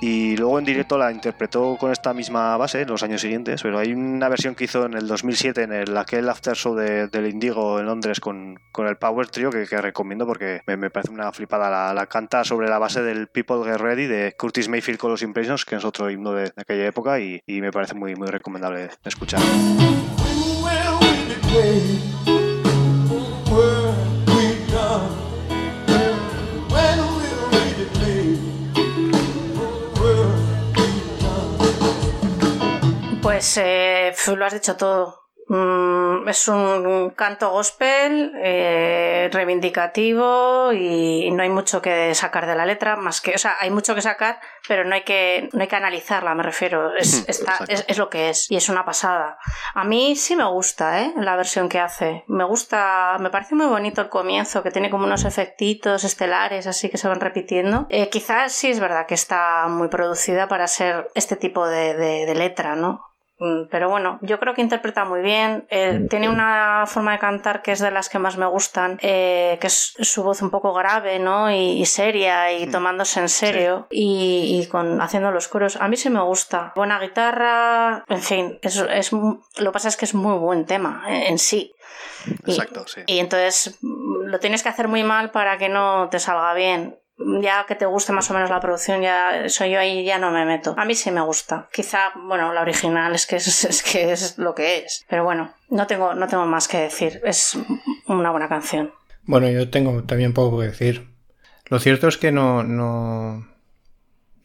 [0.06, 3.80] y luego en directo la interpretó con esta misma base en los años siguientes, pero
[3.80, 7.27] hay una versión que hizo en el 2007 en el aquel after show de, del
[7.27, 11.93] Indigo en Londres con, con el Power Trio que, recomiendo porque me, parece una flipada.
[11.93, 15.64] La, canta sobre la base del People Get Ready de Curtis Mayfield con los Impressions,
[15.64, 18.90] que es otro himno de, de aquella época y, y, me parece muy, muy recomendable
[19.06, 19.40] escuchar.
[33.24, 35.24] Pues eh, lo has dicho todo.
[35.48, 42.66] Mm, es un canto gospel eh, reivindicativo y no hay mucho que sacar de la
[42.66, 45.68] letra, más que, o sea, hay mucho que sacar, pero no hay que, no hay
[45.68, 46.95] que analizarla, me refiero.
[46.95, 49.38] Es, está, es, es, lo que es y es una pasada.
[49.74, 51.14] A mí sí me gusta, ¿eh?
[51.18, 52.24] La versión que hace.
[52.27, 56.90] Me gusta, me parece muy bonito el comienzo, que tiene como unos efectitos estelares así
[56.90, 57.85] que se van repitiendo.
[57.90, 62.26] Eh, quizás sí es verdad que está muy producida para ser este tipo de, de,
[62.26, 63.12] de letra, ¿no?
[63.69, 65.65] Pero bueno, yo creo que interpreta muy bien.
[65.69, 69.57] Eh, tiene una forma de cantar que es de las que más me gustan, eh,
[69.59, 71.51] que es su voz un poco grave, ¿no?
[71.51, 73.97] Y, y seria y tomándose en serio sí.
[73.97, 75.77] y, y, con haciendo los coros.
[75.77, 76.73] A mí sí me gusta.
[76.75, 81.03] Buena guitarra, en fin, es, es lo que pasa es que es muy buen tema
[81.07, 81.73] en, en sí.
[82.45, 83.01] Exacto, y, sí.
[83.07, 87.66] Y entonces lo tienes que hacer muy mal para que no te salga bien ya
[87.67, 90.45] que te guste más o menos la producción, ya soy yo ahí ya no me
[90.45, 90.74] meto.
[90.77, 91.69] A mí sí me gusta.
[91.72, 95.06] Quizá, bueno, la original es que es, que es lo que es.
[95.09, 97.22] Pero bueno, no tengo, no tengo más que decir.
[97.24, 97.58] Es
[98.08, 98.93] una buena canción.
[99.24, 101.08] Bueno, yo tengo también poco que decir.
[101.67, 103.48] Lo cierto es que no, no,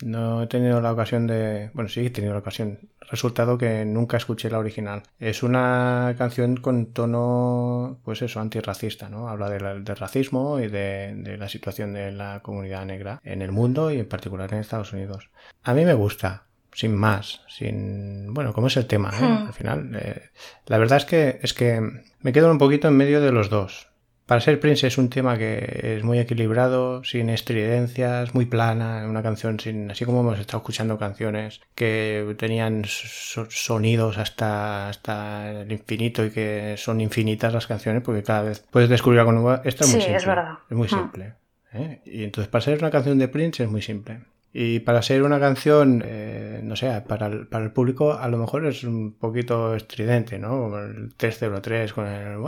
[0.04, 1.70] no he tenido la ocasión de...
[1.74, 2.78] Bueno, sí he tenido la ocasión.
[3.10, 5.02] Resultado que nunca escuché la original.
[5.18, 9.28] Es una canción con tono, pues eso, antirracista, ¿no?
[9.28, 13.50] Habla del de racismo y de, de, la situación de la comunidad negra en el
[13.50, 15.30] mundo y en particular en Estados Unidos.
[15.62, 18.32] A mí me gusta, sin más, sin...
[18.34, 19.22] Bueno, ¿cómo es el tema, eh?
[19.22, 19.46] Hmm.
[19.48, 20.30] Al final, eh,
[20.66, 21.80] la verdad es que, es que
[22.20, 23.88] me quedo un poquito en medio de los dos.
[24.28, 29.22] Para ser Prince es un tema que es muy equilibrado, sin estridencias, muy plana, una
[29.22, 35.72] canción sin, así como hemos estado escuchando canciones que tenían so sonidos hasta, hasta el
[35.72, 39.62] infinito y que son infinitas las canciones porque cada vez puedes descubrir algo nuevo.
[39.64, 40.16] Esto es sí, muy simple.
[40.18, 40.58] Es, verdad.
[40.68, 41.32] es muy simple.
[41.72, 42.02] ¿eh?
[42.04, 44.20] Y entonces para ser una canción de Prince es muy simple.
[44.52, 48.38] Y para ser una canción, eh, no sé, para el, para el público a lo
[48.38, 50.78] mejor es un poquito estridente, ¿no?
[50.78, 52.38] El 303 con el...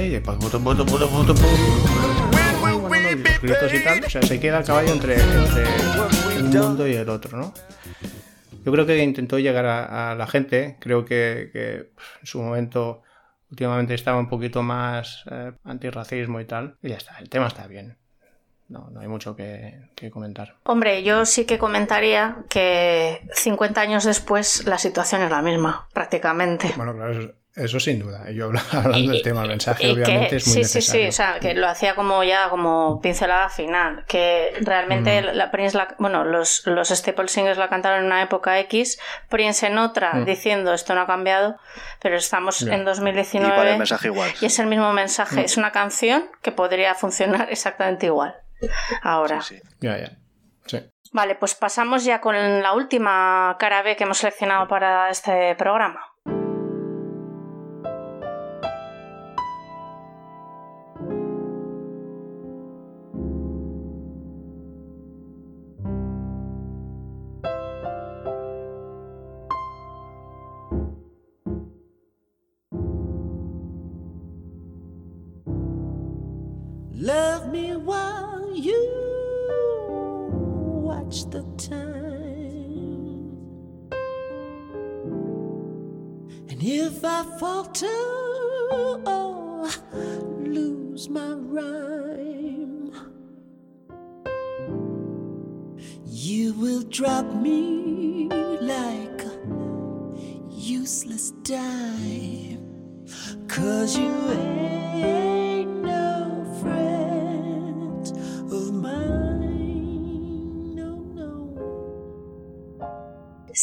[0.00, 0.20] Y
[3.26, 4.04] los gritos y tal.
[4.04, 5.64] O sea, se queda el caballo entre, entre
[6.42, 7.54] un mundo y el otro, ¿no?
[8.62, 10.76] Yo creo que intentó llegar a, a la gente.
[10.78, 11.74] Creo que, que,
[12.20, 13.02] en su momento,
[13.50, 16.76] últimamente estaba un poquito más eh, antirracismo y tal.
[16.82, 17.99] Y ya está, el tema está bien
[18.70, 20.54] no, no hay mucho que, que, comentar.
[20.62, 26.72] Hombre, yo sí que comentaría que 50 años después la situación es la misma, prácticamente.
[26.76, 28.30] Bueno, claro, eso, eso sin duda.
[28.30, 31.00] Yo hablando y, del tema, el mensaje y obviamente que, es muy sí, necesario.
[31.00, 35.36] Sí, sí, o sea, que lo hacía como ya como pincelada final, que realmente mm.
[35.36, 39.66] la Prince, la, bueno, los, los Staple Singers la cantaron en una época X, Prince
[39.66, 40.24] en otra, mm.
[40.26, 41.56] diciendo esto no ha cambiado,
[42.00, 42.76] pero estamos yeah.
[42.76, 44.30] en 2019 y, el mensaje igual.
[44.40, 45.44] y es el mismo mensaje, mm.
[45.44, 48.36] es una canción que podría funcionar exactamente igual.
[49.02, 49.40] Ahora.
[49.80, 50.18] Ya, ya.
[50.66, 50.78] Sí.
[51.12, 56.06] Vale, pues pasamos ya con la última cara B que hemos seleccionado para este programa.
[77.02, 78.80] Love me while you
[80.82, 82.00] watch the time.
[86.48, 87.86] And if I falter
[88.72, 89.39] or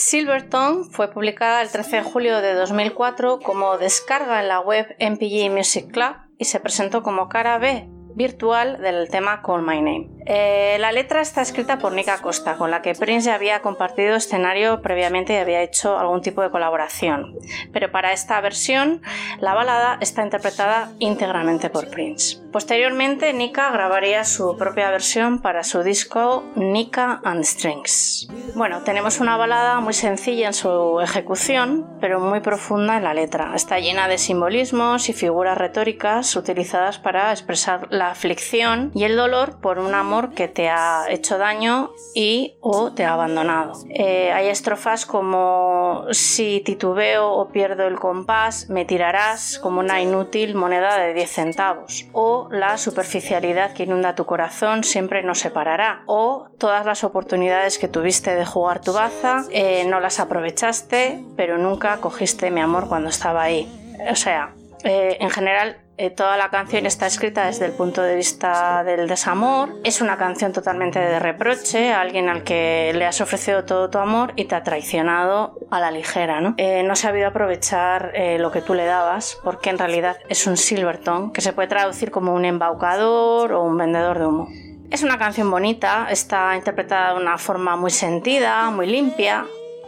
[0.10, 5.52] Silverton fue publicada el 13 de julio de 2004 como descarga en la web MPG
[5.52, 10.16] Music Club y se presentó como cara B virtual del tema Call My Name.
[10.30, 14.15] Eh, la letra está escrita por Nika Costa, con la que Prince ya había compartido
[14.15, 17.33] escenario previamente y había hecho algún tipo de colaboración.
[17.72, 19.01] Pero para esta versión,
[19.39, 22.39] la balada está interpretada íntegramente por Prince.
[22.51, 28.27] Posteriormente, Nika grabaría su propia versión para su disco Nika and Strings.
[28.56, 33.53] Bueno, tenemos una balada muy sencilla en su ejecución, pero muy profunda en la letra.
[33.56, 39.61] Está llena de simbolismos y figuras retóricas utilizadas para expresar la aflicción y el dolor
[39.61, 43.73] por un amor que te ha hecho daño y o te ha abandonado.
[43.89, 50.55] Eh, hay estrofas como si titubeo o pierdo el compás, me tirarás como una inútil
[50.55, 52.05] moneda de 10 centavos.
[52.13, 56.03] O la superficialidad que inunda tu corazón siempre nos separará.
[56.05, 61.57] O todas las oportunidades que tuviste de jugar tu baza, eh, no las aprovechaste, pero
[61.57, 63.71] nunca cogiste mi amor cuando estaba ahí.
[64.09, 68.16] O sea, eh, en general eh, toda la canción está escrita desde el punto de
[68.16, 69.69] vista del desamor.
[69.84, 73.98] Es una canción totalmente de reproche a alguien al que le has ofrecido todo tu
[73.98, 76.40] amor y te ha traicionado a la ligera.
[76.40, 80.17] No, Eh, no ha sabido aprovechar eh, lo que tú le dabas porque en realidad
[80.30, 84.50] es un Silverton que se puede traducir como un embaucador o un vendedor de humo.
[84.92, 89.45] Es una canción bonita, está interpretada de una forma muy sentida, muy limpia,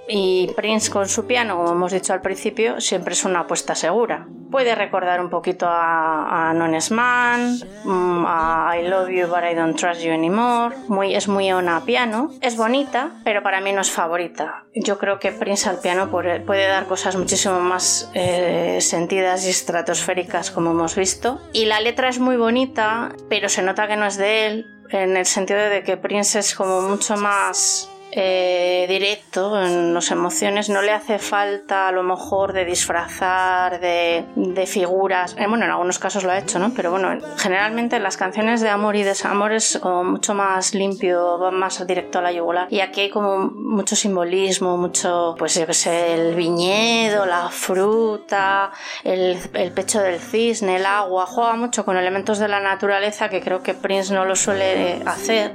[0.10, 4.28] y Prince con su piano, como hemos dicho al principio, siempre es una apuesta segura.
[4.50, 9.54] Puede recordar un poquito a, a Nones Man, mm, a I Love You But I
[9.54, 10.76] Don't Trust You Anymore.
[10.88, 12.32] Muy, es muy ona piano.
[12.42, 14.66] Es bonita, pero para mí no es favorita.
[14.74, 20.50] Yo creo que Prince al piano puede dar cosas muchísimo más eh, sentidas y estratosféricas,
[20.50, 21.40] como hemos visto.
[21.54, 25.18] Y la letra es muy bonita, pero se nota que no es de él, en
[25.18, 30.82] el sentido de que Prince es como mucho más eh, directo en las emociones, no
[30.82, 34.26] le hace falta a lo mejor de disfrazar de,
[34.66, 35.36] figuras.
[35.38, 36.74] Eh, bueno, en algunos casos lo ha hecho, ¿no?
[36.76, 41.40] Pero bueno, generalmente en las canciones de amor y desamor es como mucho más limpio,
[41.40, 42.68] va más directo a la yugular.
[42.72, 48.72] Y aquí hay como mucho simbolismo, mucho, pues yo qué sé, el viñedo, la fruta,
[49.04, 49.38] el,
[49.74, 53.74] pecho del cisne, el agua, juega mucho con elementos de la naturaleza que creo que
[53.74, 55.52] Prince no lo suele hacer.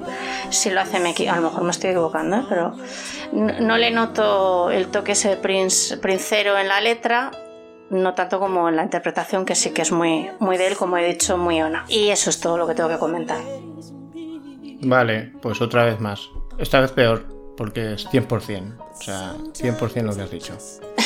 [0.50, 2.43] Si lo hace, me, a lo mejor me estoy equivocando, ¿eh?
[2.48, 2.74] Pero
[3.32, 7.30] no, le noto el toque ese prince, princero en la letra,
[7.90, 10.96] no tanto como en la interpretación, que sí que es muy, muy de él, como
[10.96, 11.84] he dicho, muy ona.
[11.88, 13.40] Y eso es todo lo que tengo que comentar.
[14.82, 16.28] Vale, pues otra vez más.
[16.58, 18.76] Esta vez peor, porque es 100%.
[18.78, 20.54] O sea, 100% lo que has dicho.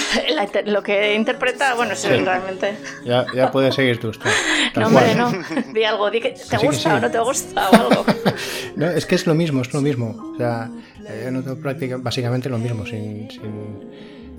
[0.30, 2.24] La lo que interpreta, bueno, sí, Sí.
[2.24, 2.76] realmente.
[3.04, 4.10] Ya, ya puedes seguir tú.
[4.74, 5.32] tal No, hombre, no.
[5.72, 6.96] Di algo, di que te Que sí, que gusta sí.
[6.96, 8.04] o no te gusta o algo.
[8.76, 10.32] No, es que es lo mismo, es lo mismo.
[10.34, 10.70] O sea,
[11.08, 13.90] eh, yo noto práctica, básicamente lo mismo, sin, sin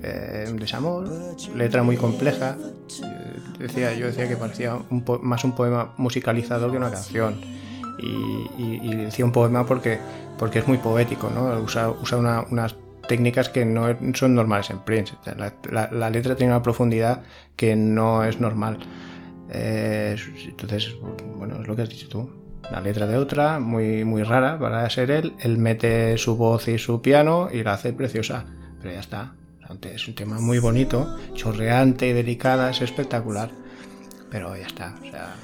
[0.02, 1.08] eh, un desamor,
[1.54, 2.56] letra muy compleja.
[3.02, 7.38] Eh, Decía, yo decía que parecía un po- más un poema musicalizado que una canción.
[7.98, 8.06] Y,
[8.56, 9.98] y- y decía un poema porque,
[10.38, 11.60] porque es muy poético, ¿no?
[11.60, 12.74] Usa, usa una- unas
[13.10, 15.14] técnicas que no son normales en Prince.
[15.80, 17.24] La letra tiene una profundidad
[17.56, 18.78] que no es normal.
[19.50, 20.14] Eh,
[20.46, 20.94] entonces,
[21.36, 22.30] bueno, es lo que has dicho tú.
[22.70, 25.32] La letra de otra, muy, muy rara para ser él.
[25.40, 28.44] Él mete su voz y su piano y la hace preciosa.
[28.80, 29.34] Pero ya está.
[29.92, 33.50] Es un tema muy bonito, chorreante y delicada, es espectacular.
[34.30, 34.94] Pero ya está.
[35.02, 35.34] O sea,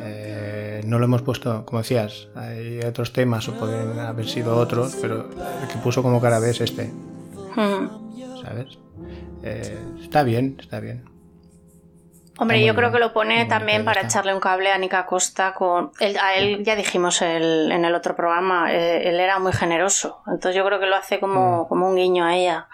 [0.00, 4.96] eh, no lo hemos puesto, como decías, hay otros temas o pueden haber sido otros,
[5.00, 5.28] pero
[5.62, 6.84] el que puso como cara B es este.
[7.56, 8.40] Mm.
[8.42, 8.78] ¿Sabes?
[9.42, 11.04] Eh, está bien, está bien.
[12.36, 15.54] Hombre, Está yo creo que lo pone también para echarle un cable a Nika Costa
[15.54, 15.92] con...
[16.00, 20.20] él- a él ya dijimos el- en el otro programa, eh, él era muy generoso.
[20.26, 22.66] Entonces yo creo que lo hace como, como un guiño a ella.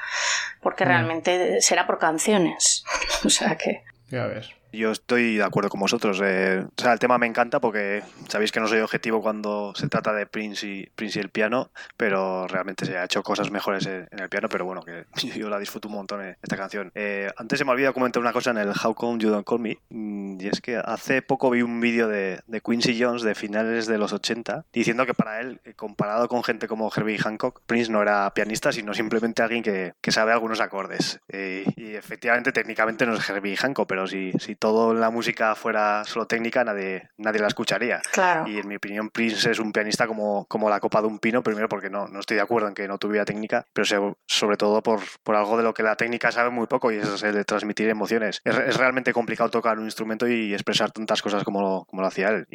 [0.62, 0.88] Porque Mm.
[0.88, 2.84] realmente será por canciones.
[3.24, 3.82] o sea que...
[4.08, 4.48] Ya ves.
[4.72, 6.20] Yo estoy de acuerdo con vosotros.
[6.22, 9.88] eh, o sea, el tema me encanta porque sabéis que no soy objetivo cuando se
[9.88, 13.86] trata de Prince y, Prince y el piano, pero realmente se ha hecho cosas mejores
[13.86, 15.04] en, el piano, pero bueno, que
[15.36, 16.90] yo la disfruto un montón eh, esta canción.
[16.94, 19.60] Eh, antes se me olvidó comentar una cosa en el How Come You Don't Call
[19.60, 23.86] Me, mm, y es que hace poco vi un vídeo de, Quincy Jones de finales
[23.86, 27.90] de los 80 diciendo que para él, eh, comparado con gente como Herbie Hancock, Prince
[27.90, 31.20] no era pianista, sino simplemente alguien que, que sabe algunos acordes.
[31.28, 35.54] Eh, y efectivamente, técnicamente no es Herbie Hancock, pero si, si todo en la música
[35.54, 38.00] fuera solo técnica, nadie, nadie la escucharía.
[38.12, 38.46] Claro.
[38.46, 41.42] Y en mi opinión, Prince es un pianista como, como la copa de un pino,
[41.42, 44.82] primero porque no, no estoy de acuerdo en que no tuviera técnica, pero sobre todo
[44.82, 47.44] por, por algo de lo que la técnica sabe muy poco y es el de
[47.44, 48.42] transmitir emociones.
[48.44, 52.08] Es, es realmente complicado tocar un instrumento y expresar tantas cosas como lo, como lo
[52.08, 52.46] hacía él.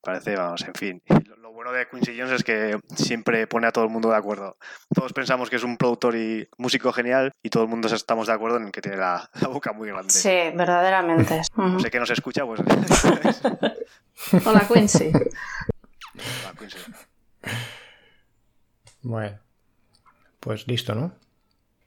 [0.00, 1.02] Parece, vamos, en fin.
[1.26, 4.16] Lo, lo bueno de Quincy Jones es que siempre pone a todo el mundo de
[4.16, 4.56] acuerdo.
[4.94, 8.32] Todos pensamos que es un productor y músico genial y todo el mundo estamos de
[8.32, 10.10] acuerdo en que tiene la, la boca muy grande.
[10.10, 11.42] Sí, verdaderamente.
[11.56, 12.60] No sé que nos escucha, pues.
[14.46, 15.10] Hola, Quincy.
[15.12, 16.78] Hola, Quincy.
[19.02, 19.38] Bueno.
[20.40, 21.12] Pues listo, ¿no?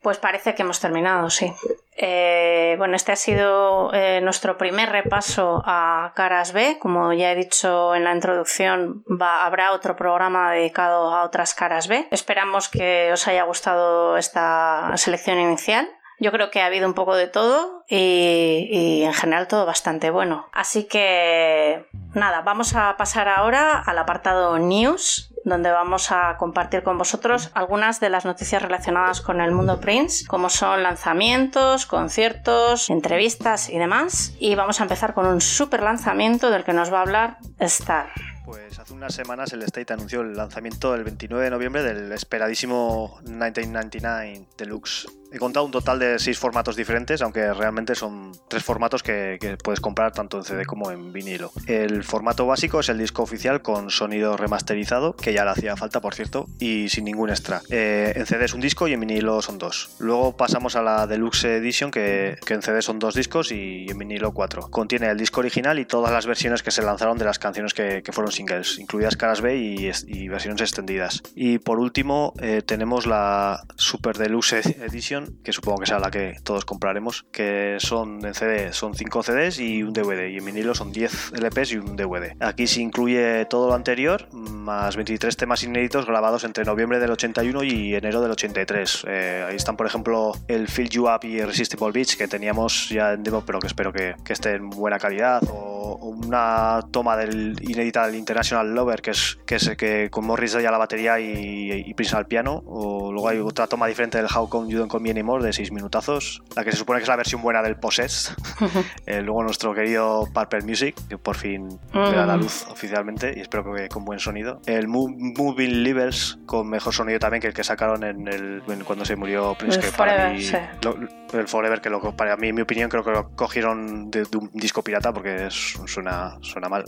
[0.02, 1.54] Pues parece que hemos terminado, sí.
[1.96, 6.78] Eh, bueno, este ha sido eh, nuestro primer repaso a Caras B.
[6.80, 11.88] Como ya he dicho en la introducción, va, habrá otro programa dedicado a otras Caras
[11.88, 12.08] B.
[12.10, 15.88] Esperamos que os haya gustado esta selección inicial.
[16.22, 20.48] Yo creo que ha habido un poco de todo y, en general todo bastante bueno.
[20.54, 27.00] Así que nada, vamos a pasar ahora al apartado News, donde vamos a compartir con
[27.00, 33.70] vosotros algunas de las noticias relacionadas con el mundo Prince, como son lanzamientos, conciertos, entrevistas
[33.70, 34.36] y demás.
[34.40, 38.10] Y vamos a empezar con un super lanzamiento del que nos va a hablar Star.
[38.46, 43.18] Pues hace unas semanas el State anunció el lanzamiento el 29 de noviembre del esperadísimo
[43.24, 45.08] 1999 Deluxe.
[45.32, 49.80] He contado un total de seis formatos diferentes, aunque realmente son tres formatos que, puedes
[49.80, 51.52] comprar tanto en CD como en vinilo.
[51.68, 56.02] El formato básico es el disco oficial con sonido remasterizado, que ya le hacía falta,
[56.02, 57.62] por cierto, y sin ningún extra.
[57.70, 59.92] Eh, en CD es un disco y en vinilo son dos.
[60.00, 64.34] Luego pasamos a la Deluxe Edition, que, en CD son dos discos y en vinilo
[64.34, 64.70] cuatro.
[64.70, 68.04] Contiene el disco original y todas las versiones que se lanzaron de las canciones que,
[68.12, 71.22] fueron singles, incluidas caras B y versiones extendidas.
[71.36, 76.36] Y por último, eh, tenemos la Super Deluxe Edition, que supongo que será la que
[76.44, 80.76] todos compraremos, que son en CD, son 5 CDs y un DVD, y en vinilo
[80.76, 82.36] son 10 LPs y un DVD.
[82.40, 87.64] Aquí se incluye todo lo anterior, más 23 temas inéditos grabados entre noviembre del 81
[87.64, 89.06] y enero del 83.
[89.08, 93.14] Eh, ahí están, por ejemplo, el Feel You Up y Irresistible Beach, que teníamos ya
[93.14, 97.56] en demo, pero que espero que, que esté en buena calidad, o una toma del
[97.62, 101.20] inédita del International Lover, que es que, es, que con Morris Day a la batería
[101.20, 104.80] y, y Prince al piano, o luego hay otra toma diferente del How Come You
[104.80, 107.76] Don't Call De 6 minutazos, la que se supone que es la versión buena del
[107.76, 108.34] Possess.
[109.06, 112.42] Eh, luego nuestro querido Purple Music, que por fin verá la Mm.
[112.42, 114.62] luz oficialmente y espero que con buen sonido.
[114.66, 118.84] El Mo- Moving Levels con mejor sonido también que el que sacaron en el en
[118.84, 120.56] cuando se murió Prince, El que para Forever, mí sí.
[120.84, 124.24] lo- el Forever que lo, para mí en mi opinión creo que lo cogieron de,
[124.26, 126.86] de un disco pirata porque suena suena mal.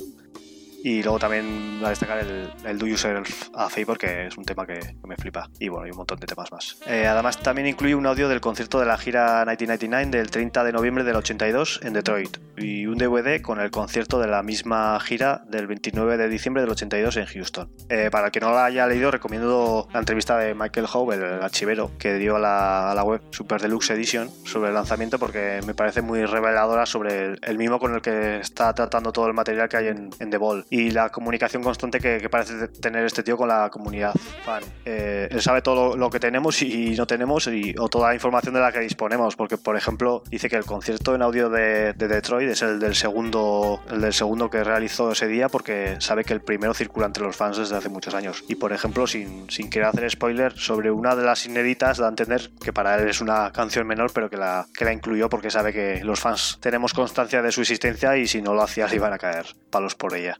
[0.85, 4.67] Y luego también a destacar el, el Do Yourself a Favor, que es un tema
[4.67, 5.49] que, me flipa.
[5.57, 6.77] Y bueno, y un montón de temas más.
[6.85, 10.73] Eh, además, también incluye un audio del concierto de la gira 1999 del 30 de
[10.73, 12.37] noviembre del 82 en Detroit.
[12.57, 16.71] Y un DVD con el concierto de la misma gira del 29 de diciembre del
[16.71, 17.69] 82 en Houston.
[17.87, 21.43] Eh, para el que no la haya leído, recomiendo la entrevista de Michael Howe, el
[21.43, 26.01] archivero, que dio a la, web Super Deluxe Edition sobre el lanzamiento, porque me parece
[26.01, 29.77] muy reveladora sobre el, el mimo con el que está tratando todo el material que
[29.77, 33.69] hay en The Ball y la comunicación constante que, parece tener este tío con la
[33.69, 34.11] comunidad
[34.43, 34.63] fan.
[34.85, 38.55] Eh, él sabe todo lo, que tenemos y no tenemos y, o toda la información
[38.55, 42.07] de la que disponemos, porque por ejemplo dice que el concierto en audio de, de
[42.07, 46.33] Detroit es el del segundo el del segundo que realizó ese día porque sabe que
[46.33, 48.43] el primero circula entre los fans desde hace muchos años.
[48.47, 52.09] Y por ejemplo, sin, sin querer hacer spoiler, sobre una de las inéditas da a
[52.09, 55.51] entender que para él es una canción menor, pero que la, que la incluyó porque
[55.51, 58.95] sabe que los fans tenemos constancia de su existencia y si no lo hacía se
[58.95, 60.39] iban a caer palos por ella.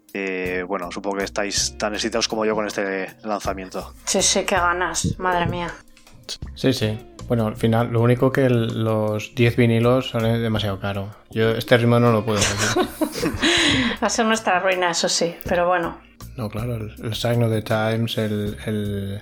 [0.67, 3.93] Bueno, supongo que estáis tan excitados como yo con este lanzamiento.
[4.05, 5.71] Sí, sí, qué ganas, madre mía.
[6.55, 6.97] Sí, sí.
[7.27, 11.09] Bueno, al final, lo único que el- los 10 vinilos salen demasiado caro.
[11.31, 12.89] Yo este ritmo no lo puedo seguir.
[14.03, 15.99] Va a ser nuestra ruina, eso sí, pero bueno.
[16.35, 19.21] No, claro, el, el Sign of the Times, el, el,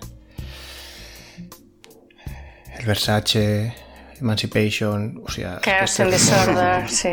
[2.80, 3.76] el Versace,
[4.20, 5.60] Emancipation, o sea...
[5.62, 7.10] Chaos este and Disorder, sí.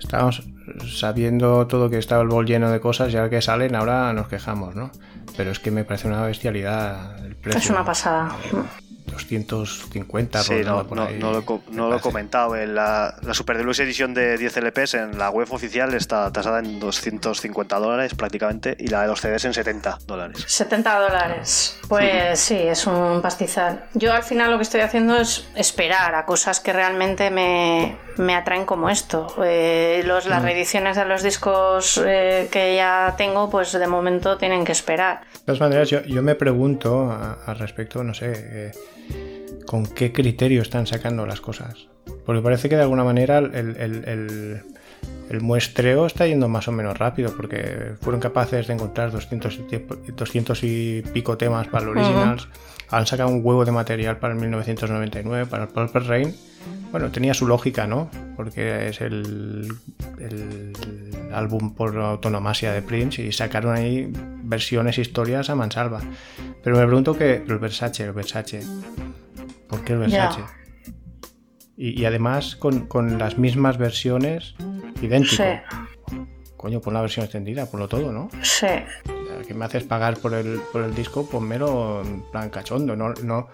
[0.00, 0.42] Estábamos
[0.86, 4.28] sabiendo todo que estaba el bol lleno de cosas y ahora que salen ahora nos
[4.28, 4.90] quejamos, ¿no?
[5.36, 7.60] Pero es que me parece una bestialidad el precio.
[7.60, 8.34] Es una pasada.
[9.16, 11.18] 250 Sí, no, por no, ahí.
[11.18, 12.56] no lo, he co- no lo he comentado.
[12.56, 16.58] En la, la Super Deluxe edición de 10 LPs en la web oficial está tasada
[16.60, 20.44] en 250 dólares prácticamente y la de los CDs en 70 dólares.
[20.46, 21.78] 70 dólares.
[21.88, 23.84] Pues sí, es un pastizal.
[23.94, 28.34] Yo al final lo que estoy haciendo es esperar a cosas que realmente me, me
[28.34, 29.26] atraen como esto.
[29.44, 30.44] Eh, los, las Mm.
[30.46, 35.20] reediciones de los discos eh, que ya tengo, pues de momento tienen que esperar.
[35.32, 37.10] De todas maneras, yo, yo me pregunto
[37.46, 38.72] al respecto, no sé, eh,
[39.66, 41.88] con qué criterio están sacando las cosas.
[42.24, 44.60] Porque parece que de alguna manera el, el- el-
[45.28, 49.62] el muestreo está yendo más o menos rápido, porque fueron capaces de encontrar 200 y,
[49.62, 51.90] tiempo- 200 y pico temas para el.
[51.90, 52.48] Originals.
[52.90, 56.36] Han sacado un huevo de material para el 1999, para el Purple Rain.
[56.96, 58.10] Bueno, tenía su lógica, ¿no?
[58.36, 59.70] Porque es el,
[60.18, 60.72] el
[61.30, 64.10] álbum por autonomasia de Prince y sacaron ahí
[64.42, 66.00] versiones, historias a mansalva.
[66.64, 68.62] Pero me pregunto que el Versace, el Versace,
[69.68, 70.40] ¿por qué el Versace?
[71.76, 74.54] Y, y además con, con las mismas versiones,
[75.02, 75.42] idéntico.
[75.42, 76.16] Sí.
[76.56, 78.30] Coño, pon la versión extendida, ponlo todo, ¿no?
[78.42, 78.68] Sí.
[79.46, 81.28] ¿Qué me haces pagar por el, por el disco?
[81.28, 83.48] Ponmelo en plan cachondo, no, no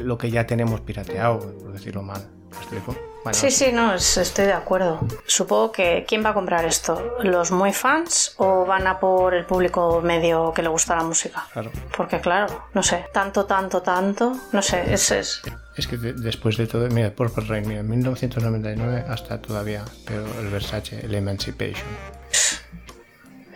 [0.00, 2.28] lo que ya tenemos pirateado, por decirlo mal.
[2.50, 2.96] ¿Me explico?
[3.24, 5.00] Bueno, Sí, sí, no, es- estoy de acuerdo.
[5.26, 7.16] Supongo que ¿quién va a comprar esto?
[7.22, 11.44] ¿Los muy fans o van a por el público medio que le gusta la música?
[11.52, 11.70] Claro.
[11.96, 15.42] Porque claro, no sé, tanto, tanto, tanto, no sé, es, es
[15.76, 20.48] Es que de- después de todo, mira, Purple Rain, mira, 1999 hasta todavía, pero el
[20.48, 21.86] Versace, el Emancipation.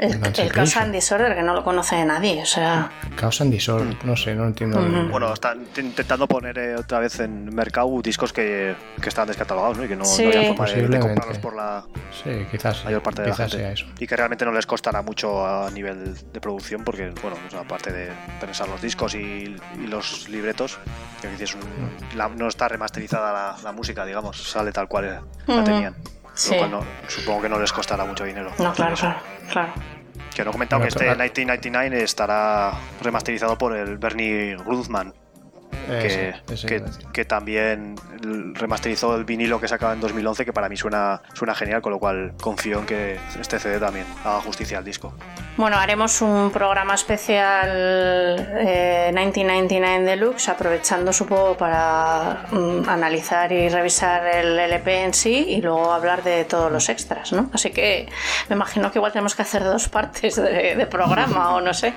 [0.02, 0.52] El, el.
[0.52, 4.34] Cause and Disorder que no lo conoce nadie, o sea, Cause and Disorder, no sé,
[4.34, 4.80] no entiendo.
[4.80, 5.08] Ujú.
[5.10, 9.78] Bueno, están int- intentando poner eh, otra vez en mercado discos que, que están descatalogados
[9.78, 9.84] ¿no?
[9.84, 10.22] y que no, Sí.
[10.24, 10.66] no había forma
[10.98, 11.84] de- comprarlos por la
[12.22, 13.56] Sí, quizás, mayor parte de la gente.
[13.56, 13.86] sea eso.
[13.98, 17.60] Y que realmente no les costará mucho a nivel de producción porque, bueno, o sea,
[17.60, 19.18] aparte de pensar los discos y,
[19.82, 20.78] y los libretos,
[21.20, 25.94] que un- la- no está remasterizada la, la música, digamos, sale tal cual la tenían.
[26.34, 26.52] Sí.
[26.52, 28.50] Lo cual no- supongo que no les costará mucho dinero.
[28.58, 29.18] no, claro, claro,
[29.50, 29.72] claro.
[30.34, 35.12] Que no he comentado Bueno, que este to- 1999 estará remasterizado por el Bernie Ruthman,
[35.86, 37.96] que, Ese, ese que, que también
[38.54, 41.98] remasterizó el vinilo que sacaba en 2011, que para mí suena, suena genial, con lo
[41.98, 45.12] cual confío en que este CD también haga justicia al disco.
[45.56, 47.68] Bueno, haremos un programa especial
[48.58, 55.60] eh, 1999 Deluxe, aprovechando supongo para mm, analizar y revisar el LP en sí y
[55.60, 57.50] luego hablar de todos los extras, ¿no?
[57.52, 58.08] Así que
[58.48, 61.92] me imagino que igual tenemos que hacer dos partes de, de programa o no sé.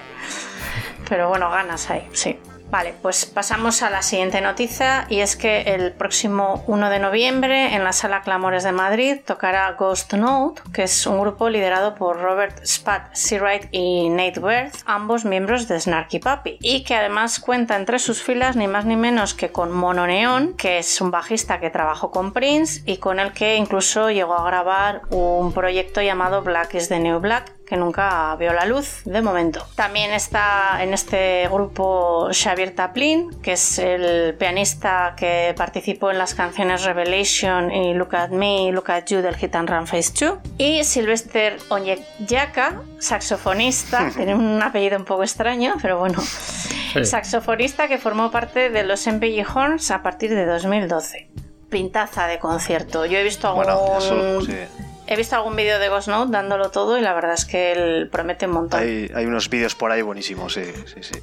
[1.08, 2.38] Pero bueno, ganas hay, sí.
[2.70, 7.76] Vale, pues pasamos a la siguiente noticia y es que el próximo 1 de noviembre
[7.76, 12.20] en la Sala Clamores de Madrid tocará Ghost Note, que es un grupo liderado por
[12.20, 17.76] Robert Spat Seawright y Nate Worth, ambos miembros de Snarky Puppy, y que además cuenta
[17.76, 21.60] entre sus filas ni más ni menos que con Mono Neon, que es un bajista
[21.60, 26.42] que trabajó con Prince y con el que incluso llegó a grabar un proyecto llamado
[26.42, 29.66] Black is the New Black, que nunca vio la luz de momento.
[29.76, 36.36] También está en este grupo Xavier Taplin, que es el pianista que participó en las
[36.36, 40.40] canciones Revelation y Look at Me, Look at You del Hit and Run Phase 2.
[40.58, 46.22] Y Sylvester Onyeka, saxofonista, tiene un apellido un poco extraño, pero bueno.
[47.04, 51.30] Saxofonista que formó parte de los MPG Horns a partir de 2012.
[51.70, 53.06] Pintaza de concierto.
[53.06, 53.66] Yo he visto algún...
[53.66, 54.54] Bueno, eso sí.
[55.08, 58.10] He visto algún vídeo de Ghost Note dándolo todo y la verdad es que él
[58.12, 58.80] promete un montón.
[58.82, 61.20] Hay, hay unos vídeos por ahí buenísimos, sí, sí, sí.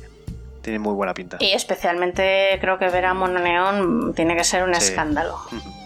[0.62, 1.38] Tiene muy buena pinta.
[1.40, 4.84] Y especialmente creo que ver a Mono Neón tiene que ser un Sí.
[4.90, 5.38] escándalo.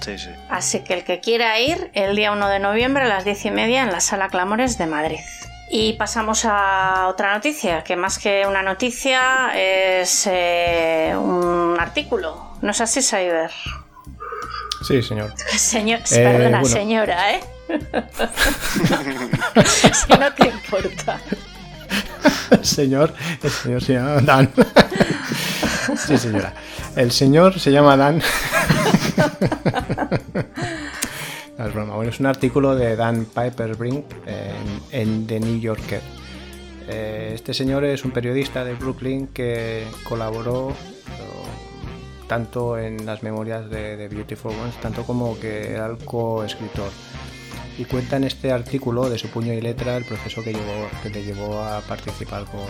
[0.00, 0.28] Sí, sí.
[0.50, 3.50] Así que el que quiera ir el día 1 de noviembre a las 10 y
[3.50, 5.20] media en la Sala Clamores de Madrid.
[5.70, 12.50] Y pasamos a otra noticia, que más que una noticia es eh, un artículo.
[12.60, 13.50] ¿No es así, Cyber?
[14.86, 15.32] Sí, señor.
[15.56, 16.66] Señor, Eh, perdona, bueno.
[16.76, 17.40] señora, ¿eh?
[19.64, 21.20] si no te importa.
[22.62, 24.50] Señor, el señor se llama Dan.
[26.06, 26.54] Sí, señora.
[26.96, 28.22] El señor se llama Dan.
[31.56, 31.94] No, es broma.
[31.94, 36.00] Bueno, es un artículo de Dan Piperbrink en, en The New Yorker.
[36.88, 40.72] Eh, este señor es un periodista de Brooklyn que colaboró
[42.28, 46.90] tanto en las memorias de, de Beautiful Ones, tanto como que era el coescritor.
[47.78, 51.10] Y cuenta en este artículo de su puño y letra el proceso que, llevó, que
[51.10, 52.60] le llevó a participar con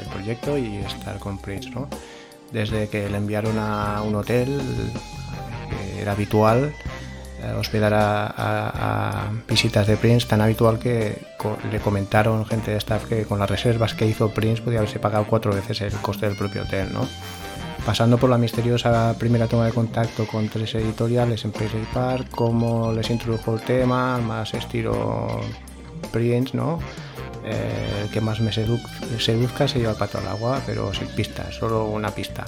[0.00, 1.70] el proyecto y estar con Prince.
[1.70, 1.88] ¿no?
[2.50, 4.60] Desde que le enviaron a un hotel,
[5.70, 6.74] que era habitual,
[7.40, 12.72] eh, hospedar a, a- a visitas de Prince tan habitual que co- le comentaron gente
[12.72, 15.92] de staff que con las reservas que hizo Prince podía haberse pagado cuatro veces el
[16.02, 17.06] coste del propio hotel, ¿no?
[17.88, 22.92] Pasando por la misteriosa primera toma de contacto con tres editoriales en Paisley Park, cómo
[22.92, 25.40] les introdujo el tema, más estilo
[26.12, 26.80] Prince, ¿no?
[27.46, 28.78] Eh, el que más me sedu-
[29.18, 32.44] seduzca se lleva el pato al agua, pero sin pistas, solo una pista.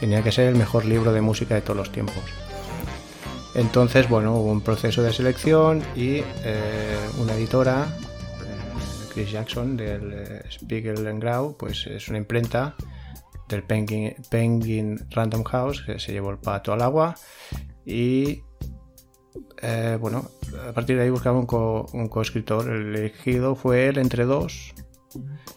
[0.00, 2.22] Tenía que ser el mejor libro de música de todos los tiempos.
[3.54, 10.12] Entonces, bueno, hubo un proceso de selección y eh, una editora, eh, Chris Jackson, del
[10.12, 12.74] eh, Spiegel Grau, pues es una imprenta
[13.54, 17.14] del Penguin, Penguin Random House que se llevó el pato al agua
[17.86, 18.42] y
[19.62, 20.30] eh, bueno,
[20.68, 22.68] a partir de ahí buscaba un, co- un coescritor.
[22.68, 24.74] El elegido fue él entre dos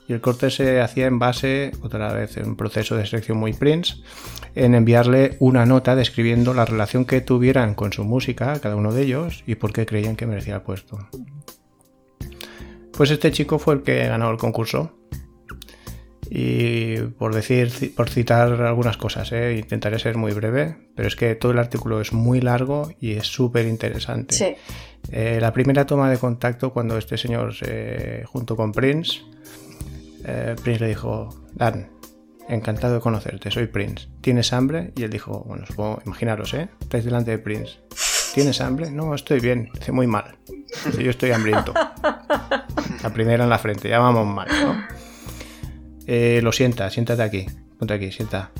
[0.07, 3.53] y el corte se hacía en base, otra vez, en un proceso de selección muy
[3.53, 3.95] Prince,
[4.55, 9.01] en enviarle una nota describiendo la relación que tuvieran con su música, cada uno de
[9.01, 10.99] ellos, y por qué creían que merecía el puesto.
[12.93, 14.97] Pues este chico fue el que ganó el concurso.
[16.29, 19.55] Y por decir, por citar algunas cosas, ¿eh?
[19.57, 23.27] intentaré ser muy breve, pero es que todo el artículo es muy largo y es
[23.27, 24.35] súper interesante.
[24.35, 24.55] Sí.
[25.11, 29.21] Eh, la primera toma de contacto cuando este señor se junto con Prince,
[30.25, 31.89] eh, Prince le dijo, Dan,
[32.49, 34.07] encantado de conocerte, soy Prince.
[34.21, 34.91] ¿Tienes hambre?
[34.95, 36.69] Y él dijo, bueno, supongo, imaginaros, ¿eh?
[36.81, 37.79] Estáis delante de Prince.
[38.33, 38.91] ¿Tienes hambre?
[38.91, 40.37] No, estoy bien, dice muy mal.
[40.85, 41.73] Dice, yo estoy hambriento.
[43.03, 45.06] La primera en la frente, ya vamos mal, ¿no?
[46.07, 47.45] Eh, lo sienta, siéntate aquí,
[47.77, 48.51] ponte aquí, sienta.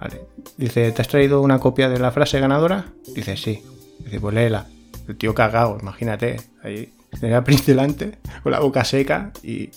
[0.00, 0.22] Vale.
[0.56, 2.86] Dice, ¿te has traído una copia de la frase ganadora?
[3.14, 3.62] Dice, sí.
[3.98, 4.66] Dice, pues léela.
[5.06, 6.40] El tío cagado, imagínate.
[6.62, 9.70] Ahí tenía Prince delante, con la boca seca, y,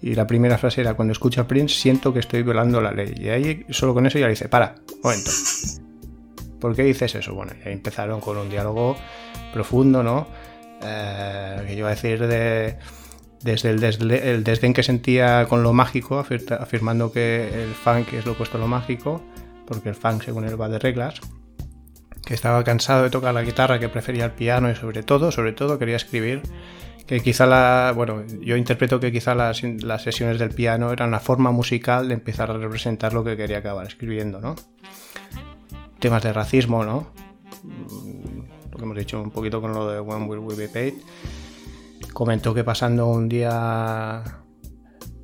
[0.00, 3.14] y la primera frase era, cuando escucho a Prince, siento que estoy violando la ley.
[3.18, 5.30] Y ahí, solo con eso ya le dice, para, momento.
[6.60, 7.34] ¿Por qué dices eso?
[7.34, 8.96] Bueno, y ahí empezaron con un diálogo
[9.52, 10.26] profundo, ¿no?
[10.82, 12.76] Eh, que yo iba a decir de
[13.44, 18.24] desde el, desle- el desdén que sentía con lo mágico, afirmando que el funk es
[18.26, 19.22] lo opuesto a lo mágico,
[19.66, 21.20] porque el funk según él va de reglas,
[22.24, 25.52] que estaba cansado de tocar la guitarra, que prefería el piano y sobre todo, sobre
[25.52, 26.40] todo quería escribir,
[27.06, 31.20] que quizá la, bueno, yo interpreto que quizá las, las sesiones del piano eran una
[31.20, 34.56] forma musical de empezar a representar lo que quería acabar escribiendo, ¿no?
[35.98, 37.08] Temas de racismo, ¿no?
[37.62, 40.94] Mm, Lo que hemos dicho un poquito con lo de When Will We Be Paid
[42.12, 44.22] comentó que pasando un día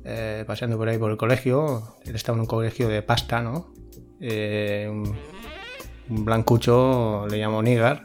[0.03, 3.71] eh, paseando por ahí por el colegio, él estaba en un colegio de pasta, ¿no?
[4.19, 8.01] Eh, un, blancucho le llamó Nigar,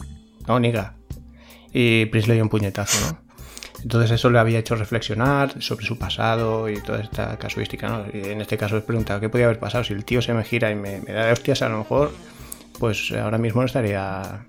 [0.46, 0.96] no, Niga,
[1.72, 3.26] y Prince le dio un puñetazo, ¿no?
[3.82, 8.05] Entonces eso le había hecho reflexionar sobre su pasado y toda esta casuística, ¿no?
[8.12, 9.84] En este caso es preguntado, ¿qué podía haber pasado?
[9.84, 12.12] Si el tío se me gira y me, me da de hostias, a lo mejor,
[12.78, 14.46] pues ahora mismo no estaría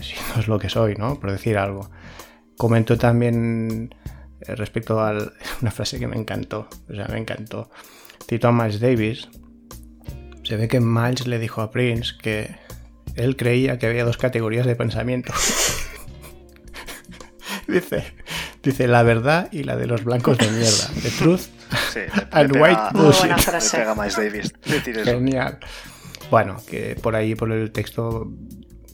[0.00, 1.18] siendo lo que soy, ¿no?
[1.18, 1.90] Por decir algo.
[2.56, 3.94] Comentó también
[4.40, 5.12] eh, respecto a
[5.62, 7.70] una frase que me encantó, o sea, me encantó.
[8.28, 9.28] Cito a Miles Davis.
[10.44, 12.56] Se ve que Miles le dijo a Prince que
[13.16, 15.32] él creía que había dos categorías de pensamiento.
[17.68, 18.04] dice,
[18.62, 20.88] dice la verdad y la de los blancos de mierda.
[21.02, 21.40] The truth
[21.92, 22.00] Sí,
[22.30, 23.72] and le white pega- bullshit.
[23.72, 24.52] Pega Miles Davis.
[25.04, 25.58] Genial.
[26.30, 28.30] Bueno, que por ahí, por el texto,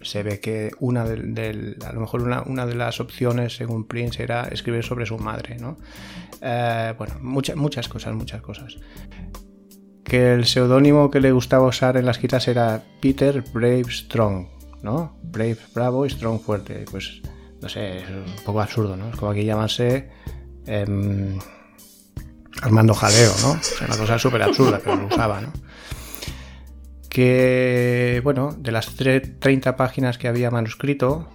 [0.02, 4.22] se ve que una del- a lo mejor una, una de las opciones, según Prince,
[4.22, 5.76] era escribir sobre su madre, ¿no?
[6.40, 8.76] Eh, bueno, muchas muchas cosas, muchas cosas.
[10.04, 14.46] Que el seudónimo que le gustaba usar en las quitas era Peter Brave Strong,
[14.82, 15.16] ¿no?
[15.22, 16.84] Brave, bravo y Strong fuerte.
[16.90, 17.20] Pues,
[17.60, 19.10] no sé, es un poco absurdo, ¿no?
[19.10, 20.08] Es como aquí llamarse
[20.66, 21.38] em,
[22.62, 23.52] Armando Jaleo, ¿no?
[23.52, 25.52] O sea, una cosa súper absurda, pero lo usaba, ¿no?
[27.10, 31.28] Que, bueno, de las tre- 30 páginas que había manuscrito,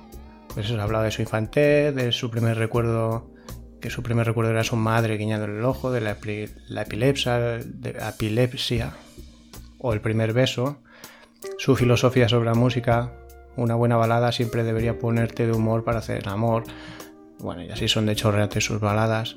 [0.53, 3.29] pues eso, hablaba de su infantez, de su primer recuerdo,
[3.81, 7.37] que su primer recuerdo era su madre guiñándole el ojo, de la, epi- la epilepsia,
[7.37, 7.93] de
[9.77, 10.77] o el primer beso,
[11.57, 13.11] su filosofía sobre la música,
[13.57, 16.63] una buena balada siempre debería ponerte de humor para hacer el amor,
[17.39, 18.31] bueno, y así son de hecho
[18.61, 19.35] sus baladas.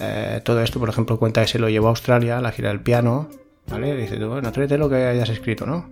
[0.00, 2.80] Eh, todo esto, por ejemplo, cuenta que se lo llevó a Australia, la gira del
[2.80, 3.28] piano,
[3.68, 3.96] ¿vale?
[3.96, 5.90] Dice, bueno, tráete lo que hayas escrito, ¿no?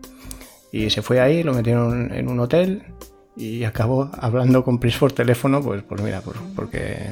[0.73, 2.83] Y se fue ahí, lo metieron en un hotel
[3.37, 7.11] y acabó hablando con Prince por teléfono, pues, pues mira, por- porque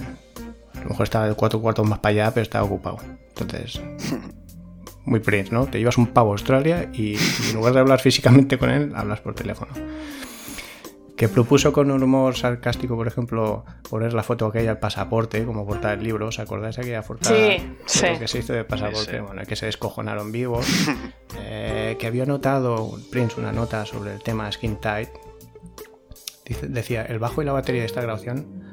[0.75, 2.99] a lo mejor estaba cuatro cuartos más para allá, pero estaba ocupado.
[3.37, 3.81] Entonces,
[5.05, 5.67] muy Prince, ¿no?
[5.67, 7.15] Te llevas un pavo a Australia y
[7.49, 9.73] en lugar de hablar físicamente con él, hablas por teléfono.
[11.19, 15.67] Que propuso con un humor sarcástico, por ejemplo, poner la foto aquella al pasaporte como
[15.67, 16.29] portada del libro.
[16.29, 17.35] ¿Os acordáis de aquella portada?
[17.37, 18.07] Sí, foto sí.
[18.21, 19.19] que se hizo de pasaporte, Sí, sí.
[19.19, 20.67] bueno, que se descojonaron vivos.
[21.41, 25.11] Eh, que había notado Prince una nota sobre el tema Skin Tight,
[26.45, 28.73] Dice- decía, el bajo y la batería de esta grabación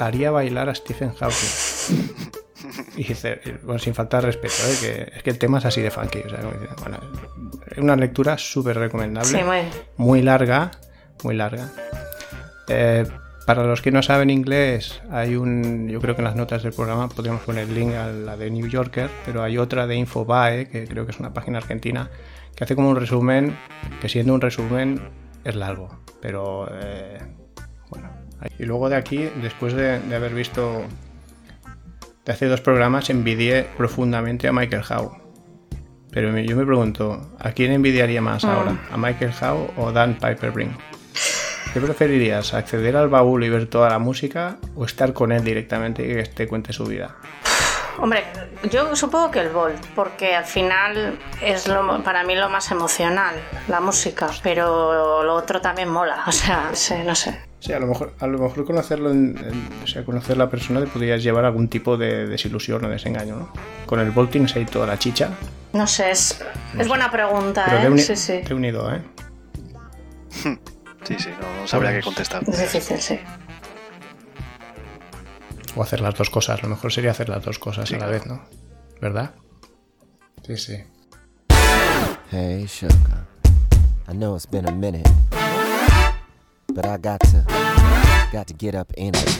[0.00, 1.48] haría bailar a Stephen Hawking.
[2.96, 4.76] Y dice, bueno, sin faltar respeto, ¿eh?
[4.80, 6.20] que es que el tema es así de funky.
[6.20, 6.40] o sea,
[6.80, 6.98] bueno,
[7.78, 9.30] una lectura súper recomendable.
[9.30, 9.44] Sí,
[9.96, 10.70] muy larga,
[11.24, 11.68] muy larga.
[12.68, 13.04] Eh,
[13.46, 16.72] para los que no saben inglés, hay un, yo creo que en las notas del
[16.72, 20.68] programa podríamos poner el link a la de New Yorker, pero hay otra de Infobae,
[20.68, 22.08] que creo que es una página argentina,
[22.54, 23.56] que hace como un resumen,
[24.00, 25.00] que siendo un resumen
[25.44, 27.18] es largo, pero eh,
[27.90, 28.08] bueno.
[28.58, 30.82] Y luego de aquí, después de, de haber visto,
[32.24, 35.20] de hace dos programas, envidié profundamente a Michael Howe.
[36.12, 38.48] Pero yo me pregunto, ¿a quién envidiaría más Mm.
[38.48, 38.76] ahora?
[38.92, 40.72] ¿A Michael Howe o Dan Piper Brink?
[41.72, 42.52] ¿Qué preferirías?
[42.54, 46.22] ¿Acceder al baúl y ver toda la música o estar con él directamente y que
[46.24, 47.16] te cuente su vida?
[47.98, 48.24] Hombre,
[48.70, 53.34] yo supongo que el Volt, porque al final es lo, para mí lo más emocional,
[53.68, 56.70] la música, pero lo otro también mola, o sea,
[57.04, 57.38] no sé.
[57.60, 60.80] Sí, a lo mejor, a lo mejor conocerlo, en- en- o sea, conocer la persona
[60.80, 63.52] te podrías llevar algún tipo de desilusión o desengaño, ¿no?
[63.86, 65.30] Con el Volt tienes ahí toda la chicha,
[65.72, 66.42] No sé, es,
[66.78, 67.98] es buena pregunta, pero ¿eh?
[67.98, 68.40] Sí, sí.
[68.40, 69.00] de unido, ¿eh?
[71.04, 72.42] Sí, sí, no, no sabría qué contestar.
[72.48, 73.18] Es difícil, sí.
[75.74, 78.04] O hacer las dos cosas, lo mejor sería hacer las dos cosas Sí, a la
[78.06, 78.18] claro.
[78.18, 78.42] vez, ¿no?
[79.00, 79.34] ¿Verdad?
[80.46, 80.76] Sí, sí.
[82.30, 83.26] Hey, sugar.
[84.08, 85.08] I know it's been a minute,
[86.74, 87.44] but I got to,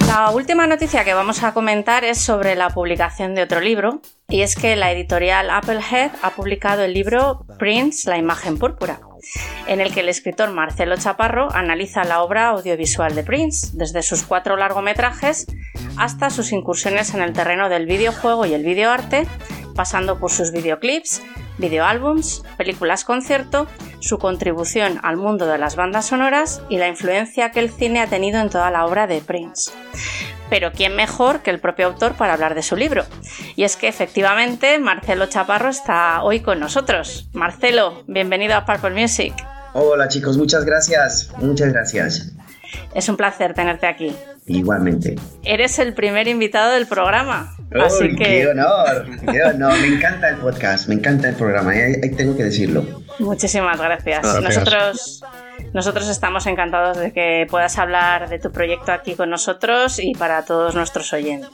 [0.06, 4.42] La última noticia que vamos a comentar es sobre la publicación de otro libro, y
[4.42, 9.00] es que la editorial Applehead ha publicado el libro Prince, la imagen púrpura,
[9.66, 14.24] en el que el escritor Marcelo Chaparro analiza la obra audiovisual de Prince, desde sus
[14.24, 15.46] cuatro largometrajes
[15.96, 19.26] hasta sus incursiones en el terreno del videojuego y el videoarte,
[19.74, 21.22] pasando por sus videoclips,
[21.62, 23.66] videoálbums, películas concierto,
[24.00, 28.08] su contribución al mundo de las bandas sonoras y la influencia que el cine ha
[28.08, 29.72] tenido en toda la obra de Prince.
[30.50, 33.06] Pero ¿quién mejor que el propio autor para hablar de su libro?
[33.56, 37.30] Y es que efectivamente Marcelo Chaparro está hoy con nosotros.
[37.32, 39.32] Marcelo, bienvenido a Purple Music.
[39.72, 41.30] Hola chicos, muchas gracias.
[41.38, 42.32] Muchas gracias.
[42.94, 44.14] Es un placer tenerte aquí.
[44.46, 45.16] Igualmente.
[45.44, 47.54] Eres el primer invitado del programa.
[47.80, 49.06] Así Uy, que ¡Qué honor!
[49.30, 49.78] ¡Qué honor!
[49.80, 52.84] Me encanta el podcast, me encanta el programa, ahí tengo que decirlo.
[53.18, 54.22] Muchísimas gracias.
[54.22, 54.42] Gracias.
[54.42, 55.24] Nosotros,
[55.72, 60.44] nosotros estamos encantados de que puedas hablar de tu proyecto aquí con nosotros y para
[60.44, 61.50] todos nuestros oyentes.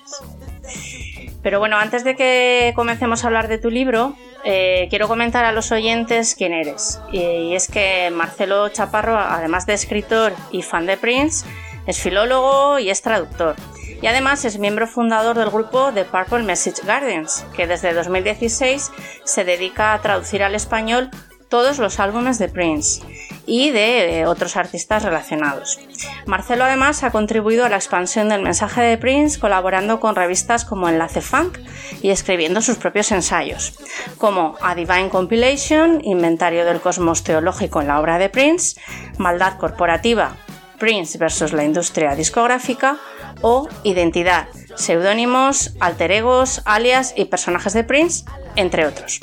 [1.42, 5.52] Pero bueno, antes de que comencemos a hablar de tu libro, eh, quiero comentar a
[5.52, 7.00] los oyentes quién eres.
[7.12, 11.46] Y, y es que Marcelo Chaparro, además de escritor y fan de Prince,
[11.88, 13.56] es filólogo y es traductor.
[14.00, 18.92] Y además es miembro fundador del grupo The Purple Message Guardians, que desde 2016
[19.24, 21.10] se dedica a traducir al español
[21.48, 23.00] todos los álbumes de Prince
[23.46, 25.80] y de eh, otros artistas relacionados.
[26.26, 30.90] Marcelo además ha contribuido a la expansión del mensaje de Prince colaborando con revistas como
[30.90, 31.58] Enlace Funk
[32.02, 33.78] y escribiendo sus propios ensayos,
[34.18, 38.78] como A Divine Compilation, Inventario del Cosmos Teológico en la obra de Prince,
[39.16, 40.36] Maldad Corporativa,
[40.78, 42.98] Prince versus la industria discográfica
[43.40, 48.24] o Identidad, seudónimos, alter egos, alias y personajes de Prince,
[48.56, 49.20] entre otros.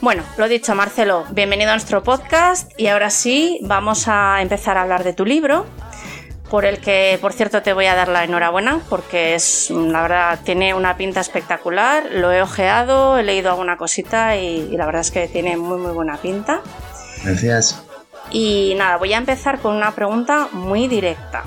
[0.00, 4.82] Bueno, lo dicho, Marcelo, bienvenido a nuestro podcast y ahora sí vamos a empezar a
[4.82, 5.66] hablar de tu libro,
[6.50, 10.40] por el que, por cierto, te voy a dar la enhorabuena porque es, la verdad,
[10.42, 12.08] tiene una pinta espectacular.
[12.10, 15.78] Lo he ojeado, he leído alguna cosita y, y la verdad es que tiene muy,
[15.78, 16.60] muy buena pinta.
[17.22, 17.84] Gracias.
[18.32, 21.44] Y nada, voy a empezar con una pregunta muy directa.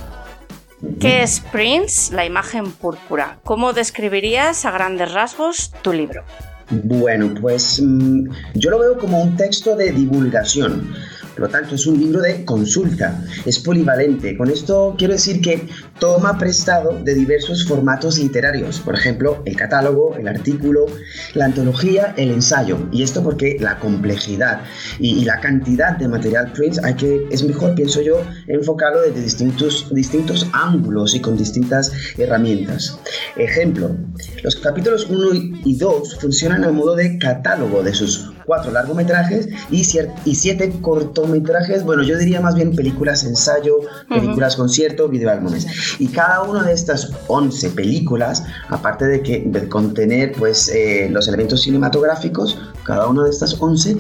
[1.00, 3.40] ¿Qué es Prince, la imagen púrpura?
[3.44, 6.24] ¿Cómo describirías a grandes rasgos tu libro?
[6.70, 10.94] Bueno, pues mm, yo lo veo como un texto de divulgación.
[11.34, 14.38] Por lo tanto, es un libro de consulta, es polivalente.
[14.38, 15.68] Con esto quiero decir que
[16.04, 20.86] toma prestado de diversos formatos literarios, por ejemplo, el catálogo, el artículo,
[21.34, 22.90] la antología, el ensayo.
[22.92, 24.64] Y esto porque la complejidad
[25.00, 29.22] y, y la cantidad de material Prince hay que, es mejor, pienso yo, enfocarlo desde
[29.22, 33.00] distintos, distintos ángulos y con distintas herramientas.
[33.38, 33.96] Ejemplo,
[34.44, 39.82] los capítulos 1 y 2 funcionan a modo de catálogo de sus cuatro largometrajes y,
[40.26, 43.76] y siete cortometrajes, bueno, yo diría más bien películas ensayo,
[44.10, 45.66] películas concierto, videoálbumes.
[46.00, 51.28] Y cada una de estas 11 películas, aparte de que de contener pues eh, los
[51.28, 53.98] elementos cinematográficos, cada una de estas 11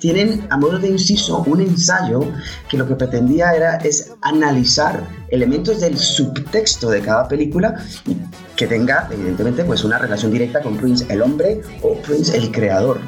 [0.00, 2.20] tienen a modo de inciso un ensayo
[2.68, 7.84] que lo que pretendía era es analizar elementos del subtexto de cada película
[8.56, 12.98] que tenga evidentemente pues una relación directa con Prince el hombre o Prince el creador.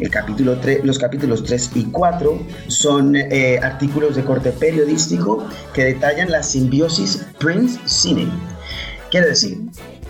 [0.00, 5.84] El capítulo 3, los capítulos 3 y 4 son eh, artículos de corte periodístico que
[5.84, 8.28] detallan la simbiosis Prince-Cine.
[9.10, 9.58] Quiere decir,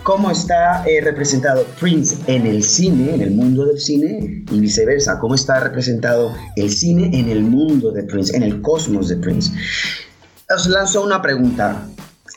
[0.03, 5.19] cómo está eh, representado Prince en el cine, en el mundo del cine, y viceversa,
[5.19, 9.51] cómo está representado el cine en el mundo de Prince, en el cosmos de Prince.
[10.49, 11.85] Os lanzo una pregunta.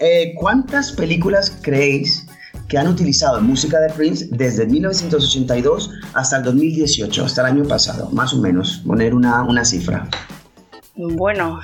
[0.00, 2.26] Eh, ¿Cuántas películas creéis
[2.72, 8.08] que han utilizado música de Prince desde 1982 hasta el 2018, hasta el año pasado,
[8.12, 10.08] más o menos, poner una, una cifra.
[10.94, 11.58] Bueno,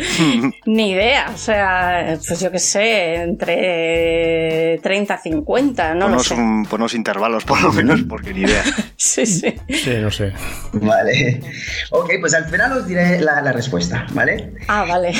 [0.66, 1.30] ni idea.
[1.34, 6.40] O sea, pues yo qué sé, entre 30 y 50, no ponos, lo sé.
[6.40, 8.62] un- ponos intervalos, por lo menos, porque ni idea.
[9.02, 9.54] Sí, sí.
[9.70, 10.30] Sí, no sé.
[10.74, 11.40] Vale.
[11.90, 14.52] Ok, pues al final os diré la, la respuesta, ¿vale?
[14.68, 15.12] Ah, vale.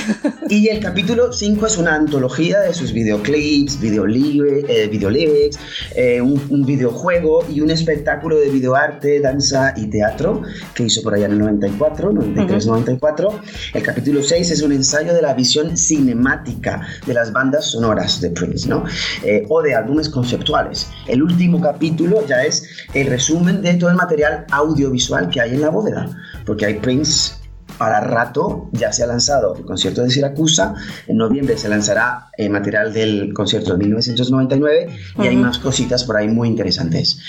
[0.51, 5.51] Y el capítulo 5 es una antología de sus videoclips, videolibre- eh,
[5.97, 10.43] eh, un, un videojuego y un espectáculo de videoarte, danza y teatro
[10.75, 13.70] que hizo por allá en el 94, 93-94.
[13.75, 18.31] El capítulo 6 es un ensayo de la visión cinemática de las bandas sonoras de
[18.31, 18.85] Prince, ¿no?
[19.25, 20.89] Eh, o de álbumes conceptuales.
[21.07, 25.60] El último capítulo ya es el resumen de todo el material audiovisual que hay en
[25.60, 26.09] la bóveda,
[26.44, 27.40] porque hay Prince
[27.81, 30.75] para rato ya se ha lanzado el concierto de Siracusa,
[31.07, 36.18] en noviembre se lanzará el material del concierto de 1999 y hay más cositas por
[36.18, 37.20] ahí muy interesantes.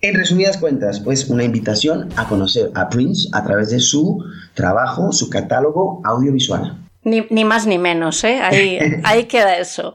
[0.00, 5.10] En resumidas cuentas, pues una invitación a conocer a Prince a través de su trabajo,
[5.10, 6.78] su catálogo audiovisual.
[7.02, 8.38] Ni, ni más ni menos, ¿eh?
[8.40, 9.94] Ahí, ahí queda eso.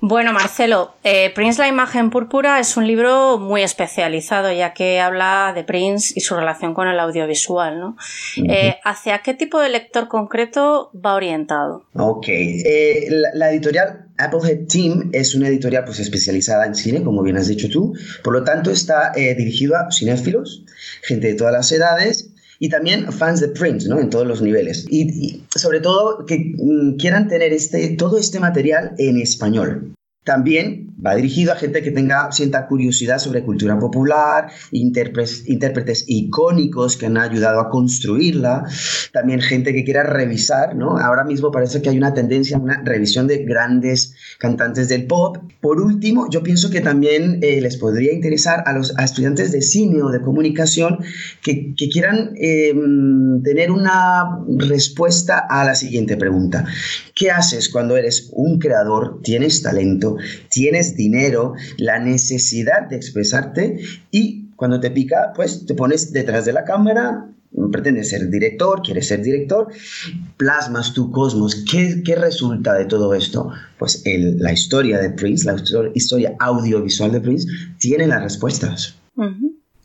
[0.00, 5.52] Bueno, Marcelo, eh, Prince la imagen púrpura es un libro muy especializado, ya que habla
[5.54, 7.96] de Prince y su relación con el audiovisual, ¿no?
[8.48, 11.84] Eh, ¿Hacia qué tipo de lector concreto va orientado?
[11.94, 17.22] Ok, eh, la, la editorial Applehead Team es una editorial pues, especializada en cine, como
[17.22, 20.64] bien has dicho tú, por lo tanto está eh, dirigido a cinéfilos,
[21.02, 23.98] gente de todas las edades y también fans de Prince, ¿no?
[24.00, 24.86] En todos los niveles.
[24.88, 29.92] Y, sobre todo que mm, quieran tener este, todo este material en español.
[30.26, 37.06] También va dirigido a gente que tenga cierta curiosidad sobre cultura popular, intérpretes, icónicos que
[37.06, 38.64] han ayudado a construirla,
[39.12, 40.98] también gente que quiera revisar, ¿no?
[40.98, 45.36] Ahora mismo parece que hay una tendencia a una revisión de grandes cantantes del pop.
[45.60, 50.02] Por último, yo pienso que también eh, les podría interesar a los estudiantes de cine
[50.02, 51.04] o de comunicación
[51.40, 52.74] que, quieran eh,
[53.44, 56.64] tener una respuesta a la siguiente pregunta.
[57.14, 60.15] ¿Qué haces cuando eres un creador, tienes talento,
[60.50, 63.80] tienes dinero, la necesidad de expresarte
[64.10, 67.26] y cuando te pica, pues te pones detrás de la cámara,
[67.72, 69.68] pretendes ser director, quieres ser director,
[70.36, 71.64] plasmas tu cosmos.
[71.70, 73.50] ¿Qué, qué resulta de todo esto?
[73.78, 78.96] Pues el- la historia de Prince, la histo- historia audiovisual de Prince, tiene las respuestas.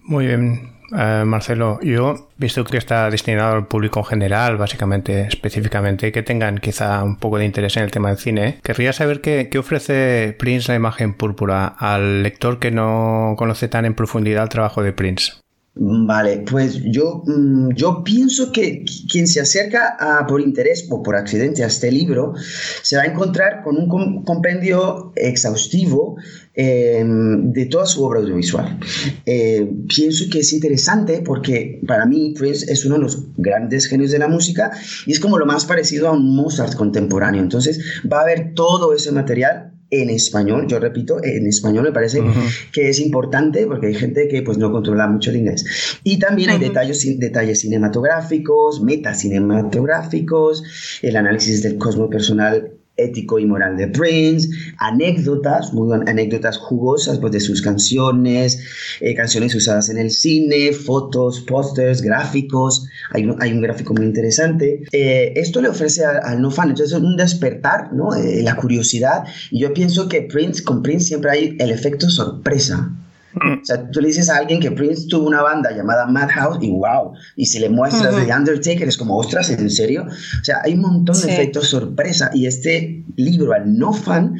[0.04, 1.80] Muy bien, eh, Marcelo.
[1.82, 7.18] Yo, visto que está destinado al público en general, básicamente, específicamente, que tengan quizá un
[7.18, 11.14] poco de interés en el tema del cine, querría saber qué, ofrece Prince la imagen
[11.14, 15.34] púrpura al lector que no conoce tan en profundidad el trabajo de Prince.
[15.74, 21.02] Vale, pues yo, mm, yo pienso que qui- quien se acerca a- por interés o
[21.02, 22.34] por accidente a este libro
[22.82, 26.18] se va a encontrar con un com- compendio exhaustivo
[26.54, 28.78] eh, de toda su obra audiovisual.
[29.26, 34.12] Eh, pienso que es interesante porque para mí Prince es uno de los grandes genios
[34.12, 34.72] de la música
[35.06, 37.42] y es como lo más parecido a un Mozart contemporáneo.
[37.42, 37.80] Entonces
[38.12, 42.24] va a haber todo ese material en español, yo repito, en español me parece
[42.72, 45.66] que es importante porque hay gente que pues no controla mucho el inglés.
[46.04, 50.64] Y también hay detalles, detalles cinematográficos, metacinematográficos,
[51.02, 57.32] el análisis del cosmo personal ético y moral de Prince, anécdotas, muy anécdotas jugosas pues,
[57.32, 58.60] de sus canciones,
[59.00, 64.06] eh, canciones usadas en el cine, fotos, pósters, gráficos, hay un, hay un gráfico muy
[64.06, 64.84] interesante.
[64.92, 68.14] Eh, esto le ofrece al no fan, entonces es un despertar, ¿no?
[68.14, 72.92] Eh, la curiosidad, y yo pienso que Prince, con Prince siempre hay el efecto sorpresa.
[73.34, 76.70] O sea, tú le dices a alguien que Prince tuvo una banda llamada Madhouse y
[76.70, 78.26] wow, y si le muestras Ujú.
[78.26, 80.06] The Undertaker es como, ostras, ¿en serio?
[80.06, 81.30] O sea, hay un montón de Sí.
[81.30, 84.36] efectos sorpresa y este libro al no fan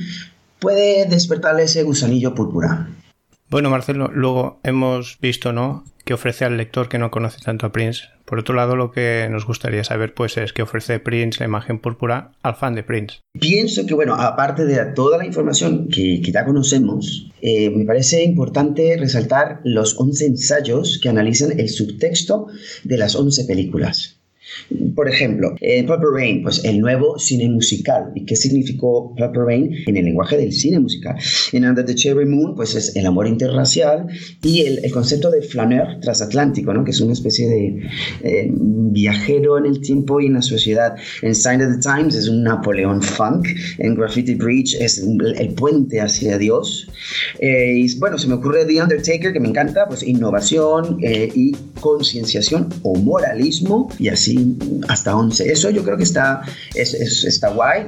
[0.60, 2.88] puede despertarle ese gusanillo púrpura.
[3.52, 7.74] Bueno, Marcelo, luego hemos visto, ¿no?, que ofrece al lector que no conoce tanto a
[7.74, 8.04] Prince.
[8.24, 11.78] Por otro lado, lo que nos gustaría saber, pues, es que ofrece Prince la imagen
[11.78, 13.18] púrpura al fan de Prince.
[13.38, 18.24] Pienso que, bueno, aparte de toda la información que, que ya conocemos, eh, me parece
[18.24, 22.48] importante resaltar los 11 ensayos que analizan el subtexto
[22.86, 24.21] de las 11 películas.
[24.96, 28.12] Por ejemplo, eh, Purple Rain, pues el nuevo cine musical.
[28.16, 31.16] ¿Y qué significó Purple Rain en el lenguaje del cine musical?
[31.52, 34.08] En Under the Cherry Moon, pues es el amor interracial
[34.44, 36.84] y el, el concepto de flaneur transatlántico, ¿no?
[36.84, 37.82] que es una especie de
[38.24, 40.96] eh, viajero en el tiempo y en la sociedad.
[41.22, 43.48] En Sign of the Times es un Napoleón funk.
[43.78, 46.88] En Graffiti Bridge es el, el puente hacia Dios.
[47.40, 51.52] Eh, y bueno, se me ocurre The Undertaker, que me encanta, pues innovación eh, y
[51.80, 54.38] concienciación o moralismo y así
[54.88, 55.52] hasta 11.
[55.52, 56.42] Eso yo creo que está,
[56.76, 57.86] es, es- está guay,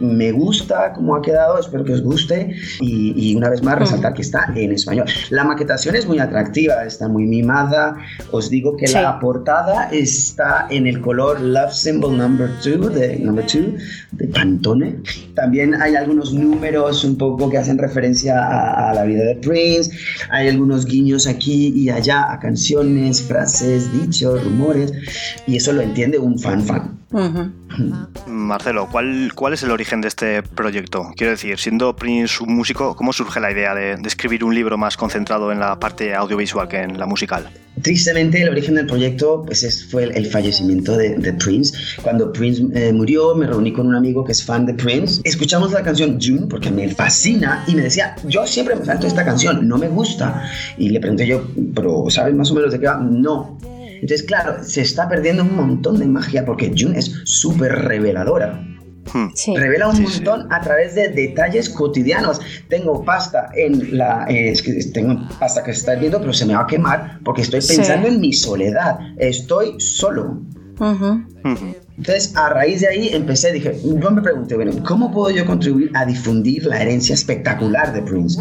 [0.00, 4.14] me gusta cómo ha quedado, espero que os guste y, y una vez más resaltar
[4.14, 5.06] que está en español.
[5.30, 7.96] La maquetación es muy atractiva, está muy mimada,
[8.30, 8.94] os digo que Sí.
[8.94, 13.74] la portada está en el color Love Symbol Number 2 de, number two,
[14.12, 14.96] de Pantone.
[15.34, 19.90] También hay algunos números un poco que hacen referencia a, a la vida de Prince,
[20.30, 24.92] hay algunos guiños aquí y allá a canciones, frases, dichos, rumores
[25.46, 26.96] y eso lo entiende un fan fan.
[28.26, 31.10] Marcelo, ¿cuál, ¿cuál es el origen de este proyecto?
[31.16, 34.78] Quiero decir, siendo Prince un músico, ¿cómo surge la idea de, de escribir un libro
[34.78, 37.48] más concentrado en la parte audiovisual que en la musical?
[37.82, 41.76] Tristemente, el origen del proyecto pues, es- fue el, el fallecimiento de, de Prince.
[42.02, 45.20] Cuando Prince eh, murió, me reuní con un amigo que es fan de Prince.
[45.24, 49.24] Escuchamos la canción June porque me fascina y me decía, yo siempre me salto esta
[49.24, 50.44] canción, no me gusta.
[50.78, 51.42] Y le pregunté yo,
[51.74, 52.98] pero ¿sabes más o menos de qué va?
[53.00, 53.58] No.
[54.00, 58.66] Entonces, claro, se está perdiendo un montón de magia porque June es súper reveladora.
[59.56, 62.40] Revela un montón a través de detalles cotidianos.
[62.68, 64.26] Tengo pasta en la.
[64.28, 67.18] eh, es que tengo pasta que se está hirviendo, pero se me va a quemar
[67.24, 67.76] porque estoy Sí.
[67.76, 68.98] pensando en mi soledad.
[69.18, 70.42] Estoy solo.
[71.96, 75.90] Entonces, a raíz de ahí empecé, dije, yo me pregunté, bueno, ¿cómo puedo yo contribuir
[75.94, 78.40] a difundir la herencia espectacular de Prince?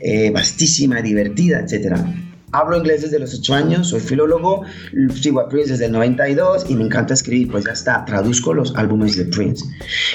[0.00, 2.04] Eh, vastísima, divertida, etcétera.
[2.52, 4.62] Hablo inglés desde los 8 años, soy filólogo,
[5.14, 8.74] sigo a Prince desde el 92 y me encanta escribir, pues ya está, traduzco los
[8.76, 9.64] álbumes de Prince,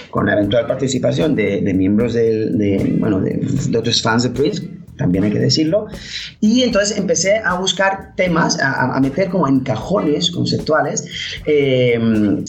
[0.09, 3.39] con la eventual participación de, de miembros del- de, bueno, de,
[3.69, 5.87] de otros fans de Prince, también hay que decirlo.
[6.39, 11.07] Y entonces empecé a buscar temas, a, a meter como en cajones conceptuales
[11.47, 11.99] eh,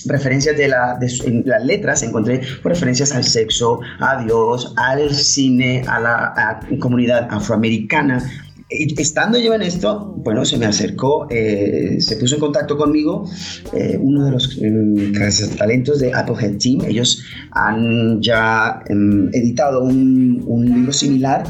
[0.05, 2.03] referencias de, la, de en las letras.
[2.03, 8.23] Encontré referencias al sexo, a Dios, al cine, a la a comunidad afroamericana.
[8.70, 13.28] Estando yo en esto, bueno, se me acercó, eh, se puso en contacto conmigo
[13.75, 16.81] eh, uno de los mm, talentos de Applehead Team.
[16.89, 21.44] Ellos han ya em, editado un, un libro similar,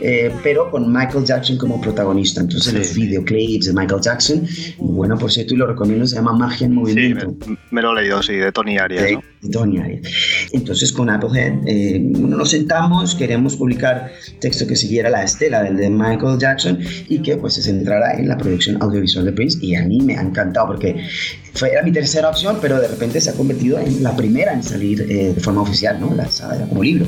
[0.00, 2.40] eh, pero con Michael Jackson como protagonista.
[2.40, 4.46] Entonces, los videoclips de Michael Jackson,
[4.78, 7.34] bueno, por cierto, y lo recomiendo, se llama Magia en Movimiento.
[7.72, 9.10] Me lo he leído, sí, de Tony Arias.
[9.12, 9.39] ¿no?
[9.82, 10.02] Arias.
[10.52, 15.88] Entonces con Applehead eh, nos sentamos, queríamos publicar texto que siguiera la estela del de
[15.90, 16.78] Michael Jackson
[17.08, 20.16] y que pues se centrara en la producción audiovisual de Prince y a mí me
[20.16, 21.08] ha encantado porque
[21.54, 24.62] fue, era mi tercera opción pero de repente se ha convertido en la primera en
[24.62, 26.14] salir eh, de forma oficial, ¿no?
[26.14, 27.06] Lanzada como libro.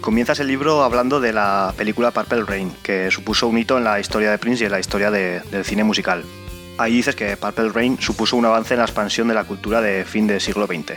[0.00, 4.00] Comienzas el libro hablando de la película Purple Rain, que supuso un hito en la
[4.00, 6.24] historia de Prince y en la historia de- del cine musical.
[6.78, 10.04] Ahí dices que Purple Rain supuso un avance en la expansión de la cultura de
[10.04, 10.92] fin del siglo XX.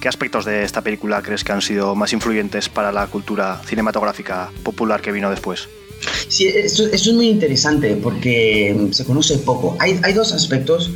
[0.00, 4.50] ¿Qué aspectos de esta película crees que han sido más influyentes para la cultura cinematográfica
[4.62, 5.68] popular que vino después?
[6.28, 9.76] Sí, esto es muy interesante porque se conoce poco.
[9.78, 10.90] Hay dos aspectos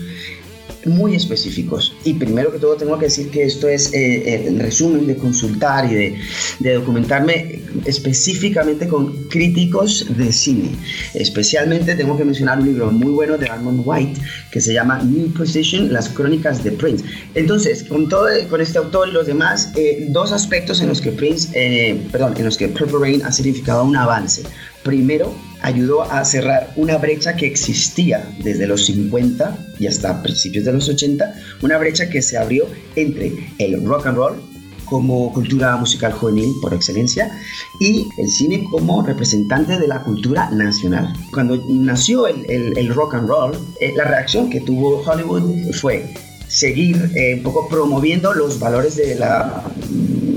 [0.87, 1.95] muy específicos.
[2.05, 5.91] Y primero que todo tengo que decir que esto es eh, el resumen de consultar
[5.91, 6.19] y de,
[6.59, 10.71] de documentarme específicamente con críticos de cine.
[11.15, 15.33] Especialmente tengo que mencionar un libro muy bueno de Armand White que se llama New
[15.33, 17.05] Position, las crónicas de Prince.
[17.35, 21.13] Entonces, con, todo, con este autor y los demás, eh, dos aspectos en los que
[21.13, 24.43] Prince, eh, perdón, en los que Purple Rain ha significado un avance.
[24.83, 30.73] Primero, ayudó a cerrar una brecha que existía desde los 50 y hasta principios de
[30.73, 34.51] los 80, una brecha que se abrió entre el rock and roll
[34.87, 37.31] como cultura musical juvenil por excelencia
[37.79, 41.15] y el cine como representante de la cultura nacional.
[41.33, 46.13] Cuando nació el, rock and roll, eh, la reacción que tuvo Hollywood fue
[46.49, 49.63] seguir eh, un poco promoviendo los valores de la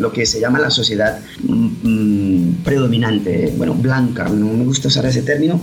[0.04, 5.06] lo que se llama la sociedad mm, mm, predominante, bueno, blanca, no me gusta usar
[5.08, 5.60] ese término,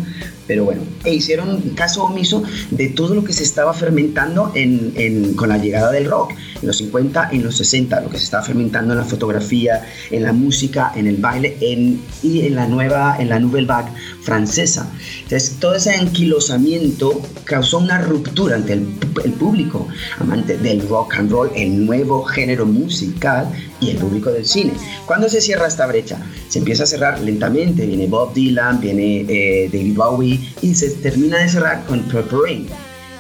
[0.48, 5.34] pero bueno, e hicieron caso omiso de todo lo que se estaba fermentando en, en-
[5.34, 8.42] con la llegada del rock, en los 50, en los 60, lo que se estaba
[8.42, 13.16] fermentando en la fotografía, en la música, en el baile en, y en la nueva,
[13.20, 14.90] en la Nouvelle Vague francesa.
[15.22, 18.86] Entonces, todo ese anquilosamiento causó una ruptura ante el,
[19.24, 19.86] el público
[20.18, 23.46] amante del rock and roll, el nuevo género musical
[23.80, 24.72] y el público del cine.
[25.06, 26.18] ¿Cuándo se cierra esta brecha?
[26.48, 31.38] Se empieza a cerrar lentamente, viene Bob Dylan, viene eh, David Bowie y se termina
[31.38, 32.66] de cerrar con Purple Rain.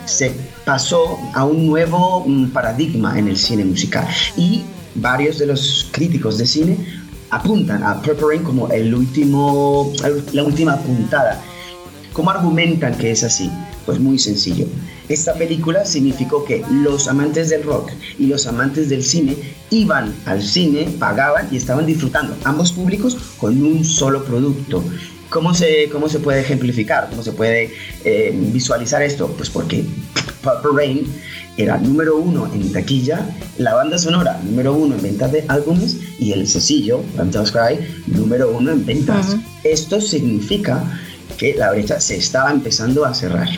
[0.04, 0.32] se
[0.64, 4.06] pasó a un nuevo mm, paradigma en el cine musical
[4.36, 4.62] y
[4.94, 6.76] varios de los críticos de cine
[7.30, 9.92] apuntan a Purple Rain como el último,
[10.32, 11.40] la última puntada.
[12.12, 13.50] ¿Cómo argumentan que es así?
[13.86, 14.66] Pues muy sencillo.
[15.10, 19.36] Esta película significó que los amantes del rock y los amantes del cine
[19.70, 24.84] iban al cine, pagaban y estaban disfrutando, ambos públicos, con un solo producto.
[25.28, 27.08] ¿Cómo se, cómo se puede ejemplificar?
[27.10, 27.72] ¿Cómo se puede
[28.04, 29.26] eh, visualizar esto?
[29.36, 29.84] Pues porque
[30.44, 31.12] Purple Rain
[31.56, 36.30] era número uno en taquilla, la banda sonora número uno en ventas de álbumes y
[36.30, 39.36] el sencillo, Ram Cry, número uno en ventas.
[39.64, 40.84] Esto significa
[41.36, 43.48] que la brecha se estaba empezando a cerrar.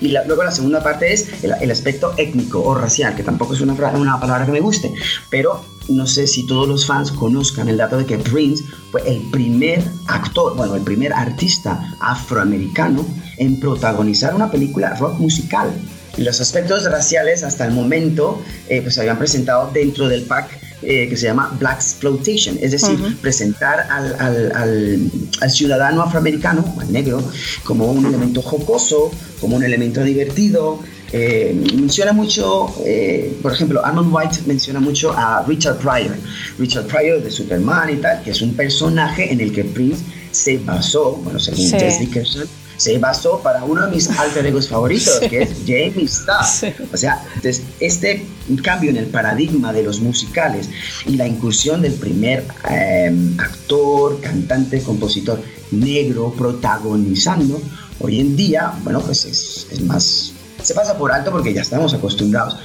[0.00, 3.74] Y luego la segunda parte es el, aspecto étnico o racial, que tampoco es una,
[3.74, 4.92] palabra que me guste,
[5.28, 9.20] pero no sé si todos los fans conozcan el dato de que Prince fue el
[9.30, 13.04] primer actor, bueno, el primer artista afroamericano
[13.36, 15.70] en protagonizar una película rock musical.
[16.16, 21.08] Los aspectos raciales hasta el momento eh, pues se habían presentado dentro del pack eh,
[21.08, 25.10] que se llama Black Exploitation, es decir, presentar al, al,
[25.40, 27.22] al, ciudadano afroamericano, al negro,
[27.64, 29.10] como un elemento jocoso,
[29.40, 30.80] como un elemento divertido.
[31.12, 36.16] Eh, menciona mucho, eh, por ejemplo, Arnold White menciona mucho a Richard Pryor,
[36.58, 40.58] Richard Pryor de Superman y tal, que es un personaje en el que Prince se
[40.58, 42.46] basó, bueno, según Jess Dickerson,
[42.80, 46.74] se basó para uno de mis alter egos favoritos, que es Jamie Starr.
[46.90, 48.26] O sea, entonces, este
[48.62, 50.70] cambio en el paradigma de los musicales
[51.04, 57.60] y la incursión del primer em, actor, cantante, compositor negro protagonizando,
[58.00, 61.94] hoy en día, bueno, pues es, es más se pasa por alto porque ya estamos
[61.94, 62.56] acostumbrados.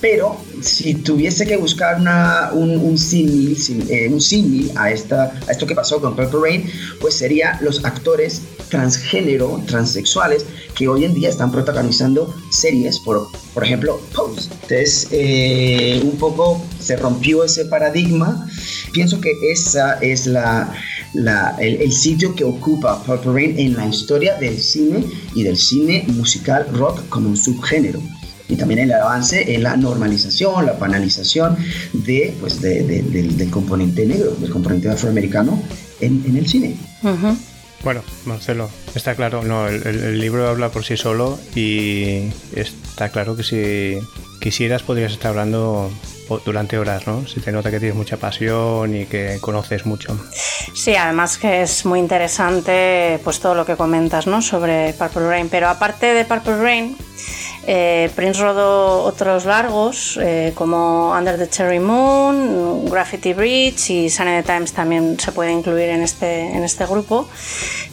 [0.00, 3.56] Pero si tuviese que buscar una, un, un símil
[3.88, 6.70] eh, a, a esto que pasó con Purple Rain,
[7.00, 10.44] pues sería los actores transgénero, transexuales,
[10.76, 14.48] que hoy en día están protagonizando series, por, por ejemplo, Pose.
[14.52, 18.48] Entonces, eh, un poco se rompió ese paradigma.
[18.92, 20.72] Pienso que esa es la,
[21.14, 25.04] la, el, el, sitio que ocupa Purple Rain en la historia del cine
[25.34, 28.00] y del cine musical rock como un subgénero
[28.48, 31.56] y también el avance en la normalización, la banalización
[31.92, 35.62] de, pues de, del, componente negro, del componente afroamericano
[36.00, 36.76] en, en el cine.
[37.84, 43.36] Bueno, Marcelo, está claro, no, el, el, libro habla por sí solo y está claro
[43.36, 43.98] que si
[44.40, 45.90] quisieras podrías estar hablando
[46.44, 47.26] durante horas, ¿no?
[47.26, 50.18] Si te nota que tienes mucha pasión y que conoces mucho.
[50.74, 54.42] Sí, además que es muy interesante pues todo lo que comentas, ¿no?
[54.42, 56.96] Sobre Purple Rain, pero aparte de Purple Rain,
[57.70, 64.42] eh, Prince rodó otros largos eh, como Under the Cherry Moon, Graffiti Bridge y Sunny
[64.42, 67.28] Times también se puede incluir en este, en este grupo.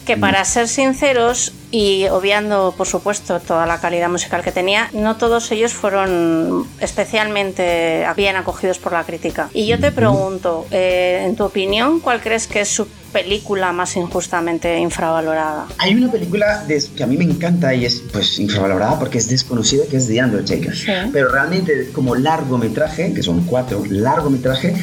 [0.06, 0.46] Que para mm.
[0.46, 5.74] ser sinceros y obviando por supuesto toda la calidad musical que tenía, no todos ellos
[5.74, 9.50] fueron especialmente bien acogidos por la crítica.
[9.54, 13.96] Y yo te pregunto, eh, en tu opinión, ¿cuál crees que es su película más
[13.96, 15.68] injustamente infravalorada?
[15.78, 19.86] Hay una película que a mí me encanta y es pues infravalorada porque es desconocida,
[19.90, 20.74] que es The Undertaker.
[21.12, 24.74] Pero realmente como largometraje, que son cuatro largometrajes,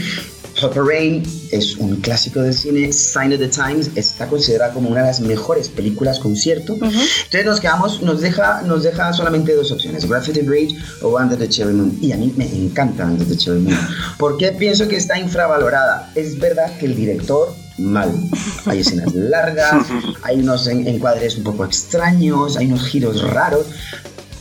[0.61, 2.93] Purple Rain es un clásico del cine.
[2.93, 6.75] Sign of the Times está considerada como una de las mejores películas concierto.
[6.75, 11.49] Entonces nos quedamos, nos deja, nos deja solamente dos opciones: Graffiti Bridge o Under the
[11.49, 11.99] Cherry Moon.
[12.01, 13.77] Y a mí me encanta Under the Cherry Moon.
[14.19, 16.11] porque pienso que está infravalorada?
[16.15, 18.13] Es verdad que el director mal.
[18.67, 19.87] Hay escenas largas,
[20.23, 23.67] hay unos encuadres un poco extraños, hay unos giros raros,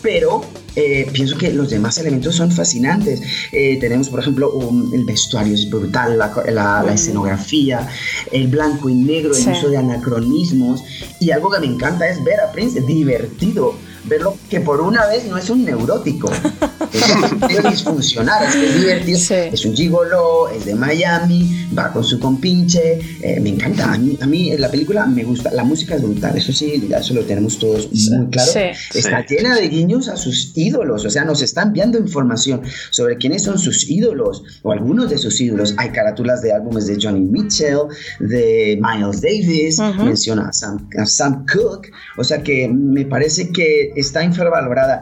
[0.02, 0.42] pero
[0.76, 3.22] eh, pienso que los demás elementos son fascinantes.
[3.52, 4.52] Eh, tenemos, por ejemplo,
[4.94, 7.88] el vestuario es brutal, la, escenografía,
[8.32, 10.84] el blanco y negro, el uso de anacronismos.
[11.20, 15.26] Y algo que me encanta es ver a Prince divertido verlo que por una vez
[15.28, 16.32] no es un neurótico,
[17.50, 19.20] es disfuncional, es, es divertido,
[19.54, 24.18] es un gigolo, es de Miami, va con su compinche, eh, me encanta, a mí,
[24.20, 27.24] a mí la película me gusta, la música es brutal, eso sí, ya eso lo
[27.24, 28.52] tenemos todos muy claro,
[28.94, 33.44] está llena de guiños a sus ídolos, o sea, nos están enviando información sobre quiénes
[33.44, 37.88] son sus ídolos, o algunos de sus ídolos, hay carátulas de álbumes de Johnny Mitchell,
[38.20, 43.91] de Miles Davis, menciona a Sam, a Sam Cooke, o sea que me parece que
[43.96, 45.02] está infravalorada.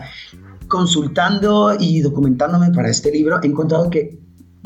[0.67, 4.19] Consultando y documentándome para este libro, he encontrado que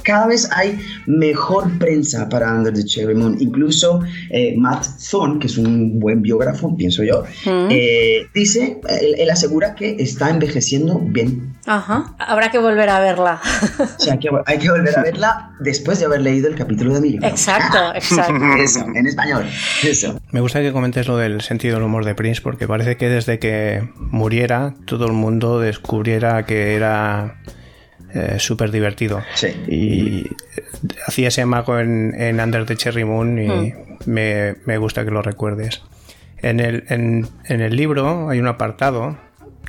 [0.03, 3.38] cada vez hay mejor prensa para Under the Cherry Moon.
[3.40, 7.67] Incluso eh, Matt Thorne, que es un buen biógrafo, pienso yo, Mm.
[7.72, 11.53] eh, dice, él, él asegura que está envejeciendo bien.
[11.65, 12.14] Ajá.
[12.19, 13.40] Habrá que volver a verla.
[13.80, 16.99] O sea, que hay que volver a verla después de haber leído el capítulo de
[16.99, 17.22] Emilio.
[17.23, 18.33] Exacto, exacto.
[18.61, 19.45] Eso, en español.
[19.83, 20.19] Eso.
[20.32, 23.40] Me gusta que comentes lo del sentido del humor de Prince porque parece que desde
[23.40, 27.38] que muriera todo el mundo descubriera que era
[28.14, 29.22] eh, súper divertido.
[29.67, 30.30] Y
[31.08, 33.74] hacía ese mago en, en Under the Cherry Moon y Mm.
[34.06, 35.82] me, me gusta que lo recuerdes.
[36.42, 39.17] En el, en, en el libro hay un apartado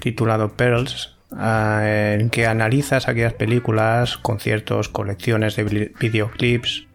[0.01, 1.83] titulado Pearls ah,
[2.19, 6.87] en que analizas aquellas películas, conciertos, colecciones de vi- videoclips,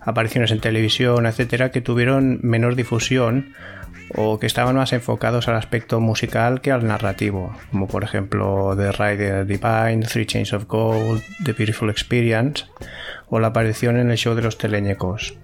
[0.00, 3.54] apariciones en televisión, etcétera, que tuvieron menor difusión
[4.16, 8.92] o que estaban más enfocados al aspecto musical que al narrativo, como por ejemplo The
[8.92, 12.66] Ride Divine, Three Chains of Gold, The Beautiful Experience
[13.28, 15.34] o la aparición en el show de los teleñecos.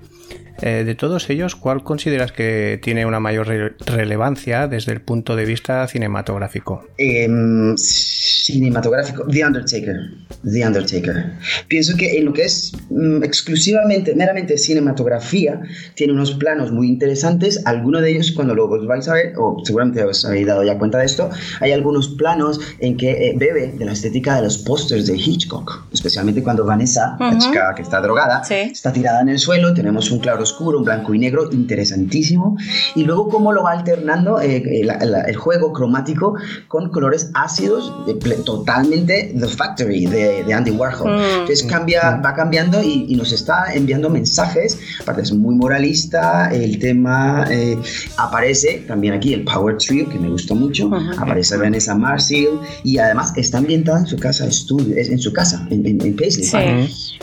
[0.61, 5.37] Eh, de todos ellos, ¿cuál consideras que tiene una mayor re- relevancia desde el punto
[5.37, 6.85] de vista cinematográfico?
[6.99, 9.97] Em, cinematográfico, The Undertaker.
[10.45, 11.33] The Undertaker.
[11.69, 15.61] Pienso que en lo que es mm, exclusivamente, meramente cinematografía,
[15.95, 17.63] tiene unos planos muy interesantes.
[17.67, 20.79] Algunos de ellos, cuando lo os vais a ver, o seguramente os habéis dado ya
[20.79, 21.31] cuenta de esto,
[21.61, 25.87] hay algunos planos en que eh, bebe de la estética de los pósters de Hitchcock,
[25.93, 27.39] especialmente cuando Vanessa, la Ujú.
[27.39, 31.15] chica que está drogada, está tirada en el suelo, tenemos un claro oscuro, un blanco
[31.15, 32.57] y negro, interesantísimo,
[32.95, 36.35] y luego cómo lo va alternando eh, eh, la- la- el juego cromático
[36.69, 41.11] con colores ácidos, de totalmente The Factory de, de Andy Warhol.
[41.11, 41.23] Mm.
[41.41, 46.79] Entonces cambia, va cambiando y, y nos está enviando mensajes, aparte es muy moralista, el
[46.79, 47.77] tema eh,
[48.17, 52.49] aparece también aquí el Power Trio, que me gustó mucho, aparece Vanessa Marcil,
[52.85, 56.17] y además está ambientada en su casa estudio, es- en su casa, en, en, en
[56.17, 56.45] Paisley.
[56.45, 57.19] Sí.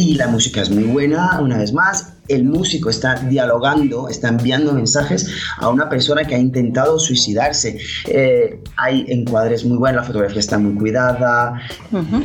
[0.00, 2.12] Y la música es muy buena, una vez más.
[2.28, 7.78] El músico está dialogando, está enviando mensajes a una persona que ha intentado suicidarse.
[8.06, 11.60] Eh, hay encuadres muy buenos, la fotografía está muy cuidada.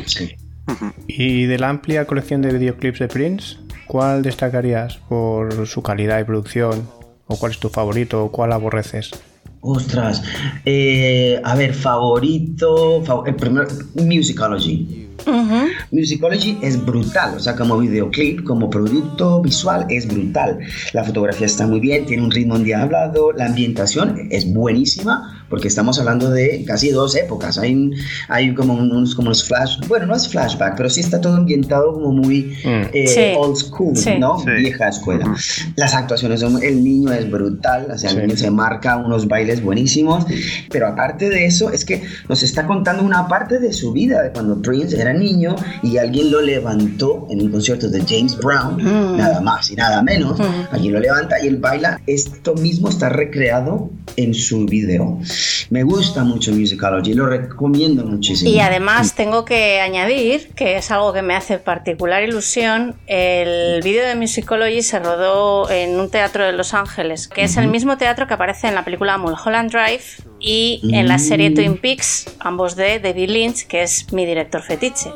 [0.06, 0.30] Sí.
[1.08, 3.56] Y de la amplia colección de videoclips de Prince,
[3.88, 6.88] ¿cuál destacarías por su calidad de producción?
[7.26, 8.24] ¿O cuál es tu favorito?
[8.24, 9.10] ¿O cuál aborreces?
[9.66, 10.22] Ostras,
[10.64, 15.03] eh, a ver, favorito, fav- el primero, Musicology.
[15.90, 20.58] Musicology es brutal, o sea, como videoclip, como producto visual es brutal.
[20.92, 25.98] La fotografía está muy bien, tiene un ritmo endiablado, la ambientación es buenísima, porque estamos
[25.98, 27.58] hablando de casi dos épocas.
[27.58, 27.94] Hay, un-
[28.28, 31.92] hay como unos, como unos flash, bueno, no es flashback, pero sí está todo ambientado
[31.92, 33.20] como muy eh, Sí.
[33.36, 34.12] old school, Sí.
[34.18, 34.38] ¿no?
[34.40, 34.50] Sí.
[34.58, 35.34] Vieja escuela.
[35.76, 39.62] Las actuaciones son, el niño es brutal, o sea, el niño se marca unos bailes
[39.62, 40.24] buenísimos,
[40.70, 44.30] pero aparte de eso, es que nos está contando una parte de su vida, de
[44.30, 49.16] cuando Prince era niño y alguien lo levantó en un concierto de James Brown, Mm.
[49.16, 50.38] nada más y nada menos,
[50.70, 55.18] alguien lo levanta y él baila, esto mismo está recreado en su video.
[55.70, 58.50] Me gusta mucho Musicology, lo recomiendo muchísimo.
[58.50, 64.06] Y además tengo que añadir, que es algo que me hace particular ilusión, el vídeo
[64.06, 68.26] de Musicology se rodó en un teatro de Los Ángeles, que es el mismo teatro
[68.26, 71.50] que aparece en la película Mulholland Drive y en la serie.
[71.50, 75.10] Twin Peaks, ambos de David Lynch, que es mi director fetiche.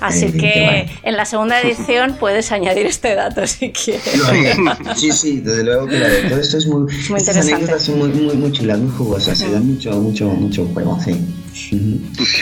[0.00, 4.02] Así Eh, que en la segunda edición puedes añadir este dato si quieres.
[4.96, 6.28] Sí, sí, desde luego haré.
[6.28, 6.82] Todo esto es muy.
[6.82, 7.54] muy estas interesante.
[7.54, 9.40] anécdotas son muy, muy, muy chulas, muy jugosas.
[9.42, 11.16] y dan mucho, mucho, mucho juego, sí.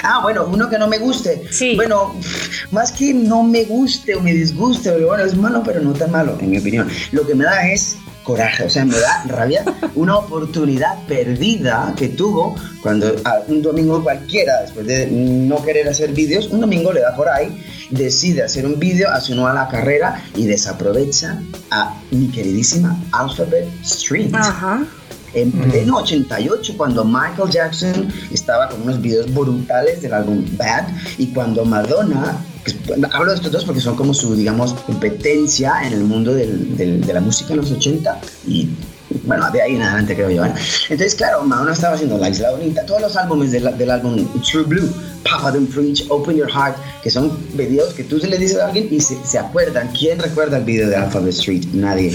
[0.03, 1.43] Ah, bueno, uno que no me guste.
[1.77, 2.15] Bueno,
[2.71, 6.37] más que no me guste o me disguste, bueno, es malo, pero no tan malo,
[6.41, 6.89] en mi opinión.
[7.13, 7.97] Lo que me da es
[8.29, 13.17] coraje, o sea, me da rabia una oportunidad perdida que tuvo cuando
[13.47, 17.59] un domingo cualquiera, después de no querer hacer vídeos, un domingo le da por ahí,
[17.89, 21.41] decide hacer un vídeo, hace uno a la carrera y desaprovecha
[21.71, 24.31] a mi queridísima Alphabet Street.
[24.35, 24.85] Ajá.
[25.35, 31.27] En pleno 88, cuando Michael Jackson estaba con unos videos brutales del álbum Bad, y
[31.29, 32.77] cuando Madonna, que es-
[33.13, 37.01] hablo de estos dos porque son como su, digamos, competencia en el mundo del- del-
[37.07, 38.69] de la música en los 80, y
[39.25, 40.45] bueno, de ahí en adelante creo yo.
[40.45, 40.53] ¿eh?
[40.89, 44.65] Entonces, claro, Madonna estaba haciendo La Isla Bonita, todos los álbumes del, del álbum True
[44.65, 44.89] Blue,
[45.25, 48.67] Papa Don't Preach, Open Your Heart, que son videos que tú se le dices a
[48.67, 49.89] alguien y se, se acuerdan.
[49.99, 51.65] ¿Quién recuerda el video de Alphabet Street?
[51.73, 52.15] Nadie.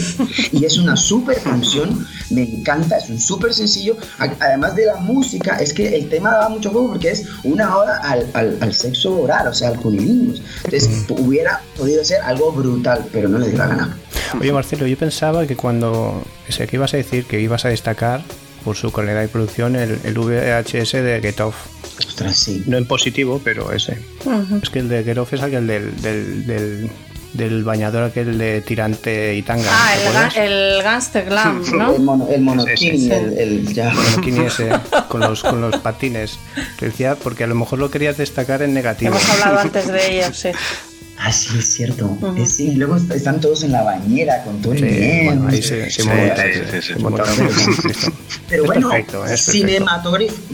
[0.51, 3.97] Y es una súper canción, me encanta, es un súper sencillo.
[4.39, 7.97] Además de la música, es que el tema da mucho juego porque es una oda
[8.03, 10.41] al, al- al sexo oral, o sea, al cunilingus.
[10.63, 13.97] Entonces, hubiera podido ser algo brutal, pero no le dio la gana.
[14.39, 16.23] Oye, Marcelo, yo pensaba que cuando.
[16.49, 18.21] Sé que ibas a decir que ibas a destacar
[18.63, 21.55] por su calidad de producción el, el VHS de Get Off.
[21.99, 22.63] Ostras, sí.
[22.65, 23.97] No en positivo, pero ese.
[24.61, 26.89] Es que el de Get Off es aquel del, del, del,
[27.33, 29.65] del bañador aquel de tirante y tanga.
[29.69, 30.37] Ah, ¿te el, ga-
[30.77, 31.95] el Gangster Glam, ¿no?
[31.95, 33.91] El, mono, el monokini, Sí, sí, el, el- ya.
[34.25, 34.69] El ese,
[35.09, 36.39] con los, con los patines.
[36.79, 39.11] Te decía, porque a lo mejor lo querías destacar en negativo.
[39.11, 40.49] Hemos hablado antes de ello, sí.
[41.25, 42.17] Ah, sí, es cierto.
[42.37, 44.79] Eh, sí, y luego est- están todos en la bañera con todo el
[45.25, 46.03] bueno, ahí se, se.
[48.49, 49.23] Pero bueno, perfecto,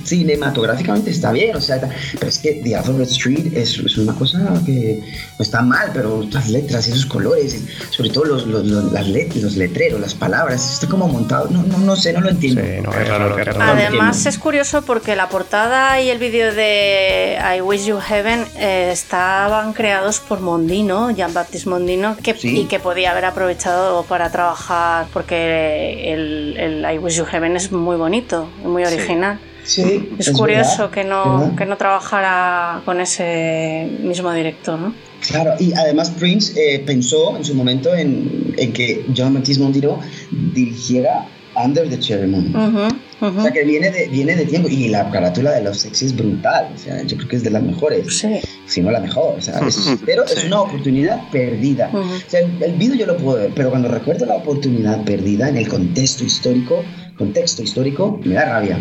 [0.04, 1.80] cinematográficamente está bien, o sea,
[2.14, 5.02] pero es que The Alphabet Street es, es una cosa que
[5.38, 8.92] no está mal, pero las letras y esos colores, y sobre todo los, los, los,
[8.92, 12.30] las let- los letreros, las palabras, está como montado, no, no, no sé, no lo
[12.30, 12.62] entiendo.
[12.62, 13.62] Sí, no, es raro, es raro.
[13.62, 18.90] Además es curioso porque la portada y el vídeo de I Wish You Heaven eh,
[18.94, 22.62] estaban creados por Mondino, Jean-Baptiste Mondino, que, Sí.
[22.62, 27.72] y que podía haber aprovechado para trabajar porque el, el I Wish You Heaven es
[27.72, 29.40] muy bonito, y muy original.
[29.64, 31.56] Sí, Es, curioso verdad, que no, ¿verdad?
[31.58, 34.94] que no trabajara con ese mismo director, ¿no?
[35.28, 40.00] Claro, y además Prince eh, pensó en su momento en, en que John Baptiste Mondino
[40.32, 41.26] dirigiera
[41.64, 42.56] Under the Cherry Moon.
[42.56, 43.40] Ujú, ujú.
[43.40, 46.16] O sea que viene de, viene de tiempo y la carátula de los sexy es
[46.16, 46.70] brutal.
[46.74, 48.18] O sea, yo creo que es de las mejores.
[48.18, 48.40] Sí.
[48.66, 49.36] Si no la mejor.
[49.38, 51.90] O sea, es- pero es una oportunidad perdida.
[51.92, 52.00] Ujú.
[52.02, 55.50] O sea, el, el vídeo yo lo puedo ver, pero cuando recuerdo la oportunidad perdida
[55.50, 56.84] en el contexto histórico,
[57.18, 58.80] contexto histórico, me da rabia.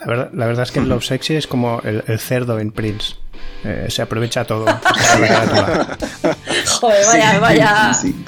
[0.00, 3.14] La verdad, la verdad es que Love Sexy es como el, el cerdo en Prince.
[3.64, 4.66] Eh, se aprovecha todo.
[6.80, 8.24] Joder, vaya, Sí, vaya, sí,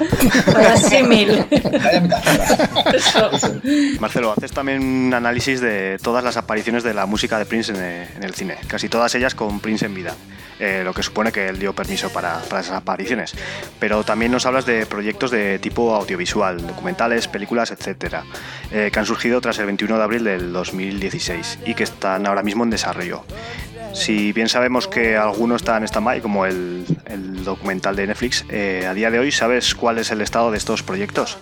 [0.53, 1.45] vaya símil.
[1.83, 2.91] Vaya metáfora.
[2.95, 3.29] Eso.
[3.99, 7.77] Marcelo, haces también un análisis de todas las apariciones de la música de Prince en,
[7.81, 10.15] eh, en el cine, casi todas ellas con Prince en vida,
[10.59, 13.35] eh, lo que supone que él dio permiso para, para esas apariciones.
[13.79, 18.23] Pero también nos hablas de proyectos de tipo audiovisual, documentales, películas, etcétera,
[18.71, 22.41] eh, que han surgido tras el 21 de abril del 2016 y que están ahora
[22.41, 23.23] mismo en desarrollo.
[23.97, 26.85] Si bien sabemos que algunos están en stand-by, como el,
[27.43, 30.83] documental de Netflix, eh, a día de hoy, ¿sabes cuál es el estado de estos
[30.83, 31.37] proyectos?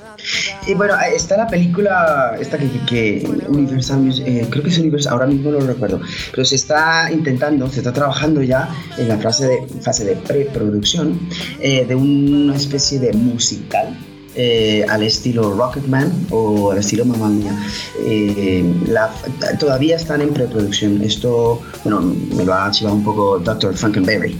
[0.67, 5.25] Y bueno, está la película, esta que, que- Universal eh, creo que es Universal, ahora
[5.25, 5.99] mismo no lo recuerdo,
[6.31, 11.19] pero se está intentando, se está trabajando ya en la fase de, fase de preproducción
[11.59, 13.97] eh, de una especie de musical.
[14.35, 17.57] Eh, al estilo Rocketman o al estilo Mamma Mía.
[18.05, 19.11] Eh, la-
[19.59, 21.01] todavía están en preproducción.
[21.01, 22.01] Esto, bueno,
[22.35, 23.75] me lo ha archivado un poco Dr.
[23.75, 24.37] Frankenberry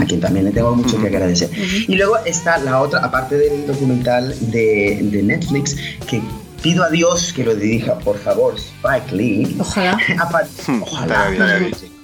[0.00, 1.50] a quien también le tengo mucho que agradecer.
[1.88, 5.76] Y luego está la otra, aparte del documental de, de Netflix,
[6.08, 6.22] que
[6.62, 9.56] pido a Dios que lo dirija, por favor, Spike Lee.
[9.58, 9.98] Ojalá.
[10.18, 10.46] Apar-
[10.80, 11.28] Ojalá.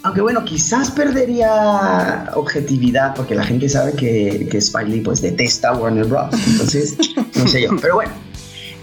[0.05, 5.73] Aunque bueno, quizás perdería objetividad porque la gente sabe que, que Spike Lee pues detesta
[5.75, 6.35] Warner Bros.
[6.47, 6.97] Entonces,
[7.35, 7.71] no sé yo.
[7.81, 8.13] Pero bueno,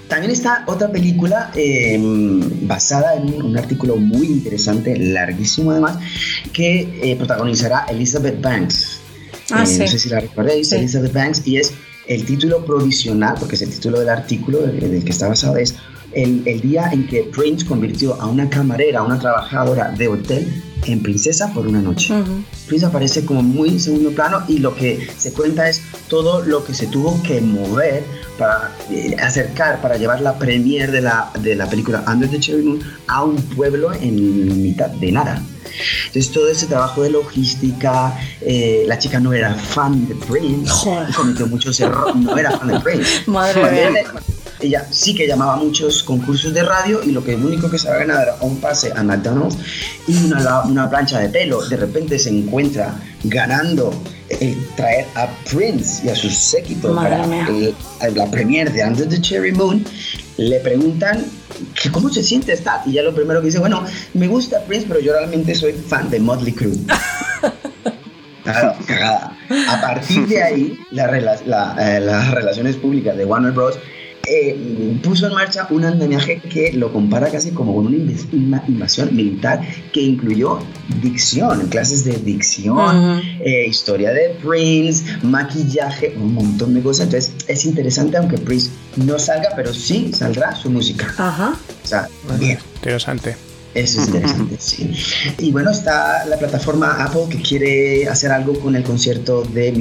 [0.10, 1.98] también está otra película eh,
[2.64, 5.98] basada en un, artículo muy interesante, larguísimo además,
[6.53, 9.00] que eh, protagonizará Elizabeth Banks.
[9.52, 9.80] Ah, Eh, sí.
[9.80, 10.76] No sé si la recordáis, Sí.
[10.76, 11.74] Elizabeth Banks, y es
[12.08, 15.76] el título provisional, porque es el título del artículo del, del que está basado, es
[16.16, 20.64] el, el día en que Prince convirtió a una camarera, a una trabajadora de hotel,
[20.88, 22.14] en princesa por una noche.
[22.68, 26.64] Prince aparece como muy en segundo plano y lo que se cuenta es todo lo
[26.64, 28.03] que se tuvo que mover
[28.38, 32.64] para eh, acercar, para llevar la premiere de la, de la película Under the Cherry
[32.64, 35.42] Moon a un pueblo en mitad de nada.
[36.08, 40.72] Entonces todo ese trabajo de logística, eh, la chica no era fan de Prince,
[41.16, 43.24] cometió muchos errores, no era fan de Prince.
[43.27, 44.03] Madre mía.
[44.59, 47.88] Ella- sí que llamaba a muchos concursos de radio y lo que único que se
[47.90, 49.58] había ganado era un pase a McDonald's
[50.08, 51.66] y una, una plancha de pelo.
[51.67, 53.93] De repente se encuentra ganando
[54.30, 59.08] el traer a Prince y a su séquito Madre para el- la premiere de Under
[59.08, 59.84] the Cherry Moon.
[60.38, 61.24] Le preguntan
[61.82, 64.85] que cómo se siente estar y ya lo primero que dice, bueno, me gusta Prince,
[64.88, 66.74] pero yo realmente soy fan de Motley Crue.
[68.43, 69.35] Claro, cagada.
[69.69, 71.08] A partir de ahí, la
[71.48, 73.80] la, eh, las relaciones públicas de Warner Bros.
[74.27, 79.61] Eh, puso en marcha un andamiaje que lo compara casi como con una invasión militar
[79.93, 80.59] que incluyó
[81.01, 82.77] dicción, clases de dicción,
[83.17, 83.21] Ujú.
[83.43, 87.05] eh, historia de Prince, maquillaje, un montón de cosas.
[87.05, 91.13] Entonces es interesante, aunque Prince no salga, pero sí saldrá su música.
[91.17, 91.55] Ajá.
[91.83, 92.07] O sea,
[92.39, 92.57] bien.
[92.75, 93.35] Interesante.
[93.73, 94.89] Eso es interesante, sí.
[95.37, 99.73] Y bueno, está la plataforma Apple que quiere hacer algo con el concierto de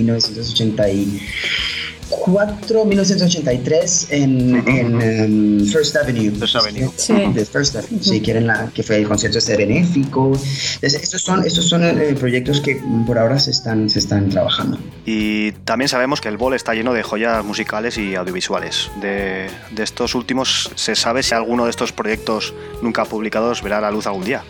[2.27, 6.31] 1984, 1983 en, en em, First Avenue.
[6.33, 6.91] First Avenue.
[6.97, 7.15] Sí.
[7.33, 8.03] De First Avenue.
[8.03, 10.27] Sí, quieren la, que fue el concierto este benéfico.
[10.27, 14.79] Entonces, estos son, estos son eh, proyectos que por ahora se están, se están trabajando.
[15.05, 18.91] Y también sabemos que el bol está lleno de joyas musicales y audiovisuales.
[19.01, 23.91] De, de estos últimos, ¿se sabe si alguno de estos proyectos nunca publicados verá la
[23.91, 24.43] luz algún día?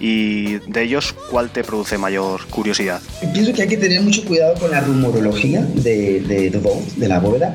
[0.00, 3.02] Y de ellos, ¿cuál te produce mayor curiosidad?
[3.34, 7.06] Pienso que hay que tener mucho cuidado con la rumorología de, de The Vault, de
[7.06, 7.54] la bóveda.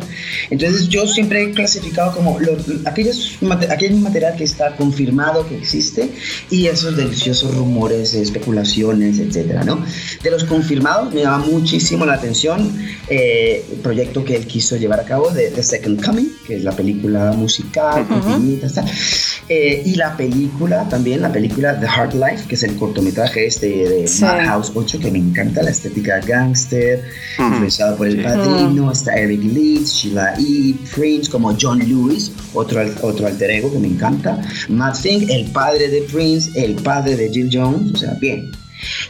[0.51, 6.11] Entonces yo siempre he clasificado como los, aquellos, aquel material que está confirmado que existe
[6.51, 9.83] y esos deliciosos rumores, especulaciones, etcétera, ¿no?
[10.21, 12.77] De los confirmados me llama muchísimo la atención
[13.09, 16.63] eh, el proyecto que él quiso llevar a cabo de The Second Coming, que es
[16.63, 18.85] la película musical, pequeñita, tal.
[19.47, 23.67] Eh, y la película también, la película The Hard Life, que es el cortometraje este
[23.67, 24.23] de Sí.
[24.23, 27.03] Madhouse 8, que me encanta la estética gangster,
[27.39, 33.27] influenciado por el padrino, está Eric Leeds, Sheila E., Prince, como John Lewis, otro, otro
[33.27, 37.49] alter ego que me encanta, Matt Fink, el padre de Prince, el padre de Jill
[37.51, 38.51] Jones, o sea, bien.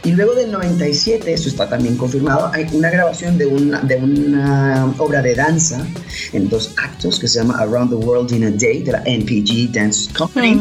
[0.04, 4.94] Y luego del 97, esto está también confirmado, hay una grabación de una, de una
[4.98, 5.86] obra de danza
[6.32, 9.72] en dos actos que se llama Around the World in a Day de la NPG
[9.72, 10.60] Dance Company,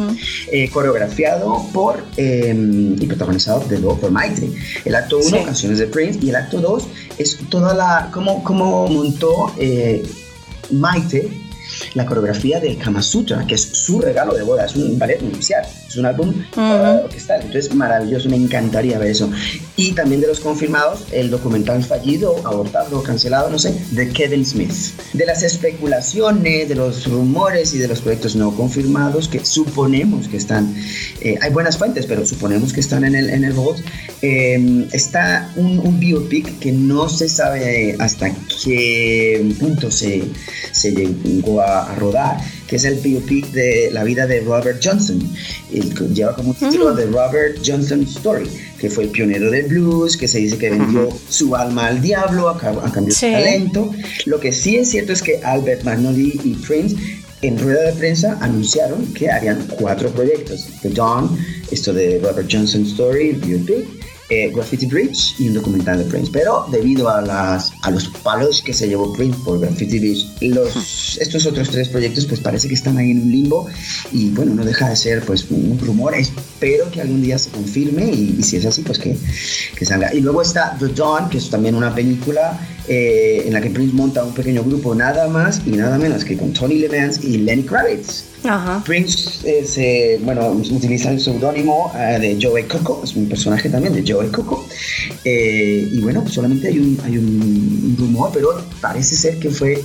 [0.51, 2.53] eh, coreografiado por eh,
[2.99, 4.49] y protagonizado de nuevo por Maite.
[4.83, 5.43] El acto 1, Sí.
[5.43, 6.87] canciones de Prince, y el acto 2
[7.17, 10.03] es toda la, cómo, cómo montó eh,
[10.71, 11.29] Maite
[11.95, 15.65] la coreografía del Kama Sutra, que es su regalo de boda, es un ballet nupcial,
[15.87, 19.31] es un álbum uh, orquestal, entonces maravilloso, me encantaría ver eso.
[19.77, 24.73] Y también de los confirmados, el documental fallido, abortado, cancelado, no sé, de Kevin Smith.
[25.13, 30.37] De las especulaciones, de los rumores y de los proyectos no confirmados que suponemos que
[30.37, 30.75] están,
[31.21, 33.79] eh, hay buenas fuentes, pero suponemos que están en el, en el vault,
[34.21, 38.31] eh, está un, un biopic que no se sabe hasta
[38.63, 40.23] qué punto se,
[40.71, 45.19] se llegó a, a rodar, que es el biopic de la vida de Robert Johnson.
[45.71, 48.49] Que lleva como título The Robert Johnson Story,
[48.79, 52.49] que fue el pionero del blues, que se dice que vendió su alma al diablo
[52.49, 53.27] a, ca- a cambio Sí.
[53.27, 53.91] de talento.
[54.25, 56.95] Lo que sí es cierto es que Albert Magnoli y Prince
[57.41, 60.65] en rueda de prensa anunciaron que harían cuatro proyectos.
[60.81, 61.37] The Dawn,
[61.69, 66.29] esto de Robert Johnson Story, el biopic, eh, Graffiti Bridge y un documental de Prince.
[66.31, 71.17] Pero debido a, las, a los palos que se llevó Prince por Graffiti Bridge, los,
[71.19, 73.67] estos otros tres proyectos pues parece que están ahí en un limbo
[74.11, 76.15] y bueno, no deja de ser pues un rumor.
[76.15, 79.17] Espero que algún día se confirme y, y si es así pues que,
[79.75, 80.13] que salga.
[80.13, 83.95] Y luego está The Dawn, que es también una película eh, en la que Prince
[83.95, 87.63] monta un pequeño grupo nada más y nada menos que con Tony Levans y Lenny
[87.63, 88.25] Kravitz.
[88.43, 88.83] Ajá.
[88.85, 93.93] Prince eh, se, bueno, utiliza el seudónimo eh, de Joey Coco, es un personaje también
[93.93, 94.67] de Joey Coco.
[95.23, 98.49] Eh, y bueno, solamente hay un, hay un rumor, pero
[98.81, 99.81] parece ser que fue,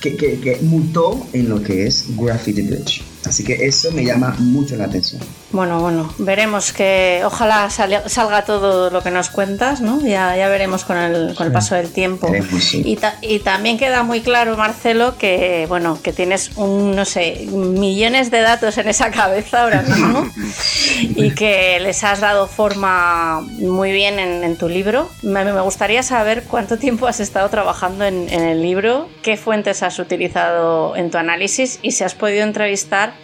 [0.00, 3.02] que, que, que mutó en lo que es Graffiti Bridge.
[3.26, 5.20] Así que eso me llama mucho la atención.
[5.50, 10.00] Bueno, bueno, veremos que ojalá sal- salga todo lo que nos cuentas, ¿no?
[10.00, 12.30] Ya, ya veremos con el, con el paso del tiempo.
[12.30, 12.82] Veremos, sí.
[12.84, 17.46] Y, ta- y también queda muy claro, Marcelo, que bueno, que tienes un, no sé,
[17.50, 20.30] millones de datos en esa cabeza ahora mismo
[21.00, 25.10] y que les has dado forma muy bien en, en tu libro.
[25.22, 29.82] Me, me gustaría saber cuánto tiempo has estado trabajando en, en el libro, qué fuentes
[29.82, 33.14] has utilizado en tu análisis y si has podido entrevistar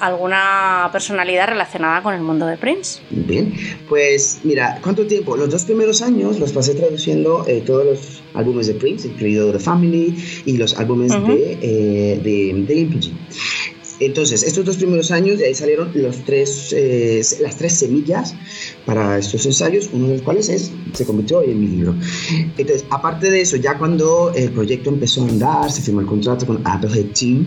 [0.00, 3.00] a alguna personalidad relacionada con el mundo de Prince.
[3.10, 3.54] Bien,
[3.88, 5.36] pues mira, ¿cuánto tiempo?
[5.36, 9.58] Los dos primeros años los pasé traduciendo eh, todos los álbumes de Prince, incluido The
[9.58, 13.00] Family y los álbumes de, eh, de, de.
[14.00, 18.34] Entonces, estos dos primeros años, de ahí salieron los tres, eh, las tres semillas
[18.86, 21.94] para estos ensayos, uno de los cuales es, se convirtió hoy en mi libro.
[22.56, 26.46] Entonces, aparte de eso, ya cuando el proyecto empezó a andar, se firmó el contrato
[26.46, 27.46] con Apple Head Team,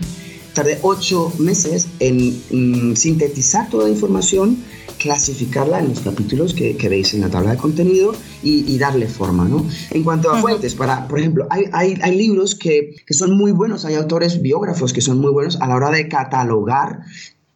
[0.54, 4.58] tardé ocho meses en mm, sintetizar toda la información,
[5.04, 9.06] clasificarla en los capítulos que, que veis en la tabla de contenido y, y darle
[9.06, 9.66] forma, ¿no?
[9.90, 13.52] En cuanto a fuentes, para, por ejemplo, hay, hay, hay libros que, que son muy
[13.52, 17.00] buenos, hay autores biógrafos que son muy buenos a la hora de catalogar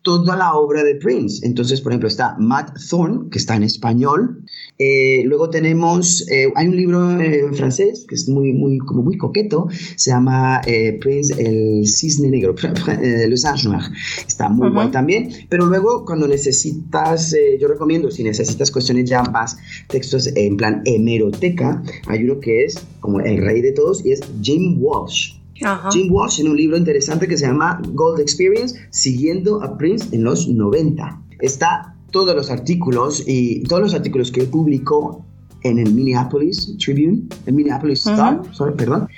[0.09, 1.47] toda la obra de Prince.
[1.47, 4.43] Entonces, por ejemplo, está Matt Thorne, que está en español.
[4.79, 9.03] Eh, luego tenemos, eh, hay un libro eh, en francés que es muy, muy, como
[9.03, 12.55] muy coqueto, se llama eh, Prince, el cisne negro,
[13.03, 13.83] eh, Le Singe Noir.
[14.27, 14.75] Está muy Ujú.
[14.75, 15.31] guay también.
[15.49, 19.57] Pero luego, cuando necesitas, eh, yo recomiendo, si necesitas cuestiones ya más
[19.89, 24.21] textos en plan hemeroteca, hay uno que es como el rey de todos y es
[24.43, 25.38] Jim Walsh.
[25.63, 25.91] Ajá.
[25.91, 30.25] Jim Walsh en un libro interesante que se llama Gold Experience, siguiendo a Prince en
[30.25, 31.21] los 90.
[31.41, 35.25] Está todos los artículos y todos los artículos que publicó
[35.63, 38.07] en el Minneapolis Tribune, el Minneapolis.
[38.07, 39.09] Star, sorry, perdón,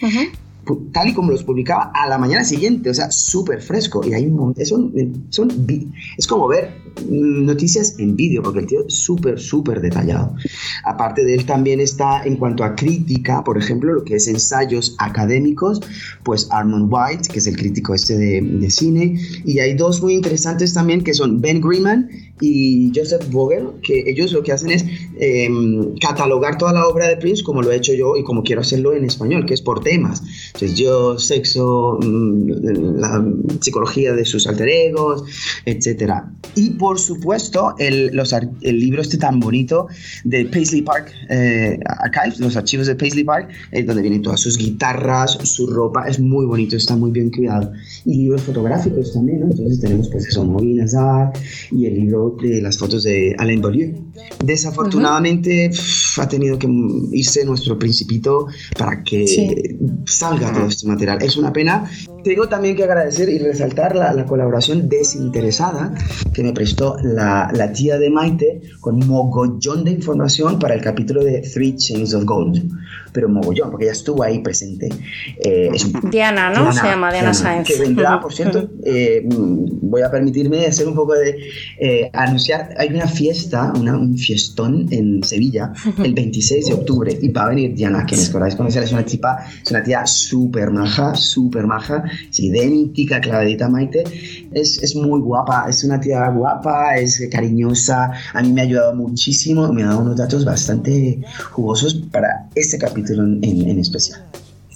[0.92, 4.02] tal y como los publicaba a la mañana siguiente, o sea, súper fresco.
[4.06, 4.92] Y hay un montón, son,
[5.30, 6.70] son, vi- es como ver
[7.08, 10.34] noticias en vídeo, porque el tío es súper, súper detallado.
[10.84, 14.96] Aparte de él también está en cuanto a crítica, por ejemplo, lo que es ensayos
[14.98, 15.80] académicos,
[16.22, 20.14] pues Armand White, que es el crítico este de, de cine, y hay dos muy
[20.14, 22.08] interesantes también que son Ben Greenman
[22.40, 24.84] y Joseph Vogel, que ellos lo que hacen es
[25.18, 28.62] em, catalogar toda la obra de Prince como lo he hecho yo y como quiero
[28.62, 30.22] hacerlo en español, que es por temas.
[30.54, 33.24] Entonces yo, sexo, mm, la
[33.60, 35.24] psicología de sus alter egos,
[35.66, 36.12] etc.
[36.54, 39.86] Y por supuesto el, los el libro este tan bonito
[40.24, 44.56] de Paisley Park eh, Archives, los archivos de Paisley Park, eh, donde vienen todas sus
[44.56, 47.70] guitarras, su ropa, es muy bonito, está muy bien cuidado.
[48.06, 49.46] Y libros fotográficos también, ¿no?
[49.50, 51.32] Entonces tenemos pues eso, Maureen Nazar
[51.70, 53.92] y el libro de las fotos de Alain Beaulieu.
[54.42, 56.66] Desafortunadamente pf, ha tenido que
[57.12, 58.46] irse nuestro principito
[58.78, 59.54] para que Sí.
[60.10, 61.18] Salga todo este material.
[61.22, 61.88] Es una pena.
[62.24, 65.94] Tengo también que agradecer y resaltar la, la colaboración desinteresada
[66.34, 71.24] que me prestó la, la tía de Maite con mogollón de información para el capítulo
[71.24, 72.70] de Three Chains of Gold.
[73.12, 74.88] Pero mogollón, porque ella estuvo ahí presente.
[75.42, 76.72] Eh, es un- Diana, ¿no?
[76.72, 77.66] Se llama Diana Sáenz.
[77.66, 81.36] Que vendrá, por cierto, eh, voy a permitirme hacer un poco de
[81.80, 82.74] eh, anunciar.
[82.78, 85.72] Hay una fiesta, una- un fiestón en Sevilla
[86.04, 88.82] el 26 de octubre y va a venir Diana, que podáis conocer.
[88.84, 94.04] Es una tipa, es una tía súper maja, súper maja, es idéntica, clavadita Maite.
[94.52, 98.10] Es, es muy guapa, es una tía guapa, es cariñosa.
[98.34, 101.20] A mí me ha ayudado muchísimo, me ha dado unos datos bastante
[101.50, 104.24] jugosos para este capítulo en, en- en especial.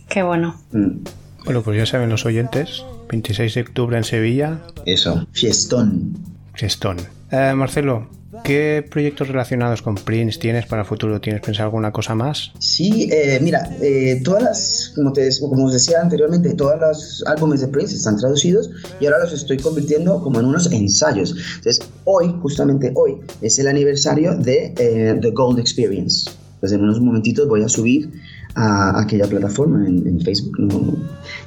[0.09, 0.55] Qué bueno.
[0.73, 0.99] Mm.
[1.45, 4.61] Bueno, pues ya saben los oyentes, 26 de octubre en Sevilla.
[4.87, 6.17] Eso, fiestón.
[6.55, 6.97] Fiestón.
[7.37, 8.07] Eh, Marcelo,
[8.45, 11.21] ¿qué proyectos relacionados con Prince tienes para el futuro?
[11.21, 12.53] ¿Tienes pensado alguna cosa más?
[12.61, 17.67] Sí, eh, mira, eh, todas como, te, como os decía anteriormente, todos los álbumes de
[17.67, 21.35] Prince están traducidos y ahora los estoy convirtiendo como en unos ensayos.
[21.57, 24.73] Entonces, hoy, justamente hoy, es el aniversario de
[25.21, 26.31] The Gold Experience.
[26.55, 28.13] Entonces, en unos momentitos voy a subir
[28.55, 30.97] a aquella plataforma en, Facebook ¿no?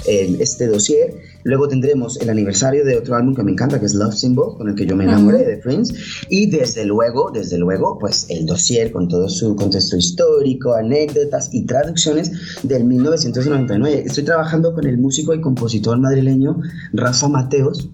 [0.05, 1.15] este dossier.
[1.47, 4.67] Luego tendremos el aniversario de otro álbum que me encanta, que es Love Symbol, con
[4.67, 5.95] el que yo me enamoré de Prince.
[6.29, 11.65] Y desde luego, desde luego, pues el dossier con todo su contexto histórico, anécdotas y
[11.65, 14.03] traducciones del 1999.
[14.05, 16.59] Estoy trabajando con el músico y compositor madrileño
[16.91, 17.89] Rafa Mateos.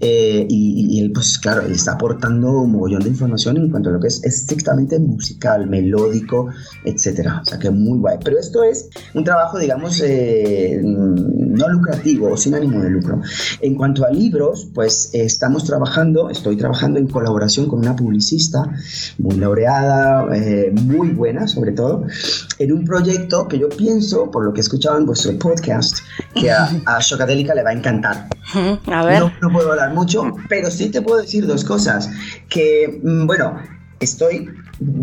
[0.00, 3.90] eh, y, y él, pues claro, él está aportando un mogollón de información en cuanto
[3.90, 6.48] a lo que es estrictamente musical, melódico,
[6.84, 7.42] etcétera.
[7.42, 8.18] O sea que muy guay.
[8.24, 13.20] Pero esto es un trabajo, digamos, eh, no lucrativo o sin ánimo de lucro.
[13.60, 18.70] En cuanto a libros, pues eh, estamos trabajando, estoy trabajando en colaboración con una publicista
[19.18, 22.04] muy laureada, eh, muy buena sobre todo,
[22.58, 25.98] en un proyecto que yo pienso, por lo que he escuchado en vuestro podcast,
[26.34, 28.28] que a, a Shocadélica le va a encantar.
[28.86, 29.20] A ver.
[29.20, 32.10] No, no puedo hablar mucho, pero sí te puedo decir dos cosas.
[32.48, 33.58] Que, mm, bueno,
[34.00, 34.48] estoy,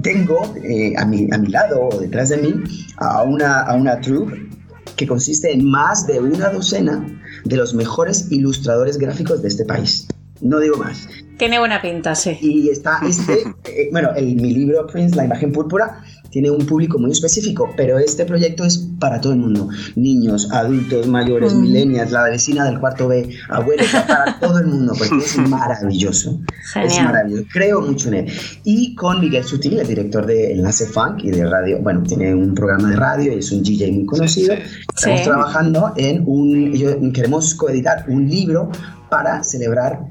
[0.02, 2.54] tengo eh, a, mi, a mi lado o detrás de mí
[2.98, 4.50] a una, a una troupe
[4.96, 7.06] que consiste en más de una docena
[7.46, 10.08] de los mejores ilustradores gráficos de este país.
[10.42, 11.08] No digo más.
[11.38, 12.38] Tiene buena pinta, sí.
[12.42, 16.04] Y está este, eh, bueno, el, mi libro Prince, La imagen púrpura,
[16.36, 19.70] tiene un público muy específico, pero este proyecto es para todo el mundo.
[19.96, 21.62] Niños, adultos, mayores, Mm.
[21.62, 26.42] millennials, la vecina del cuarto B, abuelos, para todo el mundo, porque es maravilloso.
[26.84, 27.46] Es maravilloso.
[27.54, 28.26] Creo mucho en él.
[28.66, 32.54] Y con Miguel Sutil, el director de Enlace Funk y de radio, bueno, tiene un
[32.54, 34.56] programa de radio y es un DJ muy conocido.
[34.94, 35.24] Estamos Sí.
[35.24, 38.70] trabajando en un, queremos coeditar un libro
[39.10, 40.02] para celebrar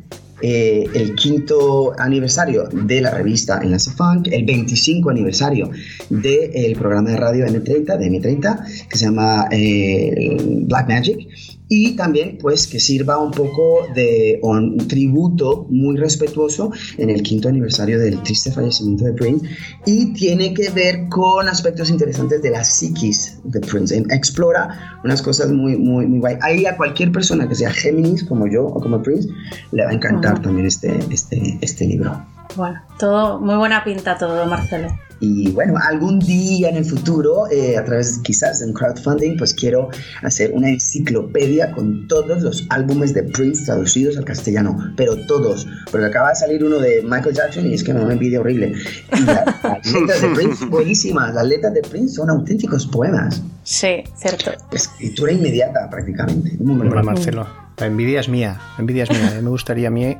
[0.46, 5.70] eh, el quinto aniversario de la revista Enlace Funk, el 25 aniversario
[6.10, 11.28] del programa de radio M30, de M30, que se llama eh, Black Magic,
[11.68, 17.48] y también pues que sirva un poco de un tributo muy respetuoso en el quinto
[17.48, 19.48] aniversario del triste fallecimiento de Prince
[19.86, 23.96] y tiene que ver con aspectos interesantes de la psiquis de Prince.
[24.10, 26.36] Explora unas cosas muy, muy, muy guay.
[26.42, 29.28] Ahí a cualquier persona que sea Géminis como yo o como Prince
[29.72, 32.24] le va a encantar también este, este, este libro.
[32.56, 34.88] Bueno, todo, muy buena pinta todo, Marcelo.
[35.20, 39.54] Y bueno, algún día en el futuro, eh, a través quizás de un crowdfunding, pues
[39.54, 39.88] quiero
[40.22, 46.06] hacer una enciclopedia con todos los álbumes de Prince traducidos al castellano, pero todos, porque
[46.06, 48.74] acaba de salir uno de Michael Jackson y es que me da una envidia horrible.
[49.16, 54.04] Y la- las letras de Prince, buenísimas, las letras de Prince son auténticos poemas, Sí,
[54.16, 54.50] cierto.
[54.72, 56.56] escritura inmediata prácticamente.
[56.58, 57.02] Muy Hola.
[57.02, 57.46] Marcelo,
[57.78, 59.28] la envidia es mía, la envidia es mía.
[59.32, 60.16] A mí me gustaría a mí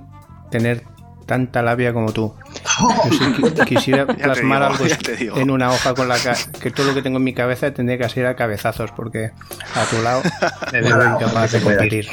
[0.50, 0.82] tener
[1.26, 2.34] tanta labia como tú.
[3.04, 4.72] Yo sí qui- quisiera plasmar
[5.18, 7.34] digo, algo en una hoja con la ca- que todo lo que tengo en mi
[7.34, 9.30] cabeza tendría que ser a cabezazos, porque
[9.74, 10.22] a tu lado
[10.72, 12.08] me veo Ojalá, incapaz ojalá de competir.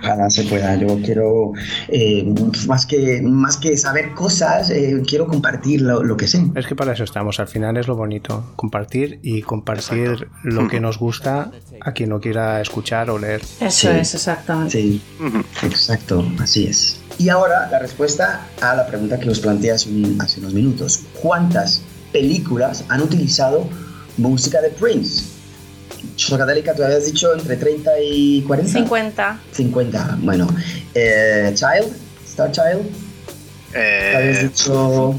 [0.00, 0.76] Ojalá se pueda.
[0.76, 1.52] Yo quiero,
[1.88, 2.32] eh,
[2.66, 6.44] más, que, más que saber cosas, eh, quiero compartir lo, lo que sé.
[6.54, 10.80] Es que para eso estamos, al final es lo bonito, compartir y compartir lo que
[10.80, 13.42] nos gusta a quien lo quiera escuchar o leer.
[13.60, 14.70] Eso es, exactamente.
[14.80, 15.02] Sí,
[15.62, 17.00] exacto, así es.
[17.18, 21.00] Y ahora la respuesta a la pregunta que os planteé hace, un- hace unos minutos.
[21.22, 23.68] ¿Cuántas películas han utilizado
[24.18, 25.24] música de Prince?
[26.16, 28.72] Chocadélica, tú habías dicho entre 30 y 40.
[28.72, 29.40] 50.
[29.52, 30.46] 50, bueno.
[30.94, 31.92] Eh, Child,
[32.26, 32.82] Star Child,
[33.74, 35.18] Eh, habías dicho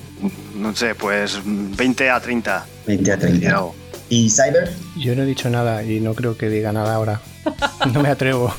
[0.56, 2.66] no sé, pues 20 a 30.
[2.88, 3.62] 20 a 30.
[4.10, 4.72] ¿Y Cyber?
[4.98, 7.22] Yo no he dicho nada y no creo que diga nada ahora.
[7.94, 8.54] No me atrevo.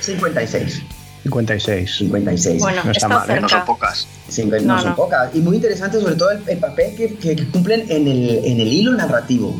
[0.00, 0.82] 56.
[1.26, 1.96] 56.
[1.98, 2.60] 56.
[2.60, 3.40] Bueno, no está está mal, ¿eh?
[3.40, 3.64] cerca.
[3.64, 4.06] pocas.
[4.28, 4.96] Cinco- no, No, son no.
[4.96, 5.34] pocas.
[5.34, 8.60] Y muy interesante sobre todo el, el papel que, que- que cumplen en el, en
[8.60, 9.54] el hilo narrativo.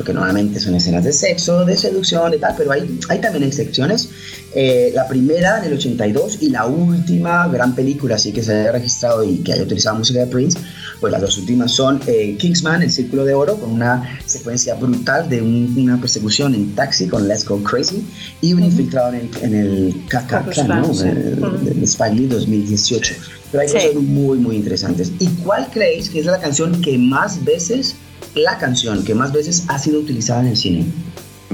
[0.00, 4.08] Porque normalmente son escenas de sexo, de seducción y tal, pero hay, hay también excepciones.
[4.54, 8.72] Eh, la primera en el 82 y la última gran película así que se haya
[8.72, 10.58] registrado y que haya utilizado música de Prince,
[11.00, 15.28] pues las dos últimas son eh, Kingsman, El Círculo de Oro, con una secuencia brutal
[15.28, 18.02] de un- una persecución en taxi con Let's Go Crazy
[18.40, 20.94] y un infiltrado en el, en el KKK, ¿no?
[20.94, 21.04] Sí.
[21.04, 23.14] De- de Spike Lee 2018.
[23.52, 23.74] Pero hay Sí.
[23.74, 25.12] cosas muy, muy interesantes.
[25.18, 27.96] ¿Y cuál creéis que es la canción que más veces,
[28.34, 30.86] la canción que más veces ha sido utilizada en el cine?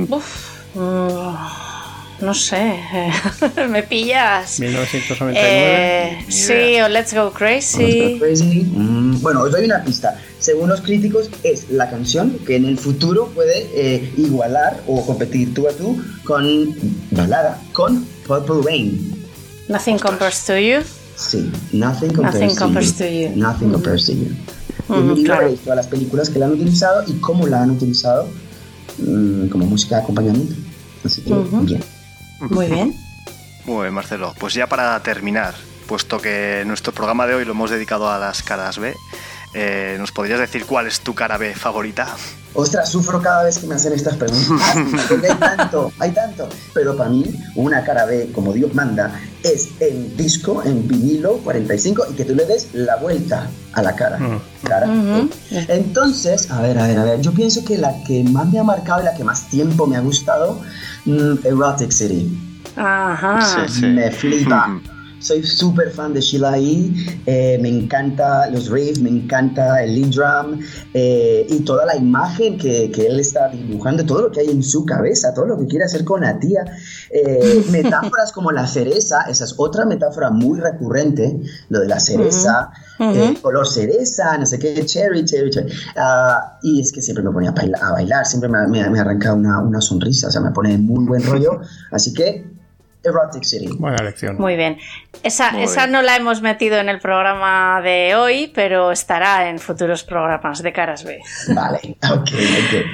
[0.08, 2.80] Uf, mm, no sé,
[3.68, 4.58] me pillas.
[4.58, 5.32] 1999.
[5.36, 8.18] Eh, sí, o Let's Go Crazy.
[8.18, 8.62] Crazy.
[8.62, 10.18] Mm, bueno, os doy una pista.
[10.38, 15.52] Según los críticos, es la canción que en el futuro puede eh, igualar o competir
[15.54, 16.74] tú a tú con
[17.10, 19.24] balada, con Purple Rain.
[19.68, 20.82] Nothing compares to you.
[21.16, 22.98] Sí, Nothing Compares, Nothing to, compares you.
[22.98, 23.36] to you.
[23.36, 24.36] Nothing Compares to You.
[24.88, 25.54] Mm, y el libro claro.
[25.64, 28.28] todas las películas que la han utilizado y cómo la han utilizado
[28.98, 30.54] mm, como música de acompañamiento.
[31.04, 31.60] Así que, Ujú.
[31.62, 31.82] bien.
[32.50, 32.94] Muy bien.
[33.64, 34.34] Muy bien, Marcelo.
[34.38, 35.54] Pues ya para terminar,
[35.86, 38.94] puesto que nuestro programa de hoy lo hemos dedicado a las caras B,
[39.54, 42.06] eh, ¿nos podrías decir cuál es tu cara B favorita?
[42.54, 44.74] Ostras, sufro cada vez que me hacen estas preguntas,
[45.08, 46.48] porque hay tanto, hay tanto.
[46.72, 52.06] Pero para mí, una cara B, como Dios manda, es en disco, en vinilo 45,
[52.10, 54.18] y que tú le des la vuelta a la cara.
[54.62, 55.28] cara Ujú.
[55.50, 55.66] B.
[55.68, 58.64] Entonces, a ver, a ver, a ver, yo pienso que la que más me ha
[58.64, 60.62] marcado y la que más tiempo me ha gustado,
[61.04, 62.38] mm, Erotic City.
[62.74, 63.66] Ajá.
[63.82, 64.80] Me flipa.
[65.26, 66.92] Soy súper fan de Sheila E.
[67.26, 70.60] eh, me encanta los riffs, me encanta el lead drum
[70.94, 74.62] eh, y toda la imagen que, que él está dibujando, todo lo que hay en
[74.62, 76.64] su cabeza, todo lo que quiere hacer con la tía.
[77.10, 81.40] Eh, metáforas como la cereza, esa es otra metáfora muy recurrente,
[81.70, 85.72] lo de la cereza, eh, color cereza, no sé qué, cherry, cherry, cherry.
[85.96, 89.00] Ah, y es que siempre me ponía a bailar, a bailar, siempre me, me, me
[89.00, 91.62] arranca una, una sonrisa, o sea, me pone muy buen rollo.
[91.90, 92.54] Así que,
[93.04, 93.68] Erotic City.
[93.78, 94.36] Buena lección.
[94.38, 94.78] Muy bien.
[95.22, 95.92] Esa, Muy esa bien.
[95.92, 100.72] no la hemos metido en el programa de hoy, pero estará en futuros programas de
[100.72, 101.20] Caras B.
[101.54, 101.78] Vale,
[102.10, 102.86] ok, ok.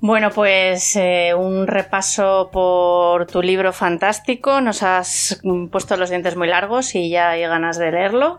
[0.00, 4.60] Bueno, pues eh, un repaso por tu libro fantástico.
[4.60, 8.38] Nos has puesto los dientes muy largos y ya hay ganas de leerlo.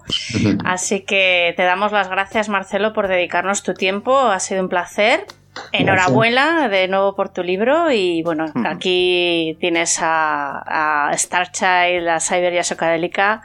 [0.63, 4.15] Así que te damos las gracias, Marcelo, por dedicarnos tu tiempo.
[4.19, 5.25] Ha sido un placer.
[5.71, 12.53] Enhorabuena de nuevo por tu libro y bueno, aquí tienes a, a Starchild, a Cyber
[12.53, 13.41] y a Socadélica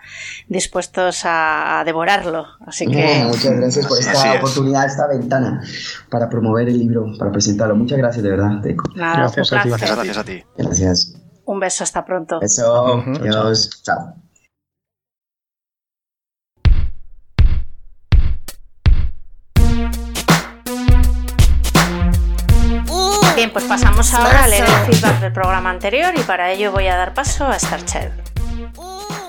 [0.48, 2.46] dispuestos a, a devorarlo.
[2.66, 5.62] Así que Bueno, muchas gracias por esta oportunidad, esta ventana
[6.10, 7.74] para promover el libro, para presentarlo.
[7.76, 8.84] Muchas gracias de verdad, Teco.
[8.94, 9.68] nada, Gracias un a ti.
[9.70, 10.44] Gracias a ti.
[10.56, 11.14] Gracias.
[11.44, 12.40] Un beso, hasta pronto.
[12.40, 13.10] Eso, Ujú.
[13.22, 14.14] adiós, chao.
[23.40, 26.88] Bien, pues pasamos ahora a leer el feedback del programa anterior y para ello voy
[26.88, 28.29] a dar paso a Starchild.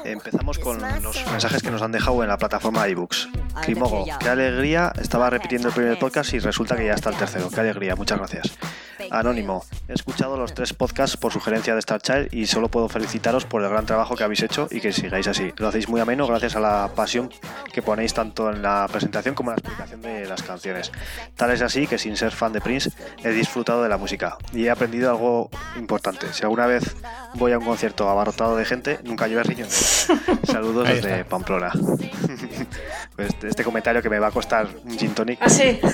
[0.03, 3.29] Empezamos con los mensajes que nos han dejado en la plataforma iBooks.
[3.61, 4.91] Crimogo, qué alegría.
[4.99, 7.49] Estaba repitiendo el primer podcast y resulta que ya está el tercero.
[7.49, 8.57] Qué alegría, muchas gracias.
[9.09, 13.63] Anónimo, he escuchado los tres podcasts por sugerencia de Starchild y solo puedo felicitaros por
[13.63, 15.53] el gran trabajo que habéis hecho y que sigáis así.
[15.57, 17.29] Lo hacéis muy ameno gracias a la pasión
[17.73, 20.91] que ponéis tanto en la presentación como en la explicación de las canciones.
[21.35, 22.91] Tal es así que sin ser fan de Prince
[23.23, 26.31] he disfrutado de la música y he aprendido algo importante.
[26.33, 26.95] Si alguna vez
[27.33, 29.90] voy a un concierto abarrotado de gente, nunca lleves riñones.
[30.43, 31.29] Saludos Ahí desde está.
[31.29, 31.71] Pamplona.
[33.17, 35.39] Este- este comentario que me va a costar un gin tonic.
[35.41, 35.79] ¿Ah, sí?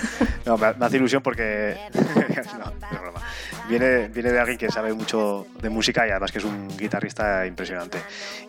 [0.46, 1.76] No, me, me hace ilusión porque.
[1.94, 3.20] no, es broma.
[3.68, 7.46] viene, viene de alguien que sabe mucho de música y además que es un guitarrista
[7.46, 7.98] impresionante.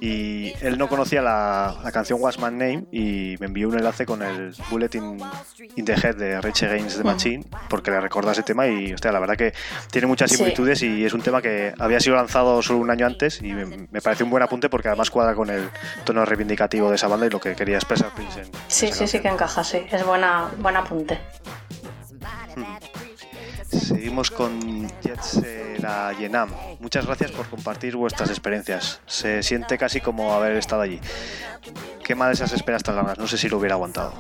[0.01, 4.07] Y él no conocía la, la canción Was My Name y me envió un enlace
[4.07, 5.19] con el Bulletin
[5.75, 9.11] in the Head de Rage Against the Machine porque le recuerda ese tema y hostia,
[9.11, 9.53] la verdad que
[9.91, 10.37] tiene muchas Sí.
[10.37, 13.89] similitudes y es un tema que había sido lanzado solo un año antes y me,
[13.91, 15.71] me parece un buen apunte porque además cuadra con el
[16.05, 19.21] tono reivindicativo de esa banda y lo que quería expresar Prince en, Sí, sí, sí
[19.21, 19.87] que encaja, sí.
[19.89, 21.21] Es buena, buen apunte.
[23.71, 26.49] Seguimos con Jets eh, la Yenam.
[26.81, 29.01] Muchas gracias por compartir vuestras experiencias.
[29.07, 31.01] Se siente casi como haber estado allí.
[32.03, 34.15] Qué mal esas esperas tan largas, no sé si lo hubiera aguantado.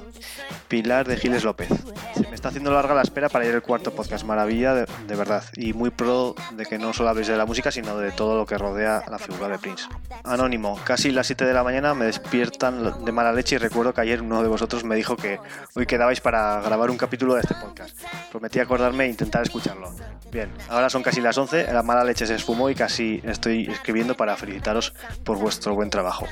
[0.68, 1.68] Pilar de Giles López.
[2.14, 4.26] Se me está haciendo larga la espera para ir al cuarto podcast.
[4.26, 5.42] Maravilla, de, de verdad.
[5.54, 8.44] Y muy pro de que no solo habléis de la música, sino de todo lo
[8.44, 9.86] que rodea a la figura de Prince.
[10.24, 10.78] Anónimo.
[10.84, 14.20] Casi las 7 de la mañana me despiertan de mala leche y recuerdo que ayer
[14.20, 15.40] uno de vosotros me dijo que
[15.74, 17.98] hoy quedabais para grabar un capítulo de este podcast.
[18.30, 19.90] Prometí acordarme e intentar escucharlo.
[20.30, 24.14] Bien, ahora son casi las 11, la mala leche se esfumó y casi estoy escribiendo
[24.14, 24.92] para felicitaros
[25.24, 26.26] por vuestro buen trabajo.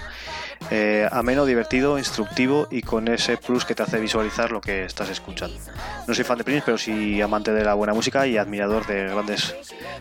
[0.70, 5.08] Eh, ameno, divertido, instructivo y con ese plus que te hace visualizar lo que estás
[5.10, 5.56] escuchando.
[6.06, 9.08] No soy fan de Prince, pero sí amante de la buena música y admirador de
[9.08, 9.54] grandes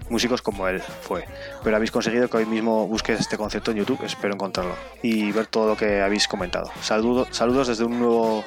[0.10, 1.26] músicos como él fue.
[1.64, 5.48] Pero habéis conseguido que hoy mismo busques este concierto en YouTube, espero encontrarlo y ver
[5.48, 6.72] todo lo que habéis comentado.
[6.82, 8.44] Saludo, saludos desde un nuevo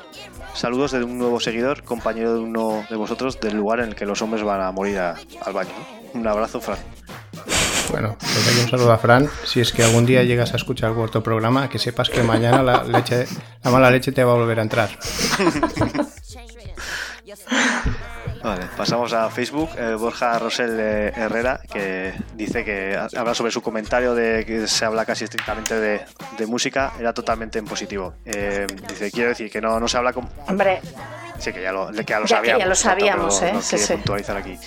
[0.54, 4.06] saludos desde un nuevo seguidor, compañero de uno de vosotros del lugar en el que
[4.06, 5.70] los hombres van a morir al baño.
[6.14, 6.78] Un abrazo, Fran.
[7.90, 9.28] Bueno, pues aquí un saludo a Fran.
[9.44, 12.84] Si es que algún día llegas a escuchar cuarto programa, que sepas que mañana la,
[12.84, 13.26] leche,
[13.62, 14.90] la mala leche te va a volver a entrar.
[18.42, 19.68] Vale, pasamos a Facebook.
[19.76, 24.68] Eh, Borja Rosel eh, Herrera, que dice que ha- habla sobre su comentario de que
[24.68, 26.00] se habla casi estrictamente de,
[26.38, 28.14] de música, era totalmente en positivo.
[28.24, 30.30] Eh, dice, quiero decir que no, no se habla como...
[30.46, 30.80] Hombre,
[31.38, 32.68] Sí, que ya lo, que ya lo Ya que ya sabíamos.
[32.68, 33.52] lo sabíamos, ¿eh?
[33.62, 33.92] Sí, sí.
[33.94, 34.58] puntualizar aquí.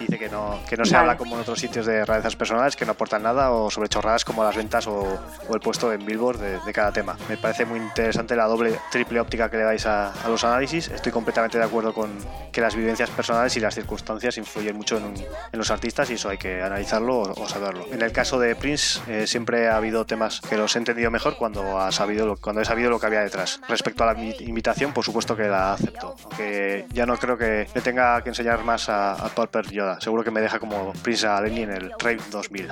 [0.00, 1.00] Dice que no, que no se Vale.
[1.02, 4.24] habla como en otros sitios de rarezas personales que no aportan nada o sobre chorradas
[4.24, 7.16] como las ventas o, o el puesto en Billboard de, de cada tema.
[7.28, 10.88] Me parece muy interesante la doble, triple óptica que le dais a, a los análisis.
[10.88, 12.10] Estoy completamente de acuerdo con
[12.50, 16.14] que las vivencias personales y las circunstancias influyen mucho en, un- en los artistas y
[16.14, 17.84] eso hay que analizarlo o, o saberlo.
[17.92, 21.36] En el caso de Prince eh, siempre ha habido temas que los he entendido mejor
[21.36, 23.60] cuando, ha sabido lo, cuando he sabido lo que había detrás.
[23.68, 26.13] Respecto a la invitación, por supuesto que la acepto.
[26.22, 29.30] Aunque ya no creo que le tenga que enseñar más a, a
[29.70, 30.00] Yoda.
[30.00, 32.68] Seguro que me deja como Prince a Lenny en el Rave 2000.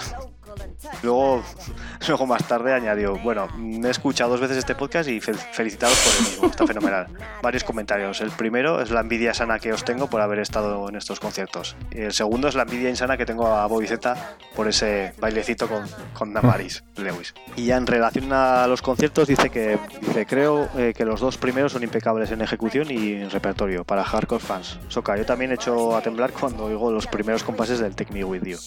[1.03, 1.43] Luego,
[2.09, 5.97] luego más tarde añadió, bueno, me he escuchado dos veces este podcast y fel- felicitaros
[5.99, 7.07] por el mismo, está fenomenal.
[7.43, 8.21] Varios comentarios.
[8.21, 11.77] El primero es la envidia sana que os tengo por haber estado en estos conciertos.
[11.91, 15.85] El segundo es la envidia insana que tengo a Bobby Z por ese bailecito con,
[16.15, 17.35] con Damaris Lewis.
[17.57, 21.39] Y ya en relación a los conciertos dice que dice, creo eh, que los dos
[21.39, 24.79] primeros son impecables en ejecución y en repertorio para hardcore fans.
[24.89, 28.25] Soca, yo también he hecho a temblar cuando oigo los primeros compases del Take Me
[28.25, 28.59] With You.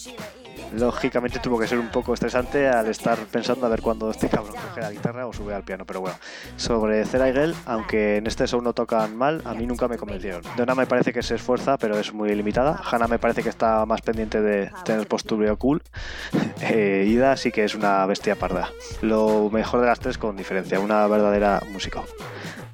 [0.74, 4.54] Lógicamente tuvo que ser un poco estresante al estar pensando a ver cuándo este cabrón
[4.54, 6.16] coge la guitarra o sube al piano, pero bueno.
[6.56, 9.96] Sobre Cera y Gel, aunque en este show no tocan mal, a mí nunca me
[9.96, 10.42] convencieron.
[10.56, 12.80] Donna me parece que se esfuerza, pero es muy limitada.
[12.90, 15.82] Hannah me parece que está más pendiente de tener postureo cool.
[16.68, 18.70] Eh, Ida sí que es una bestia parda.
[19.02, 22.02] Lo mejor de las tres con diferencia, una verdadera música.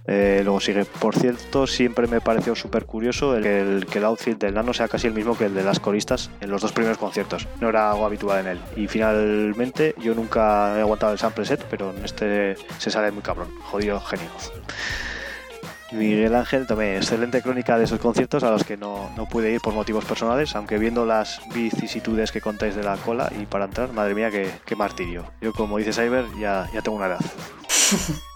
[0.06, 4.55] Eh, luego sigue, por cierto, siempre me pareció súper curioso el, que el outfit del
[4.55, 7.47] nano sea casi el mismo que el de las coristas en los dos primeros conciertos.
[7.60, 8.60] No era algo habitual en él.
[8.76, 13.22] Y finalmente, yo nunca he aguantado el sample set, pero en este se sale muy
[13.22, 13.48] cabrón.
[13.62, 14.28] Jodido genio.
[15.92, 19.60] Miguel Ángel tomé excelente crónica de esos conciertos a los que no, no pude ir
[19.60, 23.92] por motivos personales, aunque viendo las vicisitudes que contáis de la cola y para entrar,
[23.92, 25.26] madre mía, qué, qué martirio.
[25.42, 27.20] Yo, como dice Cyber, ya, ya tengo una edad.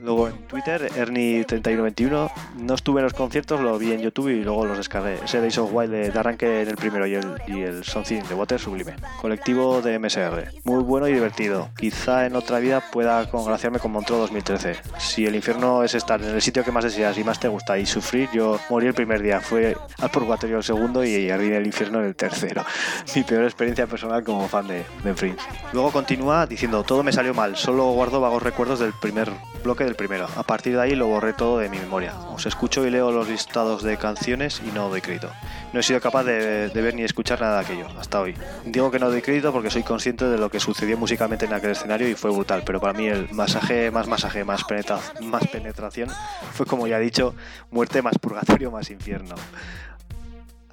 [0.00, 4.64] Luego en Twitter, Ernie3121, no estuve en los conciertos, lo vi en YouTube y luego
[4.64, 5.18] los descargué.
[5.22, 8.34] Ese Days of Wild de, arranque en el primero y el, y el Something de
[8.34, 8.96] Water sublime.
[9.20, 10.52] Colectivo de MSR.
[10.64, 11.68] Muy bueno y divertido.
[11.76, 14.76] Quizá en otra vida pueda congraciarme con Montreux 2013.
[14.98, 17.78] Si el infierno es estar en el sitio que más deseas y más te gusta
[17.78, 19.40] y sufrir, yo morí el primer día.
[19.40, 22.64] Fue al purgatorio el segundo y en el infierno en el tercero.
[23.14, 25.44] Mi peor experiencia personal como fan de, de Prince.
[25.74, 29.29] Luego continúa diciendo, todo me salió mal, solo guardo vagos recuerdos del primer
[29.62, 30.26] bloque del primero.
[30.36, 32.14] A partir de ahí lo borré todo de mi memoria.
[32.30, 35.30] Os escucho y leo los listados de canciones y no doy crédito.
[35.72, 38.34] No he sido capaz de, ver ni escuchar nada de aquello, hasta hoy.
[38.64, 41.70] Digo que no doy crédito porque soy consciente de lo que sucedió musicalmente en aquel
[41.72, 46.08] escenario y fue brutal, pero para mí el masaje, más masaje, más, penetra- más penetración
[46.52, 47.34] fue como ya he dicho,
[47.70, 49.34] muerte más purgatorio más infierno.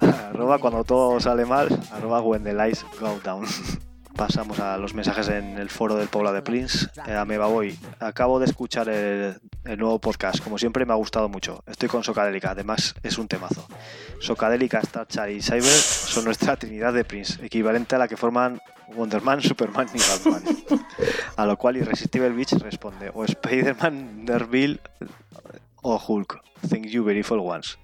[0.00, 3.44] arroba cuando todo sale mal, arroba when the lights go down.
[4.18, 6.88] pasamos a los mensajes en el foro del Pobla de Prince.
[7.06, 10.42] Eh, a Meba Boy, acabo de escuchar el, nuevo podcast.
[10.42, 11.62] Como siempre, me ha gustado mucho.
[11.68, 13.64] Estoy con Socadélica, además es un temazo.
[14.18, 19.40] Socadélica, Starchar y Cyber son nuestra trinidad de Prince, equivalente a la que forman Wonderman,
[19.40, 20.42] Superman y Batman.
[21.36, 24.26] A lo cual Irresistible Beach responde: o Spider-Man,
[25.82, 26.40] o Hulk.
[26.68, 27.78] Thank you, full ones.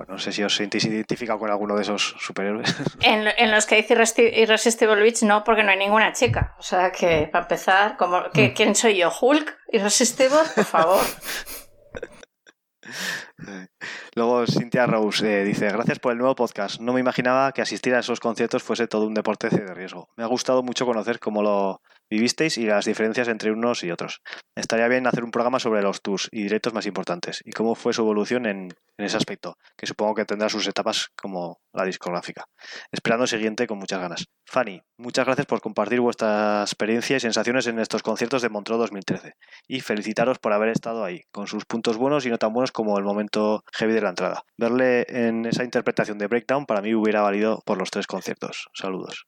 [0.00, 2.74] Bueno, no sé si os sentís identificados con alguno de esos superhéroes.
[3.02, 3.92] En, en los que dice
[4.34, 6.54] Irresistible Beach no, porque no hay ninguna chica.
[6.58, 8.30] O sea que, para empezar, como, Mm.
[8.32, 9.12] ¿qué- ¿quién soy yo?
[9.20, 9.58] ¿Hulk?
[9.72, 10.38] ¿Irresistible?
[10.54, 11.04] Por favor.
[14.14, 16.80] Luego Cynthia Rose eh, dice, gracias por el nuevo podcast.
[16.80, 20.08] No me imaginaba que asistir a esos conciertos fuese todo un deporte de riesgo.
[20.16, 21.80] Me ha gustado mucho conocer cómo lo
[22.10, 24.20] vivisteis y las diferencias entre unos y otros.
[24.56, 27.92] Estaría bien hacer un programa sobre los tours y directos más importantes y cómo fue
[27.92, 32.44] su evolución en, ese aspecto, que supongo que tendrá sus etapas como la discográfica.
[32.92, 34.26] Esperando el siguiente con muchas ganas.
[34.44, 39.36] Fanny, muchas gracias por compartir vuestra experiencia y sensaciones en estos conciertos de Montreux 2013
[39.68, 42.98] y felicitaros por haber estado ahí, con sus puntos buenos y no tan buenos como
[42.98, 44.44] el momento heavy la entrada.
[44.56, 48.68] Verle en esa interpretación de Breakdown para mí hubiera valido por los tres conciertos.
[48.74, 49.26] Saludos.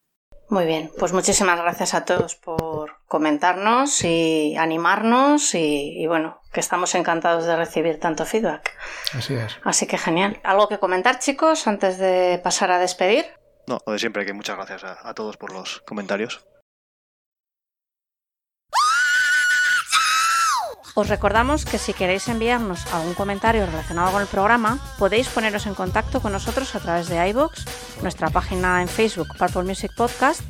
[0.48, 6.60] Muy bien, pues muchísimas gracias a todos por comentarnos y animarnos y, y bueno, que
[6.60, 8.76] estamos encantados de recibir tanto feedback.
[9.14, 9.56] Así es.
[9.64, 10.40] Así que genial.
[10.44, 13.24] ¿Algo que comentar, chicos, antes de pasar a despedir?
[13.66, 16.44] No, lo de siempre, que muchas gracias a, a todos por los comentarios.
[20.94, 25.72] Os recordamos que si queréis enviarnos algún comentario relacionado con el programa, podéis poneros en
[25.74, 27.64] contacto con nosotros a través de iVoox,
[28.02, 30.42] nuestra página en Facebook Purple Music Podcast,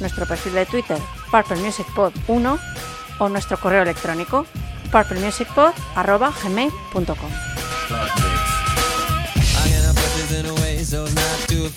[0.00, 0.96] nuestro perfil de Twitter
[1.30, 2.58] Purple Music Pod 1
[3.18, 4.46] o nuestro correo electrónico
[4.90, 7.30] purplemusicpod@gmail.com.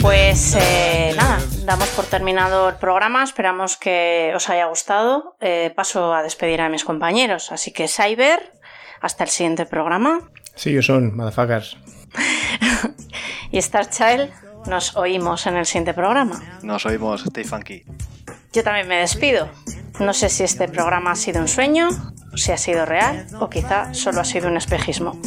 [0.02, 5.36] Pues eh, nada, damos por terminado el programa, esperamos que os haya gustado.
[5.42, 8.54] Eh, paso a despedir a mis compañeros, así que Cyber,
[9.02, 10.22] hasta el siguiente programa.
[10.56, 11.78] Sí, yo son, motherfuckers.
[13.52, 14.32] Y Star Child,
[14.68, 16.42] nos oímos en el siguiente programa.
[16.64, 17.84] Nos oímos, Stay Funky.
[18.54, 19.50] Yo también me despido.
[20.00, 21.90] No sé si este programa ha sido un sueño,
[22.36, 25.20] si ha sido real, o quizá solo ha sido un espejismo.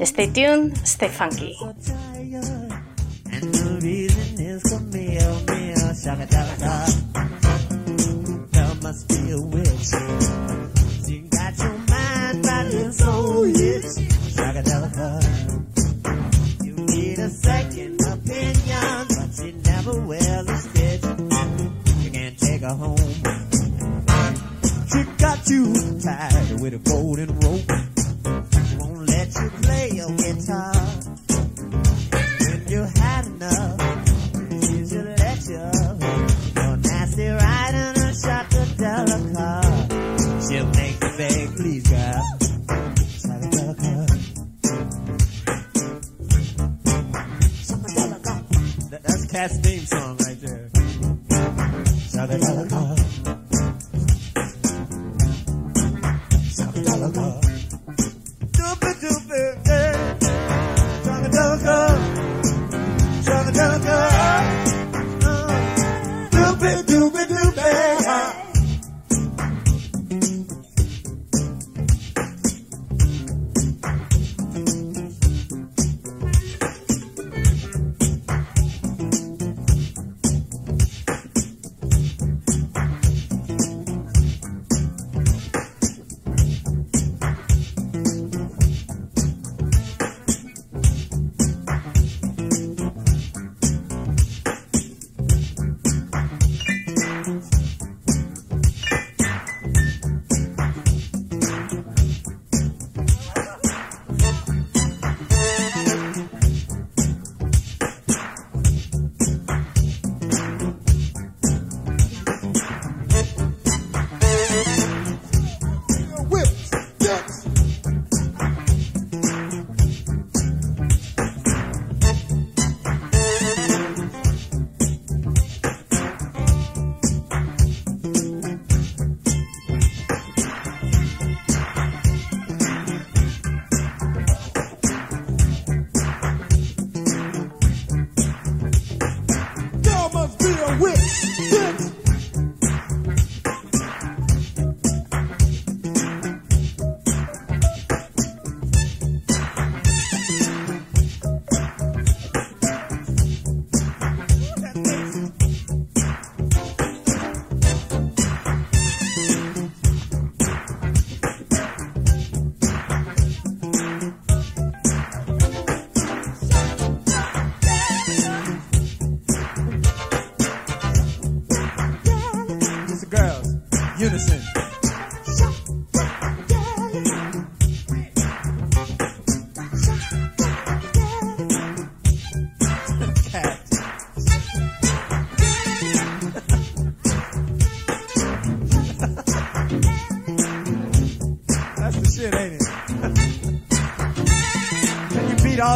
[0.00, 1.54] Stay tuned, stay funky.
[4.58, 6.86] Is Camille, Camille, shaka shaka
[8.52, 10.08] Come I still with you.
[11.14, 12.44] You got your mind.
[14.34, 15.20] Shaka shaka
[16.64, 19.94] You need a second opinion, but she never
[20.50, 21.02] a stitch.
[22.12, 23.14] Can't take her home.
[24.90, 25.72] She got you
[26.02, 27.70] tied with a golden rope.
[28.80, 30.72] Won't let you play your guitar
[32.40, 33.77] when you had enough.
[49.38, 50.68] Cat's theme song right there.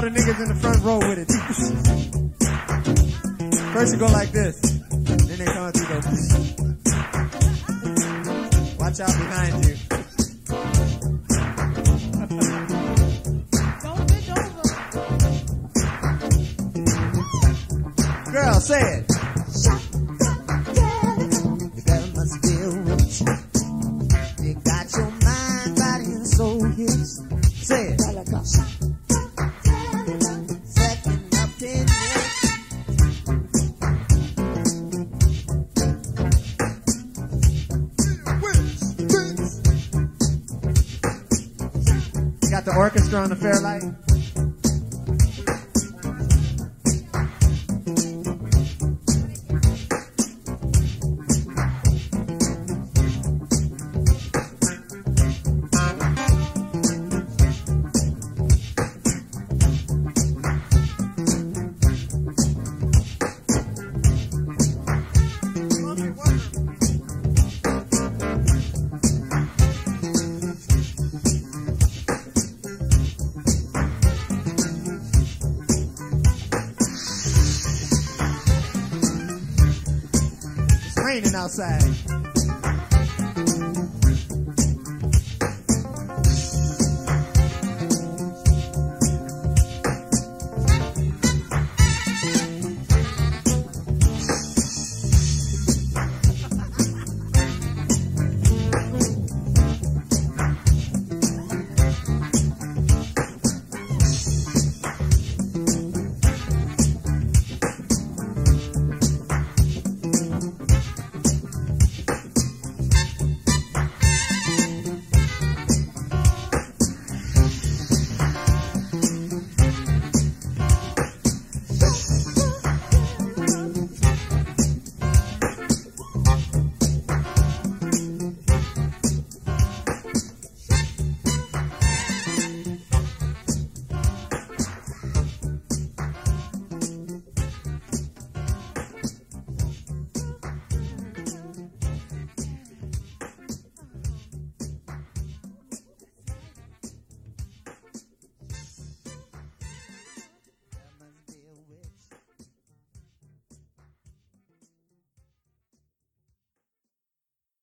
[0.03, 1.29] all the niggas in the front row with it.
[3.73, 4.72] First you go like this.
[43.23, 44.02] trying to fare like.